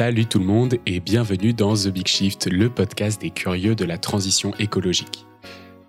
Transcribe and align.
Salut 0.00 0.24
tout 0.24 0.38
le 0.38 0.46
monde 0.46 0.78
et 0.86 0.98
bienvenue 0.98 1.52
dans 1.52 1.74
The 1.74 1.88
Big 1.88 2.06
Shift, 2.06 2.46
le 2.50 2.70
podcast 2.70 3.20
des 3.20 3.28
curieux 3.28 3.74
de 3.74 3.84
la 3.84 3.98
transition 3.98 4.54
écologique. 4.58 5.26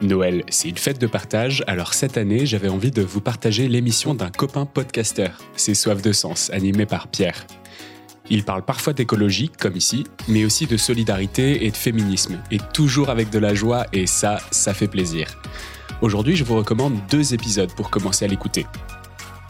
Noël, 0.02 0.44
c'est 0.50 0.68
une 0.68 0.78
fête 0.78 1.00
de 1.00 1.08
partage, 1.08 1.64
alors 1.66 1.94
cette 1.94 2.18
année, 2.18 2.46
j'avais 2.46 2.68
envie 2.68 2.92
de 2.92 3.02
vous 3.02 3.22
partager 3.22 3.70
l'émission 3.70 4.14
d'un 4.14 4.30
copain 4.30 4.66
podcaster, 4.66 5.30
C'est 5.56 5.76
Soif 5.76 6.02
de 6.02 6.12
Sens, 6.12 6.50
animé 6.50 6.86
par 6.86 7.08
Pierre. 7.08 7.48
Il 8.30 8.44
parle 8.44 8.66
parfois 8.66 8.92
d'écologie, 8.92 9.48
comme 9.48 9.78
ici, 9.78 10.04
mais 10.28 10.44
aussi 10.44 10.66
de 10.66 10.76
solidarité 10.76 11.66
et 11.66 11.72
de 11.72 11.78
féminisme, 11.78 12.38
et 12.52 12.58
toujours 12.74 13.12
avec 13.12 13.30
de 13.30 13.40
la 13.40 13.54
joie, 13.54 13.86
et 13.94 14.08
ça, 14.08 14.40
ça 14.52 14.74
fait 14.74 14.90
plaisir. 14.90 15.42
Aujourd'hui, 16.02 16.36
je 16.36 16.44
vous 16.44 16.58
recommande 16.58 17.00
deux 17.10 17.34
épisodes 17.34 17.74
pour 17.78 17.90
commencer 17.90 18.26
à 18.26 18.28
l'écouter. 18.28 18.66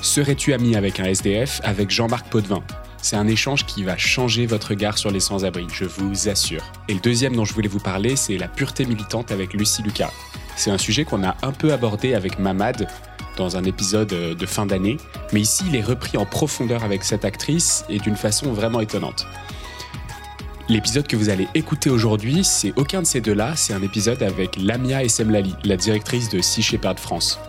Serais-tu 0.03 0.53
ami 0.53 0.75
avec 0.75 0.99
un 0.99 1.05
SDF 1.05 1.61
avec 1.63 1.89
Jean-Marc 1.89 2.29
Potvin? 2.29 2.61
C'est 3.01 3.15
un 3.15 3.27
échange 3.27 3.65
qui 3.65 3.83
va 3.83 3.97
changer 3.97 4.45
votre 4.45 4.69
regard 4.69 4.97
sur 4.97 5.11
les 5.11 5.19
sans-abri, 5.19 5.67
je 5.73 5.85
vous 5.85 6.29
assure. 6.29 6.63
Et 6.87 6.93
le 6.93 6.99
deuxième 6.99 7.35
dont 7.35 7.45
je 7.45 7.53
voulais 7.53 7.67
vous 7.67 7.79
parler, 7.79 8.15
c'est 8.15 8.37
la 8.37 8.47
pureté 8.47 8.85
militante 8.85 9.31
avec 9.31 9.53
Lucie 9.53 9.81
Lucas. 9.81 10.11
C'est 10.55 10.71
un 10.71 10.77
sujet 10.77 11.05
qu'on 11.05 11.23
a 11.23 11.35
un 11.41 11.51
peu 11.51 11.73
abordé 11.73 12.13
avec 12.13 12.39
Mamad 12.39 12.87
dans 13.37 13.57
un 13.57 13.63
épisode 13.63 14.13
euh, 14.13 14.35
de 14.35 14.45
fin 14.45 14.65
d'année, 14.65 14.97
mais 15.33 15.41
ici 15.41 15.63
il 15.67 15.75
est 15.75 15.81
repris 15.81 16.17
en 16.17 16.25
profondeur 16.25 16.83
avec 16.83 17.03
cette 17.03 17.25
actrice 17.25 17.85
et 17.89 17.99
d'une 17.99 18.15
façon 18.15 18.51
vraiment 18.51 18.81
étonnante. 18.81 19.25
L'épisode 20.69 21.07
que 21.07 21.15
vous 21.15 21.29
allez 21.29 21.47
écouter 21.53 21.89
aujourd'hui, 21.89 22.43
c'est 22.43 22.73
aucun 22.77 23.01
de 23.01 23.07
ces 23.07 23.19
deux-là, 23.19 23.55
c'est 23.55 23.73
un 23.73 23.81
épisode 23.81 24.23
avec 24.23 24.55
Lamia 24.57 25.03
Essemlali, 25.03 25.55
la 25.63 25.75
directrice 25.75 26.29
de 26.29 26.41
Sea 26.41 26.61
Shepherd 26.61 26.99
France. 26.99 27.39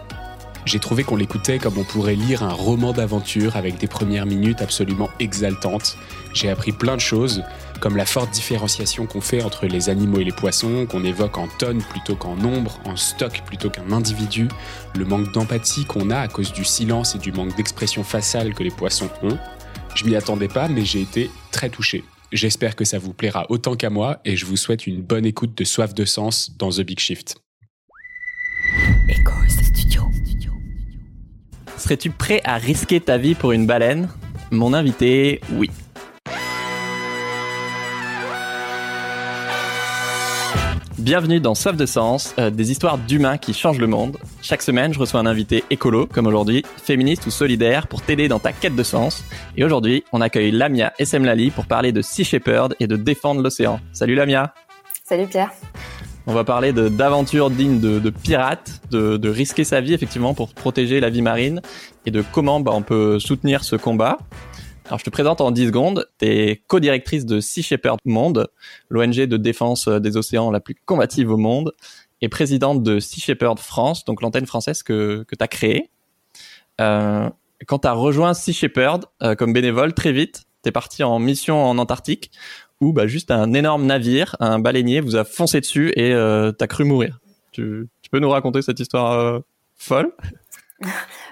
J'ai 0.65 0.79
trouvé 0.79 1.03
qu'on 1.03 1.17
l'écoutait 1.17 1.59
comme 1.59 1.77
on 1.77 1.85
pourrait 1.85 2.15
lire 2.15 2.43
un 2.43 2.53
roman 2.53 2.93
d'aventure 2.93 3.57
avec 3.57 3.79
des 3.79 3.89
premières 3.89 4.27
minutes 4.27 4.63
absolument 4.63 5.11
exaltantes. 5.19 5.97
J'ai 6.35 6.51
appris 6.51 6.73
plein 6.73 6.95
de 6.95 7.01
choses, 7.01 7.43
comme 7.81 7.97
la 7.97 8.07
forte 8.07 8.31
différenciation 8.31 9.07
qu'on 9.07 9.21
fait 9.21 9.43
entre 9.43 9.67
les 9.67 9.91
animaux 9.91 10.21
et 10.21 10.25
les 10.25 10.33
poissons, 10.33 10.87
qu'on 10.87 11.05
évoque 11.05 11.37
en 11.37 11.49
tonnes 11.49 11.83
plutôt 11.83 12.15
qu'en 12.15 12.37
nombre, 12.37 12.79
en 12.85 12.97
stock 12.97 13.43
plutôt 13.45 13.71
qu'un 13.71 13.91
individu, 13.91 14.49
le 14.97 15.05
manque 15.05 15.33
d'empathie 15.33 15.85
qu'on 15.85 16.11
a 16.11 16.19
à 16.19 16.29
cause 16.29 16.53
du 16.53 16.65
silence 16.65 17.17
et 17.17 17.19
du 17.19 17.33
manque 17.33 17.57
d'expression 17.57 18.05
faciale 18.05 18.55
que 18.55 18.63
les 18.63 18.71
poissons 18.71 19.11
ont. 19.23 19.39
Je 19.97 20.05
m'y 20.05 20.15
attendais 20.15 20.49
pas, 20.49 20.69
mais 20.69 20.85
j'ai 20.85 21.01
été 21.01 21.31
très 21.51 21.71
touché. 21.71 22.05
J'espère 22.31 22.77
que 22.77 22.85
ça 22.85 22.99
vous 22.99 23.13
plaira 23.13 23.47
autant 23.51 23.75
qu'à 23.75 23.91
moi 23.91 24.21
et 24.25 24.37
je 24.37 24.47
vous 24.47 24.57
souhaite 24.57 24.87
une 24.87 25.03
bonne 25.03 25.27
écoute 25.27 25.57
de 25.57 25.65
Soif 25.65 25.93
de 25.93 26.05
Sens 26.05 26.57
dans 26.57 26.71
The 26.71 26.81
Big 26.81 26.99
Shift. 26.99 27.37
Studio. 29.49 30.12
Serais-tu 31.83 32.11
prêt 32.11 32.41
à 32.45 32.59
risquer 32.59 33.01
ta 33.01 33.19
vie 33.19 33.35
pour 33.35 33.51
une 33.51 33.67
baleine? 33.67 34.09
Mon 34.53 34.73
invité, 34.73 35.41
oui. 35.51 35.69
Bienvenue 40.97 41.41
dans 41.41 41.57
Soif 41.57 41.77
de 41.77 41.85
Sens, 41.85 42.37
euh, 42.39 42.51
des 42.51 42.71
histoires 42.71 42.99
d'humains 42.99 43.37
qui 43.37 43.53
changent 43.53 43.81
le 43.81 43.89
monde. 43.89 44.17
Chaque 44.43 44.63
semaine, 44.63 44.95
je 44.95 45.01
reçois 45.01 45.19
un 45.19 45.27
invité 45.27 45.65
écolo, 45.71 46.07
comme 46.07 46.29
aujourd'hui, 46.29 46.65
féministe 46.77 47.27
ou 47.27 47.33
solidaire, 47.33 47.89
pour 47.89 48.01
t'aider 48.01 48.29
dans 48.29 48.39
ta 48.39 48.53
quête 48.53 48.77
de 48.77 48.85
sens. 48.85 49.25
Et 49.57 49.65
aujourd'hui, 49.65 50.05
on 50.13 50.21
accueille 50.21 50.53
Lamia 50.53 50.93
Essemlali 51.01 51.51
pour 51.51 51.67
parler 51.67 51.91
de 51.91 52.01
Sea 52.01 52.23
Shepherd 52.23 52.77
et 52.79 52.87
de 52.87 52.95
défendre 52.95 53.43
l'océan. 53.43 53.81
Salut 53.93 54.15
Lamia 54.15 54.55
Salut 55.05 55.27
Pierre 55.27 55.51
on 56.27 56.33
va 56.33 56.45
parler 56.45 56.73
d'aventures 56.73 57.51
dignes 57.51 57.81
de, 57.81 58.11
pirates, 58.11 58.81
de, 58.91 59.29
risquer 59.29 59.65
sa 59.65 59.81
vie 59.81 59.95
effectivement 59.95 60.35
pour 60.35 60.55
protéger 60.55 61.01
la 61.01 61.11
vie 61.11 61.23
marine 61.23 61.63
et 62.07 62.11
de 62.11 62.23
comment 62.33 62.61
bah, 62.61 62.73
on 62.75 62.83
peut 62.83 63.19
soutenir 63.19 63.65
ce 63.65 63.77
combat. 63.77 64.19
Alors 64.87 64.99
je 64.99 65.05
te 65.05 65.11
présente 65.11 65.41
en 65.41 65.51
10 65.51 65.67
secondes, 65.67 66.07
tu 66.19 66.27
es 66.27 66.63
co-directrice 66.67 67.25
de 67.25 67.41
Sea 67.41 67.63
Shepherd 67.63 67.99
Monde, 68.05 68.49
l'ONG 68.89 69.15
de 69.15 69.37
défense 69.37 69.89
des 69.89 70.17
océans 70.17 70.51
la 70.51 70.61
plus 70.61 70.75
combative 70.85 71.31
au 71.31 71.37
monde, 71.37 71.73
et 72.21 72.29
présidente 72.29 72.83
de 72.83 73.01
Sea 73.01 73.21
Shepherd 73.21 73.59
France, 73.59 74.05
donc 74.05 74.23
l'antenne 74.23 74.47
française 74.47 74.83
que, 74.83 75.25
que 75.27 75.35
tu 75.35 75.43
as 75.43 75.49
créée. 75.49 75.91
Euh, 76.81 77.29
quand 77.67 77.81
tu 77.81 77.89
as 77.89 77.93
rejoint 77.93 78.35
Sea 78.35 78.53
Shepherd 78.53 79.07
euh, 79.23 79.35
comme 79.35 79.53
bénévole, 79.53 79.93
très 79.95 80.13
vite, 80.13 80.45
tu 80.63 80.69
es 80.69 80.73
parti 80.73 81.03
en 81.03 81.19
mission 81.19 81.65
en 81.65 81.79
Antarctique 81.79 82.31
où 82.83 82.93
bah, 82.93 83.07
juste 83.07 83.31
un 83.31 83.55
énorme 83.55 83.87
navire, 83.87 84.37
un 84.41 84.59
baleinier, 84.59 85.01
vous 85.01 85.17
a 85.17 85.25
foncé 85.25 85.61
dessus 85.61 85.93
et 85.97 86.13
euh, 86.13 86.51
t'as 86.51 86.67
cru 86.67 86.85
mourir. 86.85 87.21
Tu, 87.53 87.89
peux 88.11 88.19
nous 88.19 88.29
raconter 88.29 88.61
cette 88.61 88.81
histoire 88.81 89.13
euh, 89.13 89.39
folle? 89.77 90.13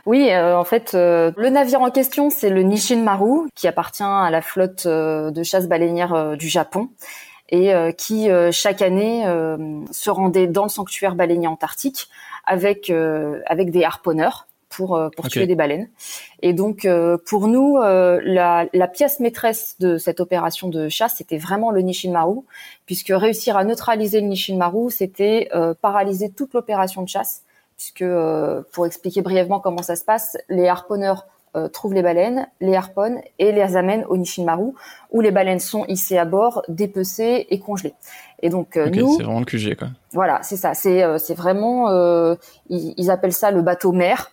Oui, 0.06 0.30
euh, 0.30 0.56
en 0.56 0.64
fait, 0.64 0.92
le 0.94 1.48
navire 1.50 1.82
en 1.82 1.90
question, 1.90 2.30
c'est 2.30 2.48
le 2.48 2.62
Nishin 2.62 3.02
Maru, 3.02 3.48
qui 3.54 3.66
appartient 3.68 4.02
à 4.02 4.30
la 4.30 4.40
flotte 4.40 4.86
de 4.86 5.42
chasse 5.42 5.68
baleinière 5.68 6.36
du 6.38 6.48
Japon 6.48 6.88
et 7.50 7.72
qui 7.98 8.28
chaque 8.52 8.80
année 8.80 9.24
se 9.90 10.08
rendait 10.08 10.46
dans 10.46 10.62
le 10.62 10.68
sanctuaire 10.70 11.16
baleinier 11.16 11.48
antarctique 11.48 12.08
avec 12.46 12.90
avec 12.90 13.70
des 13.70 13.84
harponneurs 13.84 14.46
pour 14.70 14.96
euh, 14.96 15.10
pour 15.10 15.28
tuer 15.28 15.46
des 15.46 15.56
baleines. 15.56 15.90
Et 16.40 16.54
donc 16.54 16.84
euh, 16.84 17.18
pour 17.26 17.48
nous, 17.48 17.76
euh, 17.76 18.20
la, 18.24 18.66
la, 18.72 18.88
pièce 18.88 19.20
maîtresse 19.20 19.76
de 19.80 19.98
cette 19.98 20.20
opération 20.20 20.68
de 20.68 20.88
chasse, 20.88 21.16
c'était 21.16 21.36
vraiment 21.36 21.70
le 21.70 21.82
Nishinmaru, 21.82 22.38
puisque 22.86 23.12
réussir 23.14 23.56
à 23.56 23.64
neutraliser 23.64 24.20
le 24.20 24.28
Nishinmaru, 24.28 24.90
c'était 24.90 25.50
paralyser 25.82 26.30
toute 26.30 26.54
l'opération 26.54 27.02
de 27.02 27.08
chasse, 27.08 27.42
puisque 27.76 28.04
pour 28.72 28.86
expliquer 28.86 29.20
brièvement 29.20 29.60
comment 29.60 29.82
ça 29.82 29.96
se 29.96 30.04
passe, 30.04 30.38
les 30.48 30.68
harponneurs 30.68 31.26
trouvent 31.72 31.94
les 31.94 32.02
baleines, 32.02 32.46
les 32.60 32.76
harponnent 32.76 33.20
et 33.38 33.52
les 33.52 33.76
amènent 33.76 34.04
au 34.08 34.16
Nishinmaru, 34.16 34.72
où 35.10 35.20
les 35.20 35.30
baleines 35.30 35.60
sont 35.60 35.84
hissées 35.86 36.18
à 36.18 36.24
bord, 36.24 36.62
dépecées 36.68 37.46
et 37.50 37.58
congelées. 37.58 37.94
Et 38.42 38.48
donc 38.50 38.76
nous, 38.76 39.16
c'est 39.16 39.24
vraiment 39.24 39.40
le 39.40 39.44
QG 39.44 39.76
quoi. 39.76 39.88
Voilà, 40.12 40.40
c'est 40.42 40.56
ça. 40.56 40.74
C'est 40.74 41.02
c'est 41.18 41.34
vraiment 41.34 41.90
ils, 42.68 42.94
ils, 42.96 43.10
appellent 43.10 43.32
ça 43.32 43.50
le 43.50 43.62
bateau 43.62 43.92
mère. 43.92 44.30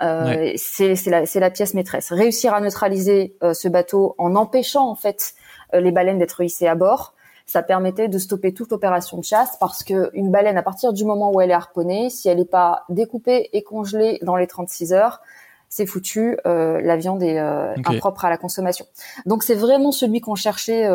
Euh, 0.00 0.52
c'est 0.56 0.94
la, 1.06 1.24
la, 1.34 1.50
pièce 1.50 1.74
maîtresse. 1.74 2.12
Réussir 2.12 2.54
à 2.54 2.60
neutraliser 2.60 3.36
euh, 3.42 3.52
ce 3.52 3.66
bateau 3.66 4.14
en 4.18 4.36
empêchant 4.36 4.88
en 4.88 4.94
fait 4.94 5.34
euh, 5.74 5.80
les 5.80 5.90
baleines 5.90 6.18
d'être 6.18 6.40
hissées 6.40 6.68
à 6.68 6.76
bord, 6.76 7.14
ça 7.46 7.62
permettait 7.62 8.08
de 8.08 8.18
stopper 8.18 8.54
toute 8.54 8.72
opération 8.72 9.18
de 9.18 9.24
chasse 9.24 9.56
parce 9.58 9.82
que 9.82 10.10
une 10.12 10.30
baleine, 10.30 10.56
à 10.56 10.62
partir 10.62 10.92
du 10.92 11.04
moment 11.04 11.32
où 11.32 11.40
elle 11.40 11.50
est 11.50 11.54
harponnée, 11.54 12.10
si 12.10 12.28
elle 12.28 12.38
n'est 12.38 12.44
pas 12.44 12.84
découpée 12.88 13.48
et 13.52 13.62
congelée 13.62 14.20
dans 14.22 14.36
les 14.36 14.46
36 14.46 14.92
heures, 14.92 15.20
c'est 15.68 15.86
foutu, 15.86 16.36
la 16.44 16.96
viande 16.96 17.22
est 17.22 17.38
impropre 17.38 18.24
à 18.24 18.30
la 18.30 18.36
consommation. 18.36 18.86
Donc 19.26 19.42
c'est 19.42 19.54
vraiment 19.54 19.92
celui 19.92 20.20
qu'on 20.20 20.34
cherchait 20.34 20.86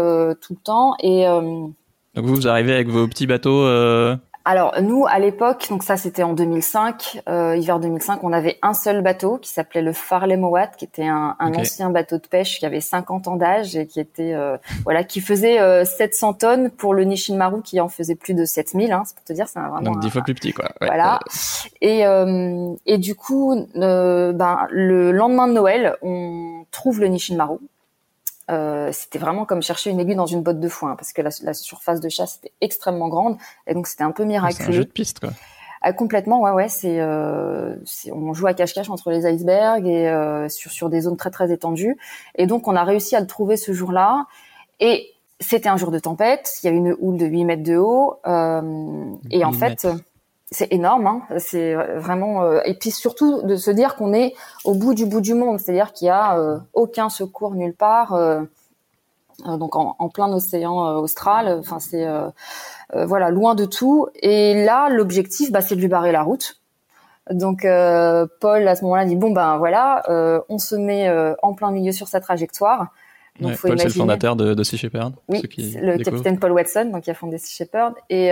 tout 0.41 0.53
le 0.53 0.63
temps. 0.63 0.95
Et 0.99 1.25
donc 1.25 2.25
vous, 2.25 2.35
vous 2.35 2.47
arrivez 2.47 2.73
avec 2.73 2.89
vos 2.89 3.07
petits 3.07 3.27
bateaux 3.27 3.67
alors 4.45 4.73
nous, 4.81 5.05
à 5.07 5.19
l'époque, 5.19 5.67
donc 5.69 5.83
ça 5.83 5.95
c'était 5.95 6.23
en 6.23 6.33
2005, 6.33 7.21
euh, 7.29 7.55
hiver 7.55 7.79
2005, 7.79 8.23
on 8.23 8.33
avait 8.33 8.59
un 8.61 8.73
seul 8.73 9.01
bateau 9.01 9.37
qui 9.37 9.49
s'appelait 9.49 9.81
le 9.81 9.93
Farley 9.93 10.35
Mowat, 10.35 10.67
qui 10.67 10.83
était 10.83 11.07
un, 11.07 11.37
un 11.39 11.53
ancien 11.53 11.89
bateau 11.89 12.17
de 12.17 12.27
pêche 12.27 12.59
qui 12.59 12.65
avait 12.65 12.81
50 12.81 13.29
ans 13.29 13.37
d'âge 13.37 13.77
et 13.77 13.87
qui 13.87 14.01
était 14.01 14.33
euh, 14.33 14.57
voilà, 14.83 15.05
qui 15.05 15.21
faisait 15.21 15.85
700 15.85 16.29
euh, 16.29 16.33
tonnes 16.33 16.69
pour 16.71 16.93
le 16.93 17.05
Nishin 17.05 17.37
Maru 17.37 17.61
qui 17.61 17.79
en 17.79 17.87
faisait 17.87 18.15
plus 18.15 18.33
de 18.33 18.43
7000. 18.43 18.91
Hein, 18.91 19.03
c'est 19.05 19.15
pour 19.15 19.23
te 19.23 19.31
dire, 19.31 19.47
c'est 19.47 19.59
vraiment 19.59 19.81
donc 19.81 19.99
dix 19.99 20.09
fois 20.09 20.21
plus 20.21 20.33
petit 20.33 20.51
quoi. 20.51 20.69
Voilà. 20.81 21.19
Et 21.79 22.03
et 22.85 22.97
du 22.97 23.15
coup, 23.15 23.55
ben 23.75 24.67
le 24.69 25.11
lendemain 25.11 25.47
de 25.47 25.53
Noël, 25.53 25.95
on 26.01 26.65
trouve 26.71 26.99
le 26.99 27.07
Nishin 27.07 27.37
Maru 27.37 27.59
euh, 28.51 28.91
c'était 28.91 29.19
vraiment 29.19 29.45
comme 29.45 29.61
chercher 29.61 29.89
une 29.89 29.99
aiguille 29.99 30.15
dans 30.15 30.25
une 30.25 30.41
botte 30.41 30.59
de 30.59 30.69
foin 30.69 30.95
parce 30.95 31.13
que 31.13 31.21
la, 31.21 31.29
la 31.43 31.53
surface 31.53 31.99
de 31.99 32.09
chasse 32.09 32.37
était 32.37 32.53
extrêmement 32.61 33.07
grande 33.07 33.37
et 33.67 33.73
donc 33.73 33.87
c'était 33.87 34.03
un 34.03 34.11
peu 34.11 34.25
miraculeux. 34.25 34.57
C'est 34.57 34.69
un 34.69 34.75
jeu 34.75 34.85
de 34.85 34.91
piste 34.91 35.19
quoi. 35.19 35.29
Ah, 35.85 35.91
complètement, 35.91 36.39
ouais, 36.39 36.51
ouais. 36.51 36.69
C'est, 36.69 37.01
euh, 37.01 37.75
on 38.09 38.33
joue 38.33 38.47
à 38.47 38.53
cache-cache 38.53 38.89
entre 38.89 39.11
les 39.11 39.27
icebergs 39.27 39.85
et 39.85 40.07
euh, 40.07 40.47
sur 40.47 40.71
sur 40.71 40.89
des 40.89 41.01
zones 41.01 41.17
très 41.17 41.29
très 41.29 41.51
étendues. 41.51 41.97
Et 42.35 42.47
donc 42.47 42.69
on 42.69 42.75
a 42.77 42.85
réussi 42.85 43.17
à 43.17 43.19
le 43.19 43.27
trouver 43.27 43.57
ce 43.57 43.73
jour-là. 43.73 44.25
Et 44.79 45.09
c'était 45.41 45.67
un 45.67 45.75
jour 45.75 45.91
de 45.91 45.99
tempête. 45.99 46.53
Il 46.63 46.67
y 46.67 46.69
a 46.69 46.71
une 46.73 46.95
houle 46.99 47.17
de 47.17 47.25
8 47.25 47.43
mètres 47.43 47.63
de 47.63 47.75
haut. 47.75 48.15
Euh, 48.25 49.13
et 49.29 49.43
en 49.43 49.51
fait, 49.51 49.85
c'est 50.53 50.71
énorme. 50.71 51.07
Hein. 51.07 51.21
C'est 51.37 51.73
vraiment. 51.73 52.43
Euh, 52.43 52.61
et 52.65 52.75
puis 52.75 52.91
surtout 52.91 53.41
de 53.41 53.55
se 53.55 53.71
dire 53.71 53.95
qu'on 53.95 54.13
est 54.13 54.33
au 54.63 54.73
bout 54.73 54.93
du 54.93 55.05
bout 55.05 55.21
du 55.21 55.33
monde, 55.33 55.59
c'est-à-dire 55.59 55.91
qu'il 55.93 56.07
y 56.07 56.11
a 56.11 56.37
euh, 56.37 56.57
aucun 56.73 57.09
secours 57.09 57.55
nulle 57.55 57.75
part. 57.75 58.13
Euh, 58.13 58.41
donc 59.45 59.75
en, 59.75 59.95
en, 59.97 60.09
plein 60.09 60.31
océan 60.31 60.97
austral. 60.97 61.57
Enfin 61.59 61.79
c'est 61.79 62.07
voilà 62.93 63.31
loin 63.31 63.55
de 63.55 63.65
tout. 63.65 64.07
Et 64.21 64.63
là 64.63 64.89
l'objectif, 64.89 65.51
bah, 65.51 65.61
c'est 65.61 65.75
de 65.75 65.81
lui 65.81 65.87
barrer 65.87 66.11
la 66.11 66.21
route. 66.21 66.61
Donc 67.31 67.61
Paul 67.63 68.67
à 68.67 68.75
ce 68.75 68.83
moment-là 68.83 69.05
dit 69.05 69.15
bon 69.15 69.31
ben 69.31 69.57
voilà, 69.57 70.03
on 70.49 70.59
se 70.59 70.75
met 70.75 71.11
en 71.41 71.53
plein 71.55 71.71
milieu 71.71 71.91
sur 71.91 72.07
sa 72.07 72.21
trajectoire. 72.21 72.93
Donc, 73.39 73.59
Paul, 73.59 73.79
c'est 73.79 73.85
le 73.85 73.91
fondateur 73.91 74.35
de, 74.35 74.53
de 74.53 74.63
Sea 74.63 74.77
Shepherd. 74.77 75.15
Oui, 75.27 75.41
le 75.57 75.97
capitaine 75.97 76.37
Paul 76.37 76.51
Watson, 76.51 76.91
donc 76.93 77.01
qui 77.01 77.09
a 77.09 77.15
fondé 77.15 77.39
Sea 77.39 77.55
Shepherd. 77.55 77.95
Et, 78.11 78.31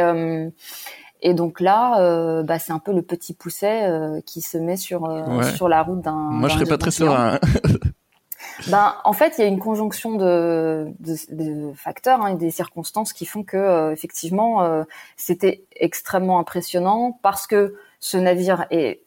et 1.21 1.33
donc 1.33 1.59
là, 1.59 2.01
euh, 2.01 2.43
bah, 2.43 2.59
c'est 2.59 2.71
un 2.71 2.79
peu 2.79 2.93
le 2.93 3.01
petit 3.01 3.33
pousset 3.33 3.83
euh, 3.83 4.21
qui 4.25 4.41
se 4.41 4.57
met 4.57 4.77
sur 4.77 5.05
euh, 5.05 5.43
sur 5.55 5.69
la 5.69 5.83
route 5.83 6.01
d'un. 6.01 6.13
Moi, 6.13 6.49
je 6.49 6.55
serais 6.55 6.65
pas 6.65 6.77
très 6.77 6.91
serein. 6.91 7.39
Ben, 8.67 8.95
en 9.05 9.13
fait, 9.13 9.35
il 9.37 9.41
y 9.41 9.43
a 9.43 9.47
une 9.47 9.59
conjonction 9.59 10.15
de, 10.15 10.87
de, 10.99 11.15
de 11.31 11.73
facteurs 11.73 12.21
hein, 12.21 12.33
et 12.33 12.35
des 12.35 12.51
circonstances 12.51 13.13
qui 13.13 13.25
font 13.25 13.43
que, 13.43 13.91
effectivement, 13.91 14.83
c'était 15.15 15.63
extrêmement 15.75 16.37
impressionnant 16.37 17.17
parce 17.23 17.47
que 17.47 17.75
ce 17.99 18.17
navire 18.17 18.65
est 18.69 19.01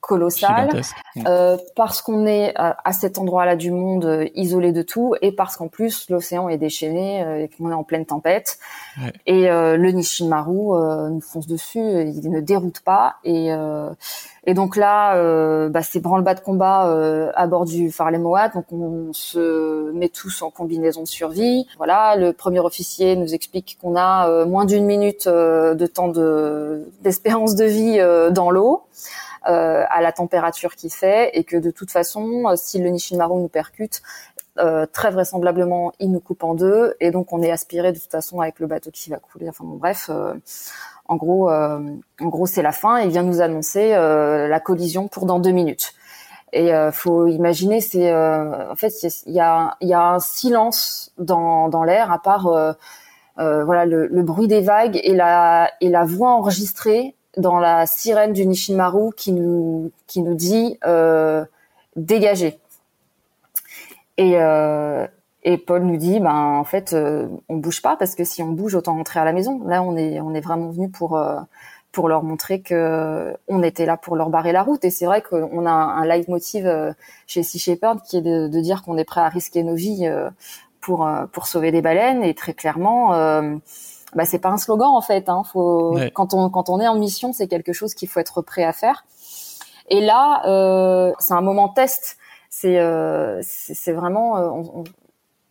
colossal, 0.00 0.82
euh, 1.26 1.56
parce 1.76 2.02
qu'on 2.02 2.26
est 2.26 2.52
à, 2.56 2.92
cet 2.92 3.18
endroit-là 3.18 3.54
du 3.54 3.70
monde 3.70 4.04
euh, 4.04 4.26
isolé 4.34 4.72
de 4.72 4.82
tout, 4.82 5.14
et 5.22 5.30
parce 5.30 5.56
qu'en 5.56 5.68
plus 5.68 6.08
l'océan 6.08 6.48
est 6.48 6.58
déchaîné 6.58 7.22
euh, 7.22 7.44
et 7.44 7.48
qu'on 7.48 7.70
est 7.70 7.74
en 7.74 7.84
pleine 7.84 8.06
tempête. 8.06 8.58
Ouais. 9.00 9.12
Et 9.26 9.48
le 9.48 9.90
Nishimaru 9.90 11.10
nous 11.10 11.20
fonce 11.20 11.46
dessus, 11.46 11.78
il 11.78 12.30
ne 12.30 12.40
déroute 12.40 12.80
pas. 12.80 13.16
Et, 13.24 13.50
et 14.44 14.54
donc 14.54 14.76
là, 14.76 15.68
bah, 15.68 15.82
c'est 15.82 16.00
branle-bas 16.00 16.34
de 16.34 16.40
combat 16.40 17.30
à 17.34 17.46
bord 17.46 17.64
du 17.64 17.90
Farley 17.90 18.18
Moat, 18.18 18.48
donc 18.48 18.66
on 18.72 19.12
se 19.12 19.92
met 19.92 20.08
tous 20.08 20.42
en 20.42 20.50
combinaison 20.50 21.02
de 21.02 21.08
survie. 21.08 21.66
Voilà, 21.76 22.16
le 22.16 22.32
premier 22.32 22.60
officier 22.60 23.16
nous 23.16 23.34
explique 23.34 23.78
qu'on 23.80 23.96
a 23.96 24.44
moins 24.44 24.64
d'une 24.64 24.84
minute 24.84 25.28
de 25.28 25.86
temps 25.86 26.08
de 26.08 26.88
d'espérance 27.02 27.54
de 27.54 27.64
vie 27.64 28.32
dans 28.32 28.50
l'eau. 28.50 28.82
Euh, 29.48 29.84
à 29.88 30.02
la 30.02 30.12
température 30.12 30.76
qu'il 30.76 30.92
fait 30.92 31.30
et 31.32 31.44
que 31.44 31.56
de 31.56 31.70
toute 31.70 31.90
façon, 31.90 32.44
euh, 32.46 32.56
si 32.56 32.78
le 32.78 32.90
Nishimaru 32.90 33.40
nous 33.40 33.48
percute, 33.48 34.02
euh, 34.58 34.84
très 34.84 35.10
vraisemblablement, 35.10 35.92
il 35.98 36.12
nous 36.12 36.20
coupe 36.20 36.44
en 36.44 36.52
deux 36.52 36.94
et 37.00 37.10
donc 37.10 37.32
on 37.32 37.40
est 37.40 37.50
aspiré 37.50 37.92
de 37.92 37.98
toute 37.98 38.10
façon 38.10 38.40
avec 38.40 38.60
le 38.60 38.66
bateau 38.66 38.90
qui 38.90 39.08
va 39.08 39.16
couler. 39.16 39.48
Enfin 39.48 39.64
bon, 39.64 39.76
bref, 39.76 40.10
en 41.06 41.16
gros, 41.16 41.50
en 41.50 42.00
gros, 42.20 42.44
c'est 42.44 42.60
la 42.60 42.72
fin. 42.72 42.98
Il 42.98 43.08
vient 43.08 43.22
nous 43.22 43.40
annoncer 43.40 43.92
la 43.92 44.60
collision 44.60 45.08
pour 45.08 45.24
dans 45.24 45.40
deux 45.40 45.52
minutes. 45.52 45.94
Et 46.52 46.74
euh, 46.74 46.92
faut 46.92 47.26
imaginer, 47.26 47.80
c'est 47.80 48.14
en 48.14 48.76
fait 48.76 48.92
il 49.24 49.32
y 49.32 49.40
a, 49.40 49.76
y 49.80 49.94
a 49.94 50.02
un 50.02 50.20
silence 50.20 51.12
dans, 51.16 51.70
dans 51.70 51.82
l'air 51.84 52.12
à 52.12 52.20
part 52.20 52.76
voilà 53.36 53.86
le, 53.86 54.06
le, 54.06 54.22
bruit 54.22 54.48
des 54.48 54.60
vagues 54.60 55.00
et 55.02 55.14
la 55.14 55.70
et 55.80 55.88
la 55.88 56.04
voix 56.04 56.32
enregistrée 56.32 57.14
dans 57.36 57.58
la 57.58 57.86
sirène 57.86 58.32
du 58.32 58.46
Nishimaru 58.46 59.12
qui 59.16 59.32
nous 59.32 59.92
qui 60.06 60.22
nous 60.22 60.34
dit 60.34 60.78
euh, 60.86 61.44
dégagez. 61.96 62.58
Et 64.16 64.34
euh, 64.36 65.06
et 65.42 65.56
Paul 65.56 65.84
nous 65.84 65.96
dit 65.96 66.20
ben 66.20 66.34
en 66.34 66.64
fait 66.64 66.92
euh, 66.92 67.26
on 67.48 67.56
bouge 67.56 67.80
pas 67.82 67.96
parce 67.96 68.14
que 68.14 68.24
si 68.24 68.42
on 68.42 68.48
bouge 68.52 68.74
autant 68.74 68.94
rentrer 68.94 69.20
à 69.20 69.24
la 69.24 69.32
maison. 69.32 69.62
Là 69.66 69.82
on 69.82 69.96
est 69.96 70.20
on 70.20 70.34
est 70.34 70.40
vraiment 70.40 70.70
venu 70.70 70.90
pour 70.90 71.16
euh, 71.16 71.40
pour 71.92 72.08
leur 72.08 72.22
montrer 72.22 72.60
que 72.60 73.34
on 73.48 73.62
était 73.62 73.86
là 73.86 73.96
pour 73.96 74.16
leur 74.16 74.28
barrer 74.28 74.52
la 74.52 74.62
route 74.62 74.84
et 74.84 74.90
c'est 74.90 75.06
vrai 75.06 75.22
qu'on 75.22 75.66
a 75.66 75.70
un, 75.70 76.04
leitmotiv 76.04 76.66
euh, 76.66 76.92
chez 77.26 77.42
Sea 77.42 77.58
Shepherd 77.58 78.02
qui 78.02 78.18
est 78.18 78.20
de, 78.20 78.48
de 78.48 78.60
dire 78.60 78.82
qu'on 78.82 78.96
est 78.98 79.04
prêt 79.04 79.22
à 79.22 79.28
risquer 79.28 79.62
nos 79.62 79.74
vies 79.74 80.08
pour 80.80 81.08
pour 81.32 81.46
sauver 81.46 81.72
des 81.72 81.82
baleines 81.82 82.22
et 82.22 82.34
très 82.34 82.54
clairement 82.54 83.12
bah 84.14 84.24
c'est 84.24 84.38
pas 84.38 84.48
un 84.48 84.56
slogan 84.56 84.88
en 84.88 85.00
fait. 85.00 85.28
Hein. 85.28 85.42
Faut 85.44 85.96
quand 86.14 86.34
on 86.34 86.50
quand 86.50 86.68
on 86.68 86.80
est 86.80 86.88
en 86.88 86.96
mission, 86.96 87.32
c'est 87.32 87.48
quelque 87.48 87.72
chose 87.72 87.94
qu'il 87.94 88.08
faut 88.08 88.20
être 88.20 88.42
prêt 88.42 88.64
à 88.64 88.72
faire. 88.72 89.04
Et 89.88 90.00
là, 90.00 90.42
euh, 90.46 91.12
c'est 91.18 91.34
un 91.34 91.40
moment 91.40 91.68
test. 91.68 92.16
C'est 92.48 92.78
euh, 92.78 93.40
c'est 93.42 93.92
vraiment 93.92 94.36
euh, 94.36 94.48
on, 94.48 94.84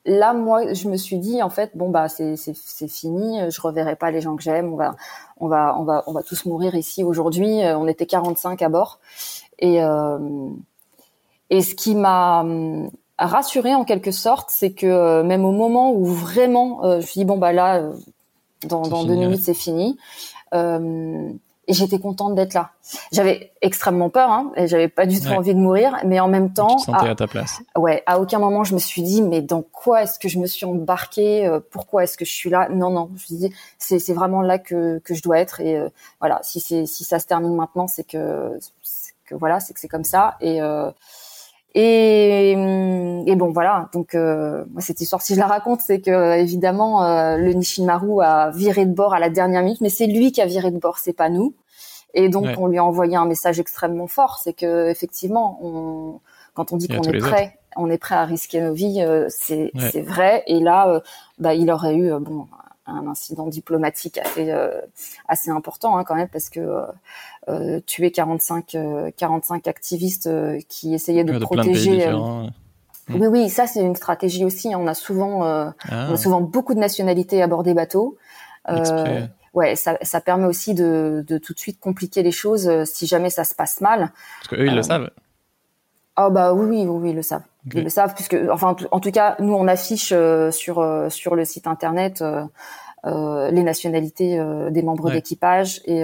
là 0.05 0.33
moi 0.33 0.73
je 0.73 0.87
me 0.89 0.97
suis 0.97 1.17
dit 1.17 1.41
en 1.43 1.49
fait 1.49 1.71
bon 1.75 1.89
bah 1.89 2.09
c'est 2.09 2.35
c'est 2.35 2.87
fini. 2.87 3.39
Je 3.49 3.61
reverrai 3.61 3.95
pas 3.95 4.11
les 4.11 4.21
gens 4.21 4.35
que 4.35 4.43
j'aime. 4.43 4.73
On 4.73 4.77
va 4.77 4.95
on 5.37 5.47
va 5.47 5.77
on 5.79 5.83
va 5.83 6.03
on 6.07 6.11
va 6.11 6.23
tous 6.23 6.45
mourir 6.45 6.75
ici 6.75 7.03
aujourd'hui. 7.03 7.61
On 7.63 7.87
était 7.87 8.05
45 8.05 8.61
à 8.61 8.69
bord 8.69 8.99
et 9.59 9.79
et 11.51 11.61
ce 11.61 11.73
qui 11.75 11.95
m'a 11.95 12.41
hum, 12.41 12.91
rassuré 13.17 13.73
en 13.75 13.83
quelque 13.85 14.11
sorte, 14.11 14.49
c'est 14.51 14.71
que 14.71 15.21
même 15.23 15.45
au 15.45 15.51
moment 15.51 15.91
où 15.93 16.05
vraiment, 16.05 16.81
je 16.83 16.95
me 16.97 17.01
suis 17.01 17.19
dit 17.21 17.25
bon 17.25 17.37
bah 17.37 17.53
là, 17.53 17.81
dans, 18.67 18.81
dans 18.83 19.03
deux 19.03 19.15
minutes, 19.15 19.43
c'est 19.43 19.53
fini. 19.53 19.97
Euh, 20.53 21.31
et 21.69 21.73
j'étais 21.73 21.99
contente 21.99 22.33
d'être 22.33 22.55
là. 22.55 22.71
J'avais 23.11 23.51
extrêmement 23.61 24.09
peur, 24.09 24.31
hein, 24.31 24.51
et 24.55 24.67
j'avais 24.67 24.87
pas 24.87 25.05
du 25.05 25.21
tout 25.21 25.27
envie 25.27 25.53
de 25.53 25.59
mourir, 25.59 25.97
mais 26.03 26.19
en 26.19 26.27
même 26.27 26.51
temps, 26.51 26.77
tu 26.77 26.89
à, 26.89 26.97
à, 26.97 27.13
ta 27.13 27.27
place. 27.27 27.61
Ouais, 27.77 28.01
à 28.07 28.19
aucun 28.19 28.39
moment 28.39 28.63
je 28.63 28.73
me 28.73 28.79
suis 28.79 29.03
dit, 29.03 29.21
mais 29.21 29.43
dans 29.43 29.61
quoi 29.61 30.01
est-ce 30.01 30.17
que 30.17 30.27
je 30.27 30.39
me 30.39 30.47
suis 30.47 30.65
embarquée 30.65 31.45
euh, 31.45 31.59
Pourquoi 31.69 32.03
est-ce 32.03 32.17
que 32.17 32.25
je 32.25 32.31
suis 32.33 32.49
là? 32.49 32.69
Non, 32.69 32.89
non, 32.89 33.11
je 33.15 33.35
me 33.35 33.39
dis, 33.39 33.53
c'est 33.77 33.99
c'est 33.99 34.13
vraiment 34.13 34.41
là 34.41 34.57
que 34.57 34.97
que 35.05 35.13
je 35.13 35.21
dois 35.21 35.37
être, 35.37 35.61
et 35.61 35.77
euh, 35.77 35.89
voilà, 36.19 36.39
si 36.41 36.59
c'est 36.59 36.87
si 36.87 37.03
ça 37.03 37.19
se 37.19 37.27
termine 37.27 37.55
maintenant, 37.55 37.87
c'est 37.87 38.03
que 38.03 38.57
que 39.25 39.35
voilà, 39.35 39.59
c'est 39.59 39.75
que 39.75 39.79
c'est 39.79 39.87
comme 39.87 40.03
ça, 40.03 40.37
et 40.41 40.63
euh, 40.63 40.89
et, 41.75 42.51
et, 42.51 43.35
bon 43.35 43.51
voilà, 43.51 43.89
donc 43.93 44.15
euh, 44.15 44.65
cette 44.79 45.01
histoire, 45.01 45.21
si 45.21 45.35
je 45.35 45.39
la 45.39 45.45
raconte, 45.45 45.81
c'est 45.81 46.01
que 46.01 46.39
évidemment 46.39 47.03
euh, 47.03 47.37
le 47.37 47.53
Nishimaru 47.53 48.23
a 48.23 48.49
viré 48.49 48.87
de 48.87 48.93
bord 48.93 49.13
à 49.13 49.19
la 49.19 49.29
dernière 49.29 49.61
minute, 49.61 49.81
mais 49.81 49.89
c'est 49.89 50.07
lui 50.07 50.31
qui 50.31 50.41
a 50.41 50.47
viré 50.47 50.71
de 50.71 50.79
bord, 50.79 50.97
c'est 50.97 51.13
pas 51.13 51.29
nous. 51.29 51.53
Et 52.15 52.27
donc 52.29 52.47
on 52.57 52.65
lui 52.65 52.79
a 52.79 52.83
envoyé 52.83 53.15
un 53.15 53.25
message 53.25 53.59
extrêmement 53.59 54.07
fort, 54.07 54.39
c'est 54.43 54.53
que 54.53 54.89
effectivement, 54.89 55.59
on, 55.61 56.19
quand 56.55 56.73
on 56.73 56.77
dit 56.77 56.87
qu'on 56.87 57.03
est 57.03 57.19
prêt, 57.19 57.59
on 57.75 57.87
est 57.91 57.99
prêt 57.99 58.15
à 58.15 58.25
risquer 58.25 58.61
nos 58.61 58.73
vies, 58.73 59.03
euh, 59.03 59.27
c'est 59.29 59.71
vrai. 60.01 60.43
Et 60.47 60.59
là, 60.59 60.89
euh, 60.89 60.99
bah, 61.37 61.53
il 61.53 61.69
aurait 61.69 61.95
eu 61.95 62.11
bon 62.19 62.47
un 62.89 63.07
incident 63.07 63.47
diplomatique 63.47 64.17
assez 64.17 64.53
assez 65.27 65.49
important 65.51 65.97
hein, 65.97 66.03
quand 66.03 66.15
même 66.15 66.27
parce 66.27 66.49
que 66.49 66.59
euh, 67.49 67.79
tuer 67.85 68.11
45 68.11 68.77
45 69.17 69.65
euh, 69.65 69.69
activistes 69.69 70.27
euh, 70.27 70.59
qui 70.67 70.93
essayaient 70.93 71.23
de, 71.23 71.39
protéger. 71.39 72.11
Oui, 73.09 73.25
oui, 73.25 73.49
ça 73.49 73.65
c'est 73.65 73.81
une 73.81 73.95
stratégie 73.95 74.45
aussi. 74.45 74.69
On 74.75 74.85
a 74.85 74.93
souvent, 74.93 75.43
ah. 75.43 75.73
on 75.89 76.13
a 76.13 76.17
souvent 76.17 76.41
beaucoup 76.41 76.75
de 76.75 76.79
nationalités 76.79 77.41
à 77.41 77.47
bord 77.47 77.63
des 77.63 77.73
bateaux. 77.73 78.17
ouais, 79.55 79.75
ça, 79.75 79.97
ça 80.03 80.21
permet 80.21 80.45
aussi 80.45 80.75
de, 80.75 81.25
de 81.27 81.37
tout 81.39 81.53
de 81.53 81.59
suite 81.59 81.79
compliquer 81.79 82.21
les 82.21 82.31
choses 82.31 82.69
si 82.83 83.07
jamais 83.07 83.31
ça 83.31 83.45
se 83.45 83.55
passe 83.55 83.81
mal. 83.81 84.11
Parce 84.41 84.49
qu'eux, 84.49 84.67
ils 84.67 84.75
le 84.75 84.83
savent. 84.83 85.09
Ah 86.21 86.29
bah 86.29 86.53
oui, 86.53 86.65
oui, 86.65 86.85
oui, 86.85 87.09
ils 87.11 87.15
le 87.15 87.21
savent. 87.21 87.43
Ils 87.73 87.83
le 87.83 87.89
savent 87.89 88.13
puisque, 88.13 88.35
enfin, 88.51 88.75
en 88.91 88.99
tout 88.99 89.11
cas, 89.11 89.35
nous 89.39 89.53
on 89.53 89.67
affiche 89.67 90.13
sur 90.51 91.07
sur 91.09 91.35
le 91.35 91.45
site 91.45 91.67
internet 91.67 92.23
les 93.05 93.63
nationalités 93.63 94.43
des 94.71 94.81
membres 94.81 95.11
d'équipage 95.11 95.81
et 95.85 96.03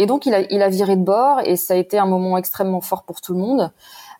et 0.00 0.06
donc 0.06 0.24
il 0.24 0.32
a, 0.32 0.40
il 0.50 0.62
a 0.62 0.68
viré 0.70 0.96
de 0.96 1.02
bord 1.02 1.40
et 1.44 1.56
ça 1.56 1.74
a 1.74 1.76
été 1.76 1.98
un 1.98 2.06
moment 2.06 2.38
extrêmement 2.38 2.80
fort 2.80 3.04
pour 3.04 3.20
tout 3.20 3.34
le 3.34 3.38
monde. 3.38 3.70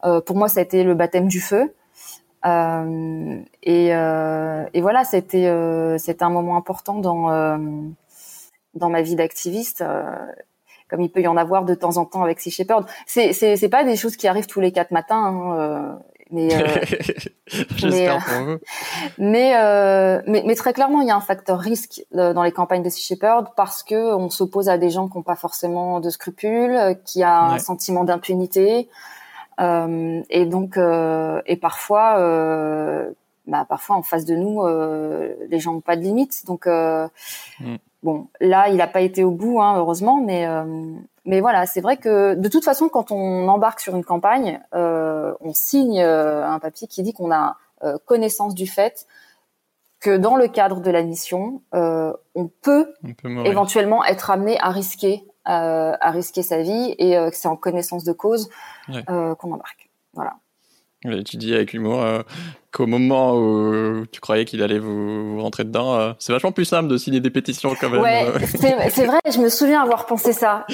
Euh, 0.05 0.21
pour 0.21 0.37
moi, 0.37 0.49
ça 0.49 0.61
a 0.61 0.63
été 0.63 0.85
le 0.85 0.95
baptême 0.95 1.27
du 1.27 1.41
feu. 1.41 1.75
Euh, 2.45 3.41
et, 3.63 3.95
euh, 3.95 4.65
et, 4.73 4.81
voilà, 4.81 5.05
c'était 5.05 5.47
euh, 5.47 5.99
c'était 5.99 6.23
un 6.23 6.31
moment 6.31 6.57
important 6.57 6.99
dans 6.99 7.31
euh, 7.31 7.57
dans 8.75 8.89
ma 8.91 9.03
vie 9.03 9.15
d'activiste, 9.15 9.83
euh, 9.83 10.15
comme 10.91 11.01
il 11.01 11.11
peut 11.11 11.23
y 11.23 11.29
en 11.29 11.37
avoir 11.37 11.65
de 11.65 11.75
temps 11.75 11.97
en 11.97 12.05
temps 12.05 12.23
avec 12.23 12.41
Sea 12.41 12.51
Shepherd. 12.51 12.85
C'est 13.07 13.33
c'est 13.33 13.57
c'est 13.57 13.69
pas 13.69 13.85
des 13.85 13.97
choses 13.97 14.17
qui 14.17 14.29
arrivent 14.29 14.47
tous 14.47 14.61
les 14.61 14.73
quatre 14.73 14.91
matins. 14.91 15.25
Hein, 15.25 15.99
mais, 16.31 16.55
euh, 16.55 16.67
mais, 17.83 18.09
euh, 18.09 18.59
mais, 19.19 19.57
euh, 19.57 20.23
mais, 20.27 20.43
mais, 20.47 20.55
très 20.55 20.73
clairement, 20.73 21.01
il 21.01 21.09
y 21.09 21.11
a 21.11 21.17
un 21.17 21.21
facteur 21.21 21.59
risque 21.59 22.05
dans 22.13 22.43
les 22.43 22.53
campagnes 22.53 22.83
de 22.83 22.89
Sea 22.89 23.03
Shepherd 23.03 23.49
parce 23.57 23.83
que 23.83 24.15
on 24.15 24.31
s'oppose 24.31 24.69
à 24.69 24.79
des 24.79 24.91
gens 24.91 25.09
qui 25.09 25.17
n'ont 25.17 25.23
pas 25.23 25.37
forcément 25.37 26.01
de 26.01 26.11
scrupules, 26.11 26.99
qui 27.05 27.23
a 27.23 27.43
un 27.43 27.59
sentiment 27.59 28.05
d'impunité, 28.05 28.89
et 29.59 30.47
donc 30.47 30.79
et 30.79 31.57
parfois, 31.57 32.15
bah, 33.47 33.67
parfois 33.69 33.97
en 33.97 34.03
face 34.03 34.25
de 34.25 34.37
nous, 34.37 34.65
les 35.49 35.59
gens 35.59 35.73
n'ont 35.73 35.81
pas 35.81 35.97
de 35.97 36.03
limites. 36.03 36.47
Donc 36.47 36.67
mm. 36.67 37.77
Bon, 38.03 38.29
là, 38.41 38.69
il 38.69 38.77
n'a 38.77 38.87
pas 38.87 39.01
été 39.01 39.25
au 39.25 39.31
bout, 39.31 39.61
hein, 39.61 39.77
heureusement, 39.77 40.21
mais 40.21 40.47
mais 41.25 41.41
voilà, 41.41 41.67
c'est 41.67 41.81
vrai 41.81 41.97
que 41.97 42.35
de 42.35 42.49
toute 42.49 42.65
façon, 42.65 42.89
quand 42.89 43.13
on 43.13 43.47
embarque 43.49 43.81
sur 43.81 43.95
une 43.95 44.05
campagne, 44.05 44.61
euh, 44.75 45.35
on 45.41 45.53
signe 45.53 46.01
euh, 46.01 46.47
un 46.47 46.59
papier 46.59 46.89
qui 46.89 47.03
dit 47.03 47.13
qu'on 47.13 47.31
a 47.31 47.57
euh, 47.85 47.99
connaissance 48.07 48.55
du 48.55 48.67
fait 48.67 49.07
que 50.01 50.17
dans 50.17 50.37
le 50.37 50.49
cadre 50.49 50.81
de 50.81 50.91
la 50.91 51.03
mission, 51.03 51.63
euh, 51.75 52.13
on 52.35 52.49
peut, 52.49 52.95
éventuellement 53.45 54.03
être 54.05 54.31
amené 54.31 54.59
à 54.61 54.71
risquer, 54.71 55.25
à 55.45 56.11
risquer 56.11 56.43
sa 56.43 56.63
vie 56.63 56.95
et 56.99 57.13
que 57.13 57.37
c'est 57.37 57.49
en 57.49 57.57
connaissance 57.57 58.05
de 58.05 58.13
cause 58.13 58.49
qu'on 58.89 59.53
embarque. 59.53 59.91
Voilà. 60.15 60.37
Tu 61.03 61.39
dis 61.39 61.55
avec 61.55 61.73
humour 61.73 62.03
euh, 62.03 62.21
qu'au 62.73 62.87
moment 62.87 63.35
où 63.35 64.05
tu 64.13 64.21
croyais 64.21 64.45
qu'il 64.45 64.63
allait 64.63 64.79
vous, 64.79 65.41
rentrer 65.41 65.65
dedans, 65.65 65.95
euh, 65.95 66.13
c'est 66.19 66.31
vachement 66.31 66.53
plus 66.53 66.67
simple 66.67 66.89
de 66.89 66.99
signer 66.99 67.21
des 67.21 67.31
pétitions 67.31 67.75
quand 67.81 67.89
même. 67.89 68.03
Ouais, 68.03 68.27
c'est 68.45 69.07
vrai, 69.07 69.19
je 69.33 69.39
me 69.39 69.49
souviens 69.49 69.83
avoir 69.83 70.05
pensé 70.05 70.35
ça. 70.35 70.67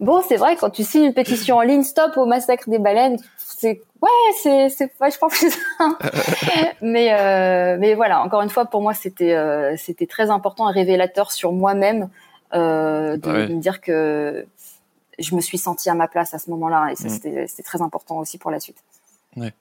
bon, 0.00 0.22
c'est 0.28 0.36
vrai, 0.36 0.56
quand 0.56 0.68
tu 0.68 0.84
signes 0.84 1.04
une 1.04 1.14
pétition 1.14 1.56
en 1.56 1.62
ligne, 1.62 1.84
stop 1.84 2.18
au 2.18 2.26
massacre 2.26 2.68
des 2.68 2.78
baleines, 2.78 3.16
c'est 3.38 3.80
ouais, 4.02 4.10
c'est 4.42 4.68
c'est 4.68 4.92
vachement 5.00 5.28
plus 5.28 5.50
simple. 5.78 6.10
mais 6.82 7.14
euh, 7.14 7.78
mais 7.80 7.94
voilà, 7.94 8.20
encore 8.20 8.42
une 8.42 8.50
fois, 8.50 8.66
pour 8.66 8.82
moi, 8.82 8.92
c'était 8.92 9.34
c'était 9.78 10.06
très 10.06 10.28
important 10.28 10.68
et 10.68 10.74
révélateur 10.74 11.32
sur 11.32 11.52
moi-même 11.52 12.10
de, 12.52 13.16
de 13.16 13.54
me 13.54 13.60
dire 13.60 13.80
que 13.80 14.44
je 15.18 15.34
me 15.34 15.40
suis 15.40 15.58
sentie 15.58 15.90
à 15.90 15.94
ma 15.94 16.08
place 16.08 16.34
à 16.34 16.38
ce 16.38 16.50
moment-là 16.50 16.90
et 16.92 16.96
ça 16.96 17.08
mm. 17.08 17.46
c'était 17.46 17.62
très 17.62 17.82
important 17.82 18.18
aussi 18.18 18.38
pour 18.38 18.50
la 18.50 18.60
suite. 18.60 18.82
Ouais. 19.36 19.52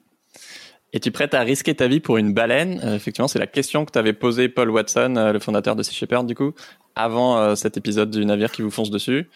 Es-tu 0.94 1.12
prête 1.12 1.34
à 1.34 1.42
risquer 1.42 1.76
ta 1.76 1.88
vie 1.88 2.00
pour 2.00 2.18
une 2.18 2.34
baleine? 2.34 2.80
Euh, 2.84 2.96
Effectivement, 2.96 3.28
c'est 3.28 3.40
la 3.40 3.48
question 3.48 3.86
que 3.86 3.92
t'avais 3.92 4.14
posée 4.14 4.48
Paul 4.48 4.70
Watson, 4.70 5.16
euh, 5.18 5.34
le 5.34 5.40
fondateur 5.40 5.76
de 5.76 5.84
Sea 5.84 5.94
Shepherd, 5.94 6.26
du 6.26 6.34
coup, 6.34 6.54
avant 6.96 7.38
euh, 7.38 7.56
cet 7.56 7.76
épisode 7.76 8.10
du 8.10 8.26
navire 8.26 8.52
qui 8.52 8.62
vous 8.62 8.72
fonce 8.72 8.90
dessus. 8.90 9.30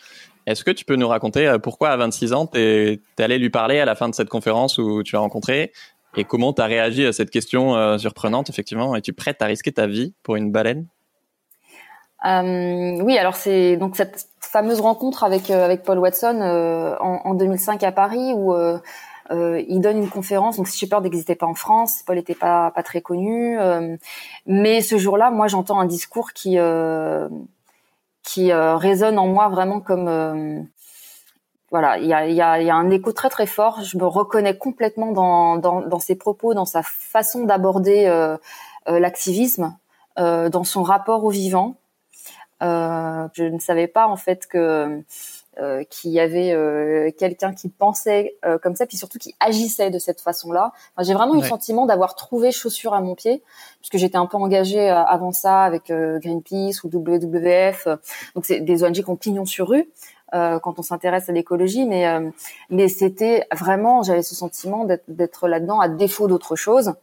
Est-ce 0.45 0.63
que 0.63 0.71
tu 0.71 0.85
peux 0.85 0.95
nous 0.95 1.07
raconter 1.07 1.57
pourquoi 1.61 1.89
à 1.89 1.97
26 1.97 2.33
ans 2.33 2.47
t'es 2.47 2.99
es 3.17 3.23
allé 3.23 3.37
lui 3.37 3.51
parler 3.51 3.79
à 3.79 3.85
la 3.85 3.93
fin 3.93 4.09
de 4.09 4.15
cette 4.15 4.29
conférence 4.29 4.79
où 4.79 5.03
tu 5.03 5.15
as 5.15 5.19
rencontré 5.19 5.71
et 6.17 6.23
comment 6.23 6.51
t'as 6.51 6.65
réagi 6.65 7.05
à 7.05 7.13
cette 7.13 7.29
question 7.29 7.99
surprenante 7.99 8.49
effectivement? 8.49 8.95
Es-tu 8.95 9.13
prête 9.13 9.39
à 9.43 9.45
risquer 9.45 9.71
ta 9.71 9.85
vie 9.85 10.15
pour 10.23 10.37
une 10.37 10.51
baleine? 10.51 10.87
Euh, 12.25 13.01
oui, 13.01 13.17
alors 13.17 13.35
c'est 13.35 13.77
donc 13.77 13.95
cette 13.95 14.27
fameuse 14.39 14.81
rencontre 14.81 15.23
avec 15.23 15.49
avec 15.49 15.83
Paul 15.83 15.99
Watson 15.99 16.41
en, 16.99 17.21
en, 17.23 17.33
2005 17.33 17.83
à 17.83 17.91
Paris 17.91 18.33
où 18.33 18.53
euh, 19.31 19.63
il 19.67 19.79
donne 19.79 19.97
une 19.97 20.09
conférence, 20.09 20.57
donc 20.57 20.67
Shepard 20.67 21.01
n'existait 21.01 21.35
pas 21.35 21.45
en 21.45 21.53
France, 21.53 22.03
Paul 22.05 22.17
n'était 22.17 22.35
pas 22.35 22.71
pas 22.71 22.83
très 22.83 23.01
connu, 23.01 23.57
euh, 23.59 23.95
mais 24.45 24.81
ce 24.81 24.97
jour-là, 24.97 25.31
moi 25.31 25.47
j'entends 25.47 25.79
un 25.79 25.85
discours 25.85 26.33
qui 26.33 26.57
euh, 26.57 27.29
qui 28.23 28.53
résonne 28.53 29.17
en 29.17 29.27
moi 29.27 29.49
vraiment 29.49 29.79
comme 29.79 30.67
voilà, 31.71 31.97
il 31.97 32.05
y 32.05 32.13
a, 32.13 32.27
y, 32.27 32.41
a, 32.41 32.61
y 32.61 32.69
a 32.69 32.75
un 32.75 32.89
écho 32.89 33.13
très 33.13 33.29
très 33.29 33.45
fort. 33.47 33.81
Je 33.81 33.97
me 33.97 34.05
reconnais 34.05 34.57
complètement 34.57 35.13
dans, 35.13 35.55
dans, 35.57 35.81
dans 35.81 35.99
ses 35.99 36.15
propos, 36.15 36.53
dans 36.53 36.65
sa 36.65 36.83
façon 36.83 37.45
d'aborder 37.45 38.05
euh, 38.89 38.99
l'activisme, 38.99 39.77
euh, 40.17 40.49
dans 40.49 40.63
son 40.63 40.81
rapport 40.81 41.23
au 41.23 41.29
vivant. 41.29 41.75
Euh, 42.61 43.27
je 43.33 43.43
ne 43.43 43.59
savais 43.59 43.87
pas 43.87 44.07
en 44.07 44.17
fait 44.17 44.47
que 44.47 45.03
euh, 45.59 45.83
qu'il 45.83 46.11
y 46.11 46.19
avait 46.21 46.53
euh, 46.53 47.11
quelqu'un 47.11 47.53
qui 47.53 47.67
pensait 47.67 48.37
euh, 48.45 48.57
comme 48.57 48.73
ça, 48.73 48.85
puis 48.85 48.95
surtout 48.95 49.19
qui 49.19 49.35
agissait 49.41 49.89
de 49.89 49.99
cette 49.99 50.21
façon-là. 50.21 50.71
Enfin, 50.95 51.05
j'ai 51.05 51.13
vraiment 51.13 51.35
eu 51.35 51.41
le 51.41 51.45
sentiment 51.45 51.85
d'avoir 51.85 52.15
trouvé 52.15 52.53
chaussure 52.53 52.93
à 52.93 53.01
mon 53.01 53.15
pied, 53.15 53.43
puisque 53.81 53.97
j'étais 53.97 54.15
un 54.15 54.27
peu 54.27 54.37
engagée 54.37 54.89
avant 54.89 55.33
ça 55.33 55.63
avec 55.63 55.91
Greenpeace 55.91 56.85
ou 56.85 56.87
WWF. 56.87 57.89
donc 58.33 58.45
c'est 58.45 58.61
des 58.61 58.83
ONG 58.85 58.93
qui 58.93 59.09
ont 59.09 59.17
pignon 59.17 59.45
sur 59.45 59.67
rue. 59.67 59.89
quand 60.31 60.79
on 60.79 60.83
s'intéresse 60.83 61.27
à 61.27 61.33
l'écologie, 61.33 61.85
mais 61.85 62.05
mais 62.69 62.87
c'était 62.87 63.45
vraiment, 63.53 64.03
j'avais 64.03 64.23
ce 64.23 64.35
sentiment 64.35 64.87
d'être 65.09 65.49
là-dedans 65.49 65.81
à 65.81 65.89
défaut 65.89 66.29
d'autre 66.29 66.55
chose. 66.55 66.93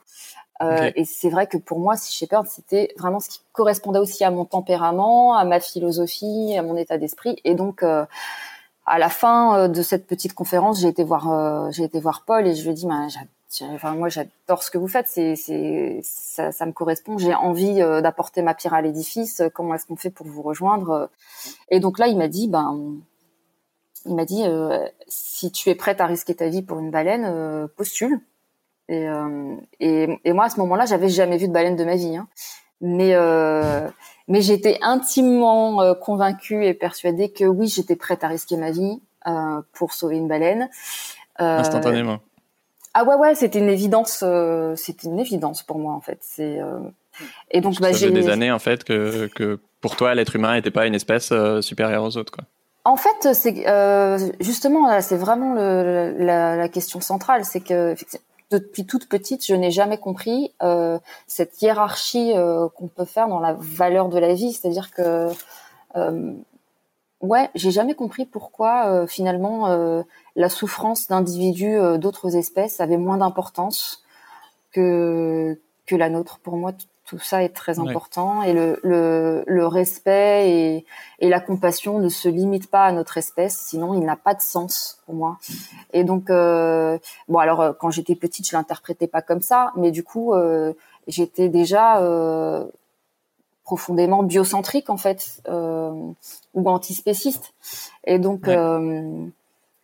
Euh, 0.60 0.90
Et 0.96 1.04
c'est 1.04 1.30
vrai 1.30 1.46
que 1.46 1.56
pour 1.56 1.78
moi, 1.78 1.96
Sea 1.96 2.12
Shepherd, 2.12 2.46
c'était 2.48 2.92
vraiment 2.98 3.20
ce 3.20 3.28
qui 3.28 3.40
correspondait 3.52 4.00
aussi 4.00 4.24
à 4.24 4.30
mon 4.30 4.44
tempérament, 4.44 5.34
à 5.36 5.44
ma 5.44 5.60
philosophie, 5.60 6.56
à 6.56 6.62
mon 6.62 6.76
état 6.76 6.98
d'esprit. 6.98 7.40
Et 7.44 7.54
donc, 7.54 7.82
euh, 7.82 8.04
à 8.84 8.98
la 8.98 9.08
fin 9.08 9.56
euh, 9.56 9.68
de 9.68 9.82
cette 9.82 10.06
petite 10.06 10.34
conférence, 10.34 10.80
j'ai 10.80 10.88
été 10.88 11.04
voir, 11.04 11.70
j'ai 11.70 11.84
été 11.84 12.00
voir 12.00 12.24
Paul 12.26 12.46
et 12.46 12.54
je 12.56 12.64
lui 12.64 12.70
ai 12.70 12.74
dit, 12.74 12.86
bah, 12.86 13.06
enfin, 13.72 13.94
moi, 13.94 14.08
j'adore 14.08 14.62
ce 14.64 14.70
que 14.70 14.78
vous 14.78 14.88
faites. 14.88 15.06
C'est, 15.06 15.36
c'est, 15.36 16.00
ça, 16.02 16.50
ça 16.50 16.66
me 16.66 16.72
correspond. 16.72 17.18
J'ai 17.18 17.34
envie 17.34 17.76
d'apporter 17.76 18.42
ma 18.42 18.54
pierre 18.54 18.74
à 18.74 18.82
l'édifice. 18.82 19.42
Comment 19.54 19.74
est-ce 19.74 19.86
qu'on 19.86 19.96
fait 19.96 20.10
pour 20.10 20.26
vous 20.26 20.42
rejoindre? 20.42 21.08
Et 21.68 21.78
donc 21.78 22.00
là, 22.00 22.08
il 22.08 22.16
m'a 22.18 22.28
dit, 22.28 22.48
ben, 22.48 22.96
il 24.06 24.14
m'a 24.16 24.24
dit, 24.24 24.42
si 25.06 25.52
tu 25.52 25.70
es 25.70 25.76
prête 25.76 26.00
à 26.00 26.06
risquer 26.06 26.34
ta 26.34 26.48
vie 26.48 26.62
pour 26.62 26.80
une 26.80 26.90
baleine, 26.90 27.68
postule. 27.76 28.20
Et, 28.88 29.08
euh, 29.08 29.54
et, 29.80 30.20
et, 30.24 30.32
moi, 30.32 30.46
à 30.46 30.48
ce 30.48 30.58
moment-là, 30.60 30.86
j'avais 30.86 31.08
jamais 31.08 31.36
vu 31.36 31.48
de 31.48 31.52
baleine 31.52 31.76
de 31.76 31.84
ma 31.84 31.96
vie. 31.96 32.16
Hein. 32.16 32.26
Mais, 32.80 33.14
euh, 33.14 33.88
mais 34.28 34.40
j'étais 34.40 34.78
intimement 34.82 35.82
euh, 35.82 35.94
convaincue 35.94 36.64
et 36.64 36.74
persuadée 36.74 37.30
que 37.30 37.44
oui, 37.44 37.68
j'étais 37.68 37.96
prête 37.96 38.24
à 38.24 38.28
risquer 38.28 38.56
ma 38.56 38.70
vie 38.70 39.00
pour 39.74 39.92
sauver 39.92 40.16
une 40.16 40.26
baleine. 40.26 40.70
Instantanément. 41.36 42.20
Ah 42.94 43.04
ouais, 43.04 43.14
ouais, 43.16 43.34
c'était 43.34 43.58
une 43.58 43.68
évidence. 43.68 44.24
C'était 44.76 45.06
une 45.06 45.18
évidence 45.18 45.62
pour 45.62 45.78
moi, 45.78 45.92
en 45.92 46.00
fait. 46.00 46.18
C'est 46.22 46.58
et 47.50 47.60
donc 47.60 47.80
bah, 47.80 47.92
j'ai 47.92 48.10
des 48.10 48.28
années 48.28 48.52
en 48.52 48.60
fait 48.60 48.84
que, 48.84 49.28
que 49.34 49.58
pour 49.80 49.96
toi, 49.96 50.14
l'être 50.14 50.36
humain 50.36 50.54
n'était 50.54 50.70
pas 50.70 50.86
une 50.86 50.94
espèce 50.94 51.32
supérieure 51.60 52.04
aux 52.04 52.16
autres, 52.16 52.32
quoi. 52.32 52.44
En 52.88 52.96
fait, 52.96 53.34
c'est 53.34 53.68
euh, 53.68 54.18
justement 54.40 54.98
c'est 55.02 55.18
vraiment 55.18 55.52
le, 55.52 56.14
la, 56.18 56.56
la, 56.56 56.68
question 56.70 57.02
centrale, 57.02 57.44
c'est 57.44 57.60
que 57.60 57.94
depuis 58.50 58.86
toute 58.86 59.08
petite, 59.08 59.44
je 59.44 59.54
n'ai 59.54 59.70
jamais 59.70 59.98
compris 59.98 60.54
euh, 60.62 60.98
cette 61.26 61.60
hiérarchie 61.60 62.32
euh, 62.34 62.68
qu'on 62.68 62.88
peut 62.88 63.04
faire 63.04 63.28
dans 63.28 63.40
la 63.40 63.54
valeur 63.58 64.08
de 64.08 64.18
la 64.18 64.34
vie. 64.34 64.52
C'est-à-dire 64.52 64.90
que, 64.92 65.28
euh, 65.96 66.32
ouais, 67.20 67.50
j'ai 67.54 67.70
jamais 67.70 67.94
compris 67.94 68.24
pourquoi 68.24 69.06
finalement 69.06 70.04
la 70.36 70.48
souffrance 70.48 71.08
d'individus 71.08 71.78
d'autres 71.98 72.36
espèces 72.36 72.80
avait 72.80 72.96
moins 72.96 73.18
d'importance 73.18 74.02
que 74.72 75.58
la 75.90 76.10
nôtre. 76.10 76.38
Pour 76.38 76.56
moi, 76.56 76.72
tout 77.08 77.18
ça 77.18 77.42
est 77.42 77.48
très 77.48 77.78
important 77.78 78.42
et 78.42 78.52
le, 78.52 78.78
le, 78.82 79.42
le 79.46 79.66
respect 79.66 80.50
et, 80.50 80.86
et, 81.20 81.28
la 81.30 81.40
compassion 81.40 81.98
ne 82.00 82.10
se 82.10 82.28
limitent 82.28 82.70
pas 82.70 82.84
à 82.84 82.92
notre 82.92 83.16
espèce, 83.16 83.56
sinon 83.58 83.94
il 83.94 84.04
n'a 84.04 84.16
pas 84.16 84.34
de 84.34 84.42
sens 84.42 85.00
pour 85.06 85.14
moi. 85.14 85.38
Et 85.94 86.04
donc, 86.04 86.28
euh, 86.28 86.98
bon 87.28 87.38
alors 87.38 87.62
euh, 87.62 87.72
quand 87.72 87.90
j'étais 87.90 88.14
petite, 88.14 88.46
je 88.46 88.54
l'interprétais 88.54 89.06
pas 89.06 89.22
comme 89.22 89.40
ça, 89.40 89.72
mais 89.76 89.90
du 89.90 90.04
coup, 90.04 90.34
euh, 90.34 90.74
j'étais 91.06 91.48
déjà 91.48 92.02
euh, 92.02 92.66
profondément 93.64 94.22
biocentrique 94.22 94.90
en 94.90 94.98
fait 94.98 95.40
euh, 95.48 95.92
ou 96.52 96.68
antispéciste. 96.68 97.54
Et 98.04 98.18
donc, 98.18 98.48
euh, 98.48 99.26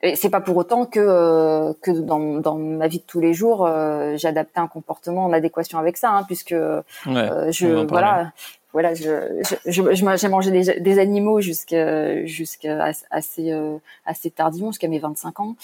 et 0.04 0.16
c'est 0.16 0.30
pas 0.30 0.40
pour 0.40 0.56
autant 0.56 0.86
que 0.86 1.00
euh, 1.00 1.72
que 1.80 1.90
dans, 1.90 2.38
dans 2.38 2.56
ma 2.56 2.88
vie 2.88 2.98
de 2.98 3.04
tous 3.04 3.20
les 3.20 3.34
jours, 3.34 3.66
euh, 3.66 4.16
j'adaptais 4.16 4.60
un 4.60 4.68
comportement 4.68 5.24
en 5.24 5.32
adéquation 5.32 5.78
avec 5.78 5.96
ça, 5.96 6.10
hein, 6.10 6.24
puisque 6.24 6.52
euh, 6.52 6.82
je 7.06 7.86
voilà 7.86 8.32
voilà 8.72 8.94
je 8.94 9.42
je, 9.66 10.16
j'ai 10.16 10.28
mangé 10.28 10.50
des, 10.50 10.80
des 10.80 10.98
animaux 10.98 11.40
jusqu'à 11.40 12.24
jusqu'à 12.26 12.92
assez 13.10 13.52
assez 14.04 14.30
tardivement 14.30 14.72
jusqu'à 14.72 14.88
mes 14.88 14.98
25 14.98 15.40
ans. 15.40 15.56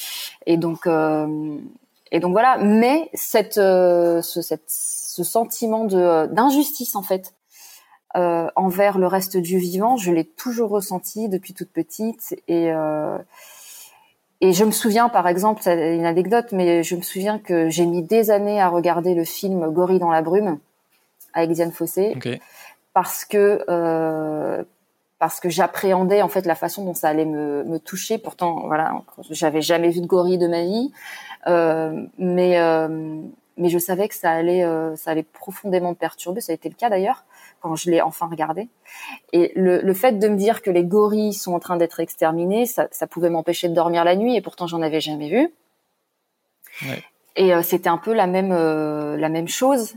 Et 0.46 0.56
donc 0.56 0.86
et 0.86 2.20
donc 2.20 2.32
voilà. 2.32 2.56
Mais 2.58 3.10
cette 3.14 3.54
ce 3.54 4.40
cette, 4.42 4.64
ce 4.66 5.22
sentiment 5.22 5.84
de 5.84 6.26
d'injustice 6.26 6.96
en 6.96 7.02
fait 7.02 7.34
euh, 8.16 8.48
envers 8.56 8.98
le 8.98 9.06
reste 9.06 9.36
du 9.36 9.58
vivant, 9.58 9.96
je 9.96 10.10
l'ai 10.10 10.24
toujours 10.24 10.70
ressenti 10.70 11.28
depuis 11.28 11.54
toute 11.54 11.70
petite. 11.70 12.34
Et 12.48 12.72
euh, 12.72 13.18
et 14.40 14.52
je 14.52 14.64
me 14.64 14.70
souviens, 14.70 15.08
par 15.08 15.28
exemple, 15.28 15.60
c'est 15.62 15.94
une 15.96 16.06
anecdote, 16.06 16.46
mais 16.52 16.82
je 16.82 16.96
me 16.96 17.02
souviens 17.02 17.38
que 17.38 17.68
j'ai 17.68 17.84
mis 17.84 18.02
des 18.02 18.30
années 18.30 18.60
à 18.60 18.68
regarder 18.68 19.14
le 19.14 19.24
film 19.24 19.70
Gorille 19.70 19.98
dans 19.98 20.10
la 20.10 20.22
brume 20.22 20.58
avec 21.34 21.50
Diane 21.50 21.72
Fossé, 21.72 22.16
parce 22.94 23.24
que 23.24 23.64
euh, 23.68 24.64
parce 25.18 25.38
que 25.38 25.50
j'appréhendais 25.50 26.22
en 26.22 26.28
fait 26.28 26.46
la 26.46 26.54
façon 26.54 26.84
dont 26.84 26.94
ça 26.94 27.08
allait 27.08 27.26
me, 27.26 27.62
me 27.64 27.78
toucher. 27.78 28.16
Pourtant, 28.16 28.62
voilà, 28.66 29.02
j'avais 29.30 29.60
jamais 29.60 29.90
vu 29.90 30.00
de 30.00 30.06
gorille 30.06 30.38
de 30.38 30.48
ma 30.48 30.62
vie, 30.62 30.90
euh, 31.46 32.06
mais 32.18 32.58
euh, 32.58 33.20
mais 33.60 33.68
je 33.68 33.78
savais 33.78 34.08
que 34.08 34.14
ça 34.14 34.30
allait 34.30 34.64
euh, 34.64 34.96
ça 34.96 35.12
allait 35.12 35.22
profondément 35.22 35.90
me 35.90 35.94
perturber. 35.94 36.40
Ça 36.40 36.52
a 36.52 36.54
été 36.54 36.68
le 36.68 36.74
cas 36.74 36.88
d'ailleurs 36.88 37.24
quand 37.60 37.76
je 37.76 37.90
l'ai 37.90 38.00
enfin 38.00 38.26
regardé. 38.26 38.68
Et 39.32 39.52
le, 39.54 39.82
le, 39.82 39.94
fait 39.94 40.18
de 40.18 40.28
me 40.28 40.36
dire 40.36 40.62
que 40.62 40.70
les 40.70 40.82
gorilles 40.82 41.34
sont 41.34 41.52
en 41.52 41.60
train 41.60 41.76
d'être 41.76 42.00
exterminés, 42.00 42.64
ça, 42.64 42.88
ça 42.90 43.06
pouvait 43.06 43.30
m'empêcher 43.30 43.68
de 43.68 43.74
dormir 43.74 44.02
la 44.02 44.16
nuit, 44.16 44.34
et 44.34 44.40
pourtant 44.40 44.66
j'en 44.66 44.80
avais 44.80 45.00
jamais 45.00 45.28
vu. 45.28 45.52
Ouais. 46.82 47.04
Et 47.36 47.54
euh, 47.54 47.62
c'était 47.62 47.90
un 47.90 47.98
peu 47.98 48.14
la 48.14 48.26
même 48.26 48.50
euh, 48.50 49.16
la 49.16 49.28
même 49.28 49.48
chose 49.48 49.94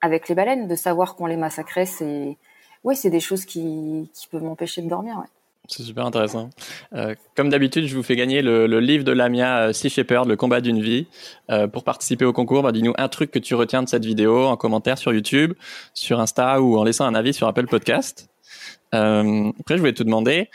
avec 0.00 0.28
les 0.28 0.34
baleines, 0.34 0.66
de 0.66 0.74
savoir 0.74 1.14
qu'on 1.14 1.26
les 1.26 1.36
massacrait, 1.36 1.86
c'est 1.86 2.36
oui, 2.82 2.96
c'est 2.96 3.10
des 3.10 3.20
choses 3.20 3.46
qui, 3.46 4.10
qui 4.12 4.28
peuvent 4.28 4.42
m'empêcher 4.42 4.82
de 4.82 4.88
dormir. 4.88 5.16
Ouais. 5.18 5.28
C'est 5.66 5.82
super 5.82 6.04
intéressant. 6.04 6.50
Euh, 6.94 7.14
comme 7.36 7.48
d'habitude, 7.48 7.86
je 7.86 7.96
vous 7.96 8.02
fais 8.02 8.16
gagner 8.16 8.42
le, 8.42 8.66
livre 8.80 9.02
de 9.02 9.12
Lamia 9.12 9.68
euh, 9.68 9.72
Sea 9.72 9.88
Shepherd, 9.88 10.28
Le 10.28 10.36
combat 10.36 10.60
d'une 10.60 10.80
vie. 10.80 11.06
Euh, 11.50 11.66
pour 11.68 11.84
participer 11.84 12.26
au 12.26 12.34
concours, 12.34 12.62
bah, 12.62 12.72
dis-nous 12.72 12.92
un 12.98 13.08
truc 13.08 13.30
que 13.30 13.38
tu 13.38 13.54
retiens 13.54 13.82
de 13.82 13.88
cette 13.88 14.04
vidéo 14.04 14.44
en 14.44 14.56
commentaire 14.56 14.98
sur 14.98 15.12
YouTube, 15.12 15.54
sur 15.94 16.20
Insta 16.20 16.60
ou 16.60 16.76
en 16.76 16.84
laissant 16.84 17.06
un 17.06 17.14
avis 17.14 17.32
sur 17.32 17.48
Apple 17.48 17.66
Podcast. 17.66 18.28
Après, 18.92 19.74
je 19.74 19.78
voulais 19.78 19.92
te 19.92 20.04
demander, 20.04 20.50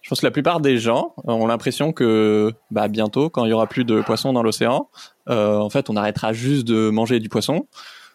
je 0.00 0.08
pense 0.08 0.20
que 0.20 0.26
la 0.26 0.30
plupart 0.30 0.60
des 0.60 0.78
gens 0.78 1.14
ont 1.24 1.46
l'impression 1.46 1.92
que 1.92 2.50
bah, 2.70 2.88
bientôt, 2.88 3.28
quand 3.28 3.44
il 3.44 3.50
y 3.50 3.52
aura 3.52 3.66
plus 3.66 3.84
de 3.84 4.00
poissons 4.00 4.32
dans 4.32 4.42
l'océan, 4.42 4.88
en 5.26 5.68
fait, 5.68 5.90
on 5.90 5.96
arrêtera 5.96 6.32
juste 6.32 6.66
de 6.66 6.88
manger 6.88 7.20
du 7.20 7.28
poisson. 7.28 7.66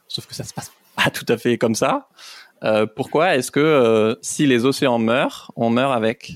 Sauf 0.08 0.26
que 0.26 0.34
ça 0.34 0.44
se 0.44 0.56
passe 0.56 0.72
pas 0.96 1.12
tout 1.12 1.26
à 1.28 1.38
fait 1.38 1.58
comme 1.58 1.76
ça. 1.76 2.08
Euh, 2.64 2.86
pourquoi 2.86 3.36
est-ce 3.36 3.52
que 3.52 3.60
euh, 3.60 4.16
si 4.22 4.46
les 4.46 4.66
océans 4.66 5.00
meurent, 5.00 5.52
on 5.56 5.70
meurt 5.70 5.94
avec? 5.94 6.34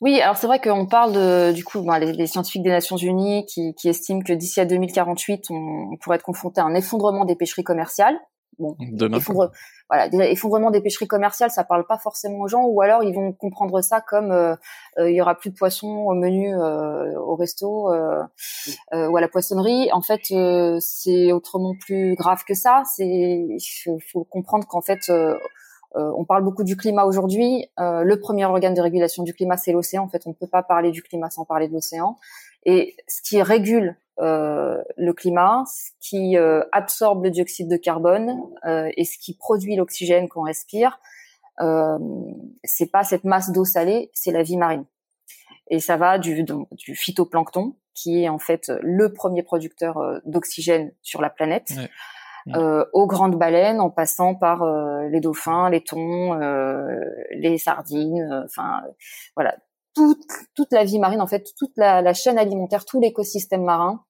Oui, 0.00 0.20
alors 0.20 0.36
c'est 0.36 0.46
vrai 0.46 0.60
qu'on 0.60 0.86
parle 0.86 1.12
de, 1.12 1.52
du 1.52 1.64
coup, 1.64 1.80
ben, 1.80 1.98
les, 1.98 2.26
scientifiques 2.26 2.62
des 2.62 2.70
Nations 2.70 2.96
Unies 2.96 3.46
qui, 3.46 3.74
estiment 3.84 4.20
que 4.20 4.32
d'ici 4.32 4.60
à 4.60 4.66
2048, 4.66 5.46
on, 5.50 5.54
on, 5.92 5.96
pourrait 5.96 6.16
être 6.16 6.22
confronté 6.22 6.60
à 6.60 6.64
un 6.64 6.74
effondrement 6.74 7.24
des 7.24 7.34
pêcheries 7.34 7.64
commerciales. 7.64 8.16
Bon, 8.58 8.76
effondre, 9.14 9.50
voilà, 9.88 10.08
déjà, 10.08 10.26
effondrement 10.26 10.70
des 10.70 10.80
pêcheries 10.80 11.06
commerciales, 11.06 11.50
ça 11.50 11.64
parle 11.64 11.86
pas 11.86 11.98
forcément 11.98 12.40
aux 12.40 12.48
gens, 12.48 12.64
ou 12.64 12.80
alors 12.80 13.02
ils 13.04 13.14
vont 13.14 13.32
comprendre 13.32 13.80
ça 13.82 14.00
comme 14.00 14.32
euh, 14.32 14.54
euh, 14.98 15.10
il 15.10 15.16
y 15.16 15.20
aura 15.20 15.34
plus 15.34 15.50
de 15.50 15.56
poissons 15.56 15.86
au 15.86 16.14
menu 16.14 16.54
au 16.56 17.36
resto 17.36 17.88
ou 17.88 19.16
à 19.16 19.20
la 19.20 19.28
poissonnerie. 19.28 19.90
En 19.92 20.02
fait, 20.02 20.32
c'est 20.80 21.32
autrement 21.32 21.74
plus 21.78 22.14
grave 22.14 22.42
que 22.46 22.54
ça. 22.54 22.82
C'est 22.84 23.06
il 23.06 24.00
faut, 24.12 24.24
comprendre 24.24 24.66
qu'en 24.66 24.80
fait 24.80 25.10
on 25.94 26.24
parle 26.24 26.44
beaucoup 26.44 26.64
du 26.64 26.76
climat 26.76 27.04
aujourd'hui. 27.04 27.66
le 27.78 28.14
premier 28.16 28.44
organe 28.44 28.74
de 28.74 28.80
régulation 28.80 29.22
du 29.22 29.34
climat, 29.34 29.56
c'est 29.56 29.72
l'océan. 29.72 30.04
En 30.04 30.08
fait, 30.08 30.22
on 30.26 30.30
ne 30.30 30.34
peut 30.34 30.48
pas 30.48 30.62
parler 30.62 30.90
du 30.90 31.02
climat 31.02 31.30
sans 31.30 31.44
parler 31.44 31.68
de 31.68 31.74
l'océan. 31.74 32.16
Et 32.66 32.96
ce 33.06 33.22
qui 33.22 33.40
régule 33.40 33.96
euh, 34.18 34.82
le 34.96 35.12
climat, 35.12 35.64
ce 35.66 35.92
qui 36.00 36.36
euh, 36.36 36.64
absorbe 36.72 37.24
le 37.24 37.30
dioxyde 37.30 37.68
de 37.68 37.76
carbone 37.76 38.42
euh, 38.66 38.90
et 38.96 39.04
ce 39.04 39.18
qui 39.18 39.36
produit 39.36 39.76
l'oxygène 39.76 40.28
qu'on 40.28 40.42
respire, 40.42 40.98
euh, 41.60 41.96
c'est 42.64 42.90
pas 42.90 43.04
cette 43.04 43.24
masse 43.24 43.52
d'eau 43.52 43.64
salée, 43.64 44.10
c'est 44.14 44.32
la 44.32 44.42
vie 44.42 44.56
marine. 44.56 44.84
Et 45.68 45.78
ça 45.78 45.96
va 45.96 46.18
du, 46.18 46.44
du 46.44 46.96
phytoplancton, 46.96 47.76
qui 47.94 48.24
est 48.24 48.28
en 48.28 48.38
fait 48.38 48.72
le 48.82 49.12
premier 49.12 49.44
producteur 49.44 49.98
euh, 49.98 50.18
d'oxygène 50.24 50.92
sur 51.02 51.22
la 51.22 51.30
planète, 51.30 51.72
aux 52.92 53.06
grandes 53.08 53.36
baleines, 53.36 53.80
en 53.80 53.90
passant 53.90 54.36
par 54.36 54.64
les 55.08 55.18
dauphins, 55.18 55.68
les 55.68 55.82
thons, 55.82 56.34
les 57.32 57.58
sardines, 57.58 58.44
enfin 58.44 58.84
voilà, 59.34 59.56
toute, 59.96 60.22
toute 60.54 60.72
la 60.72 60.84
vie 60.84 60.98
marine, 60.98 61.20
en 61.20 61.26
fait, 61.26 61.52
toute 61.58 61.72
la, 61.76 62.02
la 62.02 62.14
chaîne 62.14 62.38
alimentaire, 62.38 62.84
tout 62.84 63.00
l'écosystème 63.00 63.64
marin 63.64 64.04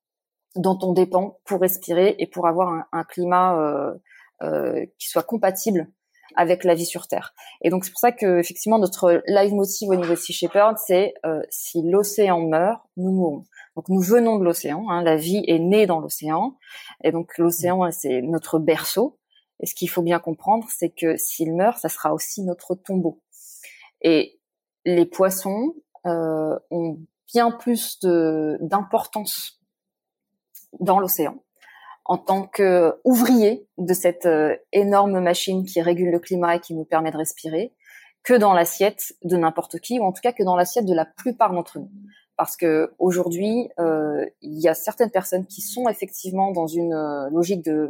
dont 0.57 0.79
on 0.83 0.93
dépend 0.93 1.39
pour 1.45 1.61
respirer 1.61 2.17
et 2.19 2.27
pour 2.27 2.47
avoir 2.47 2.69
un, 2.69 2.87
un 2.93 3.05
climat 3.05 3.59
euh, 3.59 3.95
euh, 4.43 4.85
qui 4.99 5.09
soit 5.09 5.23
compatible 5.23 5.91
avec 6.35 6.65
la 6.65 6.75
vie 6.75 6.85
sur 6.85 7.07
Terre. 7.07 7.35
Et 7.63 7.71
donc 7.71 7.85
c'est 7.85 7.91
pour 7.91 8.01
ça 8.01 8.13
que 8.13 8.39
effectivement 8.39 8.79
notre 8.79 9.23
live 9.27 9.55
motive 9.55 9.91
au 9.91 9.95
niveau 9.95 10.11
de 10.11 10.19
Sea 10.19 10.33
Shepherd, 10.33 10.77
c'est 10.79 11.15
euh, 11.25 11.41
si 11.51 11.83
l'océan 11.83 12.41
meurt, 12.41 12.83
nous 12.97 13.13
mourrons. 13.13 13.45
Donc 13.77 13.89
nous 13.89 14.01
venons 14.01 14.39
de 14.39 14.45
l'océan, 14.45 14.89
hein, 14.91 15.03
la 15.03 15.17
vie 15.17 15.45
est 15.47 15.59
née 15.59 15.87
dans 15.87 16.01
l'océan, 16.01 16.57
et 17.05 17.13
donc 17.13 17.39
l'océan 17.39 17.91
c'est 17.93 18.23
notre 18.23 18.59
berceau. 18.59 19.19
Et 19.61 19.67
ce 19.67 19.75
qu'il 19.75 19.89
faut 19.89 20.03
bien 20.03 20.19
comprendre, 20.19 20.67
c'est 20.71 20.91
que 20.91 21.17
s'il 21.17 21.55
meurt, 21.55 21.79
ça 21.79 21.89
sera 21.89 22.13
aussi 22.13 22.43
notre 22.43 22.75
tombeau. 22.75 23.23
Et 24.03 24.39
les 24.87 25.05
poissons 25.05 25.75
euh, 26.07 26.59
ont 26.71 26.99
bien 27.35 27.51
plus 27.51 27.99
d'importance 28.01 29.61
dans 30.81 31.01
l'océan 31.01 31.43
en 32.05 32.19
tant 32.19 32.47
qu'ouvriers 32.47 33.67
de 33.79 33.93
cette 33.93 34.27
euh, 34.27 34.57
énorme 34.73 35.19
machine 35.19 35.65
qui 35.65 35.83
régule 35.83 36.13
le 36.13 36.21
climat 36.21 36.55
et 36.55 36.61
qui 36.61 36.73
nous 36.73 36.85
permet 36.85 37.11
de 37.11 37.17
respirer, 37.17 37.73
que 38.23 38.35
dans 38.35 38.53
l'assiette 38.53 39.17
de 39.25 39.37
n'importe 39.37 39.81
qui, 39.81 39.99
ou 39.99 40.05
en 40.05 40.13
tout 40.13 40.21
cas 40.23 40.31
que 40.31 40.45
dans 40.45 40.55
l'assiette 40.55 40.87
de 40.87 40.95
la 40.95 41.05
plupart 41.05 41.53
d'entre 41.53 41.81
nous. 41.81 41.91
Parce 42.37 42.57
que 42.57 42.95
aujourd'hui, 43.01 43.69
euh, 43.81 44.25
il 44.41 44.61
y 44.61 44.69
a 44.69 44.75
certaines 44.75 45.11
personnes 45.11 45.47
qui 45.47 45.63
sont 45.63 45.89
effectivement 45.89 46.53
dans 46.53 46.69
une 46.69 46.95
logique 47.33 47.65
de 47.65 47.89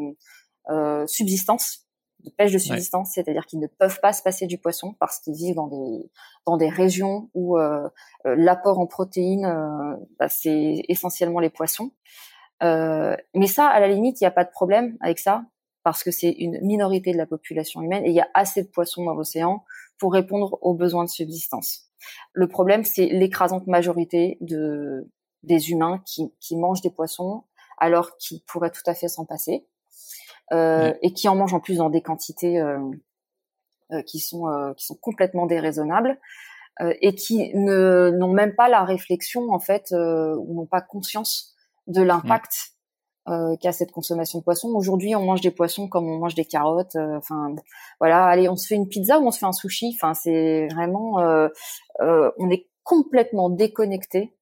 subsistance 1.06 1.85
de 2.30 2.34
pêche 2.34 2.52
de 2.52 2.58
subsistance, 2.58 3.12
c'est-à-dire 3.12 3.46
qu'ils 3.46 3.60
ne 3.60 3.66
peuvent 3.66 4.00
pas 4.00 4.12
se 4.12 4.22
passer 4.22 4.46
du 4.46 4.58
poisson 4.58 4.94
parce 4.98 5.18
qu'ils 5.18 5.34
vivent 5.34 5.56
dans 5.56 5.68
des 5.68 6.10
dans 6.46 6.56
des 6.56 6.68
régions 6.68 7.30
où 7.34 7.58
euh, 7.58 7.88
euh, 8.26 8.34
l'apport 8.36 8.78
en 8.78 8.86
protéines 8.86 9.46
euh, 9.46 9.96
bah, 10.18 10.28
c'est 10.28 10.82
essentiellement 10.88 11.40
les 11.40 11.50
poissons. 11.50 11.90
mais 12.62 13.46
ça, 13.46 13.66
à 13.66 13.80
la 13.80 13.88
limite, 13.88 14.20
il 14.20 14.24
n'y 14.24 14.28
a 14.28 14.32
pas 14.32 14.44
de 14.44 14.50
problème 14.50 14.96
avec 15.00 15.18
ça 15.18 15.44
parce 15.82 16.02
que 16.02 16.10
c'est 16.10 16.30
une 16.32 16.58
minorité 16.62 17.12
de 17.12 17.18
la 17.18 17.26
population 17.26 17.80
humaine 17.80 18.04
et 18.04 18.08
il 18.08 18.14
y 18.14 18.20
a 18.20 18.28
assez 18.34 18.62
de 18.62 18.68
poissons 18.68 19.04
dans 19.04 19.14
l'océan 19.14 19.64
pour 19.98 20.12
répondre 20.12 20.58
aux 20.62 20.74
besoins 20.74 21.04
de 21.04 21.10
subsistance. 21.10 21.90
Le 22.32 22.48
problème, 22.48 22.84
c'est 22.84 23.06
l'écrasante 23.06 23.66
majorité 23.66 24.36
de 24.40 25.08
des 25.42 25.70
humains 25.70 26.02
qui, 26.04 26.34
qui 26.40 26.56
mangent 26.56 26.80
des 26.80 26.90
poissons 26.90 27.44
alors 27.78 28.16
qu'ils 28.16 28.42
pourraient 28.42 28.70
tout 28.70 28.82
à 28.86 28.94
fait 28.94 29.06
s'en 29.06 29.24
passer 29.24 29.66
euh, 30.52 30.94
et 31.02 31.12
qui 31.12 31.28
en 31.28 31.36
mangent 31.36 31.54
en 31.54 31.60
plus 31.60 31.78
dans 31.78 31.90
des 31.90 32.02
quantités 32.02 32.60
euh, 32.60 32.78
euh, 33.92 34.02
qui 34.02 34.20
sont 34.20 34.44
qui 34.76 34.86
sont 34.86 34.96
complètement 34.96 35.46
déraisonnables 35.46 36.18
et 37.00 37.14
qui 37.14 37.54
ne 37.54 38.10
n'ont 38.10 38.32
même 38.32 38.54
pas 38.54 38.68
la 38.68 38.84
réflexion 38.84 39.50
en 39.50 39.58
fait 39.58 39.92
ou 39.92 40.54
n'ont 40.54 40.66
pas 40.66 40.82
conscience 40.82 41.54
de 41.86 42.02
l'impact 42.02 42.76
euh, 43.28 43.56
qu'a 43.56 43.72
cette 43.72 43.90
consommation 43.90 44.38
de 44.38 44.44
poissons. 44.44 44.68
Aujourd'hui, 44.76 45.16
on 45.16 45.24
mange 45.24 45.40
des 45.40 45.50
poissons 45.50 45.88
comme 45.88 46.08
on 46.08 46.18
mange 46.18 46.36
des 46.36 46.44
carottes. 46.44 46.94
Enfin, 46.94 47.56
voilà. 47.98 48.24
Allez, 48.24 48.48
on 48.48 48.54
se 48.54 48.68
fait 48.68 48.76
une 48.76 48.88
pizza 48.88 49.18
ou 49.18 49.26
on 49.26 49.32
se 49.32 49.40
fait 49.40 49.46
un 49.46 49.52
sushi. 49.52 49.96
Enfin, 49.96 50.14
c'est 50.14 50.68
vraiment, 50.68 51.18
euh, 51.18 51.48
euh, 52.02 52.30
on 52.38 52.50
est 52.50 52.68
complètement 52.84 53.50
déconnecté 53.50 54.35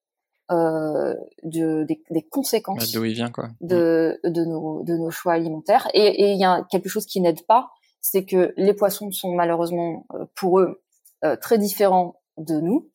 euh, 0.50 1.14
de, 1.42 1.84
des, 1.84 2.02
des 2.10 2.22
conséquences 2.22 2.92
il 2.92 3.02
vient, 3.14 3.30
quoi. 3.30 3.48
de, 3.60 4.20
de, 4.24 4.44
nos, 4.44 4.82
de 4.82 4.94
nos 4.94 5.10
choix 5.10 5.32
alimentaires. 5.32 5.88
Et 5.94 6.32
il 6.32 6.38
y 6.38 6.44
a 6.44 6.66
quelque 6.70 6.88
chose 6.88 7.06
qui 7.06 7.20
n'aide 7.20 7.46
pas, 7.46 7.70
c'est 8.00 8.26
que 8.26 8.52
les 8.58 8.74
poissons 8.74 9.10
sont 9.10 9.34
malheureusement 9.34 10.06
euh, 10.12 10.26
pour 10.34 10.60
eux 10.60 10.82
euh, 11.24 11.36
très 11.36 11.56
différents 11.56 12.20
de 12.36 12.60
nous. 12.60 12.90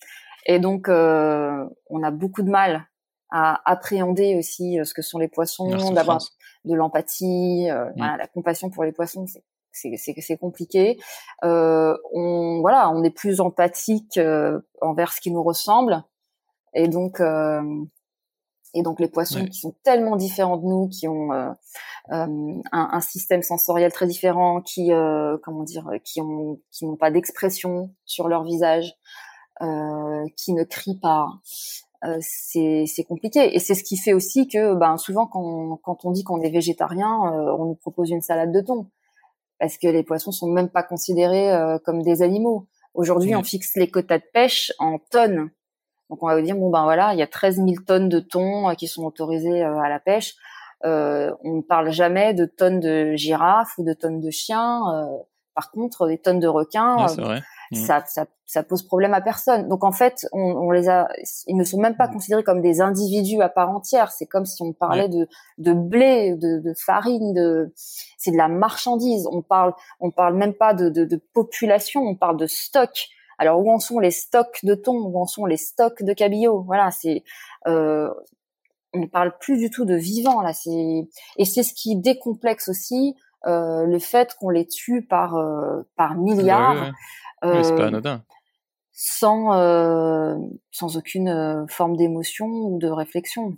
Et 0.45 0.59
donc, 0.59 0.87
euh, 0.87 1.65
on 1.89 2.03
a 2.03 2.11
beaucoup 2.11 2.43
de 2.43 2.49
mal 2.49 2.87
à 3.31 3.59
appréhender 3.69 4.35
aussi 4.35 4.77
ce 4.83 4.93
que 4.93 5.01
sont 5.01 5.17
les 5.17 5.27
poissons, 5.27 5.91
d'avoir 5.91 6.19
de 6.65 6.75
l'empathie, 6.75 7.67
mm. 7.69 7.93
voilà, 7.97 8.17
la 8.17 8.27
compassion 8.27 8.69
pour 8.69 8.83
les 8.83 8.91
poissons, 8.91 9.25
c'est 9.27 9.43
c'est 9.71 10.37
compliqué. 10.37 10.99
Euh, 11.43 11.95
on 12.11 12.59
voilà, 12.61 12.89
on 12.89 13.03
est 13.03 13.11
plus 13.11 13.39
empathique 13.39 14.19
envers 14.81 15.13
ce 15.13 15.21
qui 15.21 15.31
nous 15.31 15.43
ressemble, 15.43 16.03
et 16.73 16.87
donc, 16.87 17.19
euh, 17.19 17.61
et 18.73 18.83
donc 18.83 18.99
les 18.99 19.07
poissons 19.07 19.45
qui 19.45 19.59
sont 19.59 19.75
tellement 19.83 20.15
différents 20.15 20.57
de 20.57 20.65
nous, 20.65 20.89
qui 20.89 21.07
ont 21.07 21.31
euh, 21.31 21.49
euh, 22.11 22.61
un, 22.71 22.89
un, 22.91 23.01
système 23.01 23.41
sensoriel 23.41 23.91
très 23.91 24.07
différent, 24.07 24.61
qui 24.61 24.93
euh, 24.93 25.37
comment 25.43 25.63
dire, 25.63 25.89
qui 26.03 26.21
ont 26.21 26.59
qui 26.71 26.85
n'ont 26.85 26.95
pas 26.95 27.11
d'expression 27.11 27.93
sur 28.05 28.27
leur 28.27 28.43
visage, 28.43 28.93
euh, 29.61 30.25
qui 30.37 30.53
ne 30.53 30.63
crient 30.63 30.99
pas. 30.99 31.27
Euh, 32.05 32.17
c'est 32.21 33.03
compliqué 33.07 33.53
et 33.53 33.59
c'est 33.59 33.75
ce 33.75 33.83
qui 33.83 33.97
fait 33.97 34.13
aussi 34.13 34.47
que 34.47 34.73
ben 34.73 34.97
souvent 34.97 35.27
quand 35.27 35.77
quand 35.83 36.05
on 36.05 36.11
dit 36.11 36.23
qu'on 36.23 36.41
est 36.41 36.49
végétarien, 36.49 37.09
on 37.11 37.65
nous 37.65 37.75
propose 37.75 38.09
une 38.09 38.21
salade 38.21 38.53
de 38.53 38.61
thon 38.61 38.87
parce 39.59 39.77
que 39.77 39.87
les 39.87 40.03
poissons 40.03 40.31
sont 40.31 40.49
même 40.49 40.69
pas 40.69 40.83
considérés 40.83 41.51
comme 41.83 42.01
des 42.01 42.21
animaux. 42.21 42.67
Aujourd'hui, 42.93 43.35
on 43.35 43.43
fixe 43.43 43.75
les 43.75 43.89
quotas 43.89 44.19
de 44.19 44.23
pêche 44.33 44.71
en 44.79 44.97
tonnes 45.11 45.51
donc 46.09 46.23
on 46.23 46.27
va 46.27 46.35
vous 46.35 46.41
dire 46.41 46.55
bon 46.55 46.69
ben 46.69 46.83
voilà, 46.83 47.13
il 47.13 47.19
y 47.19 47.23
a 47.23 47.27
13 47.27 47.57
000 47.57 47.69
tonnes 47.85 48.09
de 48.09 48.19
thon 48.19 48.69
euh, 48.69 48.73
qui 48.73 48.87
sont 48.87 49.03
autorisées 49.03 49.63
euh, 49.63 49.79
à 49.79 49.89
la 49.89 49.99
pêche. 49.99 50.35
Euh, 50.85 51.31
on 51.43 51.57
ne 51.57 51.61
parle 51.61 51.91
jamais 51.91 52.33
de 52.33 52.45
tonnes 52.45 52.79
de 52.79 53.13
girafes 53.15 53.77
ou 53.77 53.83
de 53.83 53.93
tonnes 53.93 54.21
de 54.21 54.29
chiens. 54.29 54.81
par 55.53 55.71
contre, 55.71 56.07
des 56.07 56.17
tonnes 56.17 56.39
de 56.39 56.47
requins, 56.47 57.05
mmh. 57.05 57.75
ça, 57.75 58.01
ça, 58.07 58.25
ça, 58.45 58.63
pose 58.63 58.83
problème 58.83 59.13
à 59.13 59.19
personne. 59.19 59.67
Donc 59.67 59.83
en 59.83 59.91
fait, 59.91 60.25
on, 60.31 60.39
on, 60.39 60.71
les 60.71 60.87
a, 60.87 61.09
ils 61.47 61.57
ne 61.57 61.65
sont 61.65 61.81
même 61.81 61.97
pas 61.97 62.07
mmh. 62.07 62.13
considérés 62.13 62.43
comme 62.43 62.61
des 62.61 62.79
individus 62.79 63.41
à 63.41 63.49
part 63.49 63.69
entière. 63.69 64.09
C'est 64.11 64.25
comme 64.25 64.45
si 64.45 64.63
on 64.63 64.71
parlait 64.71 65.09
de, 65.09 65.27
de 65.57 65.73
blé, 65.73 66.35
de, 66.35 66.59
de 66.59 66.73
farine, 66.73 67.33
de, 67.33 67.73
c'est 67.75 68.31
de 68.31 68.37
la 68.37 68.47
marchandise. 68.47 69.27
On 69.29 69.41
parle, 69.41 69.73
on 69.99 70.11
parle 70.11 70.35
même 70.35 70.53
pas 70.53 70.73
de, 70.73 70.87
de, 70.87 71.03
de 71.03 71.21
population, 71.33 72.03
on 72.03 72.15
parle 72.15 72.37
de 72.37 72.47
stock. 72.47 73.09
Alors 73.39 73.65
où 73.65 73.71
en 73.71 73.79
sont 73.79 73.99
les 73.99 74.11
stocks 74.11 74.59
de 74.63 74.75
thon, 74.75 74.97
où 74.97 75.17
en 75.17 75.25
sont 75.25 75.45
les 75.45 75.57
stocks 75.57 76.03
de 76.03 76.13
cabillaud? 76.13 76.61
Voilà, 76.61 76.91
c'est 76.91 77.23
euh, 77.67 78.09
on 78.93 78.99
ne 78.99 79.07
parle 79.07 79.37
plus 79.39 79.57
du 79.57 79.69
tout 79.69 79.85
de 79.85 79.95
vivants 79.95 80.41
là. 80.41 80.53
C'est 80.53 81.07
et 81.37 81.45
c'est 81.45 81.63
ce 81.63 81.73
qui 81.73 81.95
décomplexe 81.95 82.67
aussi 82.67 83.15
euh, 83.47 83.85
le 83.85 83.97
fait 83.99 84.35
qu'on 84.39 84.49
les 84.49 84.67
tue 84.67 85.01
par 85.01 85.35
euh, 85.35 85.83
par 85.95 86.15
milliards. 86.15 86.91
Euh, 87.45 87.63
c'est 87.63 87.75
pas 87.75 87.87
anodin. 87.87 88.23
Sans 88.91 89.53
euh, 89.57 90.35
sans 90.71 90.97
aucune 90.97 91.65
forme 91.69 91.95
d'émotion 91.95 92.47
ou 92.47 92.77
de 92.77 92.89
réflexion. 92.89 93.57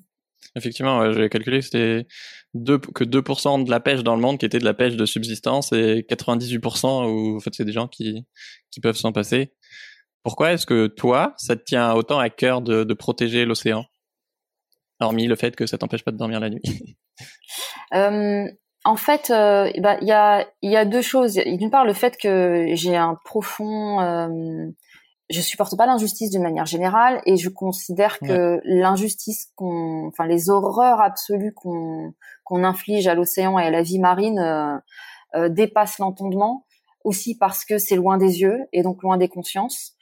Effectivement, 0.56 1.12
j'ai 1.12 1.30
calculé 1.30 1.60
que 1.60 1.66
c'était 1.66 2.08
que 2.54 3.04
2% 3.04 3.64
de 3.64 3.70
la 3.70 3.80
pêche 3.80 4.04
dans 4.04 4.16
le 4.16 4.22
monde 4.22 4.38
qui 4.38 4.46
était 4.46 4.60
de 4.60 4.66
la 4.66 4.74
pêche 4.74 4.96
de 4.96 5.06
subsistance 5.06 5.72
et 5.72 6.06
98% 6.10 7.06
où 7.08 7.38
en 7.38 7.40
fait 7.40 7.52
c'est 7.54 7.66
des 7.66 7.72
gens 7.72 7.88
qui 7.88 8.26
qui 8.70 8.82
peuvent 8.82 8.98
s'en 8.98 9.12
passer. 9.12 9.54
Pourquoi 10.24 10.52
est-ce 10.52 10.66
que 10.66 10.88
toi, 10.88 11.34
ça 11.38 11.56
te 11.56 11.64
tient 11.64 11.94
autant 11.94 12.20
à 12.20 12.30
cœur 12.30 12.62
de, 12.62 12.84
de 12.84 12.94
protéger 12.94 13.46
l'océan, 13.46 13.86
hormis 15.00 15.28
le 15.28 15.36
fait 15.36 15.56
que 15.56 15.66
ça 15.66 15.78
t'empêche 15.78 16.04
pas 16.04 16.12
de 16.12 16.18
dormir 16.18 16.40
la 16.40 16.50
nuit 16.50 16.62
euh, 17.94 18.46
En 18.84 18.96
fait, 18.96 19.30
euh, 19.32 19.72
bah, 19.80 19.98
il 20.02 20.08
y, 20.08 20.12
a, 20.12 20.48
y 20.62 20.76
a 20.76 20.86
deux 20.86 21.02
choses. 21.02 21.34
D'une 21.34 21.72
part, 21.72 21.86
le 21.86 21.94
fait 21.94 22.18
que 22.18 22.68
j'ai 22.74 22.96
un 22.96 23.18
profond 23.26 24.00
euh, 24.00 24.68
je 25.32 25.42
supporte 25.42 25.78
pas 25.78 25.86
l'injustice 25.86 26.30
d'une 26.30 26.44
manière 26.44 26.66
générale 26.66 27.22
et 27.26 27.38
je 27.38 27.50
considère 27.50 28.20
que 28.20 28.60
l'injustice 28.66 29.52
qu'on, 29.56 30.08
enfin 30.08 30.28
les 30.28 30.50
horreurs 30.50 31.00
absolues 31.00 31.54
qu'on 31.54 32.14
qu'on 32.44 32.64
inflige 32.66 33.08
à 33.08 33.16
l'océan 33.16 33.58
et 33.58 33.64
à 33.64 33.72
la 33.72 33.82
vie 33.82 34.00
marine, 34.00 34.40
euh, 35.36 35.48
dépasse 35.48 36.00
l'entendement, 36.00 36.66
aussi 37.06 37.38
parce 37.38 37.64
que 37.64 37.78
c'est 37.78 37.96
loin 37.96 38.18
des 38.18 38.42
yeux 38.42 38.60
et 38.74 38.84
donc 38.84 39.02
loin 39.04 39.18
des 39.18 39.30
consciences. 39.30 39.96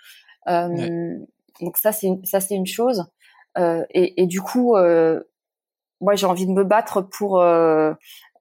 Donc 0.50 1.78
ça 1.78 1.92
c'est 1.92 2.10
ça 2.24 2.40
c'est 2.40 2.56
une 2.56 2.68
chose. 2.68 3.06
Et, 3.58 4.22
et, 4.22 4.26
du 4.26 4.42
coup, 4.42 4.76
moi 6.02 6.16
j'ai 6.16 6.26
envie 6.26 6.46
de 6.46 6.52
me 6.52 6.64
battre 6.64 7.02
pour 7.02 7.42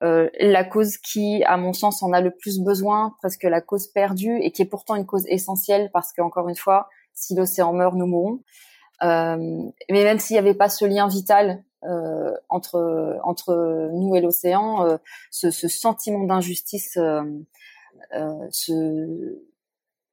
euh, 0.03 0.29
la 0.38 0.64
cause 0.64 0.97
qui, 0.97 1.42
à 1.44 1.57
mon 1.57 1.73
sens, 1.73 2.03
en 2.03 2.12
a 2.12 2.21
le 2.21 2.31
plus 2.31 2.61
besoin, 2.61 3.14
presque 3.18 3.42
la 3.42 3.61
cause 3.61 3.88
perdue, 3.88 4.38
et 4.40 4.53
qui 4.53 4.62
est 4.62 4.66
pourtant 4.66 4.94
une 4.94 5.07
cause 5.07 5.27
essentielle 5.27 5.90
parce 5.92 6.12
qu'encore 6.12 6.49
une 6.49 6.57
fois, 6.57 6.88
si 7.14 7.35
l'océan 7.35 7.73
meurt, 7.73 7.94
nous 7.94 8.07
mourrons. 8.07 8.40
Euh, 9.03 9.37
mais 9.90 10.05
même 10.05 10.18
s'il 10.18 10.35
n'y 10.35 10.38
avait 10.38 10.55
pas 10.55 10.68
ce 10.68 10.85
lien 10.85 11.07
vital 11.07 11.62
euh, 11.85 12.33
entre 12.49 13.18
entre 13.23 13.90
nous 13.92 14.14
et 14.16 14.21
l'océan, 14.21 14.85
euh, 14.87 14.97
ce, 15.31 15.51
ce, 15.51 15.68
sentiment 15.68 16.25
d'injustice, 16.25 16.97
euh, 16.97 18.49
ce 18.51 19.40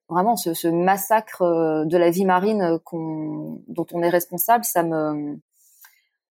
vraiment 0.09 0.35
ce, 0.35 0.53
ce, 0.53 0.67
massacre 0.67 1.43
de 1.85 1.97
la 1.97 2.09
vie 2.09 2.25
marine 2.25 2.79
qu'on 2.83 3.63
dont 3.67 3.87
on 3.93 4.01
est 4.03 4.09
responsable, 4.09 4.63
ça 4.63 4.83
me 4.83 5.39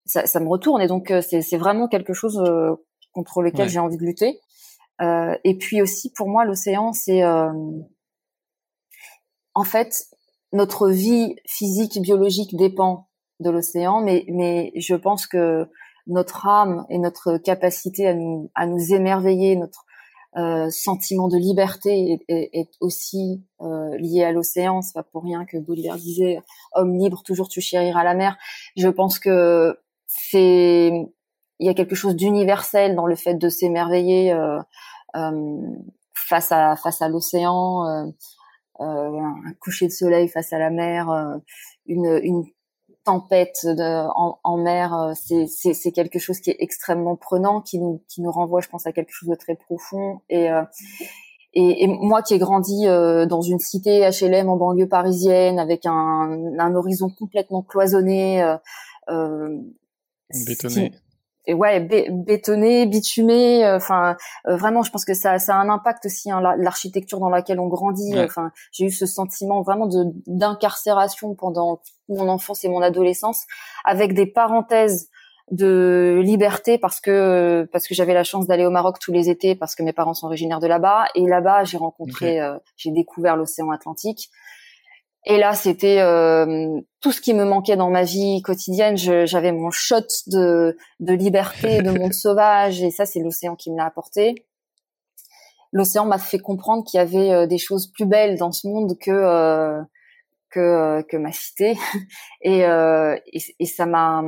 ça, 0.05 0.25
ça 0.25 0.39
me 0.39 0.47
retourne 0.47 0.81
et 0.81 0.87
donc 0.87 1.11
c'est 1.21 1.57
vraiment 1.57 1.87
quelque 1.87 2.13
chose 2.13 2.41
contre 3.15 3.41
lequel 3.41 3.69
j'ai 3.69 3.79
envie 3.79 3.97
de 3.97 4.05
lutter. 4.05 4.39
Euh, 5.01 5.35
et 5.43 5.57
puis 5.57 5.81
aussi, 5.81 6.11
pour 6.11 6.27
moi, 6.27 6.45
l'océan, 6.45 6.93
c'est 6.93 7.23
euh, 7.23 7.51
en 9.53 9.63
fait 9.63 10.05
notre 10.53 10.89
vie 10.89 11.35
physique, 11.45 11.99
biologique 12.01 12.55
dépend 12.55 13.09
de 13.39 13.49
l'océan, 13.49 14.01
mais 14.01 14.25
mais 14.29 14.71
je 14.75 14.95
pense 14.95 15.27
que 15.27 15.67
notre 16.07 16.45
âme 16.45 16.85
et 16.89 16.97
notre 16.97 17.37
capacité 17.37 18.07
à 18.07 18.13
nous 18.13 18.51
à 18.55 18.67
nous 18.67 18.93
émerveiller, 18.93 19.55
notre 19.55 19.85
euh, 20.37 20.69
sentiment 20.69 21.27
de 21.27 21.37
liberté 21.37 22.19
est, 22.27 22.49
est, 22.53 22.69
aussi 22.81 23.43
euh, 23.61 23.95
lié 23.97 24.23
à 24.23 24.31
l'océan. 24.31 24.81
C'est 24.81 24.93
pas 24.93 25.03
pour 25.03 25.23
rien 25.23 25.45
que 25.45 25.57
Baudelaire 25.57 25.95
disait 25.95 26.41
"Homme 26.73 26.97
libre, 26.97 27.23
toujours 27.23 27.47
tu 27.47 27.61
chériras 27.61 28.03
la 28.03 28.15
mer". 28.15 28.37
Je 28.75 28.89
pense 28.89 29.17
que 29.19 29.77
c'est 30.07 30.91
il 31.59 31.67
y 31.67 31.69
a 31.69 31.73
quelque 31.73 31.95
chose 31.95 32.15
d'universel 32.15 32.95
dans 32.95 33.07
le 33.07 33.15
fait 33.15 33.35
de 33.35 33.49
s'émerveiller 33.49 34.33
euh, 34.33 34.59
euh, 35.15 35.59
face 36.13 36.51
à 36.51 36.75
face 36.75 37.01
à 37.01 37.09
l'océan, 37.09 37.87
euh, 37.87 38.05
euh 38.81 38.85
un 38.85 39.53
coucher 39.61 39.87
de 39.87 39.91
soleil 39.91 40.27
face 40.27 40.51
à 40.53 40.59
la 40.59 40.69
mer, 40.69 41.09
une, 41.85 42.19
une 42.23 42.43
tempête 43.05 43.59
de, 43.63 44.07
en, 44.15 44.39
en, 44.43 44.57
mer, 44.57 45.13
c'est, 45.15 45.47
c'est, 45.47 45.91
quelque 45.91 46.19
chose 46.19 46.39
qui 46.39 46.49
est 46.49 46.57
extrêmement 46.59 47.15
prenant, 47.15 47.61
qui 47.61 47.79
nous 47.79 48.01
qui 48.07 48.21
nous 48.21 48.31
renvoie, 48.31 48.61
je 48.61 48.67
pense, 48.67 48.85
à 48.87 48.91
quelque 48.91 49.11
chose 49.11 49.29
de 49.29 49.35
très 49.35 49.55
profond. 49.55 50.21
Et 50.29 50.49
et, 51.55 51.83
et, 51.83 51.87
moi 51.87 52.21
qui 52.21 52.33
ai 52.33 52.37
grandi 52.37 52.85
euh, 52.85 53.25
dans 53.25 53.41
une 53.41 53.59
cité 53.59 54.01
HLM 54.09 54.49
en 54.49 54.57
banlieue 54.57 54.89
parisienne 54.89 55.57
avec 55.57 55.85
un, 55.85 56.53
un 56.59 56.75
horizon 56.75 57.09
complètement 57.09 57.61
cloisonné, 57.61 58.43
euh, 58.43 58.57
euh, 59.09 59.57
bétonné, 60.45 60.91
et 61.47 61.53
ouais 61.53 61.79
bétonné 61.79 62.85
bitumé 62.85 63.65
euh, 63.65 63.77
enfin 63.77 64.15
euh, 64.47 64.55
vraiment 64.55 64.83
je 64.83 64.91
pense 64.91 65.05
que 65.05 65.13
ça, 65.13 65.39
ça 65.39 65.55
a 65.55 65.57
un 65.57 65.69
impact 65.69 66.05
aussi 66.05 66.31
hein, 66.31 66.41
l'architecture 66.57 67.19
dans 67.19 67.29
laquelle 67.29 67.59
on 67.59 67.67
grandit. 67.67 68.19
Enfin 68.19 68.51
j'ai 68.71 68.85
eu 68.85 68.91
ce 68.91 69.05
sentiment 69.05 69.61
vraiment 69.61 69.87
de 69.87 70.05
d'incarcération 70.27 71.35
pendant 71.35 71.81
mon 72.09 72.27
enfance 72.29 72.63
et 72.63 72.69
mon 72.69 72.81
adolescence 72.81 73.45
avec 73.83 74.13
des 74.13 74.25
parenthèses 74.25 75.09
de 75.51 76.21
liberté 76.23 76.79
parce 76.79 76.99
que 76.99 77.67
parce 77.71 77.87
que 77.87 77.93
j'avais 77.93 78.13
la 78.13 78.23
chance 78.23 78.47
d'aller 78.47 78.65
au 78.65 78.71
Maroc 78.71 78.97
tous 78.99 79.11
les 79.11 79.29
étés 79.29 79.55
parce 79.55 79.75
que 79.75 79.83
mes 79.83 79.93
parents 79.93 80.15
sont 80.15 80.25
originaires 80.25 80.59
de 80.59 80.67
là-bas. 80.67 81.05
Et 81.13 81.25
là-bas 81.25 81.63
j'ai 81.65 81.77
rencontré 81.77 82.41
euh, 82.41 82.57
j'ai 82.77 82.91
découvert 82.91 83.35
l'océan 83.35 83.69
Atlantique 83.69 84.29
et 85.25 85.37
là, 85.37 85.53
c'était 85.53 86.01
euh, 86.01 86.79
tout 87.01 87.11
ce 87.11 87.19
qui 87.19 87.33
me 87.33 87.45
manquait 87.45 87.75
dans 87.75 87.89
ma 87.89 88.03
vie 88.03 88.41
quotidienne. 88.43 88.95
J'avais 88.95 89.51
mon 89.51 89.71
shot 89.71 90.05
de, 90.27 90.77
de 90.99 91.13
liberté, 91.13 91.81
de 91.81 91.89
monde 91.99 92.13
sauvage, 92.13 92.83
et 92.83 92.91
ça, 92.91 93.05
c'est 93.05 93.19
l'océan 93.19 93.55
qui 93.55 93.71
me 93.71 93.77
l'a 93.77 93.85
apporté. 93.85 94.45
L'océan 95.71 96.05
m'a 96.05 96.19
fait 96.19 96.39
comprendre 96.39 96.83
qu'il 96.85 96.99
y 96.99 97.01
avait 97.01 97.31
euh, 97.31 97.47
des 97.47 97.57
choses 97.57 97.87
plus 97.87 98.05
belles 98.05 98.37
dans 98.37 98.51
ce 98.51 98.67
monde 98.67 98.97
que 98.99 99.11
euh, 99.11 99.81
que, 100.51 101.01
que 101.09 101.17
ma 101.17 101.33
cité, 101.33 101.75
et, 102.41 102.59
et, 102.61 103.41
et 103.59 103.65
ça 103.65 103.85
m'a 103.85 104.23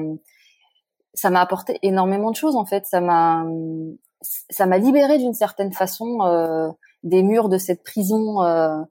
ça 1.14 1.30
m'a 1.30 1.42
apporté 1.42 1.80
énormément 1.84 2.32
de 2.32 2.36
choses 2.36 2.56
en 2.56 2.66
fait. 2.66 2.86
Ça 2.86 3.02
m'a 3.02 3.46
ça 4.50 4.66
m'a 4.66 4.78
libéré 4.78 5.20
d'une 5.20 5.36
certaine 5.36 5.72
façon 5.72 6.74
des 7.04 7.24
murs 7.24 7.50
de 7.50 7.58
cette 7.58 7.84
prison 7.84 8.42
euh, 8.42 8.84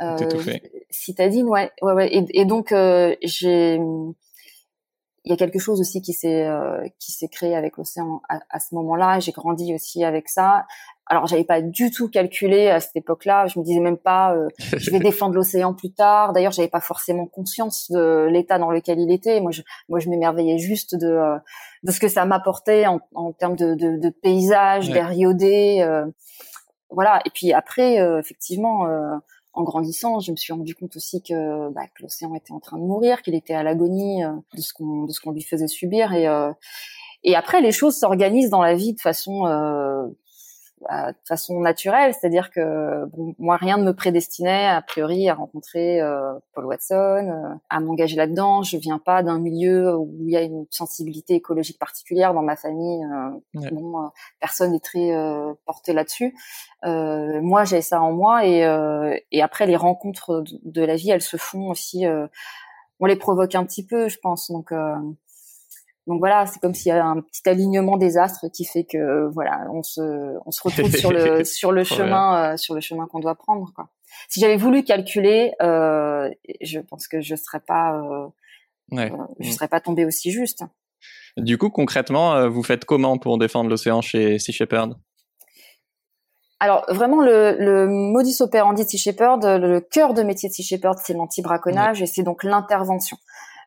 ouais, 0.00 0.26
euh, 0.26 0.58
citadine, 0.90 1.48
ouais, 1.48 1.70
ouais, 1.82 1.92
ouais. 1.92 2.14
Et, 2.14 2.40
et 2.40 2.44
donc 2.44 2.72
euh, 2.72 3.14
j'ai, 3.22 3.74
il 3.76 5.30
y 5.30 5.32
a 5.32 5.36
quelque 5.36 5.58
chose 5.58 5.80
aussi 5.80 6.02
qui 6.02 6.12
s'est 6.12 6.46
euh, 6.46 6.86
qui 6.98 7.12
s'est 7.12 7.28
créé 7.28 7.54
avec 7.56 7.76
l'océan 7.76 8.20
à, 8.28 8.40
à, 8.50 8.60
ce 8.60 8.74
moment-là. 8.74 9.20
J'ai 9.20 9.32
grandi 9.32 9.74
aussi 9.74 10.04
avec 10.04 10.28
ça. 10.28 10.66
Alors 11.06 11.26
j'avais 11.26 11.44
pas 11.44 11.60
du 11.60 11.90
tout 11.90 12.08
calculé 12.08 12.68
à 12.68 12.80
cette 12.80 12.96
époque-là. 12.96 13.46
Je 13.46 13.58
me 13.58 13.64
disais 13.64 13.80
même 13.80 13.98
pas, 13.98 14.34
euh, 14.34 14.48
je 14.58 14.90
vais 14.90 14.98
défendre 15.00 15.34
l'océan 15.34 15.74
plus 15.74 15.92
tard. 15.92 16.32
D'ailleurs, 16.32 16.52
j'avais 16.52 16.68
pas 16.68 16.80
forcément 16.80 17.26
conscience 17.26 17.90
de 17.90 18.28
l'état 18.30 18.58
dans 18.58 18.70
lequel 18.70 19.00
il 19.00 19.12
était. 19.12 19.40
Moi, 19.40 19.50
je, 19.50 19.62
moi, 19.88 19.98
je 19.98 20.08
m'émerveillais 20.08 20.58
juste 20.58 20.94
de 20.94 21.08
euh, 21.08 21.38
de 21.82 21.92
ce 21.92 22.00
que 22.00 22.08
ça 22.08 22.24
m'apportait 22.24 22.86
en, 22.86 23.00
en 23.14 23.32
termes 23.32 23.56
de, 23.56 23.74
de, 23.74 23.98
de 23.98 24.08
paysage, 24.08 24.88
ouais. 24.88 24.94
d'air 24.94 25.12
iodé 25.12 25.84
voilà. 26.94 27.20
Et 27.26 27.30
puis 27.30 27.52
après, 27.52 28.00
euh, 28.00 28.18
effectivement, 28.18 28.86
euh, 28.86 29.16
en 29.54 29.62
grandissant, 29.62 30.20
je 30.20 30.32
me 30.32 30.36
suis 30.36 30.52
rendu 30.52 30.74
compte 30.74 30.96
aussi 30.96 31.22
que, 31.22 31.70
bah, 31.70 31.82
l'océan 32.00 32.34
était 32.34 32.52
en 32.52 32.60
train 32.60 32.78
de 32.78 32.82
mourir, 32.82 33.22
qu'il 33.22 33.34
était 33.34 33.54
à 33.54 33.62
l'agonie 33.62 34.24
euh, 34.24 34.32
de 34.54 34.60
ce 34.60 34.72
qu'on 34.72 35.04
de 35.04 35.12
ce 35.12 35.20
qu'on 35.20 35.32
lui 35.32 35.42
faisait 35.42 35.68
subir. 35.68 36.12
Et 36.12 36.26
et 37.26 37.34
après, 37.34 37.62
les 37.62 37.72
choses 37.72 37.96
s'organisent 37.96 38.50
dans 38.50 38.60
la 38.60 38.74
vie 38.74 38.92
de 38.92 39.00
façon 39.00 39.46
bah, 40.80 41.12
de 41.12 41.18
façon 41.26 41.60
naturelle, 41.60 42.12
c'est-à-dire 42.12 42.50
que 42.50 43.06
bon, 43.06 43.34
moi 43.38 43.56
rien 43.56 43.78
ne 43.78 43.84
me 43.84 43.94
prédestinait 43.94 44.66
a 44.66 44.82
priori 44.82 45.28
à 45.28 45.34
rencontrer 45.34 46.00
euh, 46.00 46.34
Paul 46.52 46.66
Watson, 46.66 46.94
euh, 46.94 47.54
à 47.70 47.80
m'engager 47.80 48.16
là-dedans. 48.16 48.62
Je 48.62 48.76
viens 48.76 48.98
pas 48.98 49.22
d'un 49.22 49.38
milieu 49.38 49.96
où 49.96 50.12
il 50.20 50.30
y 50.30 50.36
a 50.36 50.42
une 50.42 50.66
sensibilité 50.70 51.34
écologique 51.34 51.78
particulière 51.78 52.34
dans 52.34 52.42
ma 52.42 52.56
famille. 52.56 53.04
Euh, 53.04 53.60
ouais. 53.60 53.70
Bon, 53.70 53.98
euh, 53.98 54.08
personne 54.40 54.72
n'est 54.72 54.80
très 54.80 55.14
euh, 55.14 55.54
porté 55.64 55.92
là-dessus. 55.92 56.34
moi, 56.82 57.64
j'ai 57.64 57.80
ça 57.80 58.02
en 58.02 58.12
moi 58.12 58.44
et, 58.46 58.60
et 59.30 59.42
après 59.42 59.66
les 59.66 59.76
rencontres 59.76 60.42
de, 60.42 60.58
de, 60.64 60.82
la 60.82 60.96
vie, 60.96 61.10
elles 61.10 61.22
se 61.22 61.36
font 61.36 61.70
aussi. 61.70 62.04
on 63.00 63.06
les 63.06 63.16
provoque 63.16 63.54
un 63.54 63.64
petit 63.64 63.86
peu, 63.86 64.08
je 64.08 64.18
pense. 64.18 64.50
Donc 64.50 64.72
donc 66.06 66.18
voilà, 66.18 66.44
c'est 66.46 66.60
comme 66.60 66.74
s'il 66.74 66.90
y 66.90 66.92
avait 66.92 67.00
un 67.00 67.20
petit 67.20 67.48
alignement 67.48 67.96
des 67.96 68.18
astres 68.18 68.48
qui 68.52 68.66
fait 68.66 68.84
que 68.84 69.26
voilà, 69.32 69.66
on 69.72 69.82
se 69.82 70.36
on 70.44 70.50
se 70.50 70.62
retrouve 70.62 70.94
sur 70.94 71.10
le 71.10 71.44
sur 71.44 71.72
le 71.72 71.82
chemin 71.82 72.52
euh, 72.52 72.56
sur 72.58 72.74
le 72.74 72.80
chemin 72.80 73.06
qu'on 73.06 73.20
doit 73.20 73.34
prendre 73.34 73.72
quoi. 73.74 73.88
Si 74.28 74.40
j'avais 74.40 74.56
voulu 74.56 74.84
calculer, 74.84 75.52
euh, 75.62 76.30
je 76.60 76.78
pense 76.80 77.08
que 77.08 77.20
je 77.22 77.34
serais 77.34 77.60
pas 77.60 77.94
euh, 77.94 78.26
ouais. 78.92 79.10
Euh, 79.10 79.16
je 79.40 79.50
serais 79.50 79.68
pas 79.68 79.80
tombé 79.80 80.04
aussi 80.04 80.30
juste. 80.30 80.62
Du 81.38 81.58
coup, 81.58 81.70
concrètement, 81.70 82.34
euh, 82.34 82.48
vous 82.48 82.62
faites 82.62 82.84
comment 82.84 83.18
pour 83.18 83.38
défendre 83.38 83.70
l'océan 83.70 84.02
chez 84.02 84.38
Sea 84.38 84.52
Shepherd? 84.52 84.94
Alors 86.60 86.84
vraiment 86.88 87.20
le, 87.20 87.56
le, 87.58 87.88
modus 87.88 88.40
operandi 88.40 88.84
de 88.84 88.88
Sea 88.88 88.98
Shepherd, 88.98 89.44
le 89.44 89.80
cœur 89.80 90.14
de 90.14 90.22
métier 90.22 90.48
de 90.48 90.54
Sea 90.54 90.62
Shepherd, 90.62 90.98
c'est 91.02 91.12
l'anti-braconnage 91.12 91.98
ouais. 91.98 92.04
et 92.04 92.06
c'est 92.06 92.22
donc 92.22 92.44
l'intervention. 92.44 93.16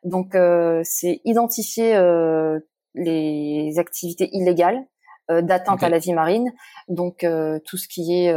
Donc 0.03 0.35
euh, 0.35 0.81
c'est 0.83 1.21
identifier 1.25 1.95
euh, 1.95 2.59
les 2.93 3.73
activités 3.77 4.29
illégales 4.33 4.85
euh, 5.29 5.41
d'atteinte 5.41 5.77
okay. 5.77 5.85
à 5.85 5.89
la 5.89 5.99
vie 5.99 6.13
marine, 6.13 6.51
donc 6.87 7.25
tout 7.65 7.77
ce 7.77 7.87
qui 7.87 8.13
est 8.13 8.33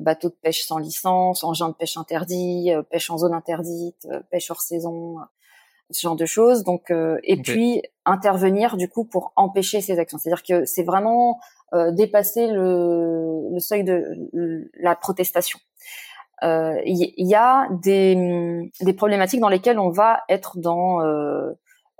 bateau 0.00 0.28
de 0.28 0.36
pêche 0.42 0.64
sans 0.64 0.78
licence, 0.78 1.44
engin 1.44 1.68
de 1.68 1.74
pêche 1.74 1.96
interdit, 1.96 2.70
pêche 2.90 3.10
en 3.10 3.18
zone 3.18 3.34
interdite, 3.34 4.08
pêche 4.30 4.50
hors 4.50 4.60
saison, 4.60 5.18
ce 5.92 6.00
genre 6.00 6.16
de 6.16 6.26
choses. 6.26 6.64
Donc, 6.64 6.90
euh, 6.90 7.18
et 7.22 7.34
okay. 7.34 7.42
puis 7.42 7.82
intervenir 8.04 8.76
du 8.76 8.88
coup 8.88 9.04
pour 9.04 9.32
empêcher 9.36 9.80
ces 9.80 9.98
actions. 9.98 10.18
C'est-à-dire 10.18 10.42
que 10.42 10.64
c'est 10.64 10.82
vraiment 10.82 11.40
euh, 11.74 11.92
dépasser 11.92 12.48
le, 12.48 13.50
le, 13.52 13.60
seuil 13.60 13.84
de 13.84 14.70
la 14.74 14.96
protestation 14.96 15.58
il 16.42 16.48
euh, 16.48 16.82
y, 16.84 17.14
y, 17.16 17.34
a 17.34 17.68
des, 17.70 18.70
des, 18.80 18.92
problématiques 18.92 19.40
dans 19.40 19.48
lesquelles 19.48 19.78
on 19.78 19.90
va 19.90 20.22
être 20.28 20.58
dans 20.58 21.00
euh, 21.00 21.52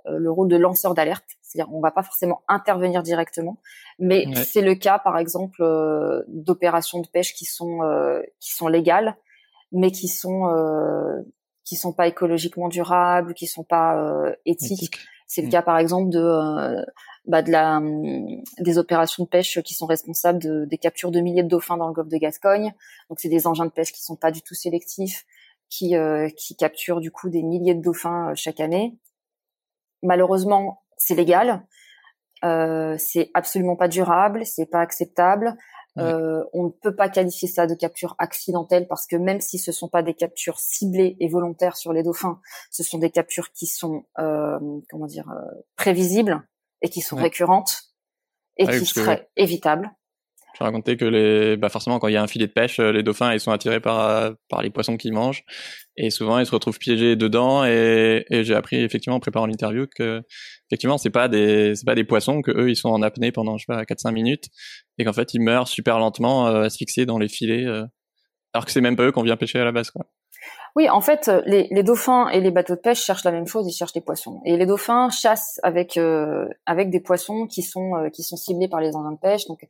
euh 0.06 0.18
le 0.18 0.30
rôle 0.30 0.48
de 0.48 0.56
lanceur 0.56 0.94
d'alerte, 0.94 1.24
c'est-à-dire 1.42 1.72
on 1.72 1.80
va 1.80 1.92
pas 1.92 2.02
forcément 2.02 2.42
intervenir 2.48 3.02
directement, 3.02 3.58
mais 4.00 4.26
ouais. 4.26 4.34
c'est 4.34 4.62
le 4.62 4.74
cas 4.74 4.98
par 4.98 5.16
exemple 5.16 5.62
euh, 5.62 6.24
d'opérations 6.26 7.00
de 7.00 7.06
pêche 7.06 7.34
qui 7.34 7.44
sont 7.44 7.82
euh, 7.82 8.20
qui 8.40 8.52
sont 8.52 8.66
légales, 8.66 9.16
mais 9.70 9.92
qui 9.92 10.08
sont 10.08 10.52
qui 11.64 11.76
sont 11.76 11.92
pas 11.92 12.08
écologiquement 12.08 12.68
durables, 12.68 13.34
qui 13.34 13.46
sont 13.46 13.64
pas 13.64 13.96
éthiques. 14.44 14.82
Éthique. 14.82 14.98
C'est 15.32 15.40
le 15.40 15.48
mm. 15.48 15.50
cas 15.50 15.62
par 15.62 15.78
exemple 15.78 16.10
de 16.10 16.84
bah, 17.24 17.40
de 17.40 17.50
la 17.50 17.80
des 18.58 18.76
opérations 18.76 19.24
de 19.24 19.28
pêche 19.30 19.62
qui 19.62 19.72
sont 19.72 19.86
responsables 19.86 20.38
de, 20.42 20.66
des 20.66 20.76
captures 20.76 21.10
de 21.10 21.20
milliers 21.20 21.42
de 21.42 21.48
dauphins 21.48 21.78
dans 21.78 21.88
le 21.88 21.94
golfe 21.94 22.10
de 22.10 22.18
Gascogne. 22.18 22.74
Donc 23.08 23.18
c'est 23.18 23.30
des 23.30 23.46
engins 23.46 23.64
de 23.64 23.70
pêche 23.70 23.92
qui 23.92 24.02
sont 24.02 24.16
pas 24.16 24.30
du 24.30 24.42
tout 24.42 24.54
sélectifs, 24.54 25.24
qui 25.70 25.94
qui 26.36 26.54
capturent 26.56 27.00
du 27.00 27.10
coup 27.10 27.30
des 27.30 27.42
milliers 27.42 27.74
de 27.74 27.80
dauphins 27.80 28.34
chaque 28.34 28.60
année. 28.60 28.98
Malheureusement, 30.02 30.82
c'est 30.98 31.14
légal. 31.14 31.64
Euh, 32.44 32.96
c'est 32.98 33.30
absolument 33.32 33.76
pas 33.76 33.88
durable, 33.88 34.44
c'est 34.44 34.66
pas 34.66 34.80
acceptable. 34.80 35.56
Euh, 35.98 36.42
on 36.54 36.64
ne 36.64 36.70
peut 36.70 36.94
pas 36.94 37.10
qualifier 37.10 37.48
ça 37.48 37.66
de 37.66 37.74
capture 37.74 38.14
accidentelle 38.18 38.86
parce 38.88 39.06
que 39.06 39.16
même 39.16 39.40
si 39.40 39.58
ce 39.58 39.72
sont 39.72 39.88
pas 39.88 40.02
des 40.02 40.14
captures 40.14 40.58
ciblées 40.58 41.16
et 41.20 41.28
volontaires 41.28 41.76
sur 41.76 41.92
les 41.92 42.02
dauphins, 42.02 42.40
ce 42.70 42.82
sont 42.82 42.98
des 42.98 43.10
captures 43.10 43.52
qui 43.52 43.66
sont 43.66 44.06
euh, 44.18 44.58
comment 44.90 45.06
dire 45.06 45.30
euh, 45.30 45.60
prévisibles 45.76 46.42
et 46.80 46.88
qui 46.88 47.02
sont 47.02 47.16
récurrentes 47.16 47.92
et 48.56 48.66
qui 48.66 48.86
seraient 48.86 49.28
évitables. 49.36 49.90
Je 50.58 50.64
racontais 50.64 50.96
que 50.96 51.04
les, 51.04 51.56
bah 51.56 51.68
forcément, 51.68 51.98
quand 51.98 52.08
il 52.08 52.14
y 52.14 52.16
a 52.16 52.22
un 52.22 52.26
filet 52.26 52.46
de 52.46 52.52
pêche, 52.52 52.78
euh, 52.78 52.92
les 52.92 53.02
dauphins, 53.02 53.32
ils 53.32 53.40
sont 53.40 53.52
attirés 53.52 53.80
par, 53.80 54.00
euh, 54.00 54.32
par 54.48 54.62
les 54.62 54.70
poissons 54.70 54.96
qu'ils 54.96 55.12
mangent. 55.12 55.44
Et 55.96 56.10
souvent, 56.10 56.38
ils 56.38 56.46
se 56.46 56.52
retrouvent 56.52 56.78
piégés 56.78 57.16
dedans. 57.16 57.64
Et, 57.64 58.24
et 58.30 58.44
j'ai 58.44 58.54
appris, 58.54 58.76
effectivement, 58.76 59.16
en 59.16 59.20
préparant 59.20 59.46
l'interview, 59.46 59.86
que, 59.86 60.22
effectivement, 60.70 60.98
c'est 60.98 61.10
pas 61.10 61.28
des, 61.28 61.74
c'est 61.74 61.84
pas 61.84 61.94
des 61.94 62.04
poissons 62.04 62.42
que 62.42 62.50
eux, 62.50 62.70
ils 62.70 62.76
sont 62.76 62.88
en 62.88 63.02
apnée 63.02 63.32
pendant, 63.32 63.58
je 63.58 63.64
sais 63.66 63.72
pas, 63.72 63.84
4-5 63.84 64.12
minutes. 64.12 64.46
Et 64.98 65.04
qu'en 65.04 65.12
fait, 65.12 65.34
ils 65.34 65.40
meurent 65.40 65.68
super 65.68 65.98
lentement, 65.98 66.46
euh, 66.48 66.62
asphyxiés 66.62 67.06
dans 67.06 67.18
les 67.18 67.28
filets. 67.28 67.66
Euh, 67.66 67.84
alors 68.54 68.64
que 68.66 68.72
c'est 68.72 68.80
même 68.80 68.96
pas 68.96 69.04
eux 69.04 69.12
qu'on 69.12 69.22
vient 69.22 69.36
pêcher 69.36 69.58
à 69.60 69.64
la 69.64 69.72
base, 69.72 69.90
quoi. 69.90 70.06
Oui, 70.74 70.88
en 70.88 71.02
fait, 71.02 71.30
les, 71.44 71.68
les, 71.70 71.82
dauphins 71.82 72.28
et 72.30 72.40
les 72.40 72.50
bateaux 72.50 72.74
de 72.74 72.80
pêche 72.80 73.02
cherchent 73.02 73.24
la 73.24 73.30
même 73.30 73.46
chose, 73.46 73.68
ils 73.68 73.76
cherchent 73.76 73.92
des 73.92 74.00
poissons. 74.00 74.40
Et 74.46 74.56
les 74.56 74.64
dauphins 74.64 75.10
chassent 75.10 75.60
avec 75.62 75.98
euh, 75.98 76.48
avec 76.64 76.88
des 76.88 77.00
poissons 77.00 77.46
qui 77.46 77.62
sont 77.62 78.08
qui 78.10 78.22
sont 78.22 78.36
ciblés 78.36 78.68
par 78.68 78.80
les 78.80 78.96
engins 78.96 79.12
de 79.12 79.18
pêche. 79.18 79.46
Donc 79.46 79.66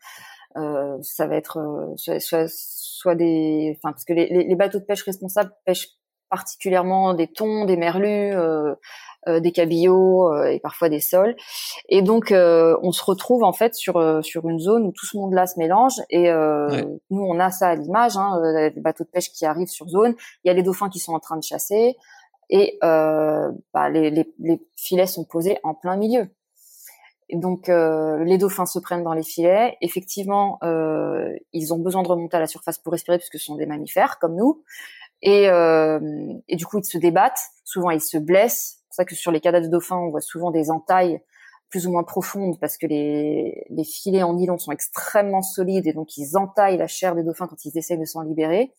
euh, 0.57 0.99
ça 1.03 1.27
va 1.27 1.37
être 1.37 1.59
euh, 1.59 2.19
soit, 2.19 2.49
soit, 2.49 3.15
des, 3.15 3.77
enfin 3.79 3.93
parce 3.93 4.05
que 4.05 4.12
les, 4.12 4.27
les, 4.29 4.55
bateaux 4.55 4.79
de 4.79 4.85
pêche 4.85 5.03
responsables 5.03 5.53
pêchent 5.65 5.88
particulièrement 6.31 7.15
des 7.15 7.27
thons, 7.27 7.65
des 7.65 7.77
merlus, 7.77 8.35
euh, 8.35 8.75
euh 9.29 9.41
des 9.41 9.53
cabillots 9.53 10.35
et 10.45 10.61
parfois 10.61 10.88
des 10.88 11.01
sols. 11.01 11.37
Et 11.88 12.03
donc 12.03 12.33
on 12.33 12.93
se 12.93 13.05
retrouve 13.05 13.45
en 13.45 13.53
fait 13.53 13.75
sur 13.75 14.25
sur 14.25 14.49
une 14.49 14.59
zone 14.59 14.87
où 14.87 14.93
tout 14.93 15.07
ce 15.07 15.17
monde-là 15.17 15.47
se 15.47 15.59
mélange. 15.59 16.01
Et 16.11 16.31
nous 16.31 17.23
on 17.23 17.38
a 17.38 17.51
ça 17.51 17.69
à 17.69 17.75
l'image, 17.75 18.17
hein, 18.17 18.41
les 18.43 18.81
bateaux 18.81 19.05
de 19.05 19.11
pêche 19.11 19.31
qui 19.31 19.45
arrivent 19.45 19.69
sur 19.69 19.88
zone. 19.88 20.15
Il 20.45 20.49
y 20.49 20.51
a 20.51 20.55
les 20.55 20.62
dauphins 20.62 20.88
qui 20.88 20.99
sont 20.99 21.12
en 21.12 21.21
train 21.21 21.37
de 21.37 21.45
chasser 21.45 21.97
et 22.51 22.79
bah, 22.81 23.91
les, 23.91 24.11
les, 24.11 24.33
les 24.38 24.61
filets 24.77 25.07
sont 25.07 25.25
posés 25.25 25.59
en 25.62 25.75
plein 25.75 25.97
milieu 25.97 26.29
donc 27.38 27.68
euh, 27.68 28.23
les 28.25 28.37
dauphins 28.37 28.66
se 28.66 28.79
prennent 28.79 29.03
dans 29.03 29.14
les 29.14 29.23
filets. 29.23 29.77
Effectivement, 29.81 30.59
euh, 30.62 31.33
ils 31.53 31.73
ont 31.73 31.79
besoin 31.79 32.03
de 32.03 32.09
remonter 32.09 32.37
à 32.37 32.40
la 32.40 32.47
surface 32.47 32.79
pour 32.79 32.92
respirer 32.92 33.18
puisque 33.18 33.38
ce 33.38 33.47
sont 33.47 33.57
des 33.57 33.66
mammifères 33.66 34.18
comme 34.18 34.37
nous. 34.37 34.62
Et, 35.23 35.49
euh, 35.49 36.01
et 36.49 36.57
du 36.57 36.66
coup, 36.66 36.79
ils 36.79 36.85
se 36.85 36.99
débattent. 36.99 37.40
Souvent, 37.64 37.90
ils 37.90 38.01
se 38.01 38.18
blessent. 38.18 38.77
C'est 38.77 38.87
pour 38.88 38.95
ça 38.97 39.05
que 39.05 39.14
sur 39.14 39.33
les 39.33 39.40
cadavres 39.40 39.66
de 39.66 39.71
dauphins, 39.71 39.97
on 39.97 40.11
voit 40.11 40.21
souvent 40.21 40.51
des 40.51 40.71
entailles 40.71 41.23
plus 41.71 41.87
ou 41.87 41.92
moins 41.92 42.03
profondes 42.03 42.61
parce 42.61 42.77
que 42.77 42.87
les, 42.87 43.64
les 43.71 43.85
filets 43.85 44.23
en 44.23 44.35
nylon 44.35 44.59
sont 44.59 44.73
extrêmement 44.73 45.40
solides 45.40 45.87
et 45.87 45.95
donc 45.95 46.18
ils 46.18 46.37
entaillent 46.37 46.77
la 46.77 46.87
chair 46.87 47.14
des 47.14 47.23
dauphins 47.23 47.47
quand 47.47 47.64
ils 47.64 47.79
essaient 47.79 47.97
de 47.97 48.05
s'en 48.05 48.21
libérer. 48.21 48.75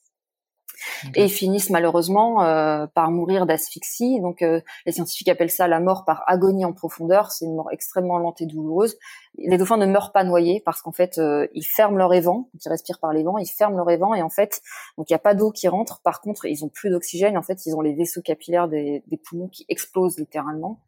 Et 1.16 1.26
ils 1.26 1.30
finissent 1.30 1.70
malheureusement 1.70 2.44
euh, 2.44 2.88
par 2.88 3.12
mourir 3.12 3.46
d'asphyxie. 3.46 4.20
Donc 4.20 4.42
euh, 4.42 4.62
les 4.86 4.92
scientifiques 4.92 5.30
appellent 5.30 5.52
ça 5.52 5.68
la 5.68 5.80
mort 5.80 6.06
par 6.06 6.24
agonie 6.28 6.66
en 6.66 6.74
profondeur. 6.74 7.32
C'est 7.32 7.46
une 7.46 7.56
mort 7.56 7.70
extrêmement 7.72 8.18
lente 8.18 8.42
et 8.42 8.46
douloureuse. 8.46 8.98
Les 9.38 9.58
dauphins 9.58 9.78
ne 9.78 9.86
meurent 9.86 10.12
pas 10.12 10.24
noyés 10.24 10.62
parce 10.64 10.82
qu'en 10.82 10.92
fait 10.92 11.18
euh, 11.18 11.48
ils 11.54 11.66
ferment 11.66 11.98
leur 11.98 12.14
évent, 12.14 12.50
ils 12.54 12.70
respirent 12.70 13.00
par 13.00 13.14
les 13.14 13.24
vents, 13.24 13.38
ils 13.38 13.48
ferment 13.48 13.78
leur 13.78 13.90
évent 13.90 14.14
et 14.14 14.22
en 14.22 14.30
fait 14.30 14.62
donc 14.98 15.10
il 15.10 15.14
n'y 15.14 15.16
a 15.18 15.20
pas 15.20 15.34
d'eau 15.34 15.52
qui 15.52 15.68
rentre. 15.68 16.02
Par 16.02 16.22
contre 16.22 16.46
ils 16.46 16.64
ont 16.64 16.70
plus 16.70 16.90
d'oxygène. 16.90 17.38
En 17.38 17.44
fait 17.44 17.66
ils 17.66 17.76
ont 17.76 17.82
les 17.82 17.94
vaisseaux 17.94 18.22
capillaires 18.22 18.68
des, 18.68 19.04
des 19.08 19.18
poumons 19.18 19.48
qui 19.48 19.66
explosent 19.70 20.18
littéralement. 20.18 20.80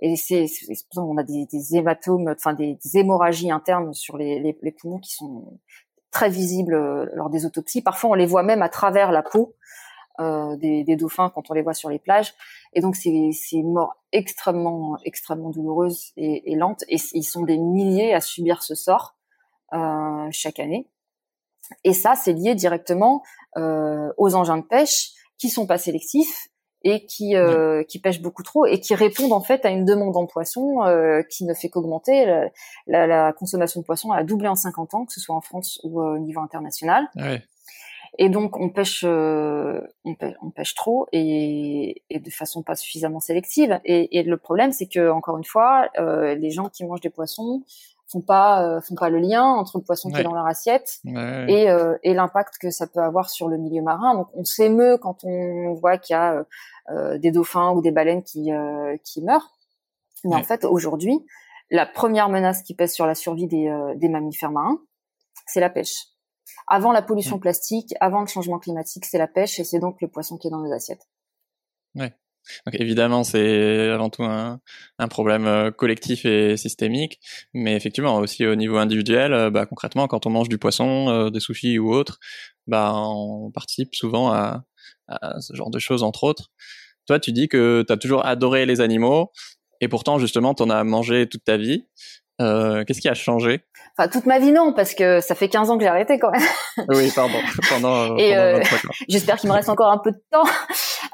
Et 0.00 0.16
c'est 0.16 0.46
on 0.96 1.16
a 1.16 1.22
des, 1.22 1.46
hématomes, 1.74 2.28
enfin 2.28 2.54
des, 2.54 2.78
des, 2.84 2.98
hémorragies 2.98 3.50
internes 3.50 3.92
sur 3.92 4.16
les, 4.16 4.40
les 4.40 4.72
poumons 4.72 4.98
qui 4.98 5.14
sont 5.14 5.58
très 6.12 6.28
visibles 6.28 6.74
euh, 6.74 7.06
lors 7.14 7.30
des 7.30 7.44
autopsies. 7.44 7.82
Parfois, 7.82 8.10
on 8.10 8.14
les 8.14 8.26
voit 8.26 8.44
même 8.44 8.62
à 8.62 8.68
travers 8.68 9.10
la 9.10 9.22
peau 9.22 9.56
euh, 10.20 10.54
des, 10.56 10.84
dauphins 10.94 11.30
quand 11.34 11.50
on 11.50 11.54
les 11.54 11.62
voit 11.62 11.74
sur 11.74 11.90
les 11.90 11.98
plages. 11.98 12.34
Et 12.74 12.80
donc, 12.80 12.94
c'est 12.94 13.10
une 13.10 13.72
mort 13.72 13.96
extrêmement, 14.12 14.98
extrêmement 15.04 15.50
douloureuse 15.50 16.12
et, 16.16 16.54
lente. 16.54 16.84
Et 16.88 16.98
ils 17.14 17.24
sont 17.24 17.42
des 17.42 17.58
milliers 17.58 18.14
à 18.14 18.20
subir 18.20 18.62
ce 18.62 18.74
sort 18.74 19.16
euh, 19.72 20.28
chaque 20.30 20.60
année. 20.60 20.86
Et 21.82 21.94
ça, 21.94 22.14
c'est 22.14 22.34
lié 22.34 22.54
directement 22.54 23.22
aux 23.56 24.34
engins 24.34 24.58
de 24.58 24.62
pêche 24.62 25.10
qui 25.38 25.48
sont 25.48 25.66
pas 25.66 25.78
sélectifs 25.78 26.48
et 26.84 27.06
qui 27.06 27.36
euh, 27.36 27.82
qui 27.84 27.98
pêchent 27.98 28.22
beaucoup 28.22 28.42
trop 28.42 28.66
et 28.66 28.80
qui 28.80 28.94
répondent 28.94 29.32
en 29.32 29.40
fait 29.40 29.64
à 29.64 29.70
une 29.70 29.84
demande 29.84 30.16
en 30.16 30.26
poisson 30.26 30.84
euh, 30.84 31.22
qui 31.22 31.44
ne 31.44 31.54
fait 31.54 31.68
qu'augmenter. 31.68 32.26
La, 32.86 33.06
la, 33.06 33.32
consommation 33.32 33.80
de 33.80 33.86
poisson 33.86 34.12
a 34.12 34.22
doublé 34.24 34.48
en 34.48 34.54
50 34.54 34.94
ans, 34.94 35.04
que 35.04 35.12
ce 35.12 35.20
soit 35.20 35.34
en 35.34 35.40
France 35.40 35.80
ou 35.84 36.00
euh, 36.00 36.14
au 36.14 36.18
niveau 36.18 36.40
international. 36.40 37.08
Ouais. 37.16 37.42
Et 38.18 38.28
donc 38.28 38.58
on 38.58 38.68
pêche, 38.68 39.04
euh, 39.06 39.80
on 40.04 40.14
pêche, 40.14 40.34
on 40.42 40.50
pêche 40.50 40.74
trop 40.74 41.06
et, 41.12 42.02
et, 42.10 42.18
de 42.18 42.30
façon 42.30 42.62
pas 42.62 42.74
suffisamment 42.74 43.20
sélective. 43.20 43.80
Et, 43.84 44.18
et 44.18 44.22
le 44.22 44.36
problème, 44.36 44.72
c'est 44.72 44.86
que 44.86 45.10
encore 45.10 45.38
une 45.38 45.44
fois, 45.44 45.88
euh, 45.98 46.34
les 46.34 46.50
gens 46.50 46.68
qui 46.68 46.84
mangent 46.84 47.00
des 47.00 47.10
poissons 47.10 47.62
font 48.12 48.20
pas 48.20 48.62
euh, 48.62 48.80
font 48.80 48.94
pas 48.94 49.08
le 49.08 49.18
lien 49.18 49.44
entre 49.44 49.78
le 49.78 49.84
poisson 49.84 50.10
qui 50.10 50.20
est 50.20 50.24
dans 50.24 50.34
leur 50.34 50.46
assiette 50.46 51.00
et, 51.06 51.70
euh, 51.70 51.96
et 52.02 52.14
l'impact 52.14 52.58
que 52.60 52.70
ça 52.70 52.86
peut 52.86 53.00
avoir 53.00 53.30
sur 53.30 53.48
le 53.48 53.56
milieu 53.56 53.82
marin. 53.82 54.14
Donc 54.14 54.28
on 54.34 54.44
s'émeut 54.44 54.98
quand 54.98 55.24
on 55.24 55.72
voit 55.74 55.98
qu'il 55.98 56.14
y 56.14 56.16
a 56.16 56.34
euh, 56.34 56.44
des 56.90 57.30
dauphins 57.30 57.72
ou 57.72 57.80
des 57.80 57.92
baleines 57.92 58.22
qui 58.22 58.50
qui 59.04 59.22
meurent. 59.22 59.52
Mais 60.24 60.36
en 60.36 60.42
fait 60.42 60.64
aujourd'hui, 60.64 61.20
la 61.70 61.86
première 61.86 62.28
menace 62.28 62.62
qui 62.62 62.74
pèse 62.74 62.92
sur 62.92 63.06
la 63.06 63.14
survie 63.14 63.46
des, 63.46 63.72
des 63.96 64.08
mammifères 64.08 64.50
marins, 64.50 64.80
c'est 65.46 65.60
la 65.60 65.70
pêche. 65.70 66.06
Avant 66.66 66.92
la 66.92 67.02
pollution 67.02 67.38
plastique, 67.38 67.94
avant 68.00 68.20
le 68.20 68.26
changement 68.26 68.58
climatique, 68.58 69.04
c'est 69.04 69.18
la 69.18 69.28
pêche 69.28 69.58
et 69.58 69.64
c'est 69.64 69.78
donc 69.78 70.00
le 70.00 70.08
poisson 70.08 70.36
qui 70.36 70.48
est 70.48 70.50
dans 70.50 70.60
nos 70.60 70.72
assiettes. 70.72 71.08
Ouais. 71.94 72.12
Donc 72.66 72.74
évidemment, 72.80 73.22
c'est 73.22 73.88
avant 73.90 74.10
tout 74.10 74.24
un, 74.24 74.60
un, 74.98 75.08
problème 75.08 75.46
euh, 75.46 75.70
collectif 75.70 76.24
et 76.24 76.56
systémique, 76.56 77.20
mais 77.54 77.76
effectivement 77.76 78.16
aussi 78.16 78.46
au 78.46 78.56
niveau 78.56 78.78
individuel, 78.78 79.32
euh, 79.32 79.50
bah, 79.50 79.66
concrètement, 79.66 80.08
quand 80.08 80.26
on 80.26 80.30
mange 80.30 80.48
du 80.48 80.58
poisson, 80.58 81.08
euh, 81.08 81.30
des 81.30 81.38
sushis 81.40 81.78
ou 81.78 81.92
autre, 81.92 82.18
bah, 82.66 82.92
on 82.94 83.50
participe 83.52 83.94
souvent 83.94 84.32
à, 84.32 84.64
à, 85.08 85.40
ce 85.40 85.54
genre 85.54 85.70
de 85.70 85.78
choses, 85.78 86.02
entre 86.02 86.24
autres. 86.24 86.50
Toi, 87.06 87.18
tu 87.18 87.32
dis 87.32 87.48
que 87.48 87.84
tu 87.86 87.92
as 87.92 87.96
toujours 87.96 88.24
adoré 88.24 88.66
les 88.66 88.80
animaux, 88.80 89.30
et 89.80 89.88
pourtant, 89.88 90.18
justement, 90.18 90.54
tu 90.54 90.62
en 90.62 90.70
as 90.70 90.84
mangé 90.84 91.28
toute 91.28 91.44
ta 91.44 91.56
vie. 91.56 91.86
Euh, 92.40 92.84
Qu'est-ce 92.84 93.00
qui 93.00 93.08
a 93.08 93.14
changé? 93.14 93.64
Enfin, 93.96 94.08
toute 94.08 94.26
ma 94.26 94.38
vie 94.38 94.52
non, 94.52 94.72
parce 94.72 94.94
que 94.94 95.20
ça 95.20 95.34
fait 95.34 95.48
15 95.48 95.70
ans 95.70 95.76
que 95.76 95.84
j'ai 95.84 95.88
arrêté 95.88 96.18
quand 96.18 96.30
même. 96.30 96.40
oui, 96.88 97.10
pardon. 97.14 97.38
Pendant, 97.68 98.16
et 98.16 98.36
euh, 98.36 98.60
j'espère 99.08 99.36
qu'il 99.36 99.50
me 99.50 99.54
reste 99.54 99.68
encore 99.68 99.90
un 99.90 99.98
peu 99.98 100.12
de 100.12 100.22
temps. 100.30 100.44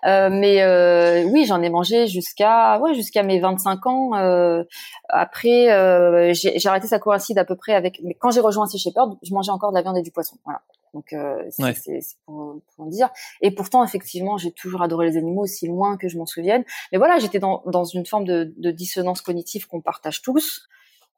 Euh, 0.05 0.29
mais 0.31 0.63
euh, 0.63 1.25
oui, 1.25 1.45
j'en 1.45 1.61
ai 1.61 1.71
mangé 1.71 2.07
jusqu'à 2.07 2.79
ouais 2.79 2.95
jusqu'à 2.95 3.23
mes 3.25 3.41
25 3.41 3.87
ans. 3.87 4.15
Euh, 4.15 4.63
après, 5.09 5.73
euh, 5.73 6.33
j'ai 6.35 6.67
arrêté. 6.67 6.87
Ça 6.87 7.01
coïncide 7.01 7.39
à 7.39 7.45
peu 7.45 7.57
près 7.57 7.75
avec. 7.75 8.01
Mais 8.05 8.15
quand 8.15 8.31
j'ai 8.31 8.41
rejoint 8.41 8.67
Sea 8.67 8.79
Shepherd, 8.79 9.17
je 9.23 9.35
mangeais 9.35 9.51
encore 9.51 9.71
de 9.71 9.77
la 9.77 9.83
viande 9.83 9.99
et 9.99 10.03
du 10.03 10.13
poisson. 10.13 10.37
Voilà. 10.45 10.61
Donc 10.95 11.15
c'est 11.51 12.01
pour, 12.25 12.61
pour 12.77 12.87
dire. 12.87 13.11
Et 13.41 13.51
pourtant, 13.51 13.85
effectivement, 13.85 14.37
j'ai 14.37 14.53
toujours 14.53 14.83
adoré 14.83 15.07
les 15.07 15.17
animaux 15.17 15.43
aussi 15.43 15.67
loin 15.67 15.97
que 15.97 16.09
je 16.09 16.19
m'en 16.19 16.27
souvienne. 16.27 16.65
Mais 16.93 16.99
voilà, 16.99 17.19
j'étais 17.19 17.39
dans, 17.39 17.63
dans 17.67 17.85
une 17.85 18.07
forme 18.07 18.25
de, 18.25 18.53
de 18.57 18.71
dissonance 18.71 19.21
cognitive 19.21 19.67
qu'on 19.67 19.81
partage 19.81 20.23
tous. 20.23 20.69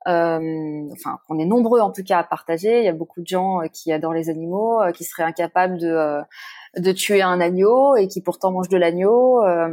Euh, 0.09 0.89
enfin, 0.93 1.19
on 1.29 1.39
est 1.39 1.45
nombreux 1.45 1.81
en 1.81 1.91
tout 1.91 2.03
cas 2.03 2.19
à 2.19 2.25
partager. 2.25 2.79
Il 2.79 2.85
y 2.85 2.89
a 2.89 2.93
beaucoup 2.93 3.21
de 3.21 3.27
gens 3.27 3.61
qui 3.73 3.93
adorent 3.93 4.15
les 4.15 4.31
animaux, 4.31 4.81
qui 4.95 5.05
seraient 5.05 5.25
incapables 5.25 5.79
de 5.79 6.21
de 6.77 6.93
tuer 6.93 7.23
un 7.23 7.41
agneau 7.41 7.97
et 7.97 8.09
qui 8.09 8.21
pourtant 8.21 8.53
mange 8.53 8.69
de 8.69 8.77
l'agneau. 8.77 9.43
Euh, 9.45 9.69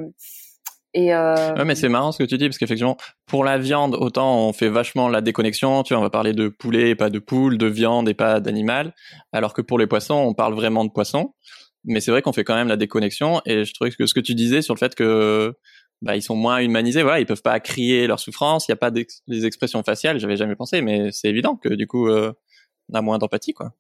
et 0.93 1.13
euh... 1.13 1.53
ouais, 1.55 1.65
mais 1.65 1.75
c'est 1.75 1.89
marrant 1.89 2.11
ce 2.11 2.17
que 2.17 2.23
tu 2.23 2.37
dis 2.37 2.47
parce 2.47 2.57
qu'effectivement, 2.57 2.97
pour 3.25 3.43
la 3.43 3.57
viande, 3.57 3.95
autant 3.95 4.47
on 4.47 4.53
fait 4.53 4.69
vachement 4.69 5.09
la 5.09 5.21
déconnexion. 5.21 5.83
Tu 5.83 5.93
vois, 5.93 5.99
on 5.99 6.03
va 6.03 6.09
parler 6.09 6.33
de 6.33 6.47
poulet 6.47 6.89
et 6.89 6.95
pas 6.95 7.09
de 7.09 7.19
poule, 7.19 7.57
de 7.57 7.67
viande 7.67 8.09
et 8.09 8.13
pas 8.13 8.39
d'animal, 8.39 8.93
alors 9.31 9.53
que 9.53 9.61
pour 9.61 9.77
les 9.77 9.87
poissons, 9.87 10.15
on 10.15 10.33
parle 10.33 10.53
vraiment 10.53 10.85
de 10.85 10.89
poissons. 10.89 11.33
Mais 11.83 11.99
c'est 11.99 12.11
vrai 12.11 12.21
qu'on 12.21 12.33
fait 12.33 12.43
quand 12.43 12.55
même 12.55 12.67
la 12.67 12.77
déconnexion. 12.77 13.41
Et 13.45 13.63
je 13.63 13.73
trouvais 13.73 13.91
que 13.91 14.05
ce 14.05 14.13
que 14.13 14.19
tu 14.19 14.35
disais 14.35 14.61
sur 14.61 14.73
le 14.73 14.79
fait 14.79 14.95
que 14.95 15.53
bah, 16.01 16.15
ils 16.15 16.21
sont 16.21 16.35
moins 16.35 16.59
humanisés, 16.59 17.01
voilà, 17.01 17.19
ils 17.19 17.25
peuvent 17.25 17.41
pas 17.41 17.59
crier 17.59 18.07
leur 18.07 18.19
souffrance, 18.19 18.67
il 18.67 18.71
y 18.71 18.73
a 18.73 18.77
pas 18.77 18.91
des 18.91 19.45
expressions 19.45 19.81
faciales, 19.83 20.19
j'avais 20.19 20.37
jamais 20.37 20.55
pensé, 20.55 20.81
mais 20.81 21.11
c'est 21.11 21.27
évident 21.27 21.55
que 21.55 21.69
du 21.73 21.87
coup, 21.87 22.07
euh, 22.07 22.33
on 22.91 22.95
a 22.95 23.01
moins 23.01 23.17
d'empathie, 23.17 23.53
quoi. 23.53 23.73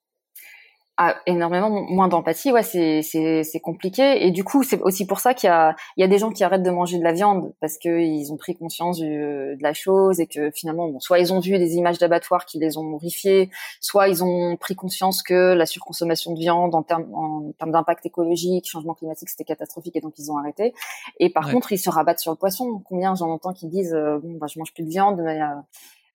A 0.97 1.15
énormément 1.27 1.69
moins 1.69 2.07
d'empathie, 2.07 2.51
ouais, 2.51 2.63
c'est 2.63 3.01
c'est 3.03 3.43
c'est 3.43 3.59
compliqué. 3.59 4.25
Et 4.25 4.31
du 4.31 4.43
coup, 4.43 4.63
c'est 4.63 4.81
aussi 4.81 5.05
pour 5.05 5.19
ça 5.19 5.33
qu'il 5.33 5.47
y 5.47 5.51
a 5.51 5.75
il 5.95 6.01
y 6.01 6.03
a 6.03 6.07
des 6.07 6.17
gens 6.17 6.31
qui 6.31 6.43
arrêtent 6.43 6.63
de 6.63 6.71
manger 6.71 6.97
de 6.97 7.03
la 7.03 7.13
viande 7.13 7.53
parce 7.61 7.77
que 7.77 8.01
ils 8.01 8.31
ont 8.31 8.37
pris 8.37 8.55
conscience 8.55 8.97
du, 8.97 9.07
de 9.07 9.61
la 9.61 9.73
chose 9.73 10.19
et 10.19 10.27
que 10.27 10.49
finalement, 10.51 10.87
bon, 10.87 10.99
soit 10.99 11.19
ils 11.19 11.31
ont 11.33 11.39
vu 11.39 11.57
des 11.57 11.75
images 11.75 11.99
d'abattoirs 11.99 12.45
qui 12.45 12.57
les 12.59 12.77
ont 12.77 12.93
horrifiés, 12.93 13.49
soit 13.79 14.07
ils 14.07 14.23
ont 14.23 14.57
pris 14.57 14.75
conscience 14.75 15.21
que 15.21 15.53
la 15.53 15.65
surconsommation 15.65 16.33
de 16.33 16.39
viande 16.39 16.73
en 16.73 16.83
termes 16.83 17.13
en 17.13 17.51
termes 17.59 17.71
d'impact 17.71 18.05
écologique, 18.05 18.67
changement 18.67 18.95
climatique, 18.95 19.29
c'était 19.29 19.43
catastrophique 19.43 19.95
et 19.95 20.01
donc 20.01 20.13
ils 20.17 20.31
ont 20.31 20.37
arrêté. 20.37 20.73
Et 21.19 21.29
par 21.29 21.51
contre, 21.51 21.71
ils 21.71 21.77
se 21.77 21.89
rabattent 21.89 22.19
sur 22.19 22.31
le 22.31 22.37
poisson. 22.37 22.81
Combien 22.85 23.15
j'en 23.15 23.29
entends 23.29 23.53
qui 23.53 23.67
disent 23.67 23.93
euh, 23.93 24.19
bon, 24.19 24.37
bah, 24.37 24.47
je 24.47 24.59
mange 24.59 24.73
plus 24.73 24.83
de 24.83 24.89
viande, 24.89 25.21
mais, 25.23 25.41
euh, 25.41 25.45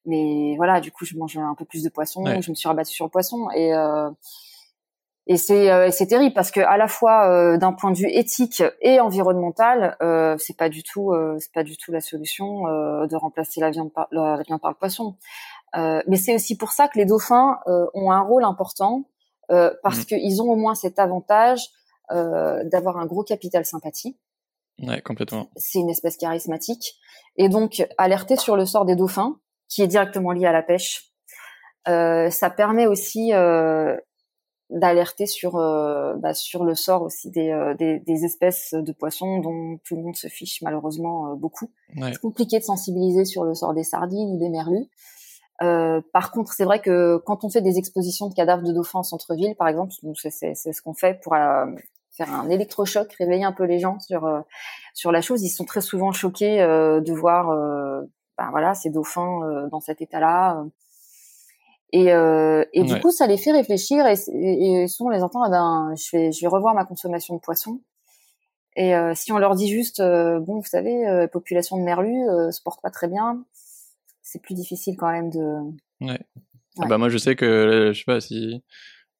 mais 0.06 0.54
voilà, 0.56 0.80
du 0.80 0.90
coup, 0.90 1.04
je 1.04 1.16
mange 1.16 1.36
un 1.36 1.54
peu 1.54 1.64
plus 1.64 1.82
de 1.82 1.88
poisson. 1.88 2.24
Je 2.26 2.50
me 2.50 2.54
suis 2.54 2.68
rabattue 2.68 2.92
sur 2.92 3.04
le 3.04 3.10
poisson 3.10 3.48
et 3.54 3.74
euh, 3.74 4.10
et 5.26 5.36
c'est 5.36 5.70
euh, 5.70 5.90
c'est 5.92 6.08
terrible 6.08 6.34
parce 6.34 6.50
que 6.50 6.60
à 6.60 6.76
la 6.76 6.88
fois 6.88 7.28
euh, 7.28 7.56
d'un 7.56 7.72
point 7.72 7.92
de 7.92 7.96
vue 7.96 8.10
éthique 8.10 8.62
et 8.80 8.98
environnemental, 8.98 9.96
euh, 10.02 10.36
c'est 10.38 10.56
pas 10.56 10.68
du 10.68 10.82
tout 10.82 11.12
euh, 11.12 11.36
c'est 11.38 11.52
pas 11.52 11.62
du 11.62 11.76
tout 11.76 11.92
la 11.92 12.00
solution 12.00 12.62
de 12.62 13.16
remplacer 13.16 13.60
la 13.60 13.70
viande 13.70 13.92
par 13.92 14.08
la 14.10 14.42
viande 14.42 14.60
par 14.60 14.70
le 14.70 14.76
poisson. 14.76 15.16
mais 15.74 16.16
c'est 16.16 16.34
aussi 16.34 16.56
pour 16.56 16.72
ça 16.72 16.88
que 16.88 16.98
les 16.98 17.04
dauphins 17.04 17.58
ont 17.66 18.10
un 18.10 18.20
rôle 18.20 18.44
important 18.44 19.04
parce 19.48 20.00
mmh. 20.00 20.04
qu'ils 20.06 20.42
ont 20.42 20.50
au 20.50 20.56
moins 20.56 20.74
cet 20.74 20.98
avantage 20.98 21.68
d'avoir 22.10 22.98
un 22.98 23.06
gros 23.06 23.22
capital 23.22 23.64
sympathie. 23.64 24.18
Ouais, 24.80 25.00
complètement. 25.02 25.50
C'est 25.56 25.78
une 25.78 25.90
espèce 25.90 26.16
charismatique 26.16 26.96
et 27.36 27.48
donc 27.48 27.86
alerter 27.96 28.36
sur 28.36 28.56
le 28.56 28.66
sort 28.66 28.84
des 28.84 28.96
dauphins, 28.96 29.38
qui 29.68 29.82
est 29.82 29.86
directement 29.86 30.32
lié 30.32 30.46
à 30.46 30.52
la 30.52 30.62
pêche. 30.62 31.12
ça 31.86 32.50
permet 32.50 32.86
aussi 32.86 33.32
d'alerter 34.72 35.26
sur 35.26 35.56
euh, 35.56 36.14
bah, 36.16 36.34
sur 36.34 36.64
le 36.64 36.74
sort 36.74 37.02
aussi 37.02 37.30
des, 37.30 37.50
euh, 37.50 37.74
des, 37.74 38.00
des, 38.00 38.24
espèces 38.24 38.72
de 38.72 38.92
poissons 38.92 39.38
dont 39.38 39.78
tout 39.84 39.96
le 39.96 40.02
monde 40.02 40.16
se 40.16 40.28
fiche 40.28 40.62
malheureusement 40.62 41.32
euh, 41.32 41.34
beaucoup. 41.34 41.70
C'est 41.94 42.20
compliqué 42.20 42.58
de 42.58 42.64
sensibiliser 42.64 43.24
sur 43.24 43.44
le 43.44 43.54
sort 43.54 43.74
des 43.74 43.84
sardines 43.84 44.30
ou 44.30 44.38
des 44.38 44.48
merlus. 44.48 44.88
par 46.12 46.32
contre, 46.32 46.54
c'est 46.54 46.64
vrai 46.64 46.80
que 46.80 47.18
quand 47.18 47.44
on 47.44 47.50
fait 47.50 47.60
des 47.60 47.76
expositions 47.76 48.28
de 48.28 48.34
cadavres 48.34 48.62
de 48.62 48.72
dauphins 48.72 49.00
en 49.00 49.02
centre-ville, 49.02 49.54
par 49.56 49.68
exemple, 49.68 49.92
c'est 50.14 50.54
ce 50.54 50.82
qu'on 50.82 50.94
fait 50.94 51.20
pour 51.22 51.34
faire 52.10 52.34
un 52.34 52.48
électrochoc, 52.48 53.12
réveiller 53.12 53.44
un 53.44 53.52
peu 53.52 53.64
les 53.64 53.78
gens 53.78 54.00
sur 54.00 54.42
sur 54.94 55.12
la 55.12 55.20
chose. 55.20 55.42
Ils 55.42 55.50
sont 55.50 55.66
très 55.66 55.82
souvent 55.82 56.12
choqués 56.12 56.58
de 56.58 57.12
voir, 57.12 57.48
bah, 58.38 58.48
voilà, 58.50 58.74
ces 58.74 58.88
dauphins 58.88 59.68
dans 59.70 59.80
cet 59.80 60.00
état-là. 60.00 60.64
Et, 61.92 62.10
euh, 62.12 62.64
et 62.72 62.84
du 62.84 62.98
coup, 63.00 63.10
ça 63.10 63.26
les 63.26 63.36
fait 63.36 63.52
réfléchir 63.52 64.06
et, 64.06 64.14
et, 64.32 64.88
souvent 64.88 65.10
on 65.10 65.12
les 65.12 65.22
entend, 65.22 65.44
eh 65.46 65.50
ben, 65.50 65.94
je 65.94 66.16
vais, 66.16 66.32
je 66.32 66.40
vais 66.40 66.46
revoir 66.46 66.74
ma 66.74 66.86
consommation 66.86 67.34
de 67.34 67.40
poisson. 67.40 67.80
Et 68.76 68.94
euh, 68.94 69.12
si 69.14 69.32
on 69.32 69.38
leur 69.38 69.54
dit 69.54 69.68
juste, 69.68 70.00
euh, 70.00 70.40
bon, 70.40 70.58
vous 70.58 70.66
savez, 70.66 71.06
euh, 71.06 71.26
population 71.26 71.76
de 71.76 71.82
merlus 71.82 72.28
euh, 72.30 72.50
se 72.50 72.62
porte 72.62 72.80
pas 72.80 72.90
très 72.90 73.08
bien, 73.08 73.44
c'est 74.22 74.40
plus 74.40 74.54
difficile 74.54 74.96
quand 74.96 75.10
même 75.10 75.30
de. 75.30 75.58
Ouais. 76.00 76.18
Ah 76.78 76.86
bah 76.86 76.96
moi, 76.96 77.10
je 77.10 77.18
sais 77.18 77.36
que 77.36 77.90
je 77.92 77.98
sais 77.98 78.06
pas 78.06 78.20
si 78.20 78.62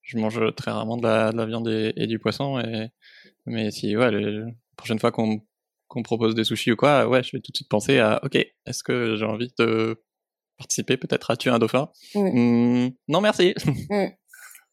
je 0.01 0.17
mange 0.17 0.41
très 0.55 0.71
rarement 0.71 0.97
de 0.97 1.03
la, 1.03 1.31
de 1.31 1.37
la 1.37 1.45
viande 1.45 1.67
et, 1.67 2.07
du 2.07 2.17
poisson, 2.17 2.59
et 2.59 2.89
mais 3.45 3.69
si 3.69 3.95
ouais, 3.95 4.09
la 4.09 4.47
prochaine 4.75 4.97
fois 4.97 5.11
qu'on 5.11 5.41
qu'on 5.87 6.01
propose 6.01 6.33
des 6.33 6.43
sushis 6.43 6.71
ou 6.71 6.75
quoi, 6.75 7.07
ouais, 7.07 7.21
je 7.21 7.37
vais 7.37 7.41
tout 7.41 7.51
de 7.51 7.57
suite 7.57 7.69
penser 7.69 7.99
à, 7.99 8.19
ok, 8.23 8.35
est-ce 8.35 8.83
que 8.83 9.15
j'ai 9.15 9.25
envie 9.25 9.53
de 9.59 10.01
participer 10.63 10.97
peut-être 10.97 11.31
à 11.31 11.35
tuer 11.35 11.51
un 11.51 11.59
dauphin 11.59 11.89
mmh, 12.15 12.87
Non, 13.07 13.21
merci. 13.21 13.53
Mmh. 13.89 14.07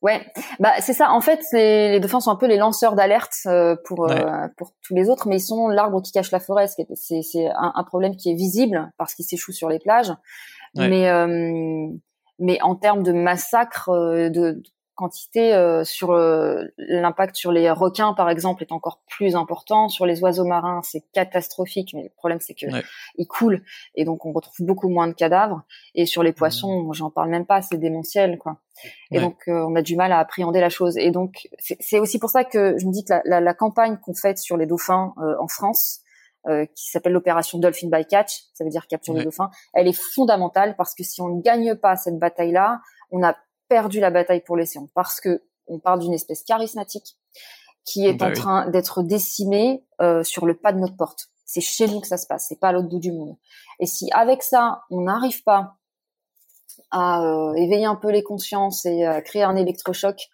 Ouais, 0.03 0.27
bah 0.59 0.73
c'est 0.81 0.95
ça. 0.95 1.11
En 1.11 1.21
fait, 1.21 1.41
les, 1.53 1.91
les, 1.91 2.01
dauphins 2.01 2.21
sont 2.21 2.31
un 2.31 2.37
peu 2.37 2.47
les 2.47 2.57
lanceurs 2.57 2.95
d'alerte 2.95 3.35
euh, 3.45 3.77
pour 3.85 4.11
euh, 4.11 4.49
pour 4.57 4.73
tous 4.83 4.95
les 4.95 5.11
autres, 5.11 5.29
mais 5.29 5.37
ils 5.37 5.43
sont 5.43 5.69
l'arbre 5.69 6.01
qui 6.01 6.11
cache 6.11 6.31
la 6.31 6.41
forêt. 6.41 6.69
C'est 6.69 6.87
c'est 6.97 7.49
un, 7.49 7.73
un, 7.75 7.85
problème 7.85 8.17
qui 8.17 8.31
est 8.31 8.35
visible 8.35 8.91
parce 8.97 9.15
qu'ils 9.15 9.27
s'échouent 9.27 9.53
sur 9.53 9.69
les 9.69 9.79
plages. 9.79 10.13
Mais 10.75 11.07
euh, 11.11 11.87
mais 12.39 12.63
en 12.63 12.77
termes 12.77 13.03
de 13.03 13.13
massacre, 13.13 13.91
de, 13.91 14.63
quantité 15.01 15.55
euh, 15.55 15.83
sur 15.83 16.11
euh, 16.11 16.65
l'impact 16.77 17.35
sur 17.35 17.53
les 17.53 17.71
requins 17.71 18.13
par 18.13 18.29
exemple 18.29 18.63
est 18.63 18.71
encore 18.71 19.01
plus 19.09 19.35
important. 19.35 19.89
Sur 19.89 20.05
les 20.05 20.23
oiseaux 20.23 20.45
marins 20.45 20.83
c'est 20.85 21.03
catastrophique 21.13 21.95
mais 21.95 22.03
le 22.03 22.11
problème 22.17 22.39
c'est 22.41 22.53
que 22.53 22.67
ils 23.17 23.27
coulent 23.27 23.63
et 23.95 24.05
donc 24.05 24.27
on 24.27 24.33
retrouve 24.33 24.67
beaucoup 24.67 24.91
moins 24.91 25.09
de 25.09 25.15
cadavres. 25.15 25.63
Et 25.95 26.05
sur 26.05 26.23
les 26.23 26.33
poissons 26.33 26.83
mmh. 26.83 26.95
j'en 26.95 27.11
parle 27.11 27.31
même 27.31 27.47
pas 27.47 27.63
c'est 27.63 27.79
démentiel 27.79 28.37
quoi. 28.39 28.59
Et 29.11 29.21
donc 29.21 29.39
euh, 29.49 29.65
on 29.67 29.75
a 29.75 29.81
du 29.83 29.97
mal 29.97 30.13
à 30.13 30.19
appréhender 30.19 30.61
la 30.61 30.69
chose. 30.69 30.99
Et 30.99 31.11
donc 31.11 31.49
c'est 31.59 31.99
aussi 31.99 32.19
pour 32.19 32.29
ça 32.29 32.45
que 32.45 32.77
je 32.79 32.87
me 32.87 32.93
dis 32.93 33.03
que 33.03 33.15
la, 33.15 33.23
la, 33.25 33.41
la 33.41 33.55
campagne 33.55 33.97
qu'on 33.97 34.15
fait 34.15 34.37
sur 34.37 34.59
les 34.59 34.67
dauphins 34.67 35.15
en 35.17 35.49
France 35.49 36.01
qui 36.75 36.91
s'appelle 36.91 37.13
l'opération 37.13 37.59
Dolphin 37.59 37.89
by 37.91 38.07
Catch, 38.07 38.45
ça 38.55 38.65
veut 38.65 38.71
dire 38.71 38.87
capture 38.87 39.15
les 39.15 39.25
dauphins, 39.25 39.51
elle 39.75 39.89
est 39.89 39.99
fondamentale 39.99 40.75
parce 40.77 40.95
que 40.95 41.05
si 41.05 41.21
on 41.21 41.29
ne 41.29 41.43
gagne 41.43 41.75
pas 41.75 41.97
cette 41.97 42.19
bataille-là, 42.19 42.81
on 43.11 43.23
a 43.23 43.37
perdu 43.71 44.01
la 44.01 44.11
bataille 44.11 44.43
pour 44.43 44.57
l'océan 44.57 44.89
parce 44.95 45.21
que 45.21 45.43
on 45.69 45.79
parle 45.79 46.01
d'une 46.01 46.13
espèce 46.13 46.43
charismatique 46.43 47.17
qui 47.85 48.07
est 48.07 48.13
bah 48.13 48.29
en 48.29 48.33
train 48.33 48.69
d'être 48.69 49.03
décimée 49.03 49.85
euh, 50.03 50.23
sur 50.23 50.45
le 50.45 50.55
pas 50.55 50.73
de 50.73 50.79
notre 50.79 50.97
porte. 50.97 51.29
C'est 51.47 51.61
chez 51.61 51.87
nous 51.87 52.01
que 52.01 52.07
ça 52.07 52.19
se 52.19 52.27
passe, 52.27 52.47
c'est 52.49 52.61
pas 52.61 52.69
à 52.69 52.73
l'autre 52.73 52.89
bout 52.89 52.99
du 52.99 53.13
monde. 53.13 53.37
Et 53.79 53.87
si 53.87 54.11
avec 54.13 54.43
ça, 54.43 54.83
on 54.91 55.03
n'arrive 55.03 55.43
pas 55.45 55.77
à 56.91 57.23
euh, 57.23 57.55
éveiller 57.55 57.87
un 57.87 57.95
peu 57.95 58.11
les 58.11 58.23
consciences 58.23 58.85
et 58.85 59.07
à 59.07 59.23
créer 59.23 59.45
un 59.45 59.57
électrochoc, 59.57 60.29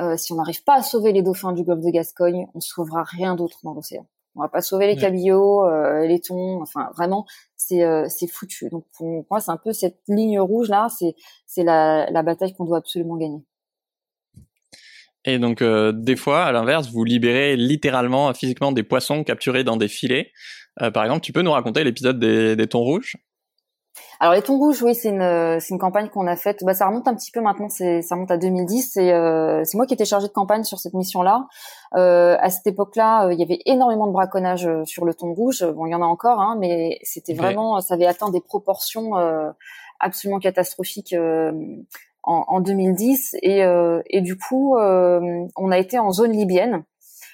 euh, 0.00 0.16
si 0.16 0.32
on 0.32 0.36
n'arrive 0.36 0.64
pas 0.64 0.74
à 0.74 0.82
sauver 0.82 1.12
les 1.12 1.22
dauphins 1.22 1.52
du 1.52 1.62
golfe 1.62 1.84
de 1.84 1.90
Gascogne, 1.90 2.48
on 2.54 2.60
sauvera 2.60 3.04
rien 3.04 3.36
d'autre 3.36 3.58
dans 3.62 3.74
l'océan. 3.74 4.06
On 4.36 4.42
va 4.42 4.48
pas 4.48 4.60
sauver 4.60 4.86
les 4.86 4.96
cabillots, 4.96 5.64
euh, 5.64 6.06
les 6.06 6.20
thons, 6.20 6.60
enfin 6.60 6.90
vraiment, 6.96 7.24
c'est 7.56 7.84
euh, 7.84 8.06
c'est 8.08 8.26
foutu. 8.26 8.68
Donc 8.68 8.84
pour 8.96 9.24
moi, 9.30 9.40
c'est 9.40 9.50
un 9.50 9.56
peu 9.56 9.72
cette 9.72 9.98
ligne 10.08 10.40
rouge 10.40 10.68
là, 10.68 10.88
c'est 10.88 11.14
c'est 11.46 11.62
la, 11.62 12.10
la 12.10 12.22
bataille 12.22 12.52
qu'on 12.54 12.64
doit 12.64 12.78
absolument 12.78 13.16
gagner. 13.16 13.42
Et 15.24 15.38
donc 15.38 15.62
euh, 15.62 15.92
des 15.92 16.16
fois, 16.16 16.44
à 16.44 16.52
l'inverse, 16.52 16.90
vous 16.90 17.04
libérez 17.04 17.56
littéralement, 17.56 18.32
physiquement 18.34 18.72
des 18.72 18.82
poissons 18.82 19.22
capturés 19.24 19.64
dans 19.64 19.76
des 19.76 19.88
filets. 19.88 20.32
par 20.92 21.04
exemple, 21.04 21.20
tu 21.20 21.32
peux 21.32 21.42
nous 21.42 21.52
raconter 21.52 21.84
l'épisode 21.84 22.18
des, 22.18 22.56
des 22.56 22.66
thons 22.66 22.82
rouges? 22.82 23.16
Alors 24.20 24.34
les 24.34 24.42
thons 24.42 24.58
rouges, 24.58 24.82
oui, 24.82 24.94
c'est 24.94 25.10
une 25.10 25.60
c'est 25.60 25.70
une 25.70 25.78
campagne 25.78 26.08
qu'on 26.08 26.26
a 26.26 26.36
faite. 26.36 26.64
Bah 26.64 26.74
ça 26.74 26.86
remonte 26.86 27.06
un 27.08 27.14
petit 27.14 27.30
peu 27.30 27.40
maintenant, 27.40 27.68
c'est 27.68 28.02
ça 28.02 28.14
remonte 28.14 28.30
à 28.30 28.36
2010. 28.36 28.92
C'est 28.92 29.12
euh, 29.12 29.62
c'est 29.64 29.76
moi 29.76 29.86
qui 29.86 29.94
étais 29.94 30.04
chargée 30.04 30.28
de 30.28 30.32
campagne 30.32 30.64
sur 30.64 30.78
cette 30.78 30.94
mission-là. 30.94 31.46
Euh, 31.96 32.36
à 32.40 32.50
cette 32.50 32.66
époque-là, 32.66 33.26
euh, 33.26 33.32
il 33.32 33.38
y 33.38 33.42
avait 33.42 33.60
énormément 33.66 34.06
de 34.06 34.12
braconnage 34.12 34.66
euh, 34.66 34.84
sur 34.84 35.04
le 35.04 35.14
thon 35.14 35.32
rouge. 35.32 35.64
Bon, 35.64 35.86
il 35.86 35.90
y 35.90 35.94
en 35.94 36.02
a 36.02 36.06
encore, 36.06 36.40
hein, 36.40 36.56
mais 36.58 36.98
c'était 37.02 37.34
vraiment, 37.34 37.80
ça 37.80 37.94
avait 37.94 38.06
atteint 38.06 38.30
des 38.30 38.40
proportions 38.40 39.16
euh, 39.16 39.50
absolument 40.00 40.40
catastrophiques. 40.40 41.14
En, 42.26 42.46
en, 42.48 42.60
2010 42.60 43.36
et, 43.42 43.62
et 44.08 44.20
du 44.22 44.38
coup 44.38 44.78
on 44.78 45.70
a 45.70 45.78
été 45.78 45.98
en 45.98 46.10
zone 46.10 46.32
libyenne 46.32 46.82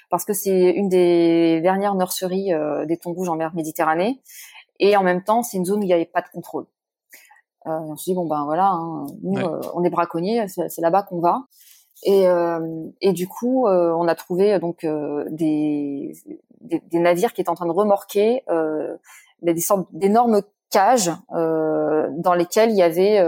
parce 0.09 0.25
que 0.25 0.33
c'est 0.33 0.71
une 0.71 0.89
des 0.89 1.61
dernières 1.61 1.95
nurseries 1.95 2.51
des 2.87 2.97
thons 2.97 3.13
rouges 3.13 3.29
en 3.29 3.37
mer 3.37 3.55
Méditerranée 3.55 4.21
et 4.81 4.97
en 4.97 5.03
même 5.03 5.23
temps, 5.23 5.43
c'est 5.43 5.57
une 5.57 5.65
zone 5.65 5.79
où 5.79 5.83
il 5.83 5.87
n'y 5.87 5.93
avait 5.93 6.05
pas 6.05 6.21
de 6.21 6.27
contrôle. 6.33 6.65
Euh, 7.67 7.77
on 7.79 7.95
se 7.95 8.05
dit 8.05 8.15
bon 8.15 8.25
ben 8.25 8.43
voilà, 8.43 8.71
hein, 8.71 9.05
nous 9.21 9.37
euh, 9.37 9.61
on 9.75 9.83
est 9.83 9.91
braconniers, 9.91 10.47
c'est 10.47 10.81
là-bas 10.81 11.03
qu'on 11.03 11.19
va. 11.19 11.43
Et, 12.03 12.27
euh, 12.27 12.87
et 12.99 13.13
du 13.13 13.27
coup, 13.27 13.67
euh, 13.67 13.93
on 13.95 14.07
a 14.07 14.15
trouvé 14.15 14.57
donc 14.57 14.83
des, 15.29 16.13
des, 16.61 16.79
des, 16.79 16.99
navires 16.99 17.33
qui 17.33 17.41
étaient 17.41 17.51
en 17.51 17.55
train 17.55 17.67
de 17.67 17.71
remorquer 17.71 18.43
des 19.43 19.61
sortes 19.61 19.87
d'énormes 19.91 20.41
cages 20.71 21.11
dans 21.29 22.33
lesquelles 22.35 22.71
il 22.71 22.77
y 22.77 22.81
avait 22.81 23.23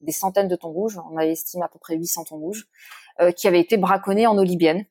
des 0.00 0.12
centaines 0.12 0.48
de 0.48 0.56
thons 0.56 0.72
rouges. 0.72 0.98
On 1.12 1.16
avait 1.16 1.32
estimé 1.32 1.62
à 1.62 1.68
peu 1.68 1.78
près 1.78 1.94
800 1.96 2.24
thons 2.24 2.38
rouges 2.38 2.66
qui 3.36 3.46
avaient 3.46 3.60
été 3.60 3.76
braconnés 3.76 4.26
en 4.26 4.36
eau 4.36 4.42
libyenne. 4.42 4.84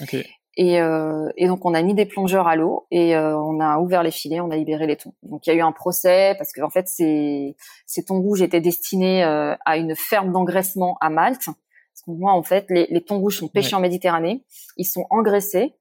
Okay. 0.00 0.26
Et, 0.56 0.80
euh, 0.80 1.30
et, 1.36 1.46
donc 1.46 1.64
on 1.64 1.72
a 1.72 1.82
mis 1.82 1.94
des 1.94 2.04
plongeurs 2.04 2.46
à 2.46 2.56
l'eau 2.56 2.86
et 2.90 3.16
euh, 3.16 3.36
on 3.38 3.58
a 3.58 3.78
ouvert 3.78 4.02
les 4.02 4.10
filets, 4.10 4.40
on 4.40 4.50
a 4.50 4.56
libéré 4.56 4.86
les 4.86 4.96
thons. 4.96 5.14
Donc 5.22 5.46
il 5.46 5.50
y 5.50 5.52
a 5.52 5.56
eu 5.56 5.62
un 5.62 5.72
procès 5.72 6.34
parce 6.36 6.52
que 6.52 6.60
en 6.60 6.68
fait 6.68 6.88
ces, 6.88 7.56
ces 7.86 8.04
thons 8.04 8.20
rouges 8.20 8.42
étaient 8.42 8.60
destinés 8.60 9.24
euh, 9.24 9.54
à 9.64 9.78
une 9.78 9.96
ferme 9.96 10.30
d'engraissement 10.30 10.98
à 11.00 11.08
Malte. 11.08 11.46
Parce 11.46 12.02
que 12.06 12.10
moi 12.10 12.32
en 12.32 12.42
fait 12.42 12.66
les, 12.68 12.86
les 12.90 13.02
thons 13.02 13.18
rouges 13.18 13.38
sont 13.38 13.48
pêchés 13.48 13.74
en 13.74 13.80
Méditerranée, 13.80 14.44
ils 14.76 14.84
sont 14.84 15.06
engraissés. 15.08 15.74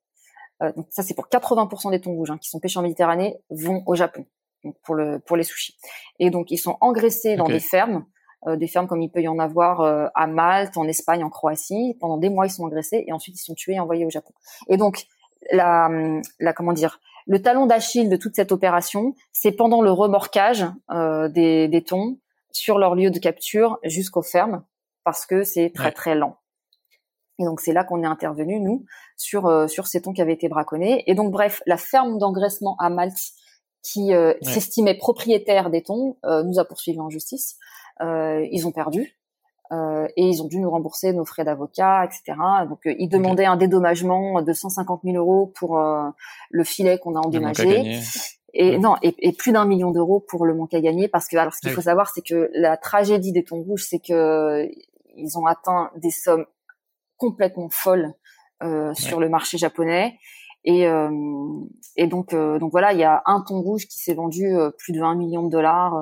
Euh, 0.63 0.71
donc 0.71 0.87
ça 0.89 1.03
c'est 1.03 1.15
pour 1.15 1.27
80% 1.27 1.91
des 1.91 1.99
thons 1.99 2.13
rouges 2.13 2.31
hein, 2.31 2.37
qui 2.37 2.49
sont 2.49 2.59
pêchés 2.61 2.79
en 2.79 2.83
Méditerranée 2.83 3.35
vont 3.49 3.83
au 3.87 3.95
Japon 3.95 4.25
donc 4.63 4.75
pour 4.83 4.95
le 4.95 5.19
pour 5.19 5.37
les 5.37 5.43
sushis. 5.43 5.77
Et 6.19 6.29
donc 6.29 6.51
ils 6.51 6.57
sont 6.57 6.77
engraissés 6.81 7.35
dans 7.35 7.47
des 7.47 7.59
fermes 7.59 8.05
des 8.47 8.67
fermes 8.67 8.87
comme 8.87 9.01
il 9.01 9.09
peut 9.09 9.21
y 9.21 9.27
en 9.27 9.39
avoir 9.39 9.81
euh, 9.81 10.07
à 10.15 10.27
Malte, 10.27 10.77
en 10.77 10.87
Espagne, 10.87 11.23
en 11.23 11.29
Croatie. 11.29 11.95
Pendant 11.99 12.17
des 12.17 12.29
mois, 12.29 12.47
ils 12.47 12.51
sont 12.51 12.65
agressés 12.65 13.03
et 13.07 13.13
ensuite 13.13 13.35
ils 13.35 13.43
sont 13.43 13.53
tués 13.53 13.73
et 13.73 13.79
envoyés 13.79 14.05
au 14.05 14.09
Japon. 14.09 14.33
Et 14.67 14.77
donc, 14.77 15.05
la, 15.51 15.89
la 16.39 16.53
comment 16.53 16.73
dire, 16.73 16.99
le 17.27 17.41
talon 17.41 17.67
d'Achille 17.67 18.09
de 18.09 18.17
toute 18.17 18.35
cette 18.35 18.51
opération, 18.51 19.15
c'est 19.31 19.51
pendant 19.51 19.81
le 19.81 19.91
remorquage 19.91 20.65
euh, 20.89 21.29
des, 21.29 21.67
des 21.67 21.83
thons 21.83 22.17
sur 22.51 22.79
leur 22.79 22.95
lieu 22.95 23.11
de 23.11 23.19
capture 23.19 23.77
jusqu'aux 23.83 24.23
fermes, 24.23 24.63
parce 25.03 25.25
que 25.25 25.43
c'est 25.43 25.71
très 25.73 25.91
très 25.91 26.15
lent. 26.15 26.37
Et 27.39 27.45
donc 27.45 27.59
c'est 27.61 27.73
là 27.73 27.83
qu'on 27.83 28.03
est 28.03 28.07
intervenu 28.07 28.59
nous 28.59 28.85
sur 29.17 29.69
sur 29.69 29.87
ces 29.87 30.01
thons 30.01 30.13
qui 30.13 30.21
avaient 30.21 30.33
été 30.33 30.47
braconnés. 30.47 31.03
Et 31.07 31.15
donc 31.15 31.31
bref, 31.31 31.63
la 31.65 31.77
ferme 31.77 32.19
d'engraissement 32.19 32.75
à 32.77 32.89
Malte 32.89 33.17
qui 33.83 34.11
s'estimait 34.41 34.95
propriétaire 34.95 35.71
des 35.71 35.81
thons 35.81 36.17
nous 36.23 36.59
a 36.59 36.65
poursuivis 36.65 36.99
en 36.99 37.09
justice. 37.09 37.57
Ils 37.99 38.63
ont 38.65 38.71
perdu. 38.71 39.17
Euh, 39.71 40.05
et 40.17 40.27
ils 40.27 40.41
ont 40.41 40.47
dû 40.47 40.59
nous 40.59 40.69
rembourser 40.69 41.13
nos 41.13 41.23
frais 41.23 41.45
d'avocat, 41.45 42.03
etc. 42.03 42.37
Donc 42.67 42.85
euh, 42.85 42.93
ils 42.99 43.07
demandaient 43.07 43.45
un 43.45 43.55
dédommagement 43.55 44.41
de 44.41 44.51
150 44.51 45.01
000 45.05 45.15
euros 45.15 45.53
pour 45.55 45.79
euh, 45.79 46.09
le 46.49 46.65
filet 46.65 46.97
qu'on 46.97 47.15
a 47.15 47.19
endommagé. 47.19 48.01
Et 48.53 48.77
non, 48.77 48.97
et, 49.01 49.15
et 49.19 49.31
plus 49.31 49.53
d'un 49.53 49.63
million 49.63 49.91
d'euros 49.91 50.19
pour 50.19 50.45
le 50.45 50.53
manque 50.53 50.73
à 50.73 50.81
gagner, 50.81 51.07
parce 51.07 51.29
que 51.29 51.37
alors 51.37 51.53
ce 51.53 51.61
qu'il 51.61 51.71
faut 51.71 51.81
savoir, 51.81 52.09
c'est 52.09 52.21
que 52.21 52.49
la 52.53 52.75
tragédie 52.75 53.31
des 53.31 53.45
thons 53.45 53.61
rouges, 53.61 53.85
c'est 53.89 53.99
que 53.99 54.67
ils 55.15 55.37
ont 55.37 55.45
atteint 55.45 55.89
des 55.95 56.11
sommes 56.11 56.45
complètement 57.15 57.69
folles 57.69 58.13
sur 58.93 59.21
le 59.21 59.29
marché 59.29 59.57
japonais. 59.57 60.17
Et, 60.65 60.85
et 61.95 62.07
donc, 62.07 62.35
donc 62.35 62.71
voilà, 62.71 62.91
il 62.91 62.99
y 62.99 63.05
a 63.05 63.23
un 63.25 63.39
thon 63.39 63.61
rouge 63.61 63.87
qui 63.87 63.99
s'est 63.99 64.15
vendu 64.15 64.53
plus 64.77 64.91
de 64.91 65.01
1 65.01 65.15
million 65.15 65.43
de 65.43 65.49
dollars 65.49 65.93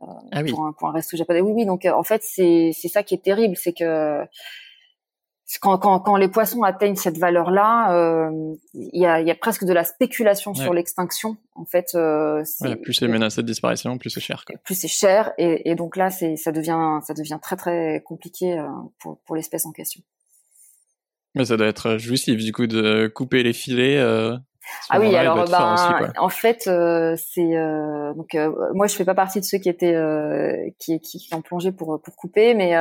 ah 0.00 0.42
pour, 0.48 0.66
un, 0.66 0.72
pour 0.72 0.88
un 0.88 0.92
resto 0.92 1.16
japonais. 1.16 1.40
Oui, 1.40 1.52
oui. 1.52 1.66
Donc 1.66 1.84
euh, 1.84 1.92
en 1.92 2.02
fait, 2.02 2.22
c'est 2.24 2.70
c'est 2.72 2.88
ça 2.88 3.02
qui 3.02 3.14
est 3.14 3.22
terrible, 3.22 3.56
c'est 3.56 3.72
que 3.72 4.24
quand, 5.60 5.78
quand, 5.78 6.00
quand 6.00 6.16
les 6.16 6.28
poissons 6.28 6.62
atteignent 6.62 6.96
cette 6.96 7.18
valeur-là, 7.18 7.94
euh, 7.94 8.54
il 8.72 9.00
y, 9.00 9.06
a, 9.06 9.20
y 9.20 9.30
a 9.30 9.34
presque 9.34 9.64
de 9.64 9.72
la 9.72 9.84
spéculation 9.84 10.54
sur 10.54 10.72
l'extinction. 10.72 11.36
En 11.54 11.64
fait, 11.64 11.94
euh, 11.94 12.42
plus 12.82 12.94
c'est 12.94 13.08
menacé 13.08 13.42
de 13.42 13.46
disparition, 13.46 13.98
plus 13.98 14.10
c'est 14.10 14.20
cher. 14.20 14.44
Quoi. 14.46 14.56
Plus 14.64 14.74
c'est 14.74 14.88
cher, 14.88 15.32
et, 15.38 15.70
et, 15.70 15.74
donc 15.74 15.96
là, 15.96 16.10
c'est 16.10 16.36
ça 16.36 16.50
devient 16.50 16.98
ça 17.06 17.14
devient 17.14 17.38
très 17.40 17.56
très 17.56 18.02
compliqué 18.04 18.58
euh, 18.58 18.66
pour, 18.98 19.18
pour 19.26 19.36
l'espèce 19.36 19.66
en 19.66 19.72
question. 19.72 20.00
Mais 21.34 21.44
ça 21.44 21.56
doit 21.56 21.66
être 21.66 21.98
jouissif 21.98 22.42
du 22.42 22.52
coup 22.52 22.66
de 22.66 23.08
couper 23.08 23.42
les 23.42 23.52
filets. 23.52 24.00
Euh, 24.64 24.86
ah 24.90 25.00
oui, 25.00 25.14
alors 25.16 25.44
bah, 25.48 25.98
en 26.18 26.28
fait, 26.28 26.66
euh, 26.66 27.16
c'est 27.16 27.56
euh, 27.56 28.12
donc 28.14 28.34
euh, 28.34 28.52
moi 28.74 28.86
je 28.86 28.94
fais 28.94 29.04
pas 29.04 29.14
partie 29.14 29.40
de 29.40 29.44
ceux 29.44 29.58
qui 29.58 29.68
étaient 29.68 29.94
qui, 30.78 31.00
qui, 31.00 31.28
ont 31.34 31.42
plongé 31.42 31.72
pour 31.72 32.00
pour 32.00 32.16
couper, 32.16 32.54
mais, 32.54 32.74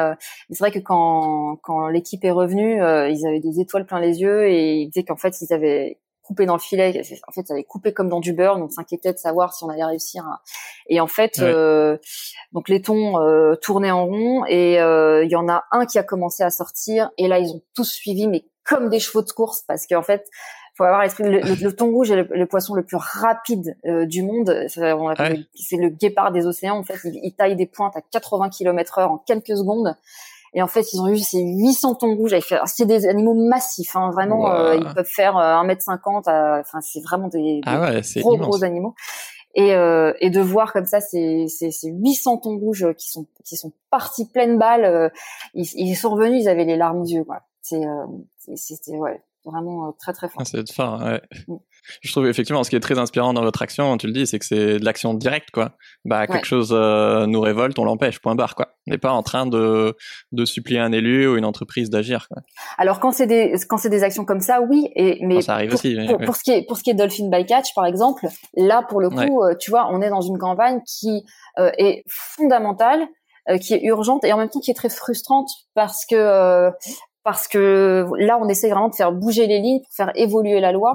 c'est 0.49 0.59
vrai 0.59 0.71
que 0.71 0.79
quand 0.79 1.57
quand 1.61 1.88
l'équipe 1.88 2.23
est 2.23 2.31
revenue, 2.31 2.75
ils 2.77 3.27
avaient 3.27 3.39
des 3.39 3.59
étoiles 3.59 3.86
plein 3.86 3.99
les 3.99 4.21
yeux 4.21 4.47
et 4.47 4.75
ils 4.75 4.89
disaient 4.89 5.05
qu'en 5.05 5.17
fait 5.17 5.41
ils 5.41 5.53
avaient 5.53 5.99
coupé 6.21 6.45
dans 6.45 6.53
le 6.53 6.59
filet, 6.59 7.01
en 7.27 7.31
fait 7.31 7.41
ils 7.49 7.51
avaient 7.51 7.63
coupé 7.63 7.93
comme 7.93 8.07
dans 8.07 8.21
du 8.21 8.34
beurre, 8.34 8.57
donc 8.57 8.71
s'inquiétaient 8.71 9.13
de 9.13 9.17
savoir 9.17 9.53
si 9.53 9.63
on 9.65 9.69
allait 9.69 9.84
réussir. 9.84 10.25
Et 10.88 11.01
en 11.01 11.07
fait, 11.07 11.41
donc 12.51 12.69
les 12.69 12.81
thons 12.81 13.55
tournaient 13.61 13.91
en 13.91 14.05
rond 14.05 14.45
et 14.47 14.75
il 14.75 15.29
y 15.29 15.36
en 15.36 15.49
a 15.49 15.63
un 15.71 15.86
qui 15.86 15.99
a 15.99 16.03
commencé 16.03 16.43
à 16.43 16.49
sortir 16.49 17.11
et 17.17 17.27
là 17.27 17.39
ils 17.39 17.51
ont 17.51 17.61
tous 17.75 17.89
suivi 17.89 18.27
mais 18.27 18.45
comme 18.63 18.89
des 18.89 18.99
chevaux 18.99 19.21
de 19.21 19.31
course 19.31 19.63
parce 19.67 19.88
qu'en 19.88 20.03
fait 20.03 20.25
faut 20.76 20.84
avoir 20.84 21.03
l'esprit. 21.03 21.24
Le, 21.24 21.39
le, 21.39 21.76
thon 21.76 21.91
rouge 21.91 22.11
est 22.11 22.28
le, 22.30 22.45
poisson 22.45 22.74
le 22.74 22.84
plus 22.84 22.97
rapide 22.97 23.78
euh, 23.86 24.05
du 24.05 24.24
monde. 24.24 24.65
C'est 24.67 24.82
le 24.82 25.89
guépard 25.89 26.32
des 26.32 26.45
océans. 26.47 26.78
En 26.78 26.84
fait, 26.84 26.97
il, 27.05 27.34
taille 27.34 27.55
des 27.55 27.67
pointes 27.67 27.95
à 27.95 28.01
80 28.01 28.49
km 28.49 28.99
heure 28.99 29.11
en 29.11 29.17
quelques 29.17 29.55
secondes. 29.55 29.95
Et 30.55 30.61
en 30.61 30.67
fait, 30.67 30.93
ils 30.93 30.99
ont 30.99 31.07
eu 31.07 31.17
ces 31.17 31.41
800 31.41 31.95
thons 31.95 32.15
rouges. 32.15 32.36
C'est 32.65 32.86
des 32.86 33.07
animaux 33.07 33.34
massifs, 33.34 33.95
hein, 33.95 34.11
vraiment. 34.11 34.51
Euh, 34.51 34.76
ils 34.76 34.93
peuvent 34.93 35.05
faire 35.05 35.36
1m50. 35.36 36.30
Euh, 36.30 36.59
enfin, 36.59 36.80
c'est 36.82 37.01
vraiment 37.01 37.28
des, 37.28 37.61
ah 37.65 37.91
gros 38.17 38.38
gros 38.38 38.63
animaux. 38.63 38.93
Et, 39.55 39.76
euh, 39.76 40.13
et 40.19 40.32
de 40.32 40.41
voir 40.41 40.74
comme 40.74 40.86
ça 40.86 40.99
ces, 40.99 41.47
ces, 41.47 41.69
ces 41.69 41.89
800 41.89 42.38
thons 42.38 42.57
rouges 42.57 42.88
qui 42.97 43.09
sont 43.09 43.28
qui 43.43 43.55
sont 43.55 43.71
partis 43.91 44.28
pleines 44.28 44.57
balles, 44.57 45.11
ils, 45.53 45.67
ils, 45.76 45.95
sont 45.95 46.09
revenus, 46.09 46.41
ils 46.43 46.49
avaient 46.49 46.65
les 46.65 46.76
larmes 46.76 47.01
aux 47.01 47.05
yeux. 47.05 47.24
Quoi. 47.24 47.41
C'est 47.61 47.86
c'était 48.55 48.97
ouais 48.97 49.21
vraiment 49.46 49.88
euh, 49.88 49.91
très 50.00 50.14
très 50.14 50.28
fort. 50.28 50.41
Ah, 50.41 50.46
c'est 50.46 50.72
fin, 50.72 51.04
ouais. 51.04 51.22
Mm. 51.48 51.56
Je 52.02 52.12
trouve 52.12 52.28
effectivement 52.28 52.64
ce 52.64 52.70
qui 52.70 52.78
est 52.78 52.82
très 52.82 52.98
inspirant 52.98 53.34
dans 53.34 53.41
votre 53.41 53.62
action, 53.62 53.98
tu 53.98 54.08
le 54.08 54.14
dis, 54.14 54.26
c'est 54.26 54.39
que 54.39 54.46
c'est 54.46 54.80
de 54.80 54.86
l'action 54.86 55.14
directe, 55.14 55.52
quoi. 55.52 55.72
Bah 56.06 56.28
quelque 56.28 56.46
chose 56.46 56.70
euh, 56.72 57.26
nous 57.26 57.41
révolte, 57.41 57.78
on 57.78 57.84
l'empêche, 57.84 58.20
point 58.20 58.36
barre, 58.36 58.56
quoi. 58.56 58.70
On 58.88 58.91
n'est 58.91 58.98
pas 58.98 59.12
en 59.12 59.24
train 59.24 59.46
de 59.46 59.96
de 60.32 60.46
supplier 60.46 60.80
un 60.80 60.91
élu 60.91 61.28
ou 61.28 61.36
une 61.36 61.46
entreprise 61.46 61.89
d'agir. 61.89 62.28
Quoi. 62.30 62.41
Alors 62.78 63.00
quand 63.00 63.12
c'est 63.12 63.28
des 63.28 63.56
quand 63.68 63.78
c'est 63.78 63.89
des 63.89 64.04
actions 64.04 64.24
comme 64.24 64.39
ça, 64.39 64.62
oui, 64.62 64.89
et 64.96 65.20
mais 65.26 65.41
ça 65.41 65.56
arrive 65.56 65.72
pour, 65.72 65.80
aussi. 65.80 65.98
Pour, 66.26 66.36
ce 66.36 66.44
qui 66.44 66.52
est 66.52 66.66
pour 66.66 66.78
ce 66.78 66.84
qui 66.84 66.89
est 66.89 66.96
Dolphin 66.96 67.30
by 67.30 67.46
Catch, 67.46 67.74
par 67.76 67.86
exemple, 67.86 68.28
là 68.56 68.82
pour 68.88 69.02
le 69.02 69.10
coup, 69.10 69.44
euh, 69.44 69.56
tu 69.60 69.70
vois, 69.70 69.89
on 69.91 70.02
est 70.02 70.10
dans 70.10 70.22
une 70.22 70.38
campagne 70.38 70.80
qui 70.86 71.24
est 71.58 72.04
fondamentale 72.08 73.08
qui 73.60 73.74
est 73.74 73.84
urgente 73.84 74.24
et 74.24 74.32
en 74.32 74.38
même 74.38 74.48
temps 74.48 74.62
qui 74.62 74.72
est 74.72 74.76
très 74.76 74.89
frustrante 74.89 75.50
parce 75.74 76.06
que 76.06 76.72
parce 77.24 77.47
que 77.47 78.05
là, 78.17 78.38
on 78.41 78.47
essaie 78.49 78.69
vraiment 78.69 78.89
de 78.89 78.95
faire 78.95 79.11
bouger 79.11 79.47
les 79.47 79.59
lignes 79.59 79.80
pour 79.80 79.93
faire 79.93 80.11
évoluer 80.15 80.59
la 80.59 80.71
loi. 80.71 80.93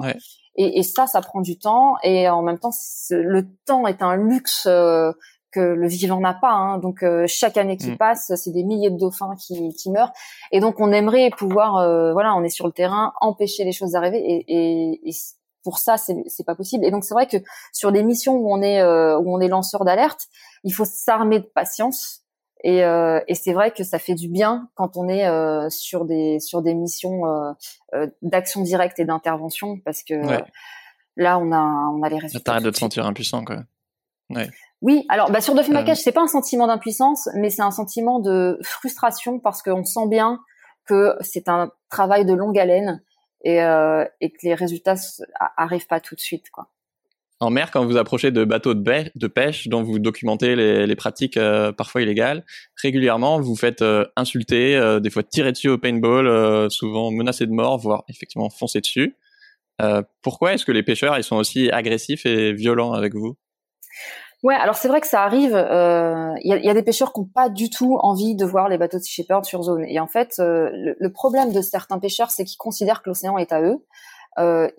Et, 0.55 0.79
et, 0.79 0.83
ça, 0.83 1.07
ça 1.07 1.21
prend 1.21 1.41
du 1.41 1.57
temps. 1.57 1.95
Et 2.03 2.29
en 2.29 2.41
même 2.41 2.59
temps, 2.59 2.71
le 3.09 3.47
temps 3.65 3.87
est 3.87 4.01
un 4.01 4.15
luxe 4.15 4.67
euh, 4.67 5.11
que 5.51 5.59
le 5.59 5.87
vivant 5.87 6.19
n'a 6.19 6.33
pas. 6.33 6.51
Hein. 6.51 6.77
Donc 6.77 7.01
euh, 7.01 7.25
chaque 7.27 7.57
année 7.57 7.77
qui 7.77 7.91
mm. 7.91 7.97
passe, 7.97 8.31
c'est 8.35 8.51
des 8.51 8.63
milliers 8.63 8.91
de 8.91 8.97
dauphins 8.97 9.35
qui, 9.35 9.73
qui, 9.73 9.89
meurent. 9.89 10.11
Et 10.51 10.59
donc 10.59 10.79
on 10.79 10.91
aimerait 10.91 11.31
pouvoir, 11.35 11.77
euh, 11.77 12.13
voilà, 12.13 12.35
on 12.35 12.43
est 12.43 12.49
sur 12.49 12.67
le 12.67 12.73
terrain, 12.73 13.13
empêcher 13.21 13.63
les 13.63 13.71
choses 13.71 13.91
d'arriver. 13.91 14.19
Et, 14.19 14.45
et, 14.47 15.09
et, 15.09 15.15
pour 15.63 15.77
ça, 15.77 15.97
c'est 15.97 16.45
pas 16.45 16.55
possible. 16.55 16.85
Et 16.85 16.91
donc 16.91 17.03
c'est 17.03 17.13
vrai 17.13 17.27
que 17.27 17.37
sur 17.73 17.91
des 17.91 18.01
missions 18.01 18.33
où 18.33 18.51
on 18.51 18.61
est 18.61 18.81
où 18.81 19.35
on 19.35 19.41
est 19.41 19.49
lanceur 19.49 19.83
d'alerte, 19.83 20.27
il 20.63 20.73
faut 20.73 20.85
s'armer 20.85 21.39
de 21.39 21.45
patience 21.45 22.23
et, 22.61 22.83
euh, 22.83 23.21
et 23.27 23.35
c'est 23.35 23.53
vrai 23.53 23.71
que 23.71 23.83
ça 23.83 23.99
fait 23.99 24.15
du 24.15 24.27
bien 24.27 24.69
quand 24.75 24.97
on 24.97 25.07
est 25.07 25.27
euh, 25.27 25.69
sur 25.69 26.05
des 26.05 26.39
sur 26.39 26.61
des 26.61 26.73
missions 26.73 27.25
euh, 27.25 27.51
euh 27.93 28.07
d'action 28.21 28.61
directe 28.61 28.99
et 28.99 29.05
d'intervention 29.05 29.79
parce 29.85 30.03
que 30.03 30.15
là 31.15 31.39
on 31.39 31.51
a 31.53 31.61
on 31.93 32.03
a 32.03 32.09
les 32.09 32.19
résultats. 32.19 32.43
T'arrêtes 32.43 32.63
de 32.63 32.71
te 32.71 32.77
sentir 32.77 33.05
impuissant 33.05 33.45
quoi. 33.45 33.63
Ouais. 34.29 34.49
Oui, 34.81 35.05
alors 35.09 35.31
bah, 35.31 35.41
sur 35.41 35.55
Dolphin 35.55 35.73
Maquage, 35.73 35.97
c'est 35.97 36.13
pas 36.13 36.21
un 36.21 36.27
sentiment 36.27 36.67
d'impuissance, 36.67 37.27
mais 37.35 37.49
c'est 37.49 37.63
un 37.63 37.71
sentiment 37.71 38.19
de 38.19 38.59
frustration 38.63 39.39
parce 39.39 39.61
qu'on 39.61 39.83
sent 39.83 40.07
bien 40.07 40.39
que 40.85 41.15
c'est 41.19 41.49
un 41.49 41.71
travail 41.89 42.25
de 42.25 42.33
longue 42.33 42.57
haleine 42.57 43.01
et, 43.43 43.57
et 43.57 44.29
que 44.31 44.37
les 44.43 44.53
résultats 44.53 44.95
arrivent 45.57 45.87
pas 45.87 45.99
tout 45.99 46.15
de 46.15 46.19
suite 46.19 46.49
quoi 46.51 46.69
en 47.41 47.49
mer, 47.49 47.71
quand 47.71 47.85
vous 47.85 47.97
approchez 47.97 48.31
de 48.31 48.43
bateaux 48.43 48.73
de, 48.73 49.27
pêche 49.27 49.67
dont 49.67 49.81
vous 49.81 49.99
documentez 49.99 50.55
les, 50.55 50.95
pratiques 50.95 51.37
euh, 51.37 51.71
parfois 51.71 52.01
illégales, 52.01 52.43
régulièrement 52.81 53.39
vous 53.39 53.55
faites 53.55 53.81
euh, 53.81 54.05
insulter, 54.17 54.75
euh, 54.75 54.99
des 54.99 55.09
fois 55.09 55.23
tirer 55.23 55.51
dessus 55.51 55.69
au 55.69 55.77
paintball, 55.77 56.69
souvent 56.69 57.11
menacé 57.11 57.45
de 57.45 57.51
mort, 57.51 57.77
voire 57.77 58.03
effectivement 58.09 58.49
foncer 58.49 58.81
dessus. 58.81 59.15
pourquoi 60.21 60.53
est-ce 60.53 60.65
que 60.65 60.73
les 60.73 60.83
pêcheurs 60.83 61.17
ils 61.17 61.23
sont 61.23 61.37
aussi 61.37 61.71
agressifs 61.71 62.25
et 62.25 62.51
violents 62.51 62.91
avec 62.91 63.15
vous? 63.15 63.37
Ouais, 64.43 64.55
alors 64.55 64.75
c'est 64.75 64.87
vrai 64.87 65.01
que 65.01 65.07
ça 65.07 65.23
arrive. 65.23 65.51
Il 65.51 66.61
y, 66.63 66.69
a, 66.69 66.73
des 66.73 66.83
pêcheurs 66.83 67.11
qui 67.13 67.21
n'ont 67.21 67.27
pas 67.33 67.49
du 67.49 67.69
tout 67.69 67.97
envie 68.01 68.35
de 68.35 68.45
voir 68.45 68.69
les 68.69 68.77
bateaux 68.77 68.97
de 68.97 69.03
Sea 69.03 69.21
Shepherd 69.21 69.45
sur 69.45 69.63
zone. 69.63 69.85
Et 69.85 69.99
en 69.99 70.07
fait, 70.07 70.35
le, 70.39 71.09
problème 71.09 71.51
de 71.53 71.61
certains 71.61 71.99
pêcheurs, 71.99 72.31
c'est 72.31 72.43
qu'ils 72.43 72.57
considèrent 72.57 73.01
que 73.01 73.09
l'océan 73.09 73.37
est 73.37 73.51
à 73.51 73.61
eux. 73.61 73.85
Euh, 74.39 74.69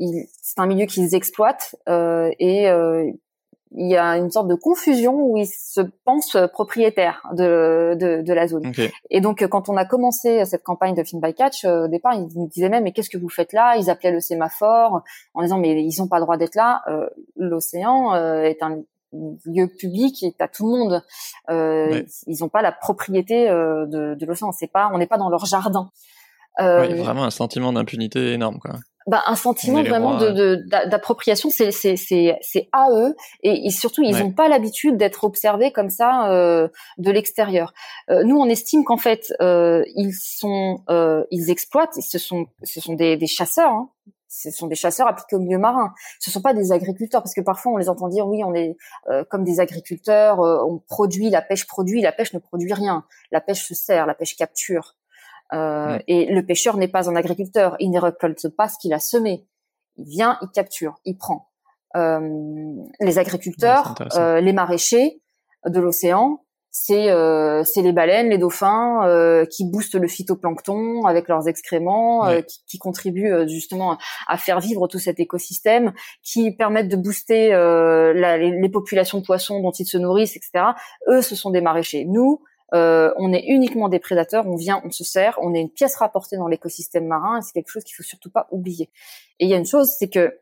c'est 0.42 0.58
un 0.58 0.66
milieu 0.66 0.86
qu'ils 0.86 1.14
exploitent 1.14 1.76
euh, 1.88 2.30
et 2.38 2.68
euh, 2.70 3.10
il 3.72 3.88
y 3.88 3.96
a 3.96 4.16
une 4.16 4.30
sorte 4.30 4.48
de 4.48 4.56
confusion 4.56 5.14
où 5.14 5.36
ils 5.36 5.46
se 5.46 5.80
pensent 6.04 6.36
propriétaires 6.52 7.22
de, 7.32 7.94
de, 7.94 8.20
de 8.22 8.32
la 8.32 8.48
zone. 8.48 8.72
Et 9.10 9.20
donc, 9.20 9.46
quand 9.46 9.68
on 9.68 9.76
a 9.76 9.84
commencé 9.84 10.44
cette 10.44 10.64
campagne 10.64 10.96
de 10.96 11.04
Fin 11.04 11.18
by 11.20 11.34
Catch, 11.34 11.64
au 11.64 11.86
départ, 11.86 12.14
ils 12.14 12.26
nous 12.34 12.48
disaient 12.48 12.68
même, 12.68 12.82
mais 12.82 12.90
qu'est-ce 12.90 13.10
que 13.10 13.18
vous 13.18 13.28
faites 13.28 13.52
là? 13.52 13.76
Ils 13.76 13.88
appelaient 13.88 14.10
le 14.10 14.18
sémaphore 14.20 15.02
en 15.34 15.42
disant, 15.42 15.58
mais 15.58 15.84
ils 15.84 16.00
n'ont 16.00 16.08
pas 16.08 16.18
le 16.18 16.24
droit 16.24 16.36
d'être 16.36 16.56
là. 16.56 16.82
Euh, 16.88 17.08
L'océan 17.36 18.12
euh, 18.14 18.42
est 18.42 18.60
un 18.60 18.82
lieu 19.12 19.68
public 19.68 20.20
et 20.24 20.34
à 20.40 20.48
tout 20.48 20.66
le 20.66 20.76
monde. 20.76 21.04
Euh, 21.50 22.02
Ils 22.26 22.38
n'ont 22.40 22.48
pas 22.48 22.62
la 22.62 22.72
propriété 22.72 23.48
de, 23.48 24.16
de 24.16 24.26
l'océan. 24.26 24.50
C'est 24.50 24.72
pas, 24.72 24.90
on 24.92 24.98
n'est 24.98 25.06
pas 25.06 25.18
dans 25.18 25.30
leur 25.30 25.46
jardin. 25.46 25.90
Euh, 26.58 26.86
il 26.90 26.96
y 26.96 27.00
a 27.00 27.04
vraiment 27.04 27.22
un 27.24 27.30
sentiment 27.30 27.72
d'impunité 27.72 28.32
énorme, 28.32 28.58
quoi 28.58 28.72
bah, 29.06 29.22
un 29.26 29.34
sentiment 29.34 29.82
vraiment 29.82 30.18
de 30.18 30.62
d'appropriation, 30.88 31.48
c'est 31.50 31.70
c'est 31.70 31.96
c'est 31.96 32.36
c'est 32.42 32.68
à 32.72 32.88
eux 32.90 33.16
et, 33.42 33.70
surtout 33.70 34.02
ils 34.02 34.16
n'ont 34.16 34.32
pas 34.32 34.48
l'habitude 34.48 34.96
d'être 34.98 35.24
observés 35.24 35.72
comme 35.72 35.88
ça 35.88 36.30
euh, 36.30 36.68
de 36.98 37.10
l'extérieur. 37.10 37.72
Euh, 38.10 38.24
nous 38.24 38.36
on 38.36 38.46
estime 38.46 38.84
qu'en 38.84 38.98
fait 38.98 39.32
euh, 39.40 39.84
ils 39.96 40.12
sont 40.12 40.82
euh, 40.90 41.24
ils 41.30 41.50
exploitent, 41.50 41.94
ce 41.94 42.18
sont 42.18 42.46
ce 42.62 42.80
sont 42.80 42.92
des, 42.94 43.16
des 43.16 43.26
chasseurs. 43.26 43.72
Hein. 43.72 43.90
Ce 44.28 44.50
sont 44.50 44.68
des 44.68 44.76
chasseurs 44.76 45.08
appliqués 45.08 45.34
au 45.34 45.40
milieu 45.40 45.58
marin. 45.58 45.92
Ce 46.20 46.30
sont 46.30 46.40
pas 46.40 46.54
des 46.54 46.70
agriculteurs 46.70 47.22
parce 47.22 47.34
que 47.34 47.40
parfois 47.40 47.72
on 47.72 47.76
les 47.78 47.88
entend 47.88 48.06
dire 48.08 48.28
oui 48.28 48.44
on 48.44 48.54
est 48.54 48.76
euh, 49.08 49.24
comme 49.28 49.42
des 49.44 49.58
agriculteurs, 49.60 50.38
on 50.38 50.78
produit, 50.78 51.30
la 51.30 51.42
pêche 51.42 51.66
produit, 51.66 52.00
la 52.00 52.12
pêche 52.12 52.34
ne 52.34 52.38
produit 52.38 52.72
rien. 52.72 53.04
La 53.32 53.40
pêche 53.40 53.66
se 53.66 53.74
sert, 53.74 54.06
la 54.06 54.14
pêche 54.14 54.36
capture. 54.36 54.94
Euh, 55.52 55.98
et 56.06 56.26
le 56.26 56.44
pêcheur 56.44 56.76
n'est 56.76 56.88
pas 56.88 57.08
un 57.10 57.16
agriculteur, 57.16 57.76
il 57.80 57.90
ne 57.90 58.00
récolte 58.00 58.48
pas 58.48 58.68
ce 58.68 58.78
qu'il 58.78 58.92
a 58.92 59.00
semé. 59.00 59.46
Il 59.96 60.06
vient, 60.06 60.38
il 60.42 60.48
capture, 60.48 61.00
il 61.04 61.16
prend. 61.16 61.48
Euh, 61.96 62.76
les 63.00 63.18
agriculteurs, 63.18 63.94
euh, 64.14 64.40
les 64.40 64.52
maraîchers 64.52 65.20
de 65.66 65.80
l'océan, 65.80 66.40
c'est 66.72 67.10
euh, 67.10 67.64
les 67.76 67.92
baleines, 67.92 68.28
les 68.30 68.38
dauphins 68.38 69.04
euh, 69.04 69.44
qui 69.44 69.64
boostent 69.64 69.96
le 69.96 70.06
phytoplancton 70.06 71.04
avec 71.04 71.26
leurs 71.26 71.48
excréments, 71.48 72.26
euh, 72.26 72.42
qui, 72.42 72.60
qui, 72.66 72.78
contribuent 72.78 73.48
justement 73.48 73.98
à 74.28 74.36
faire 74.36 74.60
vivre 74.60 74.86
tout 74.86 75.00
cet 75.00 75.18
écosystème, 75.18 75.92
qui 76.22 76.52
permettent 76.52 76.88
de 76.88 76.96
booster 76.96 77.50
la, 77.50 78.38
les, 78.38 78.52
les, 78.52 78.68
populations 78.68 79.18
de 79.18 79.24
poissons 79.24 79.60
dont 79.60 79.72
ils 79.72 79.86
se 79.86 79.98
nourrissent, 79.98 80.36
etc. 80.36 80.64
Eux, 81.08 81.22
ce 81.22 81.34
sont 81.34 81.50
des 81.50 81.60
maraîchers. 81.60 82.04
Nous, 82.04 82.40
on 82.72 83.32
est 83.32 83.44
uniquement 83.46 83.88
des 83.88 83.98
prédateurs. 83.98 84.46
On 84.46 84.56
vient, 84.56 84.80
on 84.84 84.90
se 84.90 85.04
sert, 85.04 85.38
on 85.42 85.54
est 85.54 85.60
une 85.60 85.70
pièce 85.70 85.96
rapportée 85.96 86.36
dans 86.36 86.48
l'écosystème 86.48 87.06
marin. 87.06 87.38
Et 87.38 87.42
c'est 87.42 87.52
quelque 87.52 87.70
chose 87.70 87.84
qu'il 87.84 87.96
faut 87.96 88.02
surtout 88.02 88.30
pas 88.30 88.46
oublier. 88.50 88.90
Et 89.38 89.46
il 89.46 89.48
y 89.48 89.54
a 89.54 89.56
une 89.56 89.66
chose, 89.66 89.94
c'est 89.98 90.08
que 90.08 90.40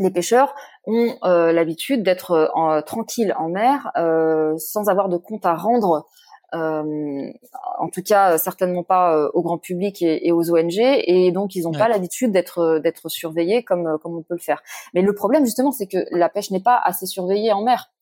les 0.00 0.10
pêcheurs 0.10 0.54
ont 0.86 1.14
euh, 1.24 1.52
l'habitude 1.52 2.02
d'être 2.02 2.32
euh, 2.32 2.80
tranquilles 2.80 3.34
en 3.38 3.48
mer 3.48 3.92
euh, 3.96 4.56
sans 4.58 4.88
avoir 4.88 5.08
de 5.08 5.16
compte 5.16 5.46
à 5.46 5.54
rendre 5.54 6.06
en 6.52 7.88
tout 7.92 8.02
cas 8.02 8.36
certainement 8.36 8.82
pas 8.82 9.30
au 9.34 9.40
grand 9.40 9.58
public 9.58 10.02
et, 10.02 10.32
aux 10.32 10.50
ONG 10.50 10.80
et 10.80 11.30
donc 11.30 11.54
ils 11.54 11.62
n'ont 11.62 11.70
pas 11.70 11.86
l'habitude 11.86 12.32
d'être 12.32 12.80
d'être 12.82 13.08
surveillés 13.08 13.62
comme 13.62 13.98
comme 14.02 14.16
on 14.16 14.22
peut 14.22 14.34
le 14.34 14.40
faire. 14.40 14.60
Mais 14.92 15.02
le 15.02 15.14
problème 15.14 15.44
justement 15.44 15.70
c'est 15.70 15.86
que 15.86 16.04
la 16.10 16.28
pêche 16.28 16.50
n'est 16.50 16.58
pas 16.58 16.76
assez 16.82 17.06
surveillée 17.06 17.52
en 17.52 17.62
mer. 17.62 17.92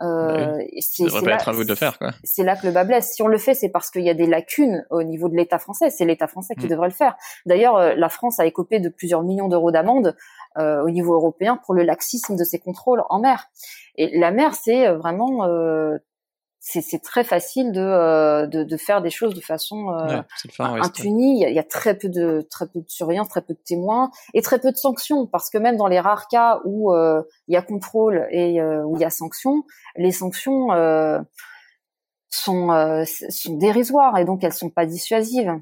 Euh, 0.00 0.58
c'est 0.80 1.04
pas 1.06 1.32
être 1.32 1.48
à 1.48 1.52
vous 1.52 1.64
de 1.64 1.74
faire 1.74 1.98
quoi. 1.98 2.10
C'est 2.24 2.42
là 2.42 2.56
que 2.56 2.66
le 2.66 2.72
bas 2.72 2.84
blesse. 2.84 3.12
Si 3.14 3.22
on 3.22 3.28
le 3.28 3.38
fait, 3.38 3.54
c'est 3.54 3.68
parce 3.68 3.90
qu'il 3.90 4.02
y 4.02 4.10
a 4.10 4.14
des 4.14 4.26
lacunes 4.26 4.84
au 4.90 5.02
niveau 5.02 5.28
de 5.28 5.36
l'État 5.36 5.58
français. 5.58 5.90
C'est 5.90 6.04
l'État 6.04 6.26
français 6.26 6.54
qui 6.58 6.66
mm. 6.66 6.70
devrait 6.70 6.88
le 6.88 6.94
faire. 6.94 7.14
D'ailleurs, 7.46 7.94
la 7.94 8.08
France 8.08 8.40
a 8.40 8.46
écopé 8.46 8.80
de 8.80 8.88
plusieurs 8.88 9.22
millions 9.22 9.48
d'euros 9.48 9.70
d'amende 9.70 10.16
euh, 10.58 10.82
au 10.82 10.90
niveau 10.90 11.14
européen 11.14 11.58
pour 11.64 11.72
le 11.72 11.82
laxisme 11.82 12.36
de 12.36 12.44
ces 12.44 12.58
contrôles 12.58 13.02
en 13.08 13.20
mer. 13.20 13.46
Et 13.96 14.18
la 14.18 14.30
mer, 14.32 14.54
c'est 14.54 14.86
euh, 14.86 14.98
vraiment 14.98 15.46
euh, 15.46 15.96
c'est 16.64 17.02
très 17.02 17.24
facile 17.24 17.72
de, 17.72 18.46
de, 18.46 18.62
de, 18.62 18.76
faire 18.76 19.02
des 19.02 19.10
choses 19.10 19.34
de 19.34 19.40
façon 19.40 19.90
euh, 19.90 20.22
impunie. 20.60 21.42
Il 21.42 21.52
y, 21.52 21.58
a, 21.58 21.64
très 21.64 21.98
peu 21.98 22.08
de 22.08 22.46
très 22.50 22.68
peu 22.68 22.80
de 22.80 22.88
surveillance, 22.88 23.28
très 23.28 23.42
peu 23.42 23.52
de 23.52 23.58
témoins 23.64 24.10
et 24.32 24.42
très 24.42 24.60
peu 24.60 24.70
de 24.70 24.76
sanctions 24.76 25.26
parce 25.26 25.50
que 25.50 25.58
même 25.58 25.76
dans 25.76 25.88
les 25.88 25.98
rares 25.98 26.28
cas 26.28 26.60
où 26.64 26.94
il 26.94 27.54
y 27.54 27.56
a 27.56 27.62
contrôle 27.62 28.28
et 28.30 28.62
où 28.62 28.96
il 28.96 29.00
y 29.00 29.04
a 29.04 29.10
sanctions, 29.10 29.64
les 29.96 30.12
sanctions 30.12 30.68
sont 32.30 33.04
sont 33.28 33.54
dérisoires 33.54 34.16
et 34.18 34.24
donc 34.24 34.44
elles 34.44 34.52
sont 34.52 34.70
pas 34.70 34.86
dissuasives. 34.86 35.60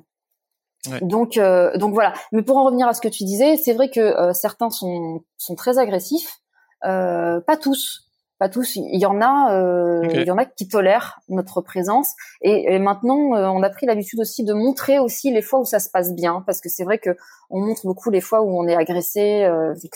Donc, 1.02 1.36
euh, 1.36 1.76
donc 1.76 1.92
voilà. 1.92 2.14
Mais 2.32 2.42
pour 2.42 2.56
en 2.56 2.64
revenir 2.64 2.88
à 2.88 2.94
ce 2.94 3.00
que 3.00 3.08
tu 3.08 3.24
disais, 3.24 3.56
c'est 3.56 3.74
vrai 3.74 3.90
que 3.90 4.00
euh, 4.00 4.32
certains 4.32 4.70
sont, 4.70 5.22
sont 5.36 5.54
très 5.54 5.78
agressifs. 5.78 6.38
Euh, 6.84 7.40
pas 7.40 7.56
tous, 7.56 8.09
pas 8.40 8.48
tous. 8.48 8.74
Il 8.74 8.98
y 8.98 9.06
en 9.06 9.20
a, 9.20 9.54
euh, 9.54 10.02
il 10.12 10.26
y 10.26 10.30
en 10.30 10.38
a 10.38 10.44
qui 10.44 10.66
tolèrent 10.66 11.20
notre 11.28 11.60
présence. 11.60 12.14
Et, 12.42 12.78
maintenant, 12.80 13.14
on 13.14 13.62
a 13.62 13.70
pris 13.70 13.86
l'habitude 13.86 14.18
aussi 14.18 14.42
de 14.44 14.52
montrer 14.52 14.98
aussi 14.98 15.30
les 15.30 15.42
fois 15.42 15.60
où 15.60 15.64
ça 15.64 15.78
se 15.78 15.90
passe 15.90 16.14
bien, 16.14 16.42
parce 16.46 16.60
que 16.60 16.68
c'est 16.68 16.84
vrai 16.84 16.98
que 16.98 17.10
on 17.50 17.60
montre 17.60 17.82
beaucoup 17.84 18.10
les 18.10 18.20
fois 18.20 18.42
où 18.42 18.58
on 18.58 18.66
est 18.66 18.74
agressé. 18.74 19.48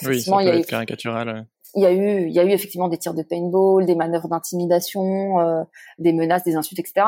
oui, 0.03 0.21
ça 0.21 0.37
peut 0.37 0.43
il 0.43 0.47
y 0.47 0.49
a 0.51 0.55
être 0.55 0.67
caricatural. 0.67 1.47
Il 1.73 1.81
y 1.81 1.85
a 1.85 1.91
eu, 1.91 2.27
il 2.27 2.31
y 2.31 2.39
a 2.39 2.45
eu 2.45 2.51
effectivement 2.51 2.87
des 2.87 2.97
tirs 2.97 3.15
de 3.15 3.23
paintball, 3.23 3.85
des 3.85 3.95
manœuvres 3.95 4.29
d'intimidation, 4.29 5.65
des 5.97 6.13
menaces, 6.13 6.43
des 6.43 6.55
insultes, 6.55 6.79
etc. 6.79 7.03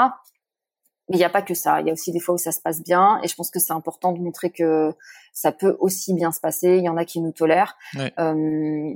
Mais 1.09 1.15
il 1.15 1.19
n'y 1.19 1.25
a 1.25 1.29
pas 1.29 1.41
que 1.41 1.53
ça. 1.53 1.79
Il 1.79 1.87
y 1.87 1.89
a 1.89 1.93
aussi 1.93 2.11
des 2.11 2.19
fois 2.19 2.35
où 2.35 2.37
ça 2.37 2.51
se 2.51 2.59
passe 2.59 2.83
bien. 2.83 3.19
Et 3.23 3.27
je 3.27 3.35
pense 3.35 3.49
que 3.49 3.59
c'est 3.59 3.71
important 3.71 4.11
de 4.11 4.19
montrer 4.19 4.49
que 4.49 4.93
ça 5.33 5.51
peut 5.51 5.77
aussi 5.79 6.13
bien 6.13 6.31
se 6.31 6.41
passer. 6.41 6.77
Il 6.77 6.83
y 6.83 6.89
en 6.89 6.97
a 6.97 7.05
qui 7.05 7.21
nous 7.21 7.31
tolèrent. 7.31 7.77
Euh, 8.19 8.93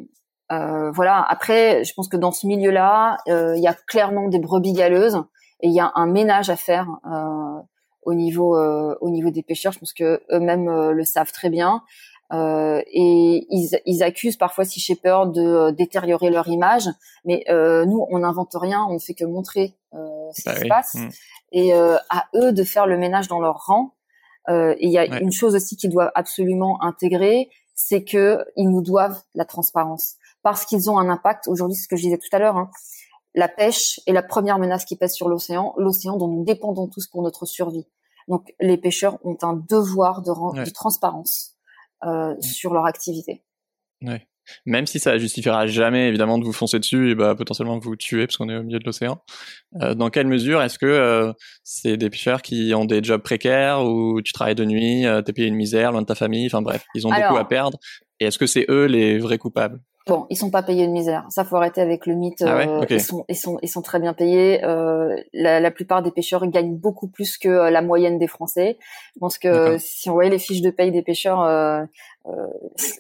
euh, 0.52 0.92
voilà. 0.92 1.26
Après, 1.28 1.84
je 1.84 1.94
pense 1.94 2.08
que 2.08 2.18
dans 2.18 2.32
ce 2.32 2.48
milieu-là, 2.48 3.18
euh, 3.28 3.56
il 3.56 3.64
y 3.64 3.68
a 3.68 3.74
clairement 3.74 4.28
des 4.28 4.40
brebis 4.40 4.74
galeuses 4.74 5.24
et 5.62 5.68
il 5.68 5.74
y 5.74 5.80
a 5.80 5.92
un 5.96 6.08
ménage 6.08 6.50
à 6.50 6.56
faire 6.56 6.88
euh, 7.06 7.62
au 8.04 8.14
niveau 8.14 8.58
euh, 8.58 8.96
au 9.02 9.10
niveau 9.10 9.30
des 9.30 9.44
pêcheurs. 9.44 9.72
Je 9.72 9.80
pense 9.80 9.94
que 9.94 10.22
eux-mêmes 10.32 10.68
euh, 10.68 10.92
le 10.92 11.04
savent 11.04 11.32
très 11.32 11.50
bien. 11.50 11.82
et 12.32 13.46
ils, 13.50 13.80
ils, 13.86 14.04
accusent 14.04 14.38
parfois 14.38 14.64
Sea 14.64 14.80
Shepherd 14.80 15.34
de 15.34 15.72
détériorer 15.72 16.30
leur 16.30 16.48
image, 16.48 16.88
mais 17.26 17.44
nous, 17.86 18.06
on 18.10 18.20
n'invente 18.20 18.56
rien, 18.56 18.86
on 18.90 18.94
ne 18.94 19.00
fait 19.00 19.14
que 19.14 19.26
montrer 19.26 19.76
ce 19.92 20.46
bah 20.46 20.54
qui 20.54 20.62
se 20.62 20.68
passe. 20.68 20.96
Mm 20.96 21.10
et 21.52 21.74
euh, 21.74 21.98
à 22.10 22.28
eux 22.36 22.54
de 22.54 22.64
faire 22.64 22.88
le 22.88 22.98
ménage 22.98 23.28
dans 23.28 23.40
leur 23.40 23.66
rang. 23.66 23.96
Euh, 24.50 24.74
et 24.80 24.88
il 24.88 24.92
y 24.92 24.98
a 24.98 25.20
une 25.20 25.32
chose 25.32 25.56
aussi 25.56 25.78
qu'ils 25.78 25.92
doivent 25.92 26.12
absolument 26.16 26.82
intégrer, 26.82 27.50
c'est 27.76 28.04
que 28.04 28.44
ils 28.56 28.70
nous 28.70 28.82
doivent 28.82 29.22
la 29.36 29.46
transparence 29.46 30.16
parce 30.44 30.66
qu'ils 30.66 30.90
ont 30.90 30.98
un 30.98 31.10
impact. 31.10 31.48
Aujourd'hui, 31.48 31.78
ce 31.78 31.88
que 31.88 31.96
je 31.96 32.04
disais 32.04 32.18
tout 32.18 32.30
à 32.32 32.40
l'heure, 32.40 32.58
hein, 32.58 32.70
la 33.34 33.48
pêche 33.48 34.00
est 34.08 34.14
la 34.14 34.24
première 34.24 34.60
menace 34.60 34.86
qui 34.86 34.96
pèse 34.96 35.14
sur 35.14 35.30
l'océan, 35.30 35.74
l'océan 35.78 36.18
dont 36.18 36.28
nous 36.28 36.44
dépendons 36.44 36.88
tous 36.88 37.08
pour 37.08 37.22
notre 37.22 37.46
survie. 37.46 37.88
Donc, 38.28 38.54
les 38.60 38.78
pêcheurs 38.78 39.18
ont 39.26 39.38
un 39.42 39.54
devoir 39.54 40.22
de, 40.22 40.64
de 40.64 40.70
transparence 40.70 41.58
euh, 42.06 42.36
sur 42.42 42.74
leur 42.74 42.86
activité. 42.86 43.44
Ouais 44.02 44.28
même 44.66 44.88
si 44.88 45.00
ça 45.00 45.18
justifiera 45.18 45.68
jamais 45.68 46.08
évidemment 46.08 46.38
de 46.38 46.46
vous 46.46 46.54
foncer 46.54 46.80
dessus 46.80 47.12
et 47.12 47.16
bah 47.16 47.36
potentiellement 47.36 47.78
vous 47.80 47.96
tuer 47.96 48.26
parce 48.26 48.38
qu'on 48.38 48.50
est 48.50 48.58
au 48.58 48.64
milieu 48.64 48.80
de 48.80 48.86
l'océan. 48.86 49.22
Euh, 49.82 49.94
dans 49.94 50.10
quelle 50.10 50.28
mesure 50.28 50.62
est-ce 50.62 50.80
que 50.80 50.86
euh, 50.86 51.34
c'est 51.64 51.98
des 51.98 52.10
pêcheurs 52.10 52.42
qui 52.42 52.74
ont 52.76 52.86
des 52.86 53.04
jobs 53.04 53.22
précaires 53.22 53.84
ou 53.84 54.22
tu 54.22 54.34
travailles 54.34 54.56
de 54.56 54.66
nuit, 54.66 55.06
euh, 55.06 55.22
t'es 55.22 55.34
payé 55.34 55.48
une 55.48 55.56
misère 55.56 55.92
loin 55.92 56.02
de 56.02 56.08
ta 56.08 56.16
famille, 56.16 56.48
enfin 56.48 56.62
bref, 56.62 56.86
ils 56.96 57.08
ont 57.08 57.12
beaucoup 57.12 57.38
à 57.38 57.48
perdre. 57.48 57.78
Et 58.20 58.26
est-ce 58.26 58.38
que 58.38 58.48
c'est 58.48 58.66
eux 58.70 58.86
les 58.86 59.18
vrais 59.20 59.38
coupables? 59.38 59.80
Bon, 60.12 60.28
ils 60.30 60.36
sont 60.36 60.52
pas 60.52 60.62
payés 60.62 60.84
une 60.84 60.92
misère. 60.92 61.26
Ça 61.30 61.46
faut 61.46 61.56
arrêter 61.56 61.80
avec 61.80 62.06
le 62.06 62.16
mythe. 62.16 62.42
Ah 62.42 62.58
euh, 62.58 62.86
ils 62.90 63.00
sont, 63.00 63.24
ils 63.30 63.36
sont, 63.38 63.58
ils 63.62 63.70
sont 63.70 63.82
très 63.82 63.98
bien 63.98 64.12
payés. 64.12 64.62
Euh, 64.66 65.16
la, 65.32 65.62
la, 65.62 65.72
plupart 65.72 66.04
des 66.04 66.12
pêcheurs 66.12 66.46
gagnent 66.48 66.76
beaucoup 66.76 67.08
plus 67.08 67.38
que 67.38 67.48
euh, 67.48 67.70
la 67.70 67.82
moyenne 67.82 68.20
des 68.20 68.28
Français. 68.28 68.78
Je 69.16 69.20
pense 69.20 69.38
que 69.38 69.78
si 69.78 70.10
on 70.10 70.14
voyait 70.14 70.30
les 70.30 70.38
fiches 70.38 70.62
de 70.62 70.70
paye 70.70 70.92
des 70.92 71.02
pêcheurs, 71.02 71.40
euh, 71.44 71.86
euh 72.26 72.48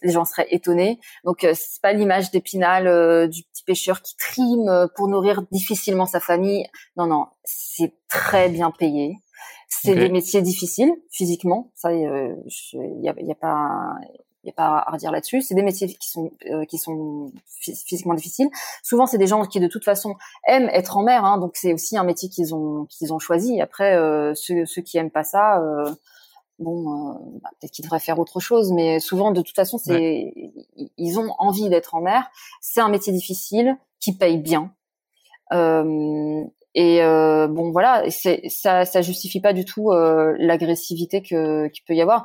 les 0.03 0.11
gens 0.13 0.23
seraient 0.23 0.47
étonnés. 0.51 1.01
Donc 1.25 1.45
c'est 1.53 1.81
pas 1.81 1.91
l'image 1.91 2.31
d'épinal 2.31 3.27
du 3.27 3.43
petit 3.43 3.63
pêcheur 3.65 4.01
qui 4.01 4.15
trime 4.15 4.87
pour 4.95 5.09
nourrir 5.09 5.41
difficilement 5.51 6.05
sa 6.05 6.21
famille. 6.21 6.65
Non, 6.95 7.07
non, 7.07 7.25
c'est 7.43 7.91
très 8.07 8.47
bien 8.47 8.71
payé. 8.71 9.17
C'est 9.67 9.95
des 9.95 10.07
métiers 10.07 10.41
difficiles 10.41 10.93
physiquement. 11.09 11.71
Ça, 11.75 11.91
il 11.91 12.03
y 13.01 13.09
a, 13.09 13.13
y 13.19 13.31
a 13.31 13.35
pas 13.35 13.95
il 14.43 14.47
n'y 14.47 14.51
a 14.51 14.53
pas 14.53 14.83
à 14.85 14.91
redire 14.91 15.11
là-dessus. 15.11 15.41
C'est 15.41 15.53
des 15.53 15.61
métiers 15.61 15.87
qui 15.87 16.09
sont 16.09 16.31
euh, 16.49 16.65
qui 16.65 16.77
sont 16.77 17.31
physiquement 17.47 18.13
difficiles. 18.13 18.49
Souvent, 18.83 19.05
c'est 19.05 19.17
des 19.17 19.27
gens 19.27 19.45
qui 19.45 19.59
de 19.59 19.67
toute 19.67 19.85
façon 19.85 20.15
aiment 20.47 20.69
être 20.69 20.97
en 20.97 21.03
mer, 21.03 21.23
hein, 21.25 21.37
donc 21.37 21.51
c'est 21.55 21.73
aussi 21.73 21.97
un 21.97 22.03
métier 22.03 22.29
qu'ils 22.29 22.55
ont 22.55 22.85
qu'ils 22.85 23.13
ont 23.13 23.19
choisi. 23.19 23.61
Après, 23.61 23.95
euh, 23.95 24.33
ceux, 24.33 24.65
ceux 24.65 24.81
qui 24.81 24.97
aiment 24.97 25.11
pas 25.11 25.23
ça, 25.23 25.59
euh, 25.59 25.93
bon, 26.57 27.39
bah, 27.43 27.49
peut-être 27.59 27.71
qu'ils 27.71 27.85
devraient 27.85 27.99
faire 27.99 28.19
autre 28.19 28.39
chose. 28.39 28.71
Mais 28.71 28.99
souvent, 28.99 29.31
de 29.31 29.41
toute 29.41 29.55
façon, 29.55 29.77
c'est 29.77 30.33
ils 30.97 31.19
ont 31.19 31.33
envie 31.37 31.69
d'être 31.69 31.93
en 31.93 32.01
mer. 32.01 32.29
C'est 32.61 32.81
un 32.81 32.89
métier 32.89 33.13
difficile 33.13 33.77
qui 33.99 34.17
paye 34.17 34.37
bien. 34.37 34.73
Et 36.73 37.03
euh, 37.03 37.47
bon, 37.47 37.71
voilà, 37.71 38.03
ça, 38.09 38.85
ça 38.85 39.01
justifie 39.01 39.41
pas 39.41 39.53
du 39.53 39.65
tout 39.65 39.91
euh, 39.91 40.35
l'agressivité 40.39 41.21
que 41.21 41.67
qu'il 41.67 41.83
peut 41.83 41.93
y 41.93 42.01
avoir. 42.01 42.23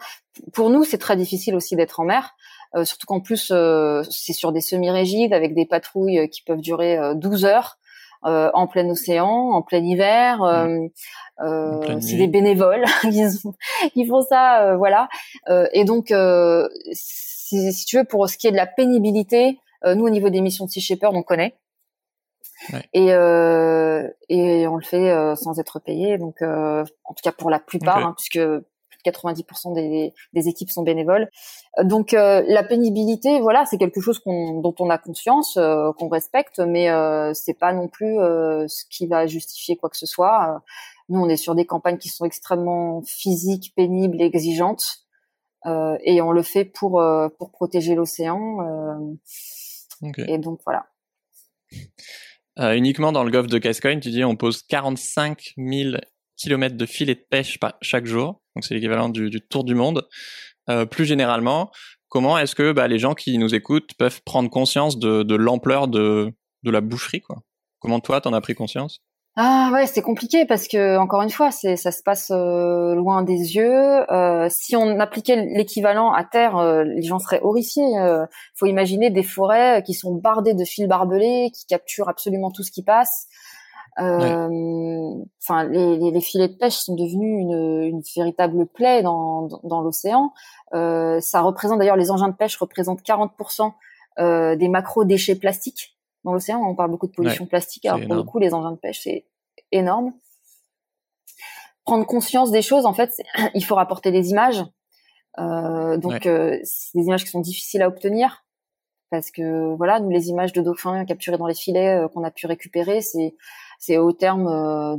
Pour 0.52 0.70
nous, 0.70 0.84
c'est 0.84 0.98
très 0.98 1.16
difficile 1.16 1.56
aussi 1.56 1.74
d'être 1.74 1.98
en 1.98 2.04
mer, 2.04 2.36
euh, 2.76 2.84
surtout 2.84 3.06
qu'en 3.06 3.20
plus 3.20 3.50
euh, 3.50 4.02
c'est 4.08 4.32
sur 4.32 4.52
des 4.52 4.60
semi-rigides 4.60 5.32
avec 5.32 5.54
des 5.54 5.66
patrouilles 5.66 6.28
qui 6.30 6.42
peuvent 6.42 6.60
durer 6.60 6.98
12 7.16 7.44
heures 7.44 7.78
en 8.22 8.66
plein 8.66 8.88
océan, 8.88 9.28
en 9.28 9.62
plein 9.62 9.84
hiver. 9.84 10.40
c'est 12.00 12.16
des 12.16 12.26
bénévoles 12.26 12.84
qui, 13.92 14.06
font 14.06 14.22
ça, 14.22 14.76
voilà. 14.76 15.08
et 15.72 15.84
donc, 15.84 16.12
si, 16.92 17.72
si, 17.72 17.84
tu 17.84 17.98
veux, 17.98 18.04
pour 18.04 18.28
ce 18.28 18.36
qui 18.36 18.48
est 18.48 18.52
de 18.52 18.56
la 18.56 18.66
pénibilité, 18.66 19.60
nous 19.84 20.04
au 20.04 20.10
niveau 20.10 20.28
des 20.28 20.40
missions 20.40 20.64
de 20.64 20.70
Sea 20.70 20.80
Shepherd, 20.80 21.14
on 21.14 21.22
connaît. 21.22 21.54
Et, 22.92 23.12
euh, 23.12 24.08
et 24.28 24.66
on 24.66 24.76
le 24.76 24.84
fait 24.84 25.10
euh, 25.10 25.34
sans 25.36 25.58
être 25.58 25.78
payé. 25.78 26.18
Donc, 26.18 26.42
euh, 26.42 26.84
en 27.04 27.14
tout 27.14 27.22
cas 27.22 27.32
pour 27.32 27.50
la 27.50 27.58
plupart, 27.58 27.98
hein, 27.98 28.14
puisque 28.16 28.40
90% 29.06 29.74
des, 29.74 30.12
des, 30.32 30.48
équipes 30.48 30.70
sont 30.70 30.82
bénévoles. 30.82 31.28
Donc 31.82 32.14
euh, 32.14 32.42
la 32.46 32.62
pénibilité, 32.62 33.40
voilà, 33.40 33.64
c'est 33.66 33.78
quelque 33.78 34.00
chose 34.00 34.20
dont 34.24 34.74
on 34.78 34.90
a 34.90 34.98
conscience, 34.98 35.56
euh, 35.56 35.92
qu'on 35.92 36.08
respecte, 36.08 36.58
mais 36.58 36.90
euh, 36.90 37.32
c'est 37.34 37.58
pas 37.58 37.72
non 37.72 37.88
plus 37.88 38.16
ce 38.16 38.84
qui 38.90 39.06
va 39.06 39.26
justifier 39.26 39.76
quoi 39.76 39.90
que 39.90 39.96
ce 39.96 40.06
soit. 40.06 40.62
Nous, 41.08 41.20
on 41.20 41.28
est 41.28 41.36
sur 41.36 41.54
des 41.54 41.66
campagnes 41.66 41.98
qui 41.98 42.08
sont 42.08 42.24
extrêmement 42.24 43.02
physiques, 43.02 43.72
pénibles, 43.76 44.20
exigeantes, 44.20 45.06
et 45.64 46.20
on 46.22 46.30
le 46.30 46.42
fait 46.42 46.64
pour 46.64 47.02
pour 47.38 47.50
protéger 47.50 47.94
l'océan. 47.94 49.16
Et 50.28 50.38
donc 50.38 50.60
voilà. 50.64 50.86
Euh, 52.58 52.72
uniquement 52.74 53.12
dans 53.12 53.24
le 53.24 53.30
golfe 53.30 53.48
de 53.48 53.58
Gascogne, 53.58 54.00
tu 54.00 54.10
dis 54.10 54.24
on 54.24 54.36
pose 54.36 54.62
45 54.62 55.52
000 55.58 55.96
kilomètres 56.36 56.76
de 56.76 56.86
filets 56.86 57.14
de 57.14 57.24
pêche 57.28 57.58
chaque 57.82 58.06
jour, 58.06 58.40
donc 58.54 58.64
c'est 58.64 58.74
l'équivalent 58.74 59.08
du, 59.08 59.30
du, 59.30 59.40
tour 59.40 59.64
du 59.64 59.74
monde. 59.74 60.06
Euh, 60.70 60.86
plus 60.86 61.04
généralement, 61.04 61.70
comment 62.08 62.38
est-ce 62.38 62.54
que 62.54 62.72
bah, 62.72 62.88
les 62.88 62.98
gens 62.98 63.14
qui 63.14 63.36
nous 63.38 63.54
écoutent 63.54 63.94
peuvent 63.98 64.22
prendre 64.24 64.50
conscience 64.50 64.98
de, 64.98 65.22
de 65.22 65.34
l'ampleur 65.34 65.88
de, 65.88 66.32
de 66.62 66.70
la 66.70 66.80
boucherie 66.80 67.20
quoi? 67.20 67.42
Comment 67.78 68.00
toi, 68.00 68.20
t'en 68.20 68.32
as 68.32 68.40
pris 68.40 68.54
conscience? 68.54 69.02
Ah 69.38 69.68
ouais, 69.70 69.86
c'est 69.86 70.00
compliqué 70.00 70.46
parce 70.46 70.66
que 70.66 70.96
encore 70.96 71.20
une 71.20 71.28
fois, 71.28 71.50
c'est 71.50 71.76
ça 71.76 71.90
se 71.90 72.02
passe 72.02 72.30
euh, 72.30 72.94
loin 72.94 73.22
des 73.22 73.54
yeux. 73.56 74.10
Euh, 74.10 74.48
si 74.48 74.76
on 74.76 74.98
appliquait 74.98 75.36
l'équivalent 75.36 76.10
à 76.10 76.24
terre, 76.24 76.56
euh, 76.56 76.84
les 76.84 77.02
gens 77.02 77.18
seraient 77.18 77.42
horrifiés. 77.42 77.84
Faut 78.54 78.64
imaginer 78.64 79.10
des 79.10 79.22
forêts 79.22 79.82
qui 79.84 79.92
sont 79.92 80.14
bardées 80.14 80.54
de 80.54 80.64
fils 80.64 80.88
barbelés, 80.88 81.50
qui 81.54 81.66
capturent 81.66 82.08
absolument 82.08 82.50
tout 82.50 82.62
ce 82.62 82.70
qui 82.70 82.82
passe. 82.82 83.26
Enfin, 83.98 85.64
les, 85.64 85.98
les, 85.98 86.10
les, 86.10 86.20
filets 86.20 86.48
de 86.48 86.56
pêche 86.56 86.76
sont 86.76 86.94
devenus 86.94 87.40
une, 87.40 87.82
une 87.82 88.02
véritable 88.16 88.66
plaie 88.66 89.02
dans, 89.02 89.48
dans, 89.64 89.82
l'océan. 89.82 90.32
ça 90.72 91.40
représente 91.42 91.78
d'ailleurs 91.78 91.96
les 91.96 92.10
engins 92.10 92.28
de 92.28 92.36
pêche 92.36 92.56
représentent 92.56 93.02
40% 93.02 93.72
des 94.56 94.68
macro 94.68 95.04
déchets 95.04 95.34
plastiques 95.34 95.95
dans 96.26 96.34
l'océan. 96.34 96.60
On 96.62 96.74
parle 96.74 96.90
beaucoup 96.90 97.06
de 97.06 97.12
pollution 97.12 97.46
plastique. 97.46 97.86
Alors 97.86 98.00
pour 98.04 98.14
le 98.14 98.22
coup, 98.24 98.38
les 98.38 98.52
engins 98.52 98.72
de 98.72 98.76
pêche, 98.76 99.00
c'est 99.02 99.24
énorme. 99.72 100.12
Prendre 101.84 102.04
conscience 102.04 102.50
des 102.50 102.62
choses, 102.62 102.84
en 102.84 102.92
fait, 102.92 103.22
il 103.54 103.64
faut 103.64 103.76
rapporter 103.76 104.10
des 104.10 104.30
images. 104.30 104.62
Euh, 105.38 105.96
donc, 105.96 106.26
euh, 106.26 106.58
c'est 106.64 106.98
des 106.98 107.04
images 107.04 107.24
qui 107.24 107.30
sont 107.30 107.40
difficiles 107.40 107.80
à 107.80 107.88
obtenir 107.88 108.42
parce 109.08 109.30
que 109.30 109.72
voilà, 109.76 110.00
nous 110.00 110.10
les 110.10 110.30
images 110.30 110.52
de 110.52 110.60
dauphins 110.62 111.04
capturés 111.04 111.38
dans 111.38 111.46
les 111.46 111.54
filets 111.54 111.94
euh, 111.94 112.08
qu'on 112.08 112.24
a 112.24 112.32
pu 112.32 112.46
récupérer, 112.46 113.00
c'est 113.00 113.36
c'est 113.78 113.98
au 113.98 114.10
terme 114.10 114.46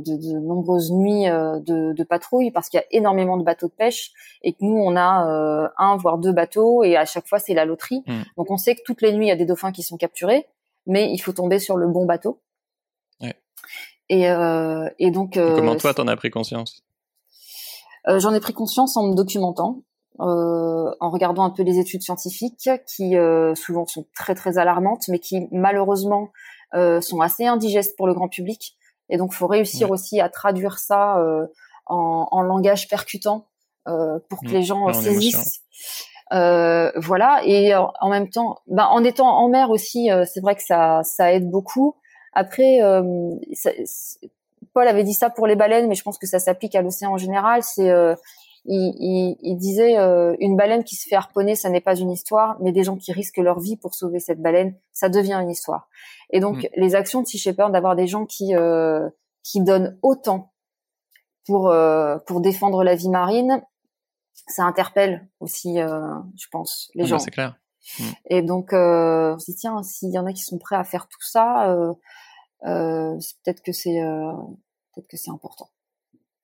de, 0.00 0.16
de, 0.16 0.38
nombreuses 0.38 0.92
nuits 0.92 1.24
de, 1.24 1.92
de 1.92 2.04
patrouille 2.04 2.52
parce 2.52 2.68
qu'il 2.68 2.78
y 2.78 2.82
a 2.82 2.86
énormément 2.92 3.36
de 3.36 3.42
bateaux 3.42 3.66
de 3.66 3.72
pêche 3.72 4.12
et 4.42 4.52
que 4.52 4.58
nous 4.60 4.76
on 4.76 4.96
a 4.96 5.68
un 5.76 5.96
voire 5.96 6.16
deux 6.16 6.32
bateaux 6.32 6.84
et 6.84 6.96
à 6.96 7.04
chaque 7.04 7.26
fois 7.26 7.40
c'est 7.40 7.54
la 7.54 7.64
loterie. 7.64 8.04
Hmm. 8.06 8.22
Donc 8.36 8.52
on 8.52 8.56
sait 8.56 8.76
que 8.76 8.82
toutes 8.86 9.02
les 9.02 9.12
nuits 9.12 9.26
il 9.26 9.30
y 9.30 9.32
a 9.32 9.36
des 9.36 9.46
dauphins 9.46 9.72
qui 9.72 9.82
sont 9.82 9.96
capturés 9.96 10.46
mais 10.88 11.12
il 11.12 11.18
faut 11.18 11.32
tomber 11.32 11.60
sur 11.60 11.76
le 11.76 11.86
bon 11.86 12.06
bateau. 12.06 12.40
Ouais. 13.20 13.36
Et, 14.08 14.28
euh, 14.28 14.88
et 14.98 15.12
donc. 15.12 15.36
Euh, 15.36 15.54
comment 15.54 15.76
toi, 15.76 15.94
t'en 15.94 16.08
as 16.08 16.16
pris 16.16 16.30
conscience? 16.30 16.82
Euh, 18.08 18.18
J'en 18.18 18.34
ai 18.34 18.40
pris 18.40 18.54
conscience 18.54 18.96
en 18.96 19.08
me 19.08 19.14
documentant, 19.14 19.82
en 20.18 21.10
regardant 21.10 21.44
un 21.44 21.50
peu 21.50 21.62
les 21.62 21.78
études 21.78 22.02
scientifiques 22.02 22.68
qui 22.86 23.14
souvent 23.54 23.86
sont 23.86 24.06
très 24.16 24.34
très 24.34 24.58
alarmantes, 24.58 25.06
mais 25.08 25.20
qui 25.20 25.46
malheureusement 25.52 26.32
sont 26.72 27.20
assez 27.20 27.46
indigestes 27.46 27.96
pour 27.96 28.08
le 28.08 28.14
grand 28.14 28.28
public. 28.28 28.76
Et 29.10 29.16
donc, 29.16 29.32
faut 29.32 29.46
réussir 29.46 29.90
aussi 29.90 30.20
à 30.20 30.28
traduire 30.28 30.78
ça 30.78 31.16
en, 31.86 32.28
en, 32.30 32.42
langage 32.42 32.88
percutant 32.88 33.46
pour 33.84 34.40
que 34.40 34.48
mmh. 34.48 34.52
les 34.52 34.62
gens 34.62 34.92
saisissent. 34.92 35.62
Euh, 36.32 36.90
voilà. 36.96 37.40
Et 37.44 37.74
en 37.74 38.08
même 38.10 38.28
temps, 38.28 38.58
ben, 38.66 38.86
en 38.86 39.04
étant 39.04 39.28
en 39.28 39.48
mer 39.48 39.70
aussi, 39.70 40.10
euh, 40.10 40.24
c'est 40.26 40.40
vrai 40.40 40.54
que 40.54 40.62
ça, 40.62 41.02
ça 41.04 41.32
aide 41.32 41.48
beaucoup. 41.50 41.96
Après, 42.32 42.82
euh, 42.82 43.02
Paul 44.74 44.86
avait 44.86 45.04
dit 45.04 45.14
ça 45.14 45.30
pour 45.30 45.46
les 45.46 45.56
baleines, 45.56 45.88
mais 45.88 45.94
je 45.94 46.02
pense 46.02 46.18
que 46.18 46.26
ça 46.26 46.38
s'applique 46.38 46.74
à 46.74 46.82
l'océan 46.82 47.12
en 47.12 47.16
général. 47.16 47.62
C'est 47.62 47.90
il, 48.70 48.94
il, 48.98 49.36
il, 49.40 49.56
disait 49.56 49.96
une 50.40 50.56
baleine 50.56 50.84
qui 50.84 50.94
se 50.94 51.08
fait 51.08 51.16
harponner, 51.16 51.54
ça 51.54 51.70
n'est 51.70 51.80
pas 51.80 51.96
une 51.96 52.10
histoire, 52.10 52.58
mais 52.60 52.70
des 52.70 52.84
gens 52.84 52.96
qui 52.96 53.12
risquent 53.12 53.38
leur 53.38 53.60
vie 53.60 53.76
pour 53.76 53.94
sauver 53.94 54.20
cette 54.20 54.42
baleine, 54.42 54.74
ça 54.92 55.08
devient 55.08 55.38
une 55.42 55.50
histoire. 55.50 55.88
Et 56.30 56.40
donc 56.40 56.64
mm. 56.64 56.68
les 56.76 56.94
actions 56.94 57.22
de 57.22 57.26
Sea 57.26 57.38
Shepherd, 57.38 57.72
d'avoir 57.72 57.96
des 57.96 58.06
gens 58.06 58.26
qui 58.26 58.52
qui 59.42 59.62
donnent 59.62 59.98
autant 60.02 60.52
pour 61.46 61.74
pour 62.26 62.40
défendre 62.42 62.84
la 62.84 62.94
vie 62.94 63.08
marine, 63.08 63.62
ça 64.46 64.64
interpelle 64.64 65.28
aussi, 65.40 65.80
euh, 65.80 66.14
je 66.36 66.46
pense, 66.50 66.90
les 66.94 67.02
ah 67.02 67.04
bah, 67.04 67.08
gens. 67.10 67.18
C'est 67.18 67.30
clair. 67.30 67.56
Mm. 67.98 68.04
Et 68.30 68.42
donc, 68.42 68.72
euh, 68.72 69.34
on 69.34 69.38
se 69.38 69.50
dit 69.50 69.56
tiens, 69.56 69.82
s'il 69.82 70.10
y 70.10 70.18
en 70.18 70.26
a 70.26 70.32
qui 70.32 70.42
sont 70.42 70.58
prêts 70.58 70.76
à 70.76 70.84
faire 70.84 71.08
tout 71.08 71.22
ça, 71.22 71.70
euh, 71.70 71.92
euh 72.66 73.18
peut-être 73.44 73.62
que 73.62 73.72
c'est 73.72 74.02
euh, 74.02 74.32
peut-être 74.94 75.08
que 75.08 75.16
c'est 75.16 75.30
important. 75.30 75.68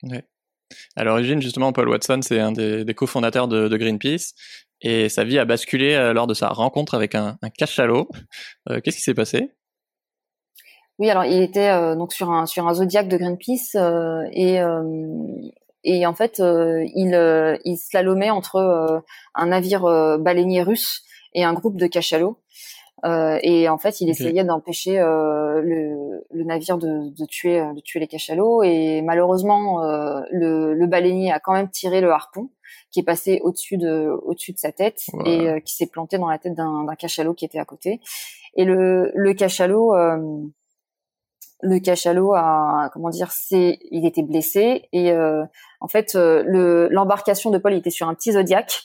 Ouais. 0.02 0.24
À 0.96 1.04
l'origine, 1.04 1.40
justement, 1.40 1.72
Paul 1.72 1.88
Watson, 1.88 2.20
c'est 2.22 2.40
un 2.40 2.52
des, 2.52 2.84
des 2.84 2.94
cofondateurs 2.94 3.48
de, 3.48 3.68
de, 3.68 3.76
Greenpeace, 3.76 4.34
et 4.80 5.08
sa 5.08 5.22
vie 5.24 5.38
a 5.38 5.44
basculé 5.44 6.12
lors 6.12 6.26
de 6.26 6.34
sa 6.34 6.48
rencontre 6.48 6.94
avec 6.94 7.14
un, 7.14 7.38
un 7.42 7.50
cachalot. 7.50 8.08
Qu'est-ce 8.66 8.96
qui 8.96 9.02
s'est 9.02 9.14
passé? 9.14 9.52
Oui, 10.98 11.10
alors 11.10 11.24
il 11.24 11.42
était 11.42 11.94
donc 11.96 12.12
sur 12.12 12.30
un 12.30 12.46
sur 12.46 12.66
un 12.66 12.74
zodiaque 12.74 13.08
de 13.08 13.16
Greenpeace 13.16 13.76
et 14.32 14.58
et 15.84 16.06
en 16.06 16.14
fait 16.14 16.40
euh, 16.40 16.84
il, 16.94 17.14
euh, 17.14 17.56
il 17.64 17.76
slalomait 17.76 18.30
entre 18.30 18.56
euh, 18.56 19.00
un 19.34 19.46
navire 19.46 19.82
baleinier 20.18 20.62
russe 20.62 21.02
et 21.34 21.44
un 21.44 21.52
groupe 21.52 21.76
de 21.76 21.86
cachalots. 21.86 22.38
et 23.04 23.68
en 23.68 23.76
fait, 23.76 24.00
il 24.00 24.08
essayait 24.08 24.44
d'empêcher 24.44 24.96
le, 24.98 26.24
le, 26.30 26.44
navire 26.44 26.78
de, 26.78 27.10
de, 27.10 27.26
tuer, 27.26 27.60
de 27.74 27.80
tuer 27.80 28.00
les 28.00 28.06
cachalots. 28.06 28.62
Et 28.62 29.02
malheureusement, 29.02 29.82
le, 30.30 30.74
le, 30.74 30.86
baleinier 30.86 31.32
a 31.32 31.40
quand 31.40 31.52
même 31.52 31.68
tiré 31.68 32.00
le 32.00 32.12
harpon, 32.12 32.50
qui 32.92 33.00
est 33.00 33.04
passé 33.04 33.40
au-dessus 33.42 33.76
de, 33.78 34.08
au-dessus 34.24 34.52
de 34.52 34.58
sa 34.58 34.70
tête 34.70 35.02
et 35.26 35.60
qui 35.64 35.74
s'est 35.74 35.88
planté 35.88 36.18
dans 36.18 36.28
la 36.28 36.38
tête 36.38 36.54
d'un, 36.54 36.84
d'un 36.84 36.94
cachalot 36.94 37.34
qui 37.34 37.44
était 37.44 37.58
à 37.58 37.64
côté. 37.64 38.00
Et 38.56 38.64
le, 38.64 39.10
le 39.14 39.34
cachalot, 39.34 39.92
le 41.60 41.78
cachalot 41.78 42.34
a 42.34 42.90
comment 42.92 43.10
dire 43.10 43.30
c'est 43.32 43.78
il 43.90 44.06
était 44.06 44.22
blessé 44.22 44.88
et 44.92 45.12
euh, 45.12 45.44
en 45.80 45.88
fait 45.88 46.14
euh, 46.14 46.42
le 46.46 46.88
l'embarcation 46.90 47.50
de 47.50 47.58
Paul 47.58 47.74
était 47.74 47.90
sur 47.90 48.08
un 48.08 48.14
petit 48.14 48.32
zodiaque 48.32 48.82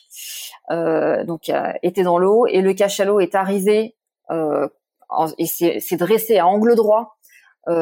euh, 0.72 1.24
donc 1.24 1.52
était 1.84 2.04
dans 2.04 2.18
l'eau 2.18 2.46
et 2.48 2.62
le 2.62 2.74
cachalot 2.74 3.20
est 3.20 3.36
arrivé 3.36 3.96
et 4.32 5.46
s'est 5.46 5.98
dressé 5.98 6.38
à 6.38 6.48
angle 6.48 6.76
droit 6.76 7.18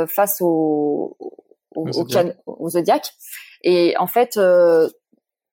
face 0.08 0.42
au 0.42 1.18
au, 1.76 1.88
au, 2.46 2.70
zodiaque. 2.70 3.14
et 3.64 3.96
en 3.98 4.08
fait 4.08 4.40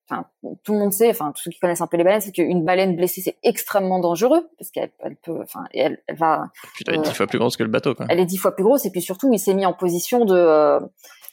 enfin 0.09 0.25
tout 0.63 0.73
le 0.73 0.79
monde 0.79 0.93
sait, 0.93 1.09
enfin 1.09 1.31
tous 1.35 1.43
ceux 1.43 1.51
qui 1.51 1.59
connaissent 1.59 1.81
un 1.81 1.87
peu 1.87 1.97
les 1.97 2.03
baleines, 2.03 2.21
c'est 2.21 2.31
qu'une 2.31 2.63
baleine 2.63 2.95
blessée 2.95 3.21
c'est 3.21 3.37
extrêmement 3.43 3.99
dangereux 3.99 4.47
parce 4.57 4.71
qu'elle 4.71 4.91
elle 4.99 5.15
peut, 5.15 5.39
enfin 5.41 5.65
elle, 5.73 6.01
elle 6.07 6.15
va. 6.15 6.47
Putain, 6.75 6.93
elle 6.93 6.99
est 6.99 7.03
dix 7.03 7.09
euh, 7.09 7.13
fois 7.13 7.27
plus 7.27 7.39
grosse 7.39 7.57
que 7.57 7.63
le 7.63 7.69
bateau 7.69 7.95
quoi. 7.95 8.05
Elle 8.09 8.19
est 8.19 8.25
dix 8.25 8.37
fois 8.37 8.55
plus 8.55 8.63
grosse 8.63 8.85
et 8.85 8.91
puis 8.91 9.01
surtout 9.01 9.31
il 9.33 9.39
s'est 9.39 9.53
mis 9.53 9.65
en 9.65 9.73
position 9.73 10.25
de 10.25 10.35
euh, 10.35 10.79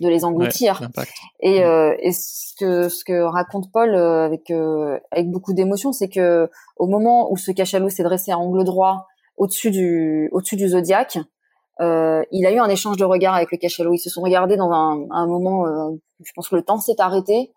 de 0.01 0.09
les 0.09 0.25
engloutir. 0.25 0.83
et, 1.41 1.61
mm. 1.61 1.63
euh, 1.63 1.97
et 2.01 2.13
ce 2.13 2.55
que 2.59 2.89
ce 2.89 3.05
que 3.05 3.23
raconte 3.23 3.71
Paul 3.73 3.95
euh, 3.95 4.25
avec 4.25 4.51
avec 5.11 5.31
beaucoup 5.31 5.53
d'émotion, 5.53 5.93
c'est 5.93 6.09
que 6.09 6.51
au 6.77 6.87
moment 6.87 7.31
où 7.31 7.37
ce 7.37 7.51
cachalot 7.51 7.91
s'est 7.91 8.05
dressé 8.05 8.33
à 8.33 8.39
angle 8.39 8.65
droit 8.65 9.07
au-dessus 9.37 9.71
du 9.71 10.29
au-dessus 10.33 10.57
du 10.57 10.69
zodiaque, 10.69 11.19
euh, 11.81 12.23
il 12.31 12.47
a 12.47 12.53
eu 12.53 12.59
un 12.59 12.69
échange 12.69 12.97
de 12.97 13.05
regards 13.05 13.35
avec 13.35 13.51
le 13.51 13.59
cachalot. 13.59 13.93
Ils 13.95 13.99
se 13.99 14.11
sont 14.11 14.23
regardés 14.23 14.57
dans 14.57 14.71
un, 14.71 15.07
un 15.11 15.27
moment, 15.27 15.67
euh, 15.67 15.91
je 16.25 16.33
pense 16.35 16.49
que 16.49 16.57
le 16.57 16.63
temps 16.63 16.79
s'est 16.79 17.01
arrêté 17.01 17.53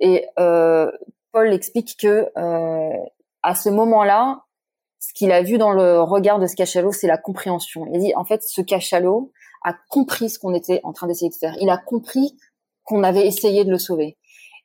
et 0.00 0.26
euh, 0.38 0.90
Paul 1.32 1.52
explique 1.52 1.96
que 1.98 2.30
euh, 2.36 2.96
à 3.42 3.54
ce 3.54 3.68
moment-là, 3.68 4.42
ce 5.00 5.12
qu'il 5.14 5.32
a 5.32 5.42
vu 5.42 5.58
dans 5.58 5.72
le 5.72 6.00
regard 6.00 6.38
de 6.38 6.46
ce 6.46 6.56
cachalot, 6.56 6.92
c'est 6.92 7.06
la 7.06 7.18
compréhension. 7.18 7.86
Il 7.92 8.00
dit 8.00 8.14
en 8.14 8.24
fait, 8.24 8.42
ce 8.42 8.60
cachalot 8.60 9.32
a 9.64 9.74
compris 9.88 10.30
ce 10.30 10.38
qu'on 10.38 10.54
était 10.54 10.80
en 10.84 10.92
train 10.92 11.06
d'essayer 11.06 11.30
de 11.30 11.34
faire. 11.34 11.54
Il 11.60 11.70
a 11.70 11.78
compris 11.78 12.36
qu'on 12.84 13.02
avait 13.02 13.26
essayé 13.26 13.64
de 13.64 13.70
le 13.70 13.78
sauver. 13.78 14.16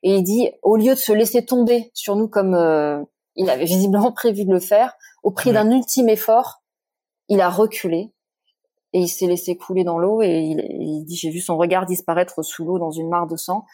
Et 0.02 0.16
il 0.16 0.22
dit, 0.22 0.50
au 0.62 0.76
lieu 0.76 0.94
de 0.94 0.98
se 0.98 1.12
laisser 1.12 1.44
tomber 1.44 1.90
sur 1.94 2.16
nous 2.16 2.28
comme 2.28 2.54
euh, 2.54 3.02
il 3.36 3.50
avait 3.50 3.64
visiblement 3.64 4.12
prévu 4.12 4.44
de 4.44 4.52
le 4.52 4.60
faire, 4.60 4.94
au 5.22 5.30
prix 5.30 5.52
d'un 5.52 5.70
ultime 5.70 6.08
effort, 6.08 6.62
il 7.28 7.40
a 7.40 7.50
reculé 7.50 8.12
et 8.92 9.00
il 9.00 9.08
s'est 9.08 9.26
laissé 9.26 9.56
couler 9.56 9.84
dans 9.84 9.98
l'eau 9.98 10.22
et 10.22 10.40
il, 10.40 10.60
il 10.80 11.04
dit, 11.04 11.16
j'ai 11.16 11.30
vu 11.30 11.40
son 11.40 11.56
regard 11.56 11.86
disparaître 11.86 12.42
sous 12.42 12.64
l'eau 12.64 12.78
dans 12.78 12.90
une 12.90 13.08
mare 13.08 13.26
de 13.26 13.36
sang 13.36 13.64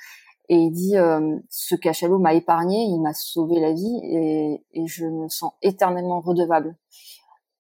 et 0.49 0.57
il 0.57 0.71
dit 0.71 0.97
euh, 0.97 1.39
ce 1.51 1.75
cachalot 1.75 2.19
m'a 2.19 2.35
épargné, 2.35 2.85
il 2.85 3.01
m'a 3.01 3.13
sauvé 3.13 3.61
la 3.61 3.73
vie 3.73 4.01
et, 4.03 4.87
je 4.87 5.05
me 5.05 5.29
sens 5.29 5.53
éternellement 5.61 6.21
redevable 6.21 6.77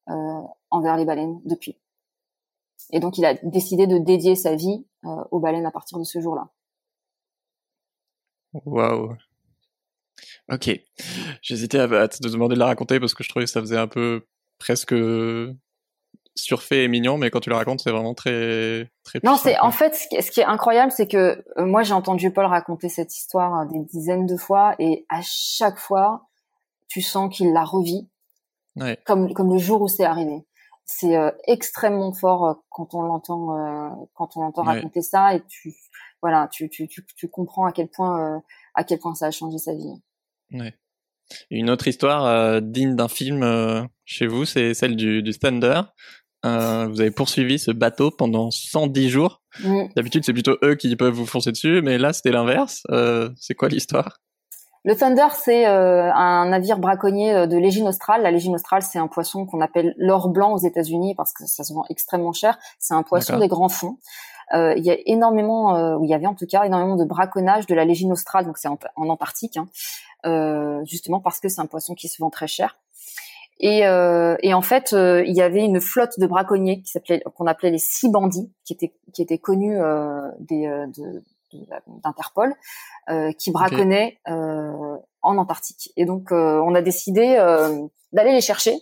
euh, 0.09 0.41
envers 0.71 0.97
les 0.97 1.05
baleines 1.05 1.41
depuis. 1.45 1.79
Et 2.91 3.01
donc 3.01 3.19
il 3.19 3.27
a 3.27 3.35
décidé 3.43 3.87
de 3.87 3.99
dédier 3.99 4.35
sa 4.37 4.55
vie 4.55 4.87
euh, 5.05 5.25
aux 5.31 5.41
baleines 5.41 5.67
à 5.67 5.71
partir 5.71 5.99
de 5.99 6.05
ce 6.05 6.21
jour-là. 6.21 6.49
Waouh. 8.65 9.15
Ok. 10.51 10.71
J'hésitais 11.43 11.79
à, 11.79 12.09
te 12.09 12.27
demander 12.27 12.55
de 12.55 12.61
la 12.61 12.67
raconter 12.67 12.99
parce 12.99 13.13
que 13.13 13.23
je 13.23 13.29
trouvais 13.29 13.45
que 13.45 13.51
ça 13.51 13.61
faisait 13.61 13.77
un 13.77 13.89
peu 13.89 14.27
presque 14.59 14.95
surfait 16.39 16.85
et 16.85 16.89
mignon, 16.89 17.19
mais 17.19 17.31
quand 17.31 17.41
tu 17.41 17.51
le 17.51 17.57
racontes, 17.57 17.81
c'est 17.81 17.91
vraiment 17.91 18.15
très 18.15 18.91
très. 19.05 19.21
Non, 19.25 19.37
c'est 19.37 19.59
en 19.59 19.71
fait 19.71 19.95
ce 19.95 20.31
qui 20.31 20.41
est 20.41 20.45
incroyable, 20.45 20.93
c'est 20.93 21.09
que 21.09 21.45
euh, 21.59 21.67
moi 21.67 21.83
j'ai 21.83 21.95
entendu 21.95 22.31
Paul 22.31 22.47
raconter 22.47 22.89
cette 22.89 23.17
histoire 23.17 23.67
des 23.67 23.81
dizaines 23.81 24.27
de 24.27 24.37
fois, 24.37 24.75
et 24.79 25.05
à 25.09 25.21
chaque 25.23 25.79
fois, 25.79 26.29
tu 26.89 27.03
sens 27.03 27.35
qu'il 27.35 27.53
la 27.53 27.65
revit, 27.65 28.09
ouais. 28.77 28.99
comme 29.05 29.33
comme 29.35 29.53
le 29.53 29.59
jour 29.59 29.83
où 29.83 29.89
c'est 29.89 30.05
arrivé. 30.05 30.45
C'est 30.85 31.17
euh, 31.17 31.31
extrêmement 31.47 32.15
fort 32.15 32.47
euh, 32.47 32.55
quand 32.71 32.95
on 32.95 33.03
l'entend 33.03 34.09
quand 34.15 34.37
on 34.37 34.43
l'entend 34.43 34.63
raconter 34.63 35.03
ça, 35.03 35.35
et 35.35 35.43
tu 35.49 35.75
voilà, 36.23 36.49
tu 36.51 36.71
tu 36.71 36.89
tu, 36.89 37.05
tu 37.05 37.29
comprends 37.29 37.67
à 37.67 37.73
quel 37.73 37.89
point 37.89 38.43
à 38.75 38.85
quel 38.85 38.99
point 38.99 39.15
ça 39.15 39.27
a 39.27 39.31
changé 39.31 39.59
sa 39.59 39.75
vie. 39.75 39.93
Ouais. 40.53 40.75
Une 41.51 41.69
autre 41.69 41.89
histoire 41.89 42.63
digne 42.63 42.97
d'un 42.97 43.09
film 43.09 43.87
chez 44.07 44.27
vous, 44.27 44.47
c'est 44.47 44.73
celle 44.73 44.97
du, 44.97 45.23
du 45.23 45.39
Thunder. 45.39 45.83
Euh, 46.47 46.87
vous 46.89 47.01
avez 47.01 47.11
poursuivi 47.11 47.59
ce 47.59 47.71
bateau 47.71 48.11
pendant 48.11 48.51
110 48.51 49.09
jours. 49.09 49.43
D'habitude, 49.97 50.25
c'est 50.25 50.33
plutôt 50.33 50.57
eux 50.63 50.77
qui 50.77 50.95
peuvent 50.95 51.13
vous 51.13 51.27
foncer 51.27 51.51
dessus, 51.51 51.83
mais 51.83 51.99
là, 51.99 52.13
c'était 52.13 52.31
l'inverse. 52.31 52.83
Euh, 52.91 53.31
c'est 53.37 53.55
quoi 53.55 53.69
l'histoire? 53.69 54.19
Le 54.85 54.95
Thunder, 54.95 55.27
c'est 55.35 55.67
euh, 55.67 56.13
un 56.15 56.49
navire 56.49 56.79
braconnier 56.79 57.47
de 57.47 57.57
l'Égine 57.57 57.89
australe. 57.89 58.23
La 58.23 58.31
Légine 58.31 58.55
australe, 58.55 58.83
c'est 58.83 58.99
un 58.99 59.09
poisson 59.09 59.47
qu'on 59.47 59.61
appelle 59.61 59.95
l'or 59.99 60.29
blanc 60.29 60.53
aux 60.53 60.59
États-Unis 60.59 61.15
parce 61.17 61.33
que 61.33 61.45
ça 61.47 61.65
se 61.65 61.73
vend 61.73 61.85
extrêmement 61.91 62.33
cher. 62.33 62.57
C'est 62.79 62.95
un 62.95 63.03
poisson 63.03 63.39
des 63.39 63.49
grands 63.49 63.69
fonds. 63.69 63.99
Il 64.53 64.83
y 64.85 64.91
a 64.91 64.97
énormément, 65.07 65.97
ou 65.97 66.05
il 66.05 66.11
y 66.11 66.15
avait 66.15 66.27
en 66.27 66.35
tout 66.35 66.47
cas 66.47 66.63
énormément 66.63 66.97
de 66.97 67.05
braconnage 67.05 67.67
de 67.67 67.75
la 67.75 67.85
Légine 67.85 68.13
australe, 68.13 68.47
donc 68.47 68.57
c'est 68.57 68.69
en, 68.69 68.79
Antarctique, 68.97 69.59
hein, 69.59 70.81
justement 70.85 71.21
parce 71.21 71.41
que 71.41 71.49
c'est 71.49 71.61
un 71.61 71.67
poisson 71.67 71.95
qui 71.95 72.09
se 72.09 72.23
vend 72.23 72.31
très 72.31 72.47
cher. 72.47 72.79
Et, 73.61 73.87
euh, 73.87 74.37
et, 74.43 74.55
en 74.55 74.63
fait, 74.63 74.93
euh, 74.93 75.25
il 75.27 75.35
y 75.35 75.43
avait 75.43 75.65
une 75.65 75.81
flotte 75.81 76.19
de 76.19 76.27
braconniers 76.27 76.81
qui 76.81 76.91
s'appelait, 76.91 77.23
qu'on 77.35 77.47
appelait 77.47 77.71
les 77.71 77.79
six 77.79 78.09
bandits, 78.09 78.53
qui 78.65 78.73
étaient 78.73 78.93
qui 79.13 79.23
étaient 79.23 79.39
connus 79.39 79.81
euh, 79.81 80.29
des 80.39 80.67
euh, 80.67 80.87
d'Interpol, 82.05 82.55
euh, 83.09 83.33
qui 83.33 83.51
braconnaient 83.51 84.19
en 84.27 85.37
Antarctique. 85.39 85.93
Et 85.97 86.05
donc, 86.05 86.31
on 86.31 86.75
a 86.75 86.83
décidé 86.83 87.37
d'aller 88.13 88.33
les 88.33 88.43
chercher 88.43 88.77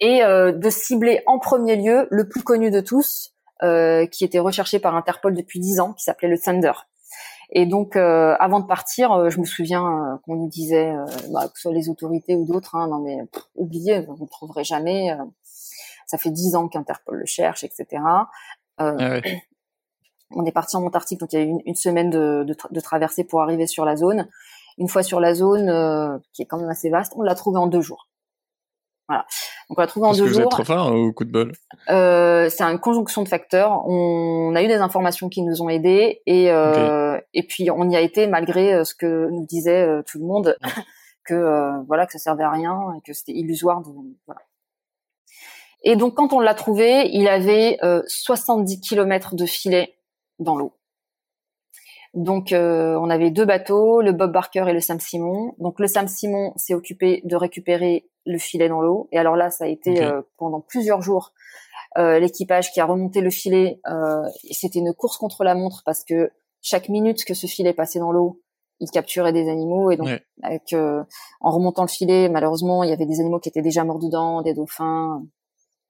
et 0.00 0.22
de 0.22 0.70
cibler 0.70 1.22
en 1.26 1.38
premier 1.38 1.76
lieu 1.76 2.08
le 2.10 2.28
plus 2.28 2.42
connu 2.42 2.72
de 2.72 2.80
tous, 2.80 3.32
qui 3.62 4.24
était 4.24 4.40
recherché 4.40 4.80
par 4.80 4.96
Interpol 4.96 5.36
depuis 5.36 5.60
dix 5.60 5.78
ans, 5.78 5.92
qui 5.92 6.02
s'appelait 6.02 6.28
le 6.28 6.38
Thunder. 6.38 6.72
Et 7.50 7.66
donc, 7.66 7.96
euh, 7.96 8.34
avant 8.40 8.60
de 8.60 8.66
partir, 8.66 9.12
euh, 9.12 9.30
je 9.30 9.40
me 9.40 9.44
souviens 9.44 9.86
euh, 9.86 10.16
qu'on 10.24 10.36
nous 10.36 10.48
disait, 10.48 10.92
bah, 11.30 11.48
que 11.48 11.56
ce 11.56 11.62
soit 11.62 11.72
les 11.72 11.88
autorités 11.88 12.34
ou 12.34 12.44
d'autres, 12.44 12.74
hein, 12.74 12.88
non 12.88 12.98
mais 12.98 13.18
oubliez, 13.54 14.00
vous 14.00 14.24
ne 14.24 14.28
trouverez 14.28 14.64
jamais. 14.64 15.16
ça 16.06 16.18
fait 16.18 16.30
dix 16.30 16.56
ans 16.56 16.68
qu'Interpol 16.68 17.18
le 17.18 17.26
cherche, 17.26 17.64
etc. 17.64 18.02
Ah 18.78 19.20
on 20.32 20.44
est 20.44 20.52
parti 20.52 20.76
en 20.76 20.84
Antarctique, 20.84 21.20
donc 21.20 21.32
il 21.32 21.38
y 21.38 21.42
a 21.42 21.44
eu 21.44 21.54
une, 21.64 21.76
semaine 21.76 22.10
de, 22.10 22.42
de, 22.44 22.56
de, 22.70 22.80
traversée 22.80 23.22
pour 23.22 23.42
arriver 23.42 23.68
sur 23.68 23.84
la 23.84 23.94
zone. 23.94 24.28
Une 24.76 24.88
fois 24.88 25.04
sur 25.04 25.20
la 25.20 25.34
zone, 25.34 26.20
qui 26.32 26.42
est 26.42 26.46
quand 26.46 26.58
même 26.58 26.68
assez 26.68 26.90
vaste, 26.90 27.12
on 27.16 27.22
l'a 27.22 27.36
trouvé 27.36 27.58
en 27.58 27.68
deux 27.68 27.80
jours. 27.80 28.08
Voilà. 29.08 29.24
Donc 29.68 29.78
on 29.78 29.80
l'a 29.80 29.86
trouvé 29.86 30.06
en 30.06 30.12
deux 30.12 30.24
que 30.24 30.28
jours. 30.28 30.36
Vous 30.38 30.42
êtes 30.42 30.50
trop 30.50 30.64
fort 30.64 30.92
ou 30.92 31.12
coup 31.12 31.24
de 31.24 31.30
bol 31.30 31.52
euh, 31.90 32.48
C'est 32.48 32.64
une 32.64 32.80
conjonction 32.80 33.22
de 33.22 33.28
facteurs. 33.28 33.86
On 33.86 34.54
a 34.56 34.62
eu 34.62 34.66
des 34.66 34.76
informations 34.76 35.28
qui 35.28 35.42
nous 35.42 35.62
ont 35.62 35.68
aidés 35.68 36.22
et 36.26 36.50
euh, 36.50 37.18
et 37.32 37.44
puis 37.44 37.70
on 37.70 37.88
y 37.88 37.96
a 37.96 38.00
été 38.00 38.26
malgré 38.26 38.74
euh, 38.74 38.84
ce 38.84 38.94
que 38.94 39.28
nous 39.30 39.46
disait 39.46 39.86
euh, 39.86 40.02
tout 40.02 40.18
le 40.18 40.24
monde 40.24 40.56
que 41.24 41.34
euh, 41.34 41.82
voilà 41.86 42.06
que 42.06 42.12
ça 42.12 42.18
servait 42.18 42.44
à 42.44 42.50
rien 42.50 42.94
et 42.96 43.00
que 43.06 43.12
c'était 43.12 43.32
illusoire. 43.32 43.80
De, 43.82 43.90
voilà. 44.26 44.40
Et 45.84 45.94
donc 45.94 46.14
quand 46.14 46.32
on 46.32 46.40
l'a 46.40 46.54
trouvé, 46.54 47.08
il 47.12 47.28
avait 47.28 47.78
70 48.06 48.80
km 48.80 49.36
de 49.36 49.46
filet 49.46 49.94
dans 50.40 50.56
l'eau. 50.56 50.72
Donc, 52.16 52.52
euh, 52.52 52.98
on 52.98 53.10
avait 53.10 53.30
deux 53.30 53.44
bateaux, 53.44 54.00
le 54.00 54.12
Bob 54.12 54.32
Barker 54.32 54.64
et 54.68 54.72
le 54.72 54.80
Sam 54.80 54.98
Simon. 54.98 55.54
Donc, 55.58 55.78
le 55.78 55.86
Sam 55.86 56.08
Simon 56.08 56.54
s'est 56.56 56.72
occupé 56.72 57.20
de 57.24 57.36
récupérer 57.36 58.08
le 58.24 58.38
filet 58.38 58.70
dans 58.70 58.80
l'eau. 58.80 59.06
Et 59.12 59.18
alors 59.18 59.36
là, 59.36 59.50
ça 59.50 59.64
a 59.64 59.66
été 59.68 60.02
euh, 60.02 60.22
pendant 60.38 60.62
plusieurs 60.62 61.02
jours 61.02 61.34
euh, 61.98 62.18
l'équipage 62.18 62.72
qui 62.72 62.80
a 62.80 62.86
remonté 62.86 63.20
le 63.20 63.28
filet. 63.28 63.80
C'était 64.50 64.78
une 64.78 64.94
course 64.94 65.18
contre 65.18 65.44
la 65.44 65.54
montre 65.54 65.82
parce 65.84 66.04
que 66.04 66.30
chaque 66.62 66.88
minute 66.88 67.22
que 67.26 67.34
ce 67.34 67.46
filet 67.46 67.74
passait 67.74 67.98
dans 67.98 68.12
l'eau, 68.12 68.40
il 68.80 68.90
capturait 68.90 69.34
des 69.34 69.50
animaux. 69.50 69.90
Et 69.90 69.98
donc, 69.98 70.08
avec, 70.42 70.74
en 70.74 71.50
remontant 71.50 71.82
le 71.82 71.88
filet, 71.88 72.30
malheureusement, 72.30 72.82
il 72.82 72.88
y 72.88 72.94
avait 72.94 73.06
des 73.06 73.20
animaux 73.20 73.40
qui 73.40 73.50
étaient 73.50 73.60
déjà 73.60 73.84
morts 73.84 73.98
dedans, 73.98 74.40
des 74.40 74.54
dauphins. 74.54 75.22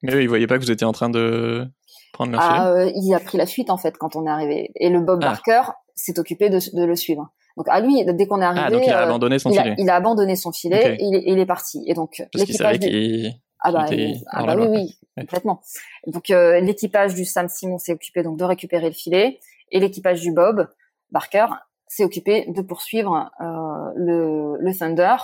Mais 0.02 0.12
eux, 0.12 0.22
ils 0.22 0.28
voyaient 0.28 0.48
pas 0.48 0.58
que 0.58 0.64
vous 0.64 0.72
étiez 0.72 0.86
en 0.86 0.92
train 0.92 1.08
de 1.08 1.68
prendre 2.12 2.32
le 2.32 2.38
ah, 2.40 2.74
filet? 2.74 2.92
il 2.96 3.14
a 3.14 3.20
pris 3.20 3.38
la 3.38 3.46
fuite 3.46 3.70
en 3.70 3.76
fait 3.76 3.96
quand 3.96 4.16
on 4.16 4.26
est 4.26 4.30
arrivé. 4.30 4.72
Et 4.74 4.90
le 4.90 5.00
Bob 5.00 5.20
ah. 5.22 5.28
Barker, 5.28 5.62
s'est 5.96 6.18
occupé 6.18 6.50
de, 6.50 6.58
de, 6.74 6.84
le 6.84 6.94
suivre. 6.94 7.30
Donc 7.56 7.66
à 7.68 7.80
lui, 7.80 8.04
dès 8.04 8.26
qu'on 8.26 8.40
est 8.40 8.44
arrivé, 8.44 8.64
ah, 8.66 8.70
donc 8.70 8.82
il 8.86 8.92
a 8.92 9.00
euh, 9.00 9.04
abandonné 9.04 9.38
son 9.38 9.50
il 9.50 9.58
filet. 9.58 9.70
A, 9.70 9.74
il 9.78 9.90
a 9.90 9.94
abandonné 9.96 10.36
son 10.36 10.52
filet 10.52 10.96
et, 11.00 11.04
il 11.04 11.14
est, 11.14 11.22
il 11.26 11.38
est, 11.38 11.46
parti. 11.46 11.82
Et 11.86 11.94
donc 11.94 12.22
l'équipage 12.34 12.78
du... 12.78 13.30
ah 13.60 13.72
bah, 13.72 13.86
ah 14.30 14.44
bah 14.44 14.56
oui, 14.58 14.68
oui, 14.68 14.98
complètement. 15.16 15.62
Donc 16.06 16.30
euh, 16.30 16.60
l'équipage 16.60 17.14
du 17.14 17.24
Sam 17.24 17.48
Simon 17.48 17.78
s'est 17.78 17.92
occupé 17.92 18.22
donc 18.22 18.38
de 18.38 18.44
récupérer 18.44 18.86
le 18.86 18.94
filet 18.94 19.40
et 19.72 19.80
l'équipage 19.80 20.20
du 20.20 20.32
Bob 20.32 20.68
Barker 21.10 21.46
s'est 21.88 22.04
occupé 22.04 22.44
de 22.48 22.62
poursuivre 22.62 23.30
euh, 23.40 23.92
le, 23.96 24.56
le 24.60 24.74
Thunder 24.74 25.16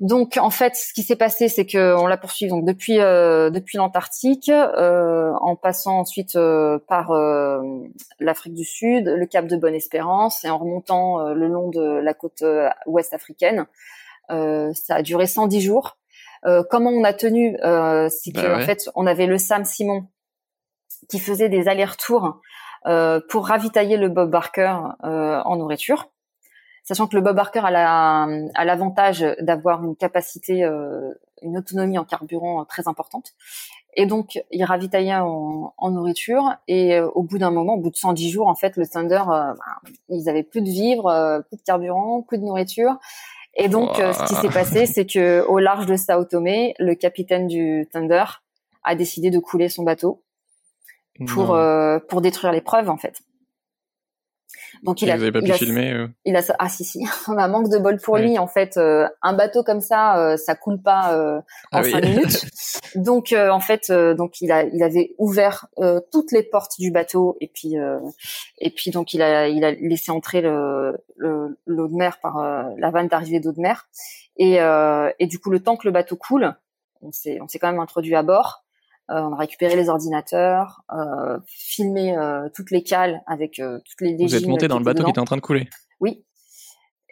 donc 0.00 0.38
en 0.38 0.50
fait, 0.50 0.74
ce 0.74 0.92
qui 0.92 1.02
s'est 1.02 1.16
passé, 1.16 1.48
c'est 1.48 1.66
que 1.66 1.94
on 1.96 2.06
l'a 2.06 2.16
poursuivi 2.16 2.50
donc 2.50 2.64
depuis 2.64 2.98
euh, 2.98 3.50
depuis 3.50 3.76
l'Antarctique, 3.76 4.48
euh, 4.48 5.32
en 5.40 5.54
passant 5.54 6.00
ensuite 6.00 6.34
euh, 6.34 6.78
par 6.88 7.12
l'Afrique 8.18 8.54
du 8.54 8.64
Sud, 8.64 9.06
le 9.06 9.26
Cap 9.26 9.46
de 9.46 9.56
Bonne-Espérance 9.56 10.44
et 10.44 10.50
en 10.50 10.58
remontant 10.58 11.32
le 11.34 11.46
long 11.46 11.68
de 11.68 12.00
la 12.00 12.14
côte 12.14 12.42
ouest 12.86 13.12
africaine. 13.12 13.66
ça 14.28 14.94
a 14.94 15.02
duré 15.02 15.26
110 15.26 15.60
jours. 15.60 15.98
comment 16.70 16.90
on 16.90 17.04
a 17.04 17.12
tenu 17.12 17.56
C'est 18.10 18.32
bah 18.32 18.42
qu'en 18.42 18.60
fait, 18.60 18.88
on 18.94 19.06
avait 19.06 19.26
le 19.26 19.36
Sam 19.38 19.64
Simon 19.64 20.06
qui 21.08 21.18
faisait 21.18 21.50
des 21.50 21.68
allers-retours 21.68 22.40
pour 23.28 23.46
ravitailler 23.46 23.98
le 23.98 24.08
Bob 24.08 24.30
Barker 24.30 24.74
en 25.02 25.56
nourriture 25.56 26.11
sachant 26.82 27.06
que 27.06 27.16
le 27.16 27.22
Bob 27.22 27.36
Barker 27.36 27.60
a 27.64 28.64
l'avantage 28.64 29.24
d'avoir 29.40 29.84
une 29.84 29.96
capacité, 29.96 30.64
euh, 30.64 31.12
une 31.42 31.56
autonomie 31.56 31.98
en 31.98 32.04
carburant 32.04 32.64
très 32.64 32.88
importante. 32.88 33.32
Et 33.94 34.06
donc, 34.06 34.42
il 34.50 34.64
ravitaillait 34.64 35.14
en, 35.14 35.74
en 35.76 35.90
nourriture. 35.90 36.56
Et 36.66 36.94
euh, 36.94 37.08
au 37.14 37.22
bout 37.22 37.38
d'un 37.38 37.50
moment, 37.50 37.74
au 37.74 37.80
bout 37.80 37.90
de 37.90 37.96
110 37.96 38.30
jours, 38.30 38.48
en 38.48 38.54
fait, 38.54 38.76
le 38.76 38.86
Thunder, 38.86 39.22
euh, 39.28 39.52
bah, 39.54 39.90
ils 40.08 40.28
avaient 40.28 40.42
plus 40.42 40.62
de 40.62 40.70
vivres, 40.70 41.42
plus 41.48 41.56
de 41.56 41.62
carburant, 41.62 42.22
plus 42.22 42.38
de 42.38 42.44
nourriture. 42.44 42.98
Et 43.54 43.68
donc, 43.68 43.96
ce 43.96 44.26
qui 44.26 44.34
s'est 44.34 44.48
passé, 44.48 44.86
c'est 44.86 45.04
que 45.04 45.44
au 45.46 45.58
large 45.58 45.84
de 45.84 45.94
Sao 45.94 46.24
Tomé, 46.24 46.74
le 46.78 46.94
capitaine 46.94 47.46
du 47.46 47.86
Thunder 47.92 48.24
a 48.82 48.94
décidé 48.94 49.30
de 49.30 49.38
couler 49.38 49.68
son 49.68 49.82
bateau 49.82 50.22
pour 51.28 51.58
pour 52.08 52.22
détruire 52.22 52.50
les 52.50 52.62
preuves, 52.62 52.88
en 52.88 52.96
fait. 52.96 53.22
Donc 54.82 55.00
il 55.00 55.10
a, 55.10 55.16
vous 55.16 55.22
avez 55.22 55.32
pas 55.32 55.40
pu 55.40 55.52
filmer 55.52 55.92
euh 55.92 56.08
Il 56.24 56.34
a 56.34 56.42
ah 56.58 56.68
si 56.68 56.84
si, 56.84 57.04
on 57.28 57.38
a 57.38 57.46
manque 57.46 57.70
de 57.70 57.78
bol 57.78 57.98
pour 58.00 58.16
lui 58.16 58.38
en 58.38 58.48
fait. 58.48 58.76
Euh, 58.76 59.08
un 59.22 59.32
bateau 59.32 59.62
comme 59.62 59.80
ça, 59.80 60.18
euh, 60.18 60.36
ça 60.36 60.54
coule 60.54 60.82
pas 60.82 61.42
en 61.72 61.78
ah 61.78 61.82
cinq 61.84 62.04
minutes. 62.04 62.46
Donc 62.96 63.32
en 63.32 63.60
fait, 63.60 63.90
donc 63.90 64.40
il 64.40 64.52
a, 64.52 64.64
il 64.64 64.82
avait 64.82 65.14
ouvert 65.16 65.66
toutes 66.10 66.30
les 66.30 66.42
portes 66.42 66.78
du 66.78 66.90
bateau 66.90 67.38
et 67.40 67.48
puis 67.48 67.74
et 68.58 68.70
puis 68.70 68.90
donc 68.90 69.14
il 69.14 69.22
a, 69.22 69.48
il 69.48 69.64
a 69.64 69.70
laissé 69.72 70.12
entrer 70.12 70.42
le 70.42 70.98
l'eau 71.16 71.88
de 71.88 71.94
mer 71.94 72.18
par 72.20 72.42
la 72.76 72.90
vanne 72.90 73.08
d'arrivée 73.08 73.40
d'eau 73.40 73.52
de 73.52 73.60
mer 73.60 73.88
et 74.36 74.58
et 75.18 75.26
du 75.26 75.38
coup 75.38 75.50
le 75.50 75.60
temps 75.60 75.76
que 75.76 75.88
le 75.88 75.92
bateau 75.92 76.16
coule, 76.16 76.54
on 77.00 77.12
s'est 77.12 77.40
on 77.40 77.48
s'est 77.48 77.58
quand 77.58 77.70
même 77.70 77.80
introduit 77.80 78.14
à 78.14 78.22
bord. 78.22 78.62
Euh, 79.10 79.20
on 79.20 79.32
a 79.32 79.36
récupéré 79.36 79.74
les 79.76 79.88
ordinateurs, 79.88 80.82
euh, 80.92 81.38
filmé 81.46 82.16
euh, 82.16 82.48
toutes 82.54 82.70
les 82.70 82.82
cales 82.82 83.20
avec 83.26 83.56
toutes 83.56 84.00
les 84.00 84.16
Vous 84.16 84.34
êtes 84.34 84.46
monté 84.46 84.68
dans 84.68 84.78
le 84.78 84.84
bateau 84.84 85.04
qui 85.04 85.10
était 85.10 85.20
en 85.20 85.24
train 85.24 85.36
de 85.36 85.42
couler. 85.42 85.68
Oui. 86.00 86.24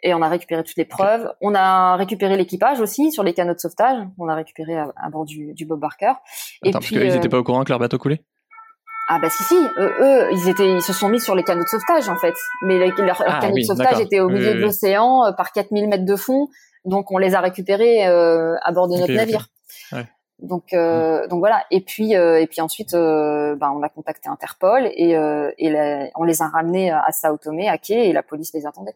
Et 0.03 0.13
on 0.13 0.21
a 0.21 0.29
récupéré 0.29 0.63
toutes 0.63 0.77
les 0.77 0.85
preuves. 0.85 1.31
On 1.41 1.53
a 1.53 1.95
récupéré 1.95 2.35
l'équipage 2.37 2.79
aussi 2.79 3.11
sur 3.11 3.23
les 3.23 3.33
canaux 3.33 3.53
de 3.53 3.59
sauvetage. 3.59 4.03
On 4.17 4.29
a 4.29 4.35
récupéré 4.35 4.77
à, 4.77 5.09
bord 5.11 5.25
du, 5.25 5.53
Bob 5.67 5.79
Barker. 5.79 6.13
et 6.63 6.71
parce 6.71 6.87
qu'ils 6.87 6.99
n'étaient 6.99 7.29
pas 7.29 7.37
au 7.37 7.43
courant 7.43 7.63
que 7.63 7.69
leur 7.69 7.79
bateau 7.79 7.97
coulait 7.97 8.23
ah 9.13 9.19
bah 9.19 9.29
si 9.29 9.43
si, 9.43 9.55
eux, 9.77 10.27
ils 10.31 10.47
étaient, 10.47 10.73
ils 10.75 10.81
se 10.81 10.93
sont 10.93 11.09
mis 11.09 11.19
sur 11.19 11.35
les 11.35 11.43
canaux 11.43 11.63
de 11.63 11.67
sauvetage 11.67 12.07
en 12.07 12.15
fait, 12.15 12.35
mais 12.61 12.77
leur, 12.77 13.21
ah 13.27 13.39
canaux 13.41 13.57
de 13.57 13.61
sauvetage 13.61 13.99
étaient 13.99 14.21
au 14.21 14.29
milieu 14.29 14.53
de 14.53 14.59
l'océan 14.59 15.33
par 15.35 15.51
4000 15.51 15.89
mètres 15.89 16.05
de 16.05 16.15
fond, 16.15 16.47
donc 16.85 17.11
on 17.11 17.17
les 17.17 17.35
a 17.35 17.41
récupérés 17.41 18.05
à 18.05 18.71
bord 18.71 18.87
de 18.87 18.97
notre 18.97 19.11
navire. 19.11 19.47
Ouais. 19.91 20.07
Donc, 20.41 20.73
euh, 20.73 21.27
donc 21.27 21.39
voilà. 21.39 21.63
Et 21.71 21.81
puis, 21.81 22.15
euh, 22.15 22.41
et 22.41 22.47
puis 22.47 22.61
ensuite, 22.61 22.93
euh, 22.93 23.55
ben, 23.55 23.71
on 23.75 23.83
a 23.83 23.89
contacté 23.89 24.27
Interpol 24.27 24.87
et, 24.87 25.11
et 25.11 26.11
on 26.15 26.23
les 26.23 26.41
a 26.41 26.47
ramenés 26.47 26.91
à 26.91 27.11
Sao 27.11 27.37
Tomé, 27.37 27.69
à 27.69 27.77
quai, 27.77 28.09
et 28.09 28.13
la 28.13 28.23
police 28.23 28.53
les 28.53 28.65
attendait. 28.65 28.95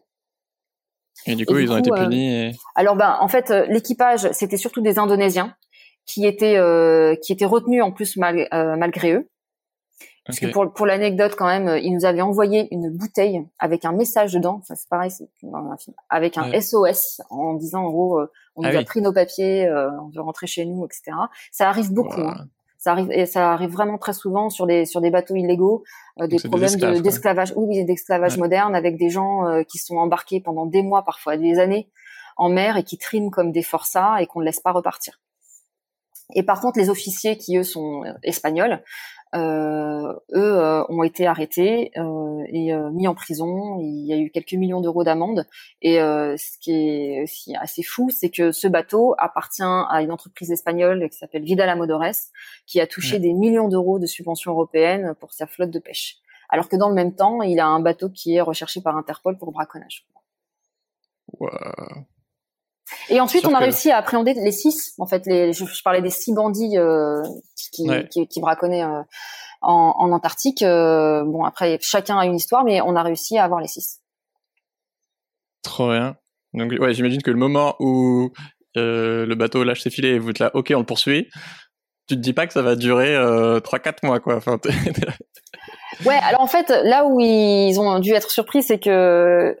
Et 1.26 1.34
du 1.34 1.46
coup, 1.46 1.56
ils 1.58 1.72
ont 1.72 1.78
été 1.78 1.90
punis. 1.90 2.52
Alors, 2.74 2.96
ben, 2.96 3.16
en 3.20 3.28
fait, 3.28 3.50
l'équipage, 3.68 4.30
c'était 4.32 4.56
surtout 4.56 4.80
des 4.80 4.98
Indonésiens 4.98 5.54
qui 6.04 6.26
étaient 6.26 6.60
qui 7.22 7.32
étaient 7.32 7.46
retenus 7.46 7.82
en 7.82 7.92
plus 7.92 8.16
mal, 8.16 8.48
malgré 8.52 9.12
eux. 9.12 9.28
Parce 10.26 10.40
que 10.40 10.46
pour, 10.46 10.72
pour 10.72 10.86
l'anecdote 10.86 11.34
quand 11.38 11.46
même, 11.46 11.78
ils 11.80 11.92
nous 11.92 12.04
avaient 12.04 12.20
envoyé 12.20 12.66
une 12.72 12.90
bouteille 12.90 13.46
avec 13.60 13.84
un 13.84 13.92
message 13.92 14.32
dedans. 14.32 14.60
Ça 14.64 14.74
c'est 14.74 14.88
pareil, 14.88 15.10
c'est 15.10 15.28
avec 16.08 16.36
un 16.36 16.60
SOS 16.60 17.20
en 17.30 17.54
disant 17.54 17.84
en 17.84 17.90
gros, 17.90 18.20
euh, 18.20 18.32
on 18.56 18.62
ah 18.64 18.72
nous 18.72 18.78
a 18.78 18.82
pris 18.82 19.00
nos 19.00 19.12
papiers, 19.12 19.66
euh, 19.66 19.90
on 20.00 20.08
veut 20.08 20.20
rentrer 20.20 20.46
chez 20.46 20.64
nous, 20.64 20.84
etc. 20.84 21.16
Ça 21.52 21.68
arrive 21.68 21.92
beaucoup. 21.92 22.20
Hein. 22.20 22.46
Ça 22.78 22.92
arrive 22.92 23.10
et 23.10 23.26
ça 23.26 23.52
arrive 23.52 23.70
vraiment 23.70 23.98
très 23.98 24.12
souvent 24.12 24.50
sur 24.50 24.66
des 24.66 24.84
sur 24.84 25.00
des 25.00 25.10
bateaux 25.10 25.34
illégaux, 25.34 25.82
euh, 26.20 26.26
des 26.26 26.36
problèmes 26.38 26.76
d'esclavage, 27.00 27.52
oui, 27.56 27.84
d'esclavage 27.84 28.38
moderne 28.38 28.74
avec 28.74 28.96
des 28.96 29.10
gens 29.10 29.62
qui 29.68 29.78
sont 29.78 29.96
embarqués 29.96 30.40
pendant 30.40 30.66
des 30.66 30.82
mois, 30.82 31.02
parfois 31.02 31.36
des 31.36 31.58
années 31.58 31.88
en 32.36 32.50
mer 32.50 32.76
et 32.76 32.84
qui 32.84 32.98
triment 32.98 33.30
comme 33.30 33.50
des 33.50 33.62
forçats 33.62 34.20
et 34.20 34.26
qu'on 34.26 34.40
ne 34.40 34.44
laisse 34.44 34.60
pas 34.60 34.72
repartir. 34.72 35.20
Et 36.34 36.42
par 36.42 36.60
contre, 36.60 36.78
les 36.78 36.90
officiers 36.90 37.38
qui 37.38 37.56
eux 37.56 37.62
sont 37.62 38.02
espagnols, 38.22 38.82
euh, 39.36 40.12
eux 40.34 40.58
euh, 40.58 40.84
ont 40.88 41.02
été 41.02 41.26
arrêtés 41.26 41.92
euh, 41.96 42.42
et 42.48 42.72
mis 42.92 43.06
en 43.06 43.14
prison. 43.14 43.78
Il 43.80 44.06
y 44.06 44.12
a 44.12 44.16
eu 44.16 44.30
quelques 44.30 44.54
millions 44.54 44.80
d'euros 44.80 45.04
d'amende. 45.04 45.46
Et 45.82 45.96
ce 45.96 46.58
qui 46.58 46.72
est 46.72 47.22
aussi 47.22 47.54
assez 47.56 47.82
fou, 47.82 48.10
c'est 48.10 48.30
que 48.30 48.52
ce 48.52 48.68
bateau 48.68 49.14
appartient 49.18 49.62
à 49.62 50.02
une 50.02 50.12
entreprise 50.12 50.50
espagnole 50.50 51.08
qui 51.10 51.18
s'appelle 51.18 51.42
Vidal 51.42 51.68
Amodores, 51.68 52.30
qui 52.66 52.80
a 52.80 52.86
touché 52.86 53.18
des 53.18 53.32
millions 53.32 53.68
d'euros 53.68 53.98
de 53.98 54.06
subventions 54.06 54.52
européennes 54.52 55.14
pour 55.20 55.32
sa 55.32 55.46
flotte 55.46 55.70
de 55.70 55.78
pêche. 55.78 56.16
Alors 56.48 56.68
que 56.68 56.76
dans 56.76 56.88
le 56.88 56.94
même 56.94 57.14
temps, 57.14 57.42
il 57.42 57.58
a 57.60 57.66
un 57.66 57.80
bateau 57.80 58.08
qui 58.08 58.36
est 58.36 58.40
recherché 58.40 58.80
par 58.80 58.96
Interpol 58.96 59.36
pour 59.36 59.52
braconnage. 59.52 60.06
Wow. 61.38 61.50
Et 63.08 63.20
ensuite, 63.20 63.46
on 63.46 63.54
a 63.54 63.58
réussi 63.58 63.90
à 63.90 63.98
appréhender 63.98 64.34
les 64.34 64.52
six. 64.52 64.94
En 64.98 65.06
fait, 65.06 65.26
les, 65.26 65.52
je, 65.52 65.64
parlais 65.82 66.02
des 66.02 66.10
six 66.10 66.32
bandits 66.32 66.78
euh, 66.78 67.22
qui, 67.72 67.88
qui, 68.10 68.26
qui, 68.28 68.40
braconnaient 68.40 68.84
euh, 68.84 69.02
en, 69.62 69.94
en, 69.96 70.12
Antarctique. 70.12 70.62
Euh, 70.62 71.24
bon, 71.24 71.44
après, 71.44 71.78
chacun 71.80 72.18
a 72.18 72.24
une 72.26 72.36
histoire, 72.36 72.64
mais 72.64 72.80
on 72.80 72.96
a 72.96 73.02
réussi 73.02 73.38
à 73.38 73.44
avoir 73.44 73.60
les 73.60 73.68
six. 73.68 74.00
Trop 75.62 75.90
bien. 75.90 76.16
Donc, 76.54 76.72
ouais, 76.80 76.94
j'imagine 76.94 77.22
que 77.22 77.30
le 77.30 77.36
moment 77.36 77.76
où 77.80 78.30
le 78.74 79.34
bateau 79.34 79.64
lâche 79.64 79.82
ses 79.82 79.90
filets 79.90 80.10
et 80.10 80.18
vous 80.18 80.30
êtes 80.30 80.38
là, 80.38 80.50
ok, 80.54 80.72
on 80.74 80.80
le 80.80 80.86
poursuit. 80.86 81.28
Tu 82.08 82.14
te 82.14 82.20
dis 82.20 82.32
pas 82.32 82.46
que 82.46 82.52
ça 82.52 82.62
va 82.62 82.76
durer 82.76 83.16
trois, 83.64 83.78
quatre 83.78 84.04
mois, 84.04 84.20
quoi. 84.20 84.36
Enfin, 84.36 84.60
ouais, 86.04 86.18
alors 86.22 86.40
en 86.40 86.46
fait, 86.46 86.68
là 86.84 87.04
où 87.04 87.18
ils 87.20 87.80
ont 87.80 87.98
dû 87.98 88.12
être 88.12 88.30
surpris, 88.30 88.62
c'est 88.62 88.78
que 88.78 89.56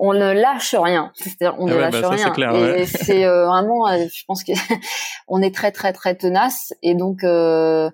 on 0.00 0.14
ne 0.14 0.32
lâche 0.32 0.74
rien. 0.74 1.12
C'est-à-dire, 1.14 1.54
on 1.58 1.66
ah 1.68 1.70
ne 1.70 1.76
lâche 1.76 2.00
bah, 2.00 2.08
rien. 2.08 2.30
Clair, 2.30 2.54
et 2.74 2.86
c'est 2.86 3.24
euh, 3.24 3.46
vraiment, 3.46 3.86
euh, 3.88 4.06
je 4.12 4.24
pense 4.26 4.42
que 4.42 4.52
on 5.28 5.42
est 5.42 5.54
très 5.54 5.70
très 5.70 5.92
très 5.92 6.16
tenace. 6.16 6.72
Et 6.82 6.94
donc, 6.94 7.22
euh, 7.22 7.90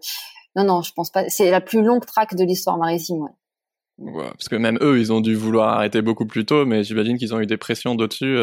non 0.55 0.65
non, 0.65 0.83
je 0.83 0.93
pense 0.93 1.11
pas. 1.11 1.29
C'est 1.29 1.51
la 1.51 1.61
plus 1.61 1.83
longue 1.83 2.07
traque 2.07 2.35
de 2.35 2.45
l'histoire 2.45 2.79
maritime. 2.79 3.23
Ouais. 3.23 3.31
Ouais, 3.99 4.29
parce 4.29 4.49
que 4.49 4.57
même 4.57 4.79
eux, 4.83 5.01
ils 5.01 5.13
ont 5.13 5.21
dû 5.21 5.35
vouloir 5.35 5.75
arrêter 5.75 6.03
beaucoup 6.03 6.27
plus 6.27 6.45
tôt, 6.45 6.67
mais 6.67 6.85
j'imagine 6.85 7.17
qu'ils 7.17 7.35
ont 7.35 7.41
eu 7.41 7.47
des 7.47 7.57
pressions 7.57 7.95
dessus. 7.95 8.37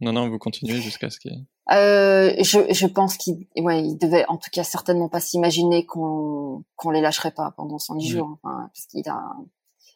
Non 0.00 0.12
non, 0.14 0.28
vous 0.28 0.38
continuez 0.38 0.80
jusqu'à 0.80 1.10
ce 1.10 1.20
qu'il. 1.20 1.32
Euh, 1.72 2.32
je, 2.42 2.72
je 2.72 2.86
pense 2.86 3.16
qu'ils 3.16 3.46
ouais, 3.58 3.82
ils 3.82 3.96
devaient 3.96 4.24
en 4.28 4.38
tout 4.38 4.48
cas 4.50 4.64
certainement 4.64 5.08
pas 5.08 5.20
s'imaginer 5.20 5.84
qu'on 5.84 6.64
qu'on 6.74 6.90
les 6.90 7.00
lâcherait 7.00 7.30
pas 7.30 7.52
pendant 7.56 7.78
110 7.78 8.08
jours, 8.08 8.38
enfin, 8.42 8.70
parce 8.72 8.86
qu'il 8.86 9.08
a 9.08 9.20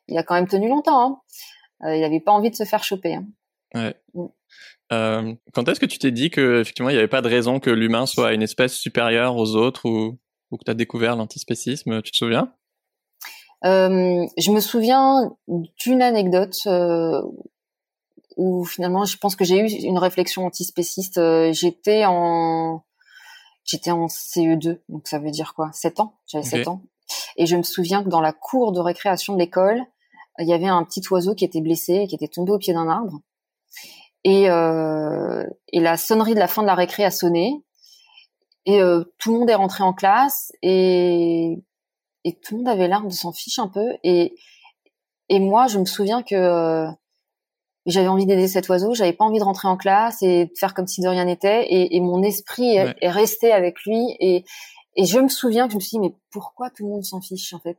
il 0.07 0.19
a 0.19 0.23
quand 0.23 0.35
même 0.35 0.47
tenu 0.47 0.69
longtemps. 0.69 1.01
Hein. 1.01 1.21
Euh, 1.85 1.97
il 1.97 2.01
n'avait 2.01 2.21
pas 2.21 2.33
envie 2.33 2.51
de 2.51 2.57
se 2.57 2.65
faire 2.65 2.85
choper. 2.85 3.15
Hein. 3.15 3.27
Ouais. 3.75 3.95
Mm. 4.15 4.27
Euh, 4.93 5.35
quand 5.53 5.69
est-ce 5.69 5.81
que 5.81 5.87
tu 5.87 5.99
t'es 5.99 6.13
dit 6.13 6.31
que 6.31 6.61
effectivement 6.61 6.91
il 6.91 6.93
n'y 6.93 6.99
avait 6.99 7.09
pas 7.09 7.23
de 7.23 7.29
raison 7.29 7.59
que 7.59 7.71
l'humain 7.71 8.07
soit 8.07 8.35
une 8.35 8.43
espèce 8.43 8.75
supérieure 8.75 9.37
aux 9.37 9.57
autres 9.57 9.89
ou, 9.89 10.19
ou 10.51 10.57
que 10.59 10.65
tu 10.65 10.71
as 10.71 10.75
découvert 10.75 11.17
l'antispécisme 11.17 12.03
Tu 12.03 12.13
te 12.13 12.17
souviens? 12.17 12.53
Euh, 13.65 14.27
Je 14.37 14.51
me 14.53 14.61
souviens 14.61 15.35
d'une 15.49 16.03
anecdote 16.03 16.59
euh, 16.67 17.23
où 18.37 18.65
finalement 18.65 19.05
je 19.05 19.17
pense 19.17 19.37
que 19.37 19.45
j'ai 19.45 19.59
eu 19.59 19.69
une 19.69 19.99
réflexion 19.99 20.45
antispéciste. 20.45 21.21
J'étais 21.53 22.05
en 22.05 22.85
j'étais 23.65 23.91
en 23.91 24.07
CE2, 24.07 24.81
donc 24.89 25.09
ça 25.09 25.19
veut 25.19 25.31
dire 25.31 25.55
quoi? 25.55 25.71
7 25.73 26.01
ans? 26.01 26.19
J'avais 26.27 26.45
7 26.45 26.69
ans. 26.69 26.83
Et 27.37 27.47
je 27.47 27.57
me 27.57 27.63
souviens 27.63 28.05
que 28.05 28.09
dans 28.09 28.21
la 28.21 28.33
cour 28.33 28.73
de 28.73 28.81
récréation 28.81 29.35
de 29.35 29.39
l'école, 29.39 29.83
il 30.39 30.49
y 30.49 30.53
avait 30.53 30.69
un 30.69 30.83
petit 30.85 31.03
oiseau 31.11 31.35
qui 31.35 31.45
était 31.45 31.61
blessé, 31.61 32.07
qui 32.09 32.15
était 32.15 32.29
tombé 32.29 32.53
au 32.53 32.59
pied 32.59 32.73
d'un 32.73 32.89
arbre. 32.89 33.21
Et, 34.25 34.51
euh, 34.51 35.45
et 35.73 35.81
la 35.81 35.97
sonnerie 35.97 36.35
de 36.35 36.39
la 36.39 36.49
fin 36.49 36.63
de 36.63 36.67
la 36.67 36.75
récré 36.75 37.05
a 37.05 37.11
sonné. 37.11 37.63
Et 38.67 38.81
euh, 38.81 39.05
tout 39.19 39.33
le 39.33 39.41
monde 39.41 39.51
est 39.51 39.55
rentré 39.55 39.85
en 39.85 39.93
classe 39.93 40.51
et, 40.63 41.63
et 42.25 42.33
tout 42.41 42.55
le 42.55 42.59
monde 42.61 42.69
avait 42.69 42.89
l'air 42.89 43.03
de 43.03 43.11
s'en 43.11 43.33
fiche 43.33 43.59
un 43.59 43.69
peu. 43.69 43.87
Et, 44.03 44.35
et 45.29 45.39
moi, 45.39 45.67
je 45.67 45.79
me 45.79 45.85
souviens 45.85 46.23
que 46.23 46.35
euh, 46.35 46.91
j'avais 47.85 48.09
envie 48.09 48.25
d'aider 48.25 48.49
cet 48.49 48.69
oiseau, 48.71 48.95
j'avais 48.95 49.13
pas 49.13 49.27
envie 49.27 49.39
de 49.39 49.45
rentrer 49.45 49.69
en 49.69 49.77
classe 49.77 50.23
et 50.23 50.47
de 50.47 50.53
faire 50.59 50.73
comme 50.73 50.87
si 50.87 51.03
de 51.03 51.09
rien 51.09 51.27
n'était. 51.27 51.67
Et, 51.67 51.95
et, 51.97 52.01
mon 52.01 52.23
esprit 52.23 52.77
est, 52.77 52.95
est, 53.03 53.11
resté 53.11 53.53
avec 53.53 53.83
lui. 53.85 54.17
Et, 54.21 54.45
et 54.97 55.05
je 55.05 55.19
me 55.19 55.29
souviens 55.29 55.67
que 55.67 55.73
je 55.73 55.77
me 55.77 55.81
suis 55.81 55.99
dit, 55.99 56.01
mais 56.01 56.15
pourquoi 56.31 56.71
tout 56.71 56.85
le 56.85 56.91
monde 56.91 57.05
s'en 57.05 57.21
fiche 57.21 57.53
en 57.53 57.59
fait? 57.59 57.77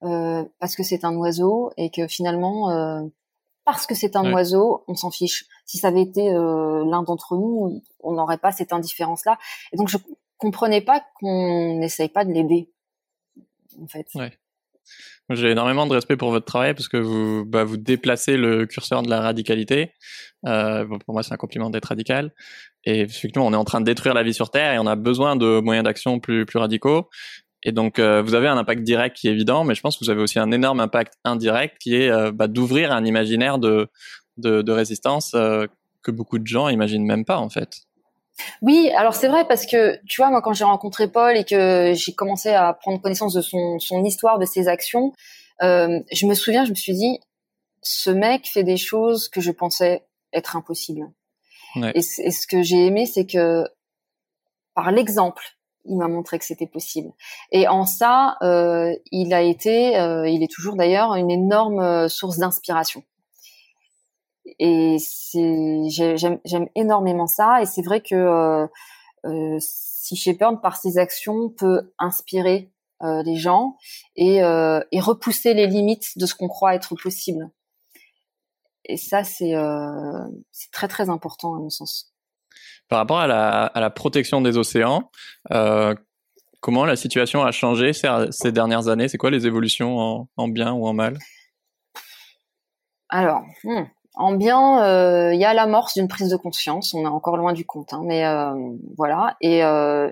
Parce 0.00 0.76
que 0.76 0.82
c'est 0.82 1.04
un 1.04 1.14
oiseau 1.16 1.72
et 1.76 1.90
que 1.90 2.06
finalement, 2.06 2.70
euh, 2.70 3.02
parce 3.64 3.86
que 3.86 3.94
c'est 3.94 4.16
un 4.16 4.32
oiseau, 4.32 4.84
on 4.88 4.94
s'en 4.94 5.10
fiche. 5.10 5.46
Si 5.64 5.78
ça 5.78 5.88
avait 5.88 6.02
été 6.02 6.32
euh, 6.32 6.84
l'un 6.86 7.02
d'entre 7.02 7.36
nous, 7.36 7.82
on 8.00 8.12
n'aurait 8.12 8.38
pas 8.38 8.52
cette 8.52 8.72
indifférence-là. 8.72 9.38
Et 9.72 9.76
donc, 9.76 9.88
je 9.88 9.98
comprenais 10.38 10.80
pas 10.80 11.04
qu'on 11.14 11.78
n'essaye 11.78 12.08
pas 12.08 12.24
de 12.24 12.32
l'aider, 12.32 12.70
en 13.80 13.86
fait. 13.86 14.06
Ouais. 14.14 14.32
J'ai 15.28 15.50
énormément 15.50 15.86
de 15.86 15.92
respect 15.92 16.16
pour 16.16 16.30
votre 16.30 16.46
travail 16.46 16.74
parce 16.74 16.88
que 16.88 16.96
vous, 16.96 17.44
bah, 17.44 17.62
vous 17.62 17.76
déplacez 17.76 18.36
le 18.36 18.66
curseur 18.66 19.02
de 19.02 19.10
la 19.10 19.20
radicalité. 19.20 19.92
Euh, 20.46 20.84
pour 21.06 21.14
moi, 21.14 21.22
c'est 21.22 21.32
un 21.32 21.36
compliment 21.36 21.70
d'être 21.70 21.86
radical. 21.86 22.34
Et 22.84 23.02
effectivement, 23.02 23.46
on 23.46 23.52
est 23.52 23.56
en 23.56 23.64
train 23.64 23.80
de 23.80 23.84
détruire 23.84 24.14
la 24.14 24.24
vie 24.24 24.34
sur 24.34 24.50
Terre 24.50 24.72
et 24.72 24.78
on 24.80 24.86
a 24.86 24.96
besoin 24.96 25.36
de 25.36 25.60
moyens 25.60 25.84
d'action 25.84 26.18
plus, 26.18 26.46
plus 26.46 26.58
radicaux. 26.58 27.08
Et 27.62 27.72
donc, 27.72 27.98
euh, 27.98 28.22
vous 28.22 28.34
avez 28.34 28.48
un 28.48 28.56
impact 28.56 28.82
direct 28.82 29.16
qui 29.16 29.28
est 29.28 29.32
évident, 29.32 29.64
mais 29.64 29.74
je 29.74 29.82
pense 29.82 29.98
que 29.98 30.04
vous 30.04 30.10
avez 30.10 30.22
aussi 30.22 30.38
un 30.38 30.50
énorme 30.50 30.80
impact 30.80 31.14
indirect 31.24 31.76
qui 31.78 31.94
est 31.94 32.10
euh, 32.10 32.32
bah, 32.32 32.46
d'ouvrir 32.46 32.92
un 32.92 33.04
imaginaire 33.04 33.58
de, 33.58 33.88
de, 34.38 34.62
de 34.62 34.72
résistance 34.72 35.34
euh, 35.34 35.66
que 36.02 36.10
beaucoup 36.10 36.38
de 36.38 36.46
gens 36.46 36.68
imaginent 36.68 37.04
même 37.04 37.24
pas, 37.24 37.38
en 37.38 37.50
fait. 37.50 37.80
Oui, 38.62 38.90
alors 38.96 39.14
c'est 39.14 39.28
vrai 39.28 39.46
parce 39.46 39.66
que 39.66 39.98
tu 40.08 40.22
vois, 40.22 40.30
moi 40.30 40.40
quand 40.40 40.54
j'ai 40.54 40.64
rencontré 40.64 41.08
Paul 41.08 41.36
et 41.36 41.44
que 41.44 41.92
j'ai 41.94 42.14
commencé 42.14 42.48
à 42.48 42.72
prendre 42.72 42.98
connaissance 43.02 43.34
de 43.34 43.42
son, 43.42 43.78
son 43.78 44.02
histoire, 44.02 44.38
de 44.38 44.46
ses 44.46 44.66
actions, 44.66 45.12
je 45.60 46.26
me 46.26 46.32
souviens, 46.32 46.64
je 46.64 46.70
me 46.70 46.74
suis 46.74 46.94
dit, 46.94 47.18
ce 47.82 48.08
mec 48.08 48.48
fait 48.48 48.64
des 48.64 48.78
choses 48.78 49.28
que 49.28 49.42
je 49.42 49.50
pensais 49.50 50.06
être 50.32 50.56
impossibles. 50.56 51.10
Ouais. 51.76 51.92
Et, 51.94 51.98
et, 51.98 52.30
ce 52.30 52.46
que 52.46 52.62
j'ai 52.62 52.86
aimé, 52.86 53.04
c'est 53.04 53.26
que 53.26 53.64
par 54.74 54.90
l'exemple, 54.90 55.59
il 55.84 55.96
m'a 55.96 56.08
montré 56.08 56.38
que 56.38 56.44
c'était 56.44 56.66
possible. 56.66 57.12
Et 57.52 57.68
en 57.68 57.86
ça, 57.86 58.36
euh, 58.42 58.94
il 59.10 59.32
a 59.32 59.42
été, 59.42 59.98
euh, 59.98 60.28
il 60.28 60.42
est 60.42 60.50
toujours 60.50 60.76
d'ailleurs 60.76 61.14
une 61.14 61.30
énorme 61.30 61.80
euh, 61.80 62.08
source 62.08 62.38
d'inspiration. 62.38 63.02
Et 64.58 64.96
j'aime 65.32 66.68
énormément 66.74 67.26
ça. 67.26 67.62
Et 67.62 67.66
c'est 67.66 67.82
vrai 67.82 68.00
que 68.02 68.68
euh, 69.24 69.56
si 69.60 70.16
Shepard, 70.16 70.60
par 70.60 70.76
ses 70.76 70.98
actions, 70.98 71.48
peut 71.50 71.92
inspirer 71.98 72.70
les 73.02 73.36
gens 73.36 73.76
et 74.16 74.42
repousser 74.42 75.54
les 75.54 75.66
limites 75.66 76.18
de 76.18 76.26
ce 76.26 76.34
qu'on 76.34 76.48
croit 76.48 76.74
être 76.74 76.94
possible. 76.96 77.50
Et 78.84 78.98
ça, 78.98 79.24
c'est 79.24 79.54
très 80.72 80.88
très 80.88 81.08
important 81.08 81.54
à 81.54 81.58
mon 81.58 81.70
sens. 81.70 82.09
Par 82.90 82.98
rapport 82.98 83.20
à 83.20 83.28
la, 83.28 83.66
à 83.66 83.80
la 83.80 83.88
protection 83.88 84.40
des 84.40 84.58
océans, 84.58 85.12
euh, 85.52 85.94
comment 86.60 86.84
la 86.84 86.96
situation 86.96 87.44
a 87.44 87.52
changé 87.52 87.92
ces, 87.92 88.08
ces 88.30 88.50
dernières 88.50 88.88
années? 88.88 89.06
C'est 89.06 89.16
quoi 89.16 89.30
les 89.30 89.46
évolutions 89.46 89.98
en, 89.98 90.28
en, 90.36 90.48
bien 90.48 90.72
ou 90.72 90.88
en 90.88 90.92
mal? 90.92 91.16
Alors, 93.08 93.42
hmm, 93.62 93.84
en 94.14 94.32
bien, 94.34 94.78
il 94.78 94.88
euh, 94.88 95.34
y 95.34 95.44
a 95.44 95.54
l'amorce 95.54 95.94
d'une 95.94 96.08
prise 96.08 96.30
de 96.30 96.36
conscience. 96.36 96.92
On 96.92 97.04
est 97.04 97.06
encore 97.06 97.36
loin 97.36 97.52
du 97.52 97.64
compte, 97.64 97.92
hein, 97.92 98.02
mais 98.04 98.26
euh, 98.26 98.54
voilà. 98.96 99.36
Et 99.40 99.62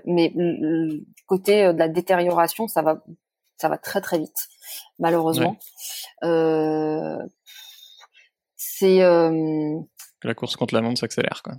mais 0.05 0.29
du 0.33 1.25
côté 1.27 1.73
de 1.73 1.77
la 1.77 1.89
détérioration, 1.89 2.69
ça 2.69 2.81
va, 2.81 3.03
ça 3.57 3.67
va 3.67 3.77
très 3.77 3.99
très 3.99 4.19
vite, 4.19 4.47
malheureusement. 4.99 5.57
Ouais. 6.21 7.27
c'est 8.55 8.99
la 10.23 10.33
course 10.33 10.55
contre 10.55 10.75
la 10.75 10.81
montre 10.81 11.01
s'accélère, 11.01 11.41
quoi. 11.43 11.55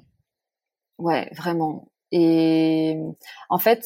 Ouais, 1.00 1.30
vraiment. 1.34 1.88
Et 2.12 2.98
en 3.48 3.58
fait, 3.58 3.84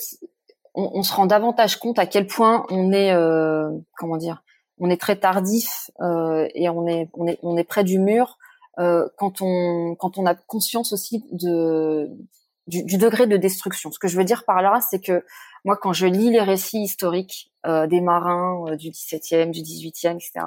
on, 0.74 0.90
on, 0.94 1.02
se 1.02 1.12
rend 1.14 1.26
davantage 1.26 1.76
compte 1.78 1.98
à 1.98 2.06
quel 2.06 2.26
point 2.26 2.66
on 2.70 2.92
est, 2.92 3.12
euh, 3.12 3.70
comment 3.96 4.16
dire, 4.16 4.42
on 4.78 4.90
est 4.90 5.00
très 5.00 5.16
tardif 5.16 5.90
euh, 6.00 6.48
et 6.54 6.68
on 6.68 6.86
est, 6.88 7.08
on 7.14 7.26
est, 7.28 7.38
on 7.42 7.56
est 7.56 7.64
près 7.64 7.84
du 7.84 8.00
mur 8.00 8.36
euh, 8.80 9.08
quand 9.16 9.40
on, 9.40 9.94
quand 9.94 10.18
on 10.18 10.26
a 10.26 10.34
conscience 10.34 10.92
aussi 10.92 11.24
de 11.30 12.10
du, 12.66 12.82
du, 12.82 12.96
degré 12.96 13.26
de 13.26 13.36
destruction. 13.36 13.92
Ce 13.92 13.98
que 13.98 14.08
je 14.08 14.16
veux 14.16 14.24
dire 14.24 14.44
par 14.44 14.62
là, 14.62 14.80
c'est 14.90 14.98
que 14.98 15.24
moi, 15.64 15.76
quand 15.76 15.92
je 15.92 16.06
lis 16.06 16.30
les 16.30 16.40
récits 16.40 16.82
historiques 16.82 17.52
euh, 17.66 17.86
des 17.86 18.00
marins 18.00 18.64
euh, 18.68 18.76
du 18.76 18.90
17e, 18.90 19.50
du 19.50 19.60
18e, 19.60 20.16
etc., 20.16 20.46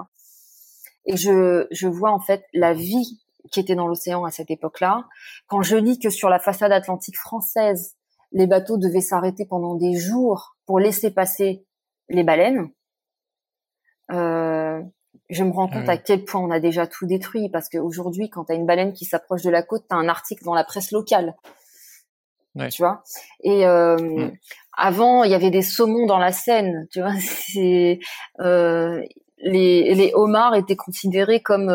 et 1.06 1.16
je, 1.16 1.68
je 1.72 1.88
vois 1.88 2.12
en 2.12 2.20
fait 2.20 2.44
la 2.54 2.74
vie 2.74 3.22
qui 3.52 3.60
était 3.60 3.76
dans 3.76 3.88
l'océan 3.88 4.26
à 4.26 4.32
cette 4.32 4.52
époque-là. 4.52 5.06
Quand 5.48 5.62
je 5.62 5.78
lis 5.78 6.00
que 6.00 6.10
sur 6.10 6.30
la 6.30 6.40
façade 6.40 6.72
atlantique 6.72 7.18
française, 7.18 7.96
les 8.32 8.48
bateaux 8.48 8.78
devaient 8.78 9.02
s'arrêter 9.02 9.46
pendant 9.46 9.76
des 9.76 9.96
jours 9.96 10.58
pour 10.66 10.80
laisser 10.80 11.12
passer 11.12 11.66
les 12.10 12.24
baleines, 12.24 12.70
euh, 14.12 14.82
je 15.30 15.44
me 15.44 15.52
rends 15.52 15.68
compte 15.68 15.90
à 15.90 15.98
quel 15.98 16.24
point 16.24 16.40
on 16.40 16.52
a 16.52 16.60
déjà 16.60 16.88
tout 16.88 17.06
détruit. 17.06 17.50
Parce 17.50 17.68
qu'aujourd'hui, 17.70 18.30
quand 18.30 18.46
tu 18.46 18.54
as 18.54 18.56
une 18.56 18.66
baleine 18.66 18.94
qui 18.94 19.06
s'approche 19.06 19.44
de 19.44 19.50
la 19.50 19.62
côte, 19.62 19.86
tu 19.90 19.96
as 19.96 20.00
un 20.00 20.08
article 20.08 20.44
dans 20.46 20.54
la 20.54 20.64
presse 20.64 20.92
locale. 20.92 21.36
tu 22.72 22.82
vois? 22.82 23.04
Et 23.44 23.66
mm. 23.66 24.32
avant, 24.78 25.24
il 25.24 25.32
y 25.32 25.36
avait 25.36 25.52
des 25.52 25.62
saumons 25.62 26.06
dans 26.06 26.20
la 26.20 26.32
Seine, 26.32 26.88
tu 26.92 27.02
vois. 27.02 27.14
C'est 27.20 28.00
les, 29.40 29.94
les 29.94 30.12
homards 30.16 30.56
étaient 30.56 30.76
considérés 30.76 31.42
comme 31.42 31.70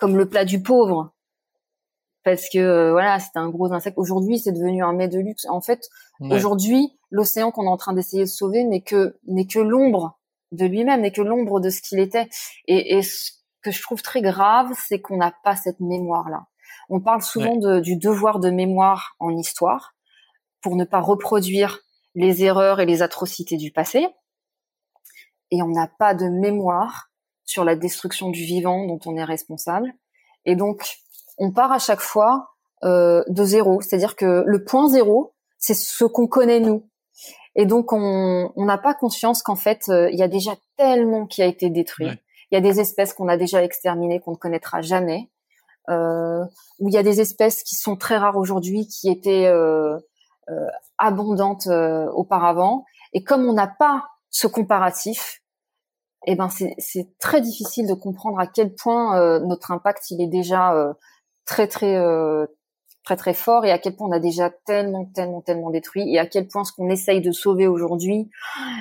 comme 0.00 0.16
le 0.16 0.28
plat 0.28 0.44
du 0.44 0.62
pauvre 0.62 1.12
parce 2.24 2.48
que 2.50 2.58
euh, 2.58 2.92
voilà, 2.92 3.18
c'était 3.18 3.38
un 3.38 3.48
gros 3.48 3.72
insecte. 3.72 3.96
Aujourd'hui, 3.98 4.38
c'est 4.38 4.52
devenu 4.52 4.84
un 4.84 4.92
mets 4.92 5.08
de 5.08 5.18
luxe. 5.18 5.46
En 5.48 5.60
fait, 5.60 5.88
aujourd'hui, 6.20 6.98
l'océan 7.10 7.50
qu'on 7.50 7.64
est 7.64 7.68
en 7.68 7.76
train 7.76 7.94
d'essayer 7.94 8.24
de 8.24 8.28
sauver 8.28 8.64
n'est 8.64 8.82
que 8.82 9.18
n'est 9.26 9.46
que 9.46 9.58
l'ombre 9.58 10.18
de 10.52 10.66
lui-même, 10.66 11.00
n'est 11.00 11.12
que 11.12 11.22
l'ombre 11.22 11.60
de 11.60 11.70
ce 11.70 11.80
qu'il 11.80 11.98
était. 11.98 12.28
Et, 12.66 12.98
et, 12.98 13.02
ce 13.02 13.30
que 13.62 13.70
je 13.70 13.80
trouve 13.82 14.02
très 14.02 14.20
grave, 14.20 14.68
c'est 14.88 15.00
qu'on 15.00 15.16
n'a 15.16 15.32
pas 15.44 15.56
cette 15.56 15.80
mémoire-là. 15.80 16.46
On 16.88 17.00
parle 17.00 17.22
souvent 17.22 17.56
de, 17.56 17.80
du 17.80 17.96
devoir 17.96 18.40
de 18.40 18.50
mémoire 18.50 19.14
en 19.18 19.36
histoire 19.36 19.94
pour 20.60 20.76
ne 20.76 20.84
pas 20.84 21.00
reproduire 21.00 21.78
les 22.14 22.42
erreurs 22.42 22.80
et 22.80 22.86
les 22.86 23.02
atrocités 23.02 23.56
du 23.56 23.70
passé. 23.70 24.08
Et 25.50 25.62
on 25.62 25.68
n'a 25.68 25.88
pas 25.88 26.14
de 26.14 26.26
mémoire 26.26 27.09
sur 27.50 27.64
la 27.64 27.74
destruction 27.74 28.30
du 28.30 28.44
vivant 28.44 28.86
dont 28.86 29.00
on 29.06 29.16
est 29.16 29.24
responsable. 29.24 29.92
Et 30.44 30.54
donc, 30.54 30.98
on 31.36 31.50
part 31.52 31.72
à 31.72 31.78
chaque 31.78 32.00
fois 32.00 32.50
euh, 32.84 33.24
de 33.28 33.44
zéro. 33.44 33.80
C'est-à-dire 33.80 34.14
que 34.14 34.44
le 34.46 34.64
point 34.64 34.88
zéro, 34.88 35.34
c'est 35.58 35.74
ce 35.74 36.04
qu'on 36.04 36.28
connaît 36.28 36.60
nous. 36.60 36.88
Et 37.56 37.66
donc 37.66 37.92
on 37.92 38.52
n'a 38.56 38.78
pas 38.78 38.94
conscience 38.94 39.42
qu'en 39.42 39.56
fait 39.56 39.88
euh, 39.88 40.08
il 40.12 40.18
y 40.18 40.22
a 40.22 40.28
déjà 40.28 40.52
tellement 40.76 41.26
qui 41.26 41.42
a 41.42 41.46
été 41.46 41.68
détruit. 41.68 42.08
Il 42.50 42.54
y 42.54 42.56
a 42.56 42.60
des 42.60 42.80
espèces 42.80 43.12
qu'on 43.12 43.28
a 43.28 43.36
déjà 43.36 43.62
exterminées 43.64 44.20
qu'on 44.20 44.32
ne 44.32 44.36
connaîtra 44.36 44.80
jamais. 44.80 45.28
Euh, 45.88 46.44
où 46.78 46.88
il 46.88 46.94
y 46.94 46.98
a 46.98 47.02
des 47.02 47.20
espèces 47.20 47.64
qui 47.64 47.74
sont 47.74 47.96
très 47.96 48.16
rares 48.16 48.36
aujourd'hui, 48.36 48.86
qui 48.86 49.10
étaient 49.10 49.46
euh, 49.46 49.96
euh 50.48 50.66
abondantes 50.98 51.66
auparavant. 52.14 52.84
Et 53.12 53.24
comme 53.24 53.46
on 53.46 53.54
n'a 53.54 53.66
pas 53.66 54.04
ce 54.28 54.46
comparatif, 54.46 55.40
eh 56.26 56.34
ben 56.34 56.48
c'est 56.50 57.18
très 57.18 57.40
difficile 57.40 57.86
de 57.88 57.94
comprendre 57.94 58.38
à 58.38 58.46
quel 58.46 58.74
point 58.74 59.40
notre 59.40 59.70
impact 59.70 60.10
il 60.10 60.20
est 60.20 60.28
déjà 60.28 60.94
très 61.50 61.66
très 61.66 61.96
euh, 61.96 62.46
très 63.02 63.16
très 63.16 63.34
fort 63.34 63.64
et 63.64 63.72
à 63.72 63.78
quel 63.78 63.96
point 63.96 64.08
on 64.08 64.12
a 64.12 64.20
déjà 64.20 64.50
tellement 64.50 65.04
tellement 65.06 65.40
tellement 65.40 65.70
détruit 65.70 66.14
et 66.14 66.18
à 66.18 66.26
quel 66.26 66.46
point 66.46 66.64
ce 66.64 66.72
qu'on 66.72 66.88
essaye 66.90 67.20
de 67.20 67.32
sauver 67.32 67.66
aujourd'hui 67.66 68.30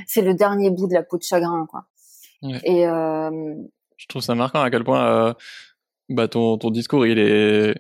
c'est 0.08 0.22
le 0.22 0.36
dernier 0.36 0.70
bout 0.70 0.88
de 0.88 0.94
la 0.94 1.04
peau 1.04 1.18
de 1.18 1.24
chagrin 1.24 1.66
quoi. 1.70 1.86
Et 2.64 2.88
euh... 2.88 3.56
je 3.98 4.08
trouve 4.08 4.22
ça 4.22 4.36
marquant 4.36 4.62
à 4.62 4.70
quel 4.70 4.84
point 4.84 5.04
euh, 5.04 5.34
bah 6.10 6.28
ton 6.28 6.58
ton 6.58 6.70
discours 6.70 7.08
il 7.08 7.18
est 7.18 7.74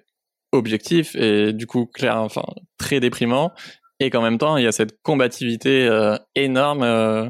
objectif 0.51 1.15
et 1.15 1.53
du 1.53 1.67
coup 1.67 1.85
clair 1.85 2.17
enfin 2.17 2.43
très 2.77 2.99
déprimant 2.99 3.53
et 3.99 4.09
qu'en 4.09 4.23
même 4.23 4.39
temps 4.39 4.57
il 4.57 4.63
y 4.63 4.67
a 4.67 4.71
cette 4.71 5.01
combativité 5.03 5.85
euh, 5.85 6.17
énorme 6.33 6.81
euh, 6.81 7.29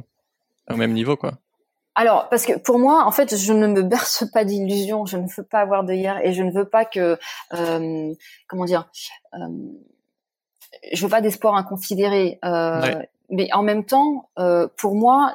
au 0.72 0.78
même 0.78 0.94
niveau 0.94 1.18
quoi. 1.18 1.40
Alors, 2.00 2.30
parce 2.30 2.46
que 2.46 2.58
pour 2.58 2.80
moi, 2.80 3.04
en 3.06 3.12
fait, 3.12 3.36
je 3.36 3.52
ne 3.52 3.68
me 3.68 3.82
berce 3.82 4.24
pas 4.32 4.46
d'illusions, 4.46 5.06
je 5.06 5.18
ne 5.18 5.28
veux 5.36 5.44
pas 5.44 5.60
avoir 5.60 5.84
de 5.84 5.92
hier 5.92 6.18
et 6.24 6.32
je 6.32 6.44
ne 6.44 6.50
veux 6.50 6.64
pas 6.64 6.86
que, 6.86 7.20
euh, 7.54 8.14
comment 8.48 8.64
dire, 8.64 8.90
euh, 9.34 9.38
je 10.94 11.04
veux 11.04 11.10
pas 11.10 11.20
d'espoir 11.20 11.56
inconsidéré. 11.56 12.40
Euh, 12.46 13.04
Mais 13.30 13.52
en 13.52 13.64
même 13.64 13.84
temps, 13.84 14.30
euh, 14.40 14.70
pour 14.78 14.96
moi, 14.96 15.34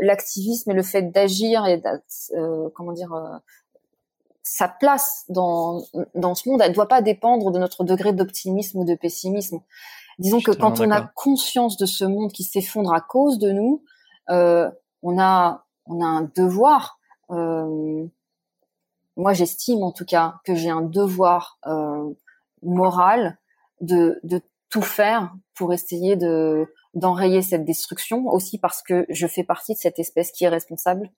l'activisme 0.00 0.70
et 0.70 0.74
le 0.74 0.84
fait 0.84 1.10
d'agir 1.10 1.66
et 1.66 1.82
euh, 2.36 2.68
comment 2.76 2.92
dire, 2.92 3.12
euh, 3.12 3.36
sa 4.44 4.68
place 4.68 5.24
dans 5.28 5.82
dans 6.14 6.36
ce 6.36 6.48
monde, 6.48 6.60
elle 6.62 6.70
ne 6.70 6.74
doit 6.76 6.86
pas 6.86 7.02
dépendre 7.02 7.50
de 7.50 7.58
notre 7.58 7.82
degré 7.82 8.12
d'optimisme 8.12 8.78
ou 8.78 8.84
de 8.84 8.94
pessimisme. 8.94 9.58
Disons 10.20 10.40
que 10.40 10.52
quand 10.52 10.78
on 10.78 10.92
a 10.92 11.00
conscience 11.16 11.76
de 11.76 11.84
ce 11.84 12.04
monde 12.04 12.30
qui 12.30 12.44
s'effondre 12.44 12.94
à 12.94 13.00
cause 13.00 13.40
de 13.40 13.50
nous, 13.50 13.82
on 14.28 15.18
a 15.18 15.65
on 15.86 16.00
a 16.02 16.06
un 16.06 16.30
devoir. 16.34 16.98
Euh, 17.30 18.06
moi, 19.16 19.32
j'estime 19.32 19.82
en 19.82 19.92
tout 19.92 20.04
cas 20.04 20.40
que 20.44 20.54
j'ai 20.54 20.70
un 20.70 20.82
devoir 20.82 21.58
euh, 21.66 22.12
moral 22.62 23.38
de, 23.80 24.20
de 24.22 24.40
tout 24.68 24.82
faire 24.82 25.34
pour 25.54 25.72
essayer 25.72 26.16
de 26.16 26.66
d'enrayer 26.94 27.42
cette 27.42 27.66
destruction, 27.66 28.26
aussi 28.26 28.58
parce 28.58 28.82
que 28.82 29.04
je 29.10 29.26
fais 29.26 29.44
partie 29.44 29.74
de 29.74 29.78
cette 29.78 29.98
espèce 29.98 30.32
qui 30.32 30.44
est 30.44 30.48
responsable 30.48 31.10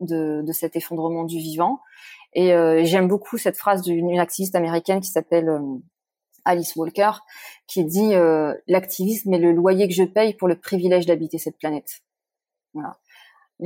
de, 0.00 0.42
de 0.42 0.52
cet 0.52 0.76
effondrement 0.76 1.24
du 1.24 1.38
vivant. 1.38 1.80
Et 2.34 2.52
euh, 2.52 2.84
j'aime 2.84 3.08
beaucoup 3.08 3.38
cette 3.38 3.56
phrase 3.56 3.80
d'une 3.80 4.18
activiste 4.18 4.54
américaine 4.54 5.00
qui 5.00 5.10
s'appelle 5.10 5.48
euh, 5.48 5.78
Alice 6.44 6.76
Walker, 6.76 7.12
qui 7.66 7.84
dit 7.84 8.14
euh, 8.14 8.54
l'activisme 8.66 9.32
est 9.32 9.38
le 9.38 9.52
loyer 9.52 9.88
que 9.88 9.94
je 9.94 10.04
paye 10.04 10.34
pour 10.34 10.46
le 10.46 10.58
privilège 10.58 11.06
d'habiter 11.06 11.38
cette 11.38 11.56
planète. 11.56 12.02
Voilà. 12.74 12.98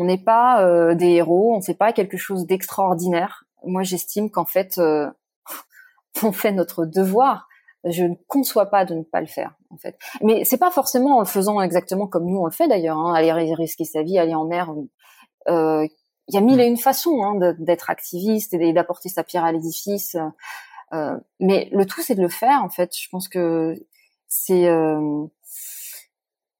On 0.01 0.05
n'est 0.05 0.16
pas 0.16 0.62
euh, 0.62 0.94
des 0.94 1.14
héros, 1.14 1.55
on 1.55 1.57
ne 1.59 1.62
fait 1.62 1.74
pas 1.74 1.92
quelque 1.92 2.16
chose 2.16 2.46
d'extraordinaire. 2.46 3.44
Moi, 3.64 3.82
j'estime 3.82 4.30
qu'en 4.30 4.44
fait, 4.44 4.78
euh, 4.78 5.11
on 6.22 6.30
fait 6.30 6.53
notre 6.53 6.84
devoir. 6.84 7.49
Je 7.82 8.05
ne 8.05 8.14
conçois 8.28 8.66
pas 8.66 8.84
de 8.84 8.94
ne 8.94 9.03
pas 9.03 9.20
le 9.20 9.26
faire, 9.26 9.57
en 9.70 9.76
fait. 9.76 9.99
Mais 10.22 10.44
c'est 10.44 10.57
pas 10.57 10.70
forcément 10.70 11.16
en 11.16 11.20
le 11.20 11.26
faisant 11.26 11.61
exactement 11.61 12.07
comme 12.07 12.26
nous 12.26 12.38
on 12.38 12.44
le 12.44 12.53
fait 12.53 12.68
d'ailleurs. 12.68 12.96
Hein, 12.96 13.12
aller 13.12 13.32
risquer 13.55 13.84
sa 13.84 14.05
vie, 14.05 14.18
aller 14.18 14.36
en 14.36 14.44
mer. 14.44 14.72
Euh, 15.49 15.84
il 16.28 16.34
y 16.34 16.38
a 16.38 16.42
mille 16.42 16.61
et 16.61 16.66
une 16.66 16.76
façons 16.76 17.24
hein, 17.24 17.55
d'être 17.59 17.90
activiste 17.90 18.55
et 18.55 18.72
d'apporter 18.72 19.09
sa 19.09 19.24
pierre 19.24 19.44
à 19.44 19.51
l'édifice. 19.51 20.16
mais 21.40 21.70
le 21.72 21.84
tout, 21.86 22.03
c'est 22.03 22.14
de 22.14 22.22
le 22.22 22.28
faire. 22.28 22.62
En 22.62 22.68
fait, 22.68 22.96
je 22.96 23.09
pense 23.09 23.28
que 23.28 23.74
c'est 24.28 24.70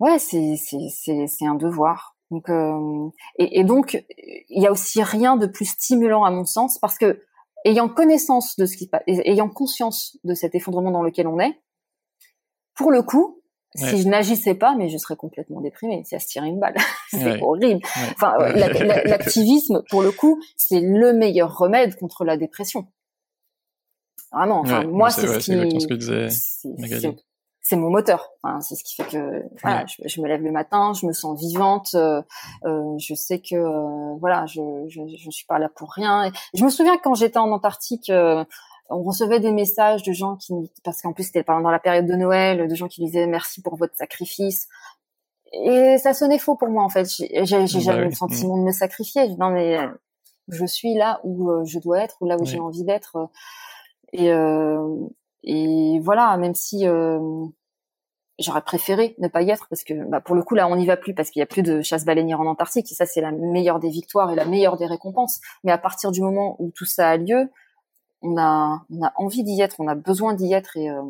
ouais, 0.01 0.19
c'est 0.19 0.57
c'est 0.57 1.27
c'est 1.29 1.47
un 1.47 1.55
devoir. 1.55 2.18
Donc, 2.31 2.49
euh, 2.51 3.09
et, 3.39 3.61
et, 3.61 3.65
donc, 3.65 4.05
il 4.49 4.63
y 4.63 4.67
a 4.67 4.73
aussi 4.73 5.03
rien 5.03 5.37
de 5.37 5.47
plus 5.47 5.65
stimulant 5.65 6.25
à 6.25 6.31
mon 6.31 6.45
sens 6.45 6.79
parce 6.79 6.99
que 6.99 7.23
ayant 7.65 7.89
connaissance 7.89 8.57
de 8.57 8.67
ce 8.67 8.77
qui 8.77 8.87
passe, 8.87 9.03
ayant 9.07 9.49
conscience 9.49 10.19
de 10.25 10.35
cet 10.35 10.55
effondrement 10.55 10.91
dans 10.91 11.03
lequel 11.03 11.27
on 11.27 11.41
est, 11.41 11.59
pour 12.75 12.91
le 12.91 13.03
coup, 13.03 13.43
si 13.75 14.03
je 14.03 14.09
n'agissais 14.09 14.55
pas, 14.55 14.75
mais 14.77 14.89
je 14.89 14.99
serais 14.99 15.17
complètement 15.17 15.61
déprimée. 15.61 16.03
C'est 16.05 16.17
à 16.17 16.21
se 16.21 16.27
tirer 16.27 16.49
une 16.49 16.59
balle, 16.59 16.75
c'est 17.11 17.43
horrible. 17.43 17.81
Enfin, 18.13 18.37
l'activisme, 19.05 19.83
pour 19.91 20.03
le 20.03 20.11
coup, 20.11 20.41
c'est 20.57 20.81
le 20.81 21.13
meilleur 21.13 21.57
remède 21.57 21.97
contre 21.97 22.25
la 22.25 22.37
dépression. 22.37 22.87
Vraiment. 24.33 24.61
Enfin, 24.61 24.85
moi, 24.85 25.11
c'est 25.11 25.27
ce 25.27 25.39
qui 25.39 25.53
c'est 27.69 27.77
mon 27.77 27.91
moteur. 27.91 28.31
Enfin, 28.43 28.63
c'est 28.63 28.77
ce 28.77 28.83
qui 28.83 28.95
fait 28.95 29.07
que 29.07 29.43
voilà, 29.63 29.85
je, 29.87 30.21
me 30.23 30.27
lève 30.27 30.41
le 30.43 30.51
matin, 30.51 30.95
je 30.95 31.05
me 31.05 31.13
sens 31.13 31.39
vivante. 31.39 31.91
Euh, 31.95 32.23
euh 32.65 32.97
je 32.97 33.13
sais 33.13 33.41
que 33.41 33.57
euh, 33.57 34.17
voilà, 34.21 34.47
je, 34.47 34.63
je 34.89 35.03
je 35.07 35.31
suis 35.31 35.45
pas 35.45 35.59
là 35.59 35.69
pour 35.69 35.93
rien. 35.93 36.25
Et 36.25 36.31
je 36.55 36.65
me 36.65 36.71
souviens 36.71 36.97
quand 36.97 37.15
j'étais 37.15 37.37
en 37.37 37.51
Antarctique, 37.53 38.09
euh, 38.09 38.43
on 38.89 39.03
recevait 39.03 39.39
des 39.39 39.53
messages 39.53 40.03
de 40.03 40.15
gens 40.15 40.37
qui, 40.37 40.55
parce 40.83 41.03
qu'en 41.03 41.13
plus 41.13 41.25
c'était 41.25 41.43
pendant 41.43 41.71
la 41.71 41.79
période 41.79 42.07
de 42.07 42.15
Noël, 42.15 42.69
de 42.69 42.75
gens 42.75 42.89
qui 42.89 43.05
disaient 43.05 43.27
merci 43.27 43.61
pour 43.61 43.77
votre 43.77 43.95
sacrifice. 43.95 44.67
Et 45.53 45.99
ça 45.99 46.15
sonnait 46.15 46.39
faux 46.39 46.57
pour 46.57 46.69
moi 46.69 46.85
en 46.85 46.89
fait. 46.89 47.07
J'ai 47.11 47.29
bah 47.35 47.45
jamais 47.45 47.67
eu 47.67 48.05
le 48.07 48.13
sentiment 48.13 48.57
de 48.57 48.63
me 48.63 48.73
sacrifier. 48.73 49.29
Non 49.37 49.51
mais 49.51 49.77
je 50.49 50.65
suis 50.65 50.95
là 50.95 51.21
où 51.23 51.51
je 51.67 51.79
dois 51.79 52.01
être, 52.01 52.17
ou 52.23 52.27
là 52.27 52.39
où 52.41 52.47
j'ai 52.47 52.61
envie 52.61 52.85
d'être. 52.85 53.29
Et, 54.15 54.31
et 55.45 56.01
voilà, 56.01 56.35
même 56.39 56.55
si 56.55 56.87
j'aurais 58.39 58.63
préféré 58.63 59.15
ne 59.19 59.29
pas 59.29 59.43
y 59.43 59.51
être 59.51 59.67
parce 59.69 59.85
que 59.85 59.95
bah, 60.09 60.21
pour 60.21 60.35
le 60.35 60.43
coup 60.43 60.55
là 60.55 60.69
on 60.69 60.77
n'y 60.77 60.87
va 60.87 60.97
plus 60.97 61.15
parce 61.15 61.31
qu'il 61.31 61.41
y 61.41 61.43
a 61.43 61.47
plus 61.47 61.63
de 61.63 61.83
chasse 61.83 62.05
baleinière 62.05 62.41
en 62.41 62.47
Antarctique 62.47 62.91
et 62.91 62.95
ça 62.95 63.07
c'est 63.07 63.21
la 63.21 63.33
meilleure 63.33 63.81
des 63.81 63.91
victoires 63.91 64.31
et 64.31 64.37
la 64.37 64.45
meilleure 64.45 64.77
des 64.77 64.87
récompenses. 64.87 65.41
Mais 65.65 65.73
à 65.73 65.79
partir 65.79 66.13
du 66.13 66.21
moment 66.21 66.57
où 66.59 66.71
tout 66.71 66.85
ça 66.85 67.11
a 67.11 67.17
lieu 67.17 67.51
on 68.23 68.39
a 68.39 68.85
on 68.91 69.05
a 69.05 69.13
envie 69.17 69.43
d'y 69.43 69.61
être 69.61 69.77
on 69.81 69.89
a 69.89 69.95
besoin 69.95 70.35
d'y 70.35 70.53
être 70.53 70.77
et 70.77 70.91
euh, 70.91 71.03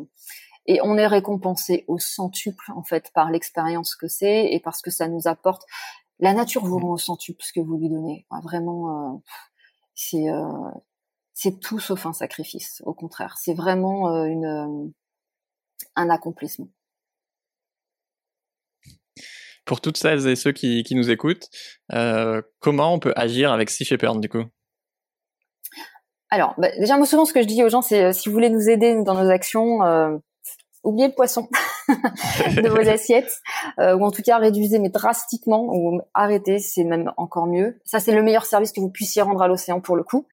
et 0.65 0.79
on 0.83 0.97
est 0.97 1.07
récompensé 1.07 1.85
au 1.87 1.97
centuple 1.97 2.71
en 2.75 2.83
fait 2.83 3.11
par 3.13 3.31
l'expérience 3.31 3.95
que 3.95 4.07
c'est 4.07 4.51
et 4.51 4.59
parce 4.59 4.81
que 4.81 4.91
ça 4.91 5.07
nous 5.07 5.27
apporte. 5.27 5.63
La 6.19 6.33
nature 6.33 6.65
vous 6.65 6.77
rend 6.79 6.91
au 6.91 6.97
centuple 6.97 7.43
ce 7.43 7.53
que 7.53 7.59
vous 7.61 7.77
lui 7.77 7.89
donnez. 7.89 8.27
Vraiment 8.43 9.13
euh, 9.13 9.17
c'est 9.95 10.29
euh, 10.29 10.47
c'est 11.33 11.59
tout 11.59 11.79
sauf 11.79 12.05
un 12.05 12.13
sacrifice 12.13 12.81
au 12.85 12.93
contraire. 12.93 13.35
C'est 13.37 13.53
vraiment 13.53 14.25
une 14.25 14.91
un 15.95 16.09
accomplissement 16.09 16.67
pour 19.69 19.81
toutes 19.81 19.97
celles 19.97 20.27
et 20.27 20.35
ceux 20.35 20.51
qui, 20.51 20.81
qui 20.81 20.95
nous 20.95 21.11
écoutent, 21.11 21.47
euh, 21.93 22.41
comment 22.59 22.91
on 22.91 22.97
peut 22.97 23.13
agir 23.15 23.51
avec 23.51 23.69
Sea 23.69 23.85
Shepherd 23.85 24.19
du 24.19 24.27
coup? 24.27 24.43
Alors, 26.31 26.55
bah, 26.57 26.69
déjà, 26.79 26.97
moi 26.97 27.05
souvent 27.05 27.23
ce 27.23 27.33
que 27.33 27.41
je 27.43 27.47
dis 27.47 27.63
aux 27.63 27.69
gens, 27.69 27.83
c'est 27.83 28.05
euh, 28.05 28.11
si 28.11 28.29
vous 28.29 28.33
voulez 28.33 28.49
nous 28.49 28.67
aider 28.67 29.03
dans 29.03 29.13
nos 29.13 29.29
actions, 29.29 29.83
euh, 29.83 30.17
oubliez 30.83 31.09
le 31.09 31.13
poisson 31.13 31.47
de 31.87 32.67
vos 32.67 32.77
assiettes, 32.89 33.31
euh, 33.79 33.95
ou 33.95 34.05
en 34.05 34.09
tout 34.09 34.23
cas 34.23 34.39
réduisez 34.39 34.79
mais 34.79 34.89
drastiquement, 34.89 35.67
ou 35.71 36.01
arrêtez, 36.15 36.57
c'est 36.57 36.83
même 36.83 37.13
encore 37.15 37.45
mieux. 37.45 37.79
Ça, 37.85 37.99
c'est 37.99 38.15
le 38.15 38.23
meilleur 38.23 38.45
service 38.45 38.71
que 38.71 38.81
vous 38.81 38.89
puissiez 38.89 39.21
rendre 39.21 39.43
à 39.43 39.47
l'océan 39.47 39.81
pour 39.81 39.95
le 39.95 40.03
coup. 40.03 40.25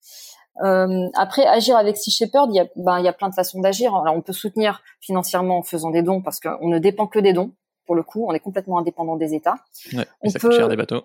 Euh, 0.65 1.09
après, 1.13 1.45
agir 1.45 1.77
avec 1.77 1.99
Sea 1.99 2.11
Shepherd, 2.11 2.49
il 2.55 2.57
y 2.57 2.61
a, 2.61 2.67
ben, 2.77 3.01
il 3.01 3.05
y 3.05 3.09
a 3.09 3.13
plein 3.13 3.29
de 3.29 3.35
façons 3.35 3.61
d'agir. 3.61 3.95
Alors, 3.95 4.17
on 4.17 4.23
peut 4.23 4.33
soutenir 4.33 4.81
financièrement 5.03 5.59
en 5.59 5.63
faisant 5.63 5.91
des 5.91 6.01
dons 6.01 6.23
parce 6.23 6.41
qu'on 6.41 6.69
ne 6.69 6.79
dépend 6.79 7.07
que 7.07 7.19
des 7.19 7.35
dons. 7.35 7.53
Pour 7.87 7.95
le 7.95 8.03
coup, 8.03 8.27
on 8.29 8.33
est 8.33 8.41
complètement 8.41 8.79
indépendant 8.79 9.17
des 9.17 9.35
États. 9.35 9.57
Ouais, 9.93 10.07
on 10.23 10.29
ça 10.29 10.39
peut... 10.39 10.49
coûte 10.49 10.57
cher 10.57 10.69
des 10.69 10.77
bateaux. 10.77 11.05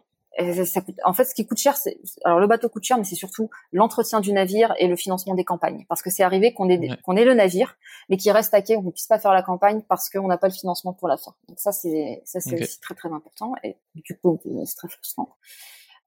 Ça 0.66 0.82
coûte, 0.82 0.96
en 1.04 1.14
fait, 1.14 1.26
ce 1.26 1.36
qui 1.36 1.46
coûte 1.46 1.58
cher, 1.58 1.76
c'est 1.76 1.98
alors 2.24 2.40
le 2.40 2.48
bateau 2.48 2.70
coûte 2.70 2.84
cher, 2.84 2.98
mais 2.98 3.04
c'est 3.04 3.16
surtout 3.16 3.50
l'entretien 3.74 4.22
du 4.22 4.32
navire 4.32 4.74
et 4.80 4.88
le 4.88 4.96
financement 4.96 5.36
des 5.36 5.44
campagnes. 5.44 5.86
Parce 5.90 6.02
que 6.02 6.10
c'est 6.10 6.24
arrivé 6.24 6.54
qu'on 6.54 6.70
ait 6.70 6.80
ouais. 6.80 6.98
qu'on 7.04 7.18
ait 7.18 7.26
le 7.26 7.34
navire, 7.34 7.76
mais 8.10 8.16
qu'il 8.18 8.32
reste 8.32 8.54
à 8.54 8.62
quai, 8.62 8.78
on 8.78 8.82
ne 8.82 8.92
puisse 8.92 9.08
pas 9.08 9.20
faire 9.20 9.34
la 9.34 9.44
campagne 9.44 9.82
parce 9.90 10.10
qu'on 10.10 10.28
n'a 10.28 10.38
pas 10.38 10.48
le 10.48 10.54
financement 10.54 10.94
pour 10.94 11.10
la 11.10 11.18
faire. 11.18 11.34
Donc 11.50 11.60
ça, 11.60 11.74
c'est 11.74 12.22
ça, 12.26 12.40
c'est 12.40 12.54
okay. 12.54 12.64
aussi 12.64 12.80
très 12.80 12.96
très 12.96 13.12
important 13.12 13.54
et 13.64 13.76
du 13.94 14.18
coup, 14.18 14.40
c'est 14.66 14.76
très 14.76 14.88
frustrant. 14.88 15.36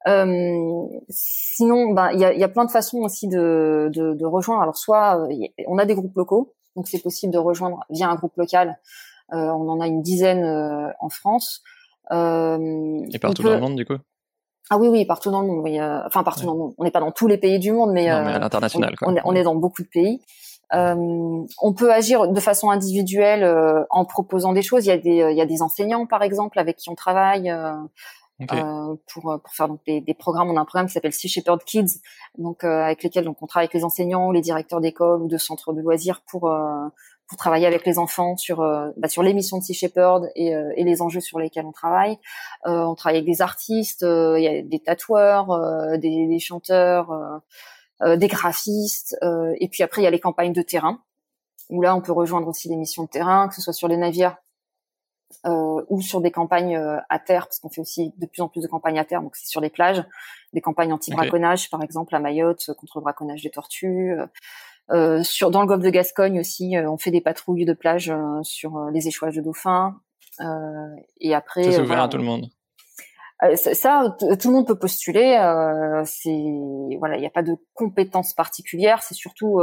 Euh, 0.06 0.86
sinon, 1.08 1.92
ben 1.92 2.10
il 2.12 2.20
y 2.20 2.24
a, 2.24 2.32
y 2.34 2.44
a, 2.44 2.48
plein 2.48 2.64
de 2.64 2.70
façons 2.70 2.98
aussi 2.98 3.28
de, 3.28 3.90
de, 3.92 4.14
de 4.14 4.26
rejoindre. 4.26 4.62
Alors 4.62 4.76
soit 4.76 5.18
euh, 5.20 5.46
on 5.66 5.78
a 5.78 5.84
des 5.84 5.94
groupes 5.94 6.16
locaux, 6.16 6.54
donc 6.76 6.88
c'est 6.88 7.02
possible 7.02 7.32
de 7.32 7.38
rejoindre 7.38 7.84
via 7.90 8.08
un 8.08 8.14
groupe 8.14 8.36
local. 8.36 8.78
Euh, 9.32 9.36
on 9.36 9.68
en 9.68 9.80
a 9.80 9.86
une 9.86 10.02
dizaine 10.02 10.44
euh, 10.44 10.90
en 11.00 11.08
France. 11.08 11.62
Euh, 12.12 13.00
Et 13.12 13.18
partout 13.18 13.42
peut... 13.42 13.48
dans 13.48 13.54
le 13.54 13.60
monde, 13.60 13.76
du 13.76 13.86
coup? 13.86 13.96
Ah 14.70 14.78
oui, 14.78 14.88
oui, 14.88 15.04
partout 15.04 15.30
dans 15.30 15.40
le 15.40 15.46
monde. 15.46 15.60
Oui. 15.62 15.80
enfin, 15.80 16.22
partout 16.22 16.40
ouais. 16.40 16.46
dans 16.46 16.52
le 16.52 16.58
monde. 16.58 16.74
On 16.78 16.84
n'est 16.84 16.90
pas 16.90 17.00
dans 17.00 17.12
tous 17.12 17.26
les 17.26 17.38
pays 17.38 17.58
du 17.58 17.72
monde, 17.72 17.92
mais, 17.92 18.08
non, 18.08 18.24
mais 18.24 18.32
à 18.32 18.38
l'international. 18.38 18.94
On, 19.02 19.14
on, 19.14 19.20
on, 19.24 19.34
est 19.34 19.42
dans 19.42 19.54
beaucoup 19.54 19.82
de 19.82 19.88
pays. 19.88 20.20
Euh, 20.74 21.44
on 21.60 21.72
peut 21.74 21.92
agir 21.92 22.28
de 22.28 22.40
façon 22.40 22.70
individuelle 22.70 23.44
euh, 23.44 23.84
en 23.90 24.04
proposant 24.04 24.52
des 24.52 24.62
choses. 24.62 24.86
Il 24.86 24.88
y 24.88 24.92
a 24.92 24.98
des, 24.98 25.28
il 25.30 25.36
y 25.36 25.40
a 25.40 25.46
des 25.46 25.62
enseignants, 25.62 26.06
par 26.06 26.22
exemple, 26.22 26.58
avec 26.58 26.76
qui 26.76 26.88
on 26.90 26.94
travaille. 26.94 27.52
Okay. 28.42 28.60
Pour, 29.12 29.22
pour 29.44 29.54
faire 29.54 29.68
donc 29.68 29.78
des, 29.86 30.00
des, 30.00 30.12
programmes. 30.12 30.50
On 30.50 30.56
a 30.56 30.60
un 30.60 30.64
programme 30.64 30.88
qui 30.88 30.92
s'appelle 30.92 31.12
Sea 31.12 31.28
Shepherd 31.28 31.62
Kids, 31.62 32.00
donc 32.36 32.64
avec 32.64 33.04
lesquels 33.04 33.24
donc 33.24 33.40
on 33.40 33.46
travaille 33.46 33.66
avec 33.66 33.74
les 33.74 33.84
enseignants, 33.84 34.32
les 34.32 34.40
directeurs 34.40 34.80
d'école 34.80 35.22
ou 35.22 35.28
de 35.28 35.38
centres 35.38 35.72
de 35.72 35.80
loisirs 35.80 36.20
pour 36.28 36.52
pour 37.28 37.38
travailler 37.38 37.66
avec 37.66 37.86
les 37.86 37.98
enfants 37.98 38.36
sur 38.36 38.58
bah, 38.58 39.08
sur 39.08 39.22
l'émission 39.22 39.58
de 39.58 39.62
Sea 39.62 39.74
Shepherd 39.74 40.30
et, 40.36 40.50
et 40.50 40.84
les 40.84 41.00
enjeux 41.00 41.20
sur 41.20 41.38
lesquels 41.38 41.64
on 41.64 41.72
travaille. 41.72 42.18
on 42.64 42.94
travaille 42.94 43.18
avec 43.18 43.26
des 43.26 43.40
artistes, 43.40 44.02
il 44.02 44.42
y 44.42 44.48
a 44.48 44.62
des 44.62 44.78
tatoueurs, 44.80 45.46
des, 45.98 46.26
des, 46.26 46.38
chanteurs, 46.38 47.10
des 48.04 48.28
graphistes, 48.28 49.16
et 49.58 49.68
puis 49.68 49.82
après 49.82 50.02
il 50.02 50.04
y 50.04 50.08
a 50.08 50.10
les 50.10 50.20
campagnes 50.20 50.52
de 50.52 50.62
terrain 50.62 51.00
où 51.70 51.82
là 51.82 51.96
on 51.96 52.00
peut 52.00 52.12
rejoindre 52.12 52.48
aussi 52.48 52.68
les 52.68 52.76
missions 52.76 53.04
de 53.04 53.08
terrain, 53.08 53.48
que 53.48 53.54
ce 53.54 53.62
soit 53.62 53.72
sur 53.72 53.88
les 53.88 53.96
navires 53.96 54.36
euh, 55.46 55.82
ou 55.88 56.00
sur 56.00 56.20
des 56.20 56.30
campagnes 56.30 56.76
euh, 56.76 56.98
à 57.08 57.18
terre, 57.18 57.46
parce 57.46 57.58
qu'on 57.58 57.68
fait 57.68 57.80
aussi 57.80 58.12
de 58.16 58.26
plus 58.26 58.42
en 58.42 58.48
plus 58.48 58.62
de 58.62 58.68
campagnes 58.68 58.98
à 58.98 59.04
terre, 59.04 59.22
donc 59.22 59.36
c'est 59.36 59.46
sur 59.46 59.60
les 59.60 59.70
plages, 59.70 60.04
des 60.52 60.60
campagnes 60.60 60.92
anti-braconnage, 60.92 61.62
okay. 61.62 61.70
par 61.70 61.82
exemple 61.82 62.14
à 62.14 62.20
Mayotte 62.20 62.72
contre 62.78 62.98
le 62.98 63.02
braconnage 63.02 63.42
des 63.42 63.50
tortues. 63.50 64.14
Euh, 64.90 65.22
sur 65.22 65.50
dans 65.50 65.62
le 65.62 65.66
golfe 65.66 65.82
de 65.82 65.90
Gascogne 65.90 66.40
aussi, 66.40 66.76
euh, 66.76 66.90
on 66.90 66.98
fait 66.98 67.10
des 67.10 67.22
patrouilles 67.22 67.64
de 67.64 67.72
plage 67.72 68.10
euh, 68.10 68.42
sur 68.42 68.76
euh, 68.76 68.90
les 68.90 69.08
échouages 69.08 69.36
de 69.36 69.40
dauphins. 69.40 70.00
et 71.20 71.34
après, 71.34 71.64
ça 71.64 71.70
c'est 71.70 71.76
ouvert 71.76 71.86
voilà, 71.86 72.02
à 72.04 72.08
tout 72.08 72.18
le 72.18 72.24
monde. 72.24 72.50
Ça, 73.56 73.74
ça 73.74 74.16
tout 74.20 74.48
le 74.48 74.54
monde 74.54 74.66
peut 74.66 74.78
postuler. 74.78 75.36
c'est 76.06 76.98
voilà, 76.98 77.16
il 77.16 77.20
n'y 77.20 77.26
a 77.26 77.30
pas 77.30 77.42
de 77.42 77.56
compétences 77.74 78.32
particulières. 78.32 79.02
C'est 79.02 79.14
surtout, 79.14 79.60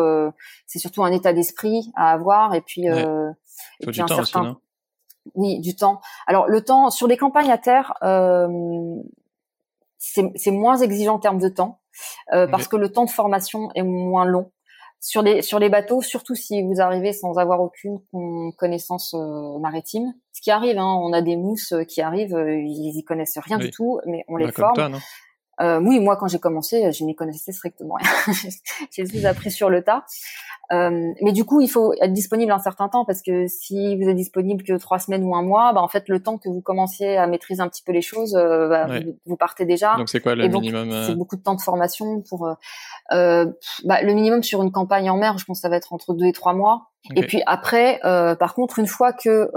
c'est 0.67 0.77
surtout 0.77 1.03
un 1.03 1.11
état 1.11 1.33
d'esprit 1.33 1.91
à 1.95 2.11
avoir. 2.11 2.53
Et 2.53 2.61
puis, 2.61 2.91
ouais. 2.91 3.05
et 3.79 3.87
puis 3.87 4.01
un 4.01 4.07
certain. 4.07 4.21
Aussi, 4.21 4.37
non? 4.37 4.57
Oui, 5.35 5.59
du 5.59 5.75
temps. 5.75 6.01
Alors 6.27 6.47
le 6.47 6.63
temps 6.63 6.89
sur 6.89 7.07
les 7.07 7.17
campagnes 7.17 7.51
à 7.51 7.57
terre, 7.57 7.93
euh, 8.03 8.47
c'est 9.97 10.51
moins 10.51 10.77
exigeant 10.77 11.15
en 11.15 11.19
termes 11.19 11.39
de 11.39 11.49
temps 11.49 11.79
euh, 12.33 12.47
parce 12.47 12.67
que 12.67 12.75
le 12.75 12.91
temps 12.91 13.05
de 13.05 13.09
formation 13.09 13.69
est 13.75 13.83
moins 13.83 14.25
long. 14.25 14.51
Sur 15.03 15.23
les 15.23 15.41
sur 15.41 15.57
les 15.57 15.69
bateaux, 15.69 16.03
surtout 16.03 16.35
si 16.35 16.61
vous 16.61 16.79
arrivez 16.79 17.11
sans 17.11 17.39
avoir 17.39 17.59
aucune 17.59 17.99
connaissance 18.57 19.15
euh, 19.15 19.57
maritime, 19.57 20.13
ce 20.31 20.41
qui 20.41 20.51
arrive, 20.51 20.77
hein, 20.77 20.95
on 21.01 21.11
a 21.11 21.23
des 21.23 21.37
mousses 21.37 21.73
qui 21.87 22.01
arrivent, 22.01 22.35
euh, 22.35 22.55
ils 22.55 22.95
y 22.95 23.03
connaissent 23.03 23.39
rien 23.39 23.57
oui. 23.57 23.65
du 23.65 23.71
tout, 23.71 23.99
mais 24.05 24.23
on 24.27 24.37
les 24.37 24.45
bah, 24.45 24.51
forme. 24.51 24.75
Toi, 24.75 24.89
non 24.89 24.99
euh, 25.61 25.79
oui, 25.79 25.99
moi 25.99 26.17
quand 26.17 26.27
j'ai 26.27 26.39
commencé, 26.39 26.91
je 26.91 27.03
n'y 27.03 27.15
connaissais 27.15 27.51
strictement 27.51 27.95
rien. 27.95 28.35
j'ai 28.91 29.05
tout 29.05 29.25
appris 29.25 29.51
sur 29.51 29.69
le 29.69 29.83
tas. 29.83 30.05
Euh, 30.71 31.11
mais 31.21 31.33
du 31.33 31.43
coup, 31.43 31.59
il 31.59 31.67
faut 31.67 31.93
être 32.01 32.13
disponible 32.13 32.51
un 32.51 32.59
certain 32.59 32.87
temps 32.87 33.03
parce 33.03 33.21
que 33.21 33.47
si 33.47 33.97
vous 33.97 34.07
êtes 34.07 34.15
disponible 34.15 34.63
que 34.63 34.73
trois 34.77 34.99
semaines 34.99 35.23
ou 35.23 35.35
un 35.35 35.41
mois, 35.41 35.73
bah, 35.73 35.81
en 35.81 35.87
fait, 35.87 36.07
le 36.07 36.21
temps 36.21 36.37
que 36.37 36.47
vous 36.47 36.61
commenciez 36.61 37.17
à 37.17 37.27
maîtriser 37.27 37.61
un 37.61 37.67
petit 37.67 37.83
peu 37.83 37.91
les 37.91 38.01
choses, 38.01 38.35
euh, 38.35 38.69
bah, 38.69 38.87
ouais. 38.87 39.03
vous, 39.03 39.17
vous, 39.25 39.35
partez 39.35 39.65
déjà. 39.65 39.95
Donc 39.97 40.09
c'est 40.09 40.21
quoi 40.21 40.35
le 40.35 40.47
donc, 40.47 40.61
minimum 40.61 40.91
euh 40.91 41.07
C'est 41.07 41.15
beaucoup 41.15 41.35
de 41.35 41.41
temps 41.41 41.55
de 41.55 41.61
formation 41.61 42.21
pour. 42.21 42.47
Euh, 42.47 42.53
euh, 43.11 43.45
bah, 43.83 44.01
le 44.01 44.13
minimum 44.13 44.43
sur 44.43 44.63
une 44.63 44.71
campagne 44.71 45.09
en 45.09 45.17
mer, 45.17 45.37
je 45.37 45.45
pense 45.45 45.59
que 45.59 45.61
ça 45.61 45.69
va 45.69 45.75
être 45.75 45.91
entre 45.91 46.13
deux 46.13 46.27
et 46.27 46.33
trois 46.33 46.53
mois. 46.53 46.91
Okay. 47.09 47.19
Et 47.19 47.27
puis 47.27 47.41
après, 47.47 47.99
par 48.03 48.53
contre, 48.53 48.79
une 48.79 48.87
fois 48.87 49.11
que 49.11 49.49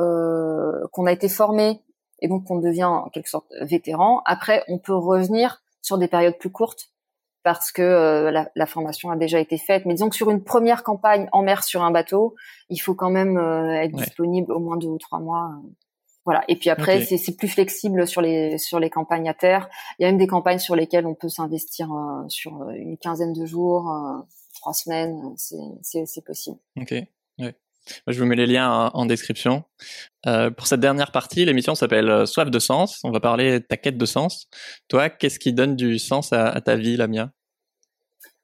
qu'on 0.91 1.07
a 1.07 1.13
été 1.13 1.29
formé 1.29 1.83
et 2.21 2.29
donc 2.29 2.45
qu'on 2.45 2.59
devient 2.59 2.85
en 2.85 3.11
quelque 3.11 3.29
sorte 3.29 3.47
vétéran, 3.61 4.23
après, 4.25 4.65
on 4.69 4.79
peut 4.79 4.95
revenir 4.95 5.63
sur 5.85 5.99
des 5.99 6.09
périodes 6.09 6.39
plus 6.39 6.51
courtes 6.51 6.91
parce 7.43 7.71
que 7.71 7.83
euh, 7.83 8.31
la, 8.31 8.51
la, 8.57 8.67
formation 8.67 9.11
a 9.11 9.17
déjà 9.17 9.39
été 9.39 9.59
faite. 9.59 9.85
Mais 9.85 9.93
disons 9.93 10.09
que 10.09 10.17
sur 10.17 10.31
une 10.31 10.43
première 10.43 10.83
campagne 10.83 11.29
en 11.31 11.43
mer 11.43 11.63
sur 11.63 11.83
un 11.83 11.91
bateau, 11.91 12.35
il 12.71 12.79
faut 12.79 12.95
quand 12.95 13.11
même 13.11 13.37
euh, 13.37 13.83
être 13.83 13.95
ouais. 13.95 14.03
disponible 14.03 14.51
au 14.51 14.61
moins 14.61 14.79
deux 14.79 14.89
ou 14.89 14.99
trois 14.99 15.21
mois. 15.21 15.51
Euh. 15.53 15.69
Voilà. 16.25 16.43
Et 16.49 16.57
puis 16.57 16.71
après, 16.71 17.05
okay. 17.05 17.19
c'est 17.19 17.37
plus 17.37 17.49
flexible 17.49 18.07
sur 18.07 18.23
les 18.23 18.57
sur 18.57 18.81
les 18.81 18.89
campagnes 18.89 19.29
à 19.29 19.35
terre. 19.35 19.69
Il 19.99 20.05
y 20.05 20.07
a 20.07 20.09
même 20.09 20.17
des 20.17 20.27
campagnes 20.27 20.59
sur 20.59 20.75
lesquelles 20.75 21.07
on 21.07 21.15
peut 21.15 21.29
s'investir 21.29 21.93
euh, 21.93 22.27
sur 22.29 22.71
une 22.71 22.97
quinzaine 22.97 23.35
de 23.35 23.45
jours, 23.45 23.91
euh, 23.91 24.23
trois 24.55 24.73
semaines. 24.73 25.35
C'est 25.37 26.25
possible. 26.25 26.57
Ok. 26.81 26.95
Ouais. 27.39 27.55
Je 28.07 28.19
vous 28.19 28.27
mets 28.27 28.37
les 28.37 28.47
liens 28.47 28.91
en 28.95 29.07
description. 29.07 29.65
Euh, 30.27 30.51
pour 30.51 30.67
cette 30.67 30.81
dernière 30.81 31.13
partie, 31.13 31.45
l'émission 31.45 31.75
s'appelle 31.75 32.09
euh, 32.09 32.27
Soif 32.27 32.51
de 32.51 32.59
sens. 32.59 33.01
On 33.05 33.11
va 33.11 33.21
parler 33.21 33.61
de 33.61 33.65
ta 33.65 33.77
quête 33.77 33.99
de 33.99 34.07
sens. 34.07 34.49
Toi, 34.89 35.11
qu'est-ce 35.11 35.39
qui 35.39 35.53
donne 35.53 35.77
du 35.77 35.99
sens 35.99 36.33
à, 36.33 36.61
ta 36.61 36.77
vie, 36.77 36.97
Lamia? 36.97 37.31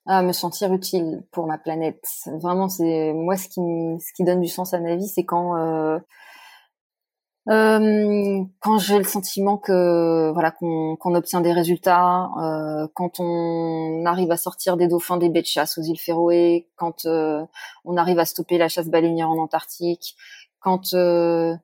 Ah, 0.06 0.22
me 0.22 0.32
sentir 0.32 0.72
utile 0.72 1.22
pour 1.30 1.46
ma 1.46 1.58
planète. 1.58 2.04
Vraiment, 2.26 2.68
c'est 2.68 3.12
moi 3.12 3.36
ce 3.36 3.48
qui 3.48 3.60
ce 4.00 4.12
qui 4.14 4.24
donne 4.24 4.40
du 4.40 4.48
sens 4.48 4.74
à 4.74 4.80
ma 4.80 4.96
vie, 4.96 5.08
c'est 5.08 5.24
quand 5.24 5.56
euh, 5.56 5.98
euh, 7.48 8.44
quand 8.60 8.78
j'ai 8.78 8.98
le 8.98 9.04
sentiment 9.04 9.56
que 9.56 10.30
voilà 10.32 10.50
qu'on 10.50 10.96
qu'on 10.96 11.14
obtient 11.14 11.40
des 11.40 11.52
résultats, 11.52 12.28
euh, 12.38 12.86
quand 12.92 13.18
on 13.18 14.04
arrive 14.04 14.30
à 14.30 14.36
sortir 14.36 14.76
des 14.76 14.88
dauphins 14.88 15.16
des 15.16 15.30
baies 15.30 15.40
de 15.40 15.46
chasse 15.46 15.78
aux 15.78 15.82
îles 15.82 15.98
Féroé, 15.98 16.68
quand 16.76 17.06
euh, 17.06 17.42
on 17.84 17.96
arrive 17.96 18.18
à 18.18 18.26
stopper 18.26 18.58
la 18.58 18.68
chasse 18.68 18.88
baleinière 18.88 19.30
en 19.30 19.38
Antarctique, 19.38 20.16
quand 20.60 20.92
euh, 20.92 21.54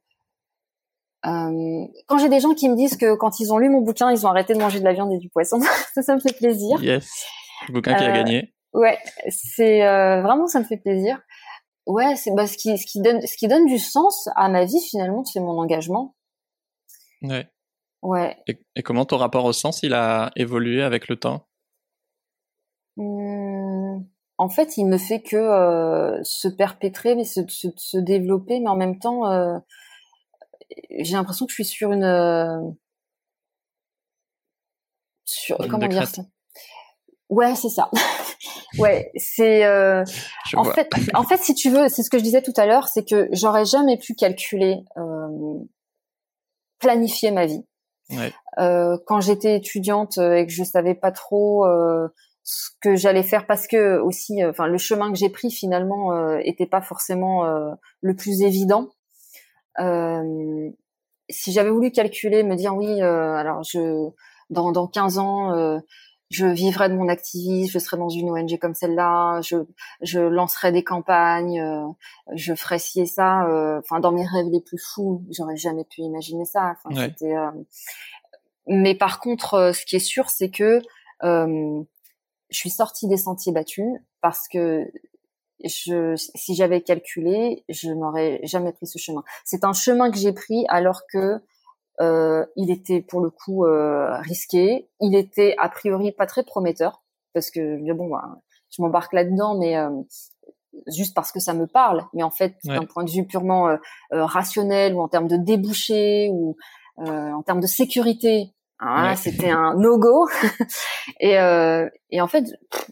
euh, 1.26 1.84
quand 2.06 2.18
j'ai 2.18 2.30
des 2.30 2.40
gens 2.40 2.54
qui 2.54 2.70
me 2.70 2.76
disent 2.76 2.96
que 2.96 3.14
quand 3.14 3.38
ils 3.40 3.52
ont 3.52 3.58
lu 3.58 3.68
mon 3.68 3.82
bouquin, 3.82 4.10
ils 4.10 4.26
ont 4.26 4.30
arrêté 4.30 4.54
de 4.54 4.58
manger 4.58 4.80
de 4.80 4.84
la 4.84 4.94
viande 4.94 5.12
et 5.12 5.18
du 5.18 5.28
poisson, 5.28 5.60
ça, 5.94 6.00
ça 6.00 6.14
me 6.14 6.20
fait 6.20 6.36
plaisir. 6.36 6.82
Yes, 6.82 7.26
le 7.68 7.74
bouquin 7.74 7.94
qui 7.94 8.04
a 8.04 8.12
gagné. 8.12 8.54
Ouais, 8.72 8.98
c'est 9.28 9.80
vraiment 9.80 10.46
ça 10.46 10.58
me 10.58 10.64
fait 10.64 10.78
plaisir. 10.78 11.20
Ouais, 11.86 12.16
c'est 12.16 12.34
bah, 12.34 12.46
ce 12.46 12.56
qui 12.56 12.76
ce 12.76 12.84
qui 12.84 13.00
donne 13.00 13.20
ce 13.26 13.36
qui 13.36 13.46
donne 13.48 13.66
du 13.66 13.78
sens 13.78 14.28
à 14.34 14.48
ma 14.48 14.64
vie 14.64 14.80
finalement, 14.80 15.24
c'est 15.24 15.40
mon 15.40 15.58
engagement. 15.58 16.16
Ouais. 17.22 17.48
Ouais. 18.02 18.36
Et, 18.46 18.60
et, 18.76 18.82
comment 18.82 19.04
ton 19.04 19.16
rapport 19.16 19.44
au 19.44 19.52
sens 19.52 19.82
il 19.82 19.94
a 19.94 20.30
évolué 20.36 20.82
avec 20.82 21.08
le 21.08 21.16
temps? 21.16 21.46
Mmh, 22.96 24.04
En 24.38 24.48
fait, 24.48 24.76
il 24.76 24.86
me 24.86 24.98
fait 24.98 25.22
que 25.22 25.36
euh, 25.36 26.22
se 26.22 26.48
perpétrer, 26.48 27.14
mais 27.14 27.24
se, 27.24 27.40
se, 27.48 27.68
se, 27.76 27.98
développer, 27.98 28.60
mais 28.60 28.68
en 28.68 28.76
même 28.76 28.98
temps, 28.98 29.30
euh, 29.30 29.58
j'ai 30.98 31.14
l'impression 31.14 31.46
que 31.46 31.50
je 31.50 31.56
suis 31.56 31.64
sur 31.64 31.92
une 31.92 32.04
euh, 32.04 32.60
sur 35.24 35.60
une 35.62 35.70
comment 35.70 35.86
dire 35.88 36.06
ça? 36.06 36.22
Ouais, 37.28 37.54
c'est 37.54 37.68
ça. 37.68 37.90
ouais, 38.78 39.10
c'est 39.16 39.64
euh, 39.64 40.04
en 40.54 40.62
vois. 40.62 40.74
fait, 40.74 40.88
en 41.14 41.22
fait, 41.24 41.38
si 41.38 41.54
tu 41.54 41.70
veux, 41.70 41.88
c'est 41.88 42.02
ce 42.02 42.10
que 42.10 42.18
je 42.18 42.22
disais 42.22 42.42
tout 42.42 42.54
à 42.56 42.66
l'heure, 42.66 42.88
c'est 42.88 43.04
que 43.04 43.28
j'aurais 43.32 43.64
jamais 43.64 43.96
pu 43.98 44.14
calculer, 44.14 44.78
euh, 44.96 45.58
planifier 46.78 47.30
ma 47.30 47.46
vie. 47.46 47.64
Ouais. 48.10 48.32
Euh, 48.58 48.98
quand 49.06 49.20
j'étais 49.20 49.56
étudiante 49.56 50.18
et 50.18 50.46
que 50.46 50.52
je 50.52 50.62
savais 50.64 50.94
pas 50.94 51.10
trop 51.10 51.66
euh, 51.66 52.08
ce 52.44 52.70
que 52.80 52.94
j'allais 52.94 53.24
faire, 53.24 53.46
parce 53.46 53.66
que 53.66 53.98
aussi, 53.98 54.42
euh, 54.42 54.50
enfin, 54.50 54.66
le 54.66 54.78
chemin 54.78 55.10
que 55.10 55.18
j'ai 55.18 55.28
pris 55.28 55.50
finalement 55.50 56.12
euh, 56.12 56.38
était 56.44 56.66
pas 56.66 56.80
forcément 56.82 57.44
le 58.00 58.16
plus 58.16 58.42
évident. 58.42 58.88
si 61.28 61.52
j'avais 61.52 61.70
voulu 61.70 61.90
calculer, 61.90 62.42
me 62.42 62.54
dire 62.54 62.76
oui, 62.76 63.00
alors 63.02 63.62
je 63.64 64.08
dans 64.48 64.70
dans 64.70 64.86
15 64.86 65.18
ans 65.18 65.80
je 66.30 66.46
vivrais 66.46 66.88
de 66.88 66.94
mon 66.94 67.08
activisme, 67.08 67.70
je 67.72 67.78
serais 67.78 67.96
dans 67.96 68.08
une 68.08 68.30
ONG 68.30 68.58
comme 68.58 68.74
celle-là, 68.74 69.40
je, 69.42 69.56
je 70.02 70.20
lancerais 70.20 70.72
des 70.72 70.82
campagnes, 70.82 71.60
euh, 71.60 71.86
je 72.34 72.54
ferais 72.54 72.78
ci 72.78 73.00
et 73.00 73.06
ça. 73.06 73.46
Euh, 73.46 73.78
enfin, 73.78 74.00
dans 74.00 74.12
mes 74.12 74.26
rêves 74.26 74.48
les 74.50 74.60
plus 74.60 74.78
fous, 74.78 75.24
j'aurais 75.30 75.56
jamais 75.56 75.84
pu 75.84 76.00
imaginer 76.00 76.44
ça. 76.44 76.74
Ouais. 76.86 77.14
euh... 77.22 77.50
Mais 78.66 78.96
par 78.96 79.20
contre, 79.20 79.54
euh, 79.54 79.72
ce 79.72 79.86
qui 79.86 79.96
est 79.96 80.00
sûr, 80.00 80.28
c'est 80.30 80.50
que 80.50 80.80
je 81.22 81.84
suis 82.50 82.70
sortie 82.70 83.08
des 83.08 83.16
sentiers 83.16 83.52
battus 83.52 83.86
parce 84.20 84.48
que 84.48 84.86
je, 85.64 86.14
si 86.16 86.54
j'avais 86.54 86.80
calculé, 86.80 87.64
je 87.68 87.90
n'aurais 87.90 88.40
jamais 88.42 88.72
pris 88.72 88.86
ce 88.86 88.98
chemin. 88.98 89.22
C'est 89.44 89.64
un 89.64 89.72
chemin 89.72 90.10
que 90.10 90.18
j'ai 90.18 90.32
pris 90.32 90.64
alors 90.68 91.02
que 91.10 91.18
euh, 91.18 91.38
il 92.00 92.70
était 92.70 93.00
pour 93.00 93.20
le 93.20 93.30
coup 93.30 93.64
euh, 93.64 94.16
risqué. 94.20 94.88
Il 95.00 95.14
était 95.14 95.54
a 95.58 95.68
priori 95.68 96.12
pas 96.12 96.26
très 96.26 96.44
prometteur 96.44 97.02
parce 97.32 97.50
que 97.50 97.92
bon, 97.92 98.08
bah, 98.08 98.40
je 98.70 98.82
m'embarque 98.82 99.12
là-dedans, 99.12 99.58
mais 99.58 99.76
euh, 99.76 99.90
juste 100.88 101.14
parce 101.14 101.32
que 101.32 101.40
ça 101.40 101.54
me 101.54 101.66
parle. 101.66 102.04
Mais 102.12 102.22
en 102.22 102.30
fait, 102.30 102.56
d'un 102.64 102.84
point 102.84 103.04
de 103.04 103.10
vue 103.10 103.26
purement 103.26 103.68
euh, 103.68 103.76
euh, 104.12 104.24
rationnel 104.24 104.94
ou 104.94 105.00
en 105.00 105.08
termes 105.08 105.28
de 105.28 105.36
débouchés 105.36 106.28
ou 106.32 106.56
en 106.98 107.42
termes 107.42 107.60
de 107.60 107.66
sécurité, 107.66 108.54
ah, 108.78 109.16
c'était 109.16 109.50
un 109.50 109.74
no-go. 109.74 110.28
et, 111.20 111.38
euh, 111.38 111.88
et 112.10 112.20
en 112.20 112.26
fait, 112.26 112.44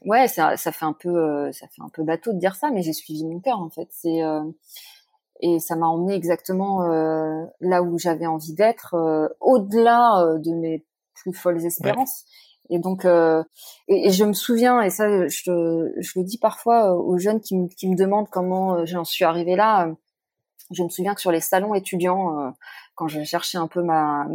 ouais, 0.06 0.28
ça, 0.28 0.56
ça 0.56 0.72
fait 0.72 0.86
un 0.86 0.94
peu, 0.94 1.14
euh, 1.14 1.52
ça 1.52 1.66
fait 1.68 1.82
un 1.82 1.90
peu 1.90 2.02
bateau 2.02 2.32
de 2.32 2.38
dire 2.38 2.54
ça, 2.54 2.70
mais 2.70 2.82
j'ai 2.82 2.94
suivi 2.94 3.24
mon 3.24 3.38
cœur 3.40 3.60
en 3.60 3.68
fait. 3.68 3.88
C'est 3.90 4.22
euh, 4.22 4.42
et 5.46 5.58
ça 5.58 5.76
m'a 5.76 5.86
emmené 5.86 6.14
exactement 6.14 6.82
euh, 6.82 7.44
là 7.60 7.82
où 7.82 7.98
j'avais 7.98 8.26
envie 8.26 8.54
d'être, 8.54 8.94
au-delà 9.40 10.38
de 10.38 10.52
mes 10.52 10.84
plus 11.14 11.32
folles 11.32 11.64
espérances. 11.64 12.24
Et 12.70 12.78
donc, 12.78 13.04
et, 13.04 14.06
et, 14.06 14.10
je 14.10 14.24
me 14.24 14.32
souviens, 14.32 14.80
et 14.80 14.88
ça, 14.88 15.28
je, 15.28 15.92
je 15.98 16.18
le 16.18 16.24
dis 16.24 16.38
parfois 16.38 16.96
aux 16.96 17.18
jeunes 17.18 17.40
qui 17.40 17.56
me, 17.56 17.68
qui 17.68 17.88
me 17.88 17.96
demandent 17.96 18.30
comment 18.30 18.86
j'en 18.86 19.04
suis 19.04 19.24
arrivée 19.24 19.54
là. 19.54 19.92
je 20.70 20.82
me 20.82 20.88
souviens 20.88 21.14
que 21.14 21.20
sur 21.20 21.30
les 21.30 21.40
salons 21.40 21.74
étudiants, 21.74 22.54
quand 22.94 23.08
je 23.08 23.22
cherchais 23.22 23.58
un 23.58 23.68
peu 23.68 23.82
ma, 23.82 24.26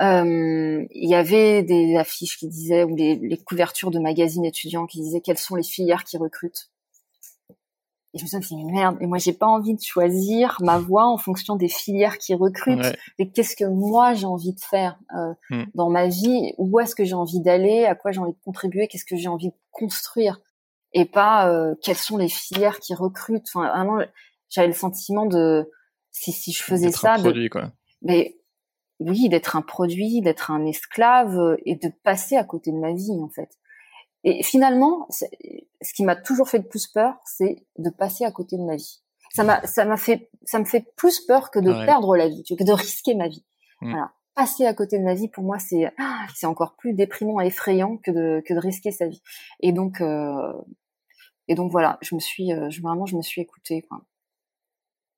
euh, 0.00 0.86
il 0.90 1.10
y 1.10 1.14
avait 1.14 1.62
des 1.62 1.96
affiches 1.96 2.38
qui 2.38 2.48
disaient 2.48 2.84
ou 2.84 2.96
les, 2.96 3.16
les, 3.16 3.36
couvertures 3.36 3.90
de 3.90 3.98
magazines 3.98 4.46
étudiants 4.46 4.86
qui 4.86 5.00
disaient 5.02 5.20
quelles 5.20 5.38
sont 5.38 5.56
les 5.56 5.62
filières 5.62 6.04
qui 6.04 6.16
recrutent? 6.16 6.70
Et 8.12 8.18
je 8.18 8.24
me 8.24 8.42
suis 8.42 8.56
dit 8.56 8.64
merde, 8.64 8.96
et 9.00 9.06
moi 9.06 9.18
j'ai 9.18 9.32
pas 9.32 9.46
envie 9.46 9.74
de 9.74 9.80
choisir 9.80 10.56
ma 10.60 10.78
voie 10.78 11.06
en 11.06 11.16
fonction 11.16 11.54
des 11.54 11.68
filières 11.68 12.18
qui 12.18 12.34
recrutent. 12.34 12.96
Et 13.18 13.30
qu'est-ce 13.30 13.54
que 13.54 13.64
moi 13.64 14.14
j'ai 14.14 14.26
envie 14.26 14.52
de 14.52 14.60
faire 14.60 14.98
euh, 15.16 15.32
hmm. 15.50 15.64
dans 15.74 15.90
ma 15.90 16.08
vie? 16.08 16.52
Où 16.58 16.80
est-ce 16.80 16.96
que 16.96 17.04
j'ai 17.04 17.14
envie 17.14 17.40
d'aller? 17.40 17.84
À 17.84 17.94
quoi 17.94 18.10
j'ai 18.10 18.18
envie 18.18 18.32
de 18.32 18.40
contribuer? 18.44 18.88
Qu'est-ce 18.88 19.04
que 19.04 19.16
j'ai 19.16 19.28
envie 19.28 19.50
de 19.50 19.56
construire? 19.70 20.40
Et 20.92 21.04
pas 21.04 21.48
euh, 21.48 21.76
quelles 21.82 21.96
sont 21.96 22.16
les 22.16 22.28
filières 22.28 22.80
qui 22.80 22.94
recrutent? 22.94 23.46
Enfin 23.54 23.68
vraiment, 23.68 24.04
j'avais 24.48 24.66
le 24.66 24.74
sentiment 24.74 25.26
de 25.26 25.70
si 26.10 26.32
si 26.32 26.50
je 26.50 26.64
faisais 26.64 26.90
ça, 26.90 27.14
un 27.14 27.20
produit, 27.20 27.48
quoi. 27.48 27.70
mais 28.02 28.36
oui, 28.98 29.28
d'être 29.28 29.54
un 29.56 29.62
produit, 29.62 30.20
d'être 30.20 30.50
un 30.50 30.66
esclave 30.66 31.38
euh, 31.38 31.56
et 31.64 31.76
de 31.76 31.90
passer 32.02 32.36
à 32.36 32.44
côté 32.44 32.72
de 32.72 32.76
ma 32.76 32.92
vie 32.92 33.18
en 33.22 33.28
fait. 33.28 33.50
Et 34.24 34.42
finalement, 34.42 35.08
ce 35.10 35.94
qui 35.94 36.04
m'a 36.04 36.16
toujours 36.16 36.48
fait 36.48 36.58
le 36.58 36.68
plus 36.68 36.86
peur, 36.86 37.14
c'est 37.24 37.64
de 37.78 37.90
passer 37.90 38.24
à 38.24 38.30
côté 38.30 38.56
de 38.56 38.62
ma 38.62 38.76
vie. 38.76 39.02
Ça 39.32 39.44
m'a, 39.44 39.64
ça 39.66 39.84
m'a 39.84 39.96
fait, 39.96 40.30
ça 40.44 40.58
me 40.58 40.64
fait 40.64 40.84
plus 40.96 41.20
peur 41.20 41.50
que 41.50 41.58
de 41.58 41.72
perdre 41.86 42.16
la 42.16 42.28
vie, 42.28 42.42
que 42.44 42.64
de 42.64 42.72
risquer 42.72 43.14
ma 43.14 43.28
vie. 43.28 43.44
Mm. 43.80 43.92
Voilà. 43.92 44.12
Passer 44.34 44.66
à 44.66 44.74
côté 44.74 44.98
de 44.98 45.04
ma 45.04 45.14
vie, 45.14 45.28
pour 45.28 45.44
moi, 45.44 45.58
c'est, 45.58 45.92
ah, 45.98 46.26
c'est 46.34 46.46
encore 46.46 46.76
plus 46.76 46.94
déprimant 46.94 47.40
et 47.40 47.46
effrayant 47.46 47.96
que 47.98 48.10
de, 48.10 48.42
que 48.46 48.54
de 48.54 48.58
risquer 48.58 48.90
sa 48.90 49.06
vie. 49.06 49.22
Et 49.60 49.72
donc, 49.72 50.00
euh, 50.00 50.52
et 51.48 51.54
donc 51.54 51.72
voilà, 51.72 51.98
je 52.00 52.14
me 52.14 52.20
suis, 52.20 52.52
euh, 52.52 52.70
je, 52.70 52.80
vraiment, 52.80 53.06
je 53.06 53.16
me 53.16 53.22
suis 53.22 53.40
écoutée. 53.40 53.82
Quoi. 53.82 54.02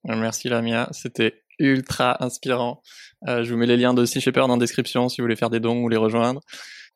Merci 0.04 0.48
Lamia, 0.48 0.88
c'était 0.92 1.42
ultra 1.58 2.22
inspirant. 2.24 2.82
Euh, 3.28 3.44
je 3.44 3.52
vous 3.52 3.58
mets 3.58 3.66
les 3.66 3.76
liens 3.76 3.94
de 3.94 4.04
Sea 4.04 4.20
Shepherd 4.20 4.50
en 4.50 4.56
description 4.56 5.08
si 5.08 5.20
vous 5.20 5.24
voulez 5.24 5.36
faire 5.36 5.50
des 5.50 5.60
dons 5.60 5.82
ou 5.82 5.88
les 5.88 5.96
rejoindre. 5.96 6.40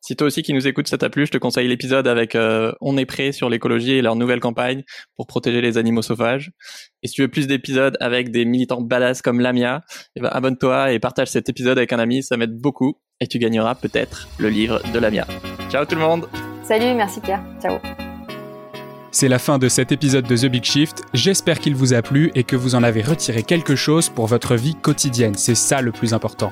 Si 0.01 0.15
toi 0.15 0.27
aussi 0.27 0.41
qui 0.41 0.53
nous 0.53 0.67
écoutes 0.67 0.87
ça 0.87 0.97
t'a 0.97 1.09
plu, 1.09 1.25
je 1.25 1.31
te 1.31 1.37
conseille 1.37 1.67
l'épisode 1.67 2.07
avec 2.07 2.35
euh, 2.35 2.71
On 2.81 2.97
est 2.97 3.05
prêt 3.05 3.31
sur 3.31 3.49
l'écologie 3.49 3.93
et 3.93 4.01
leur 4.01 4.15
nouvelle 4.15 4.39
campagne 4.39 4.83
pour 5.15 5.27
protéger 5.27 5.61
les 5.61 5.77
animaux 5.77 6.01
sauvages. 6.01 6.51
Et 7.03 7.07
si 7.07 7.15
tu 7.15 7.21
veux 7.21 7.27
plus 7.27 7.47
d'épisodes 7.47 7.97
avec 7.99 8.31
des 8.31 8.45
militants 8.45 8.81
badass 8.81 9.21
comme 9.21 9.39
Lamia, 9.39 9.81
eh 10.15 10.21
ben 10.21 10.29
abonne-toi 10.31 10.93
et 10.93 10.99
partage 10.99 11.29
cet 11.29 11.49
épisode 11.49 11.77
avec 11.77 11.93
un 11.93 11.99
ami, 11.99 12.23
ça 12.23 12.37
m'aide 12.37 12.57
beaucoup 12.57 12.99
et 13.19 13.27
tu 13.27 13.39
gagneras 13.39 13.75
peut-être 13.75 14.27
le 14.37 14.49
livre 14.49 14.81
de 14.93 14.99
Lamia. 14.99 15.25
Ciao 15.69 15.85
tout 15.85 15.95
le 15.95 16.01
monde. 16.01 16.27
Salut, 16.63 16.93
merci 16.93 17.19
Pierre. 17.19 17.43
Ciao. 17.61 17.79
C'est 19.11 19.29
la 19.29 19.39
fin 19.39 19.57
de 19.57 19.67
cet 19.67 19.91
épisode 19.91 20.27
de 20.27 20.37
The 20.37 20.45
Big 20.45 20.63
Shift. 20.63 21.01
J'espère 21.13 21.59
qu'il 21.59 21.73
vous 21.73 21.93
a 21.93 22.01
plu 22.01 22.31
et 22.35 22.43
que 22.43 22.55
vous 22.55 22.75
en 22.75 22.83
avez 22.83 23.01
retiré 23.01 23.41
quelque 23.41 23.75
chose 23.75 24.09
pour 24.09 24.27
votre 24.27 24.55
vie 24.55 24.75
quotidienne. 24.75 25.33
C'est 25.35 25.55
ça 25.55 25.81
le 25.81 25.91
plus 25.91 26.13
important. 26.13 26.51